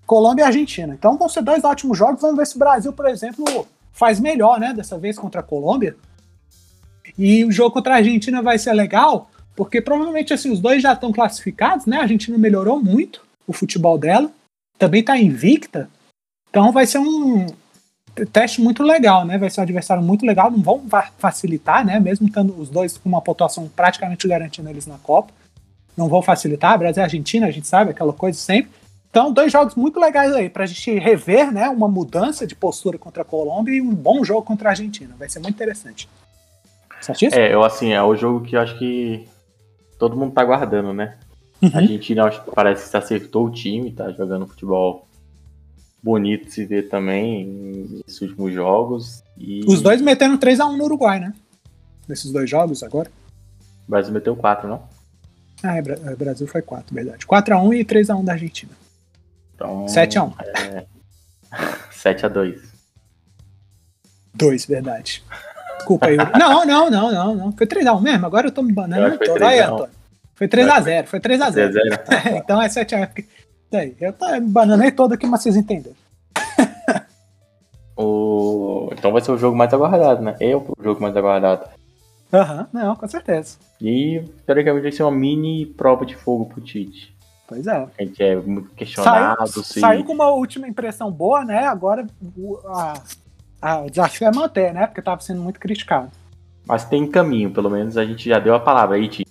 Colômbia 0.07 0.43
e 0.43 0.47
Argentina. 0.47 0.95
Então 0.95 1.17
vão 1.17 1.29
ser 1.29 1.43
dois 1.43 1.63
ótimos 1.65 1.97
jogos. 1.97 2.21
Vamos 2.21 2.37
ver 2.37 2.47
se 2.47 2.57
o 2.57 2.59
Brasil, 2.59 2.93
por 2.93 3.07
exemplo, 3.07 3.67
faz 3.93 4.19
melhor, 4.19 4.59
né? 4.59 4.73
Dessa 4.73 4.99
vez 4.99 5.19
contra 5.19 5.41
a 5.41 5.45
Colômbia. 5.45 5.97
E 7.19 7.45
o 7.45 7.53
jogo 7.53 7.73
contra 7.73 7.95
a 7.95 7.97
Argentina 7.97 8.43
vai 8.43 8.59
ser 8.59 8.73
legal, 8.73 9.31
porque 9.55 9.81
provavelmente 9.81 10.33
assim, 10.33 10.51
os 10.51 10.61
dois 10.61 10.83
já 10.83 10.93
estão 10.93 11.13
classificados, 11.13 11.87
né? 11.87 11.99
A 11.99 12.03
Argentina 12.03 12.37
melhorou 12.39 12.83
muito 12.83 13.25
o 13.47 13.53
futebol 13.53 13.99
dela. 13.99 14.31
Também 14.79 15.01
está 15.01 15.17
invicta. 15.19 15.89
Então 16.49 16.73
vai 16.73 16.87
ser 16.87 16.99
um 16.99 17.47
teste 18.33 18.61
muito 18.61 18.83
legal, 18.83 19.25
né? 19.25 19.39
Vai 19.39 19.51
ser 19.51 19.61
um 19.61 19.65
adversário 19.65 20.03
muito 20.03 20.27
legal. 20.27 20.51
Não 20.51 20.61
vão 20.61 20.89
fa- 20.89 21.13
facilitar, 21.19 21.85
né? 21.85 22.01
Mesmo 22.01 22.27
estando 22.27 22.59
os 22.59 22.69
dois 22.69 22.97
com 22.99 23.09
uma 23.09 23.21
pontuação 23.21 23.69
praticamente 23.69 24.27
garantindo 24.27 24.69
eles 24.69 24.87
na 24.87 24.99
Copa 24.99 25.33
não 25.97 26.09
vão 26.09 26.23
facilitar. 26.23 26.79
Brasil 26.79 27.03
e 27.03 27.05
Argentina, 27.05 27.47
a 27.47 27.51
gente 27.51 27.67
sabe, 27.67 27.91
aquela 27.91 28.13
coisa 28.13 28.39
sempre. 28.39 28.71
Então, 29.11 29.33
dois 29.33 29.51
jogos 29.51 29.75
muito 29.75 29.99
legais 29.99 30.33
aí, 30.33 30.49
pra 30.49 30.67
gente 30.67 30.99
rever, 30.99 31.53
né, 31.53 31.69
uma 31.69 31.89
mudança 31.89 32.47
de 32.47 32.55
postura 32.55 32.97
contra 32.97 33.23
a 33.23 33.25
Colômbia 33.25 33.75
e 33.75 33.83
um 33.83 33.93
bom 33.93 34.23
jogo 34.25 34.43
contra 34.43 34.69
a 34.69 34.73
Argentina. 34.73 35.15
Vai 35.19 35.29
ser 35.29 35.41
muito 35.41 35.57
interessante. 35.57 36.09
Certíssimo? 37.01 37.41
É, 37.41 37.53
eu 37.53 37.65
assim, 37.65 37.93
é 37.93 38.03
o 38.03 38.15
jogo 38.15 38.45
que 38.45 38.55
eu 38.55 38.61
acho 38.61 38.79
que 38.79 39.27
todo 39.99 40.17
mundo 40.17 40.33
tá 40.33 40.43
aguardando, 40.43 40.93
né? 40.93 41.17
Uhum. 41.61 41.71
A 41.75 41.79
Argentina 41.79 42.25
acho 42.25 42.45
que 42.45 42.51
parece 42.53 42.85
que 42.85 42.91
se 42.91 42.97
acertou 42.97 43.47
o 43.47 43.51
time, 43.51 43.91
tá 43.91 44.11
jogando 44.13 44.47
futebol 44.47 45.07
bonito 46.03 46.47
de 46.47 46.53
se 46.53 46.65
ver 46.65 46.89
também 46.89 47.47
nesses 48.07 48.21
últimos 48.21 48.55
jogos. 48.55 49.23
E 49.37 49.61
Os 49.67 49.83
dois 49.83 50.01
metendo 50.01 50.39
3x1 50.39 50.77
no 50.77 50.85
Uruguai, 50.85 51.21
né? 51.21 51.35
Nesses 52.09 52.33
dois 52.33 52.49
jogos 52.49 52.83
agora. 52.83 53.11
O 53.87 53.91
Brasil 53.91 54.13
meteu 54.13 54.37
4, 54.37 54.69
não? 54.69 54.83
Ah, 55.63 55.77
é, 55.77 55.79
é, 55.81 56.17
Brasil 56.17 56.47
foi 56.47 56.63
4, 56.63 56.95
verdade. 56.95 57.27
4x1 57.27 57.75
e 57.75 57.85
3x1 57.85 58.25
da 58.25 58.33
Argentina. 58.33 58.73
Então. 59.55 59.87
7x1. 59.87 60.35
É... 60.41 60.87
7x2. 61.93 62.61
2, 64.35 64.67
verdade. 64.67 65.23
Desculpa 65.77 66.07
aí. 66.07 66.17
Não, 66.17 66.65
não, 66.65 66.91
não, 66.91 67.11
não, 67.11 67.35
não. 67.35 67.53
Foi 67.53 67.67
3x1 67.67 68.01
mesmo. 68.01 68.27
Agora 68.27 68.47
eu 68.47 68.53
tô 68.53 68.63
me 68.63 68.71
Eu 68.71 68.75
banando 68.75 69.17
foi 69.17 69.27
todo. 69.27 69.43
Aí, 69.43 69.57
3 69.59 69.61
a 69.61 69.71
1. 69.71 69.75
Antônio. 69.75 69.95
Foi 70.35 70.49
3x0. 70.49 71.07
Foi 71.07 71.21
3x0. 71.21 71.53
3x0. 71.53 72.37
então 72.43 72.63
é 72.63 72.69
7x1. 72.69 73.07
porque- 73.07 73.27
Daí, 73.71 73.95
eu 74.01 74.13
tô 74.13 74.27
me 74.29 74.41
bananei 74.41 74.91
todo 74.91 75.13
aqui, 75.13 75.27
mas 75.27 75.43
vocês 75.43 75.57
entenderam. 75.57 75.95
O... 77.97 78.89
Então 78.93 79.13
vai 79.13 79.21
ser 79.21 79.31
o 79.31 79.39
jogo 79.39 79.57
mais 79.57 79.73
aguardado, 79.73 80.23
né? 80.23 80.35
É 80.41 80.57
o 80.57 80.65
jogo 80.83 81.01
mais 81.01 81.15
aguardado. 81.17 81.67
Aham, 82.33 82.69
não, 82.73 82.97
com 82.97 83.07
certeza. 83.07 83.59
E 83.81 84.23
teoricamente 84.47 84.83
vai 84.83 84.93
ser 84.93 85.03
uma 85.03 85.11
mini 85.11 85.65
prova 85.67 86.05
de 86.05 86.15
fogo 86.17 86.47
pro 86.47 86.61
Tite. 86.61 87.15
Pois 87.49 87.67
é. 87.67 87.89
A 87.99 88.03
gente 88.03 88.23
é 88.23 88.37
muito 88.37 88.71
questionado 88.71 89.47
Saiu, 89.49 89.65
se. 89.65 89.81
saiu 89.81 90.05
com 90.05 90.13
uma 90.13 90.29
última 90.29 90.69
impressão 90.69 91.11
boa, 91.11 91.45
né? 91.45 91.67
Agora 91.67 92.07
o, 92.37 92.59
a- 92.67 93.03
a- 93.61 93.81
o 93.81 93.91
desafio 93.91 94.29
é 94.29 94.33
manter, 94.33 94.73
né? 94.73 94.87
Porque 94.87 95.03
tava 95.03 95.21
sendo 95.21 95.41
muito 95.43 95.59
criticado. 95.59 96.11
Mas 96.67 96.85
tem 96.85 97.07
caminho, 97.11 97.51
pelo 97.51 97.69
menos 97.71 97.97
a 97.97 98.05
gente 98.05 98.29
já 98.29 98.39
deu 98.39 98.55
a 98.55 98.61
palavra 98.61 98.97
aí, 98.97 99.09
Tite. 99.09 99.31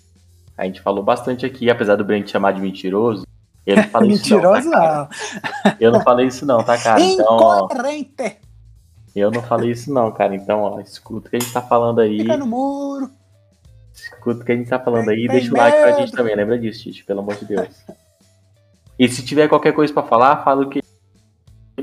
A 0.58 0.66
gente 0.66 0.82
falou 0.82 1.02
bastante 1.04 1.46
aqui, 1.46 1.70
apesar 1.70 1.96
do 1.96 2.04
Brent 2.04 2.28
chamar 2.30 2.52
de 2.52 2.60
mentiroso. 2.60 3.26
Eu 3.66 3.78
não 3.78 3.84
falei 3.84 4.10
isso 4.12 4.30
não, 4.30 4.38
Mentiroso, 4.38 4.72
tá, 4.72 5.10
não. 5.64 5.76
Eu 5.80 5.92
não 5.92 6.02
falei 6.02 6.28
isso 6.28 6.46
não, 6.46 6.64
tá, 6.64 6.78
cara? 6.78 7.00
Então, 7.02 7.26
ó, 7.30 7.68
eu 9.16 9.32
não 9.32 9.42
falei 9.44 9.72
isso 9.72 9.94
não, 9.94 10.12
cara. 10.12 10.36
Então, 10.36 10.62
ó, 10.62 10.80
escuta 10.82 11.28
o 11.28 11.30
que 11.30 11.38
a 11.38 11.40
gente 11.40 11.54
tá 11.54 11.62
falando 11.62 12.00
aí. 12.00 12.18
Fica 12.20 12.36
no 12.36 12.48
muro. 12.48 13.10
Escuta 14.04 14.42
o 14.42 14.46
que 14.46 14.52
a 14.52 14.56
gente 14.56 14.70
tá 14.70 14.80
falando 14.80 15.10
aí 15.10 15.26
e 15.26 15.28
deixa 15.28 15.54
o 15.54 15.58
like 15.58 15.78
pra 15.78 15.92
gente 15.94 16.12
também. 16.12 16.36
Lembra 16.36 16.58
disso, 16.58 16.84
Tite, 16.84 17.04
pelo 17.04 17.20
amor 17.20 17.36
de 17.36 17.46
Deus. 17.46 17.70
E 18.98 19.08
se 19.08 19.24
tiver 19.24 19.48
qualquer 19.48 19.74
coisa 19.74 19.94
pra 19.94 20.04
falar, 20.04 20.44
fala 20.44 20.64
o 20.64 20.70
que. 20.70 20.82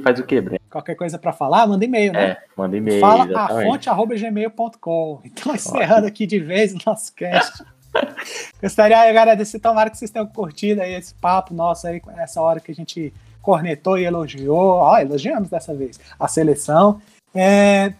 Faz 0.02 0.18
o 0.18 0.24
que, 0.24 0.40
Brent? 0.40 0.60
Qualquer 0.70 0.94
coisa 0.94 1.18
pra 1.18 1.32
falar, 1.32 1.66
manda 1.66 1.84
e-mail, 1.84 2.12
né? 2.12 2.30
É, 2.32 2.38
manda 2.54 2.76
e-mail. 2.76 3.00
Fala 3.00 3.24
a 3.24 3.26
exatamente. 3.26 3.66
fonte 3.66 3.88
arroba 3.88 4.14
gmail.com. 4.14 5.20
Então, 5.24 5.54
encerrando 5.56 6.06
aqui 6.06 6.26
de 6.26 6.38
vez 6.38 6.74
o 6.74 6.78
nosso 6.84 7.14
cast. 7.14 7.64
Gostaria 8.60 8.96
de 8.96 9.08
agradecer, 9.08 9.58
tomara 9.58 9.88
que 9.88 9.96
vocês 9.96 10.10
tenham 10.10 10.26
curtido 10.26 10.82
aí 10.82 10.92
esse 10.92 11.14
papo 11.14 11.54
nosso 11.54 11.86
aí, 11.86 12.02
essa 12.18 12.42
hora 12.42 12.60
que 12.60 12.70
a 12.70 12.74
gente 12.74 13.12
cornetou 13.40 13.98
e 13.98 14.04
elogiou. 14.04 14.74
Ó, 14.80 14.98
elogiamos 14.98 15.48
dessa 15.48 15.74
vez 15.74 15.98
a 16.20 16.28
seleção. 16.28 17.00
É, 17.34 17.94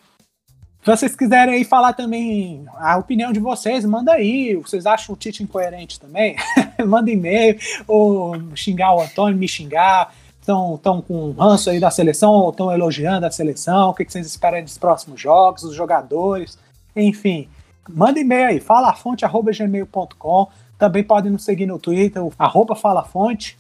se 0.94 1.00
vocês 1.00 1.16
quiserem 1.16 1.54
aí 1.54 1.64
falar 1.64 1.94
também 1.94 2.64
a 2.76 2.96
opinião 2.96 3.32
de 3.32 3.40
vocês, 3.40 3.84
manda 3.84 4.12
aí. 4.12 4.54
Vocês 4.54 4.86
acham 4.86 5.14
o 5.14 5.18
Tite 5.18 5.42
incoerente 5.42 5.98
também? 5.98 6.36
manda 6.86 7.10
e-mail, 7.10 7.58
ou 7.88 8.36
xingar 8.54 8.94
o 8.94 9.00
Antônio, 9.00 9.36
me 9.36 9.48
xingar. 9.48 10.14
Estão 10.40 10.78
tão 10.80 11.02
com 11.02 11.32
ranço 11.32 11.70
aí 11.70 11.80
da 11.80 11.90
seleção 11.90 12.30
ou 12.30 12.50
estão 12.50 12.72
elogiando 12.72 13.26
a 13.26 13.30
seleção? 13.32 13.90
O 13.90 13.94
que, 13.94 14.04
que 14.04 14.12
vocês 14.12 14.26
esperam 14.26 14.62
dos 14.62 14.78
próximos 14.78 15.20
jogos, 15.20 15.64
os 15.64 15.74
jogadores? 15.74 16.56
Enfim, 16.94 17.48
manda 17.88 18.20
e-mail 18.20 18.46
aí, 18.46 18.60
falafonte.gmail.com. 18.60 20.48
Também 20.78 21.02
podem 21.02 21.32
nos 21.32 21.44
seguir 21.44 21.66
no 21.66 21.80
Twitter, 21.80 22.22
arroba 22.38 22.76
falafonte. 22.76 23.58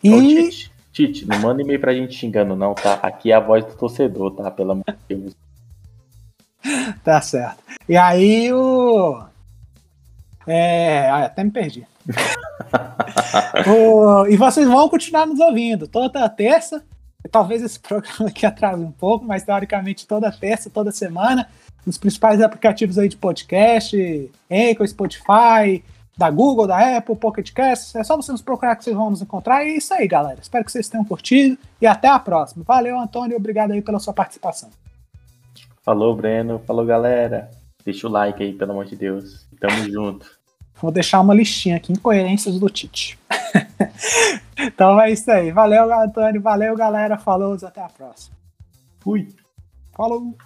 E 0.00 0.12
Ô, 0.12 0.20
Tite, 0.20 0.70
Tite, 0.92 1.26
não 1.26 1.40
manda 1.40 1.60
e-mail 1.60 1.80
pra 1.80 1.92
gente 1.92 2.14
xingando, 2.14 2.54
não, 2.54 2.72
tá? 2.72 3.00
Aqui 3.02 3.32
é 3.32 3.34
a 3.34 3.40
voz 3.40 3.64
do 3.64 3.74
torcedor, 3.74 4.36
tá? 4.36 4.48
Pelo 4.48 4.70
amor 4.70 4.84
de 4.86 5.16
Deus. 5.16 5.47
Tá 7.04 7.20
certo. 7.20 7.58
E 7.88 7.96
aí 7.96 8.52
o. 8.52 9.22
É. 10.46 11.08
ah, 11.10 11.24
até 11.26 11.44
me 11.44 11.50
perdi. 11.50 11.86
O- 13.66 14.26
E 14.26 14.36
vocês 14.36 14.66
vão 14.66 14.88
continuar 14.88 15.26
nos 15.26 15.40
ouvindo 15.40 15.86
toda 15.86 16.28
terça. 16.28 16.82
Talvez 17.30 17.62
esse 17.62 17.78
programa 17.80 18.28
aqui 18.30 18.46
atrase 18.46 18.82
um 18.82 18.92
pouco, 18.92 19.24
mas 19.24 19.42
teoricamente 19.42 20.06
toda 20.06 20.30
terça, 20.32 20.70
toda 20.70 20.90
semana, 20.90 21.48
nos 21.84 21.98
principais 21.98 22.40
aplicativos 22.40 22.98
aí 22.98 23.08
de 23.08 23.16
podcast, 23.16 24.30
Anchor, 24.50 24.86
Spotify, 24.88 25.84
da 26.16 26.30
Google, 26.30 26.66
da 26.66 26.96
Apple, 26.96 27.16
Pocket 27.16 27.52
Cast. 27.52 27.96
É 27.98 28.04
só 28.04 28.16
vocês 28.16 28.32
nos 28.32 28.42
procurar 28.42 28.76
que 28.76 28.84
vocês 28.84 28.96
vão 28.96 29.10
nos 29.10 29.20
encontrar. 29.22 29.64
E 29.64 29.70
é 29.70 29.76
isso 29.76 29.92
aí, 29.94 30.06
galera. 30.08 30.38
Espero 30.40 30.64
que 30.64 30.72
vocês 30.72 30.88
tenham 30.88 31.04
curtido 31.04 31.58
e 31.80 31.86
até 31.86 32.08
a 32.08 32.18
próxima. 32.18 32.64
Valeu, 32.66 32.98
Antônio. 32.98 33.36
Obrigado 33.36 33.72
aí 33.72 33.82
pela 33.82 33.98
sua 33.98 34.12
participação. 34.14 34.70
Falou, 35.88 36.14
Breno. 36.14 36.58
Falou, 36.66 36.84
galera. 36.84 37.50
Deixa 37.82 38.06
o 38.06 38.10
like 38.10 38.42
aí, 38.42 38.52
pelo 38.52 38.72
amor 38.72 38.84
de 38.84 38.94
Deus. 38.94 39.48
Tamo 39.58 39.90
junto. 39.90 40.30
Vou 40.74 40.92
deixar 40.92 41.18
uma 41.18 41.32
listinha 41.32 41.78
aqui, 41.78 41.94
incoerências 41.94 42.60
do 42.60 42.68
Tite. 42.68 43.18
então 44.60 45.00
é 45.00 45.10
isso 45.10 45.30
aí. 45.30 45.50
Valeu, 45.50 45.90
Antônio. 45.90 46.42
Valeu, 46.42 46.76
galera. 46.76 47.16
Falou, 47.16 47.56
até 47.62 47.80
a 47.80 47.88
próxima. 47.88 48.36
Fui. 49.00 49.28
Falou. 49.96 50.36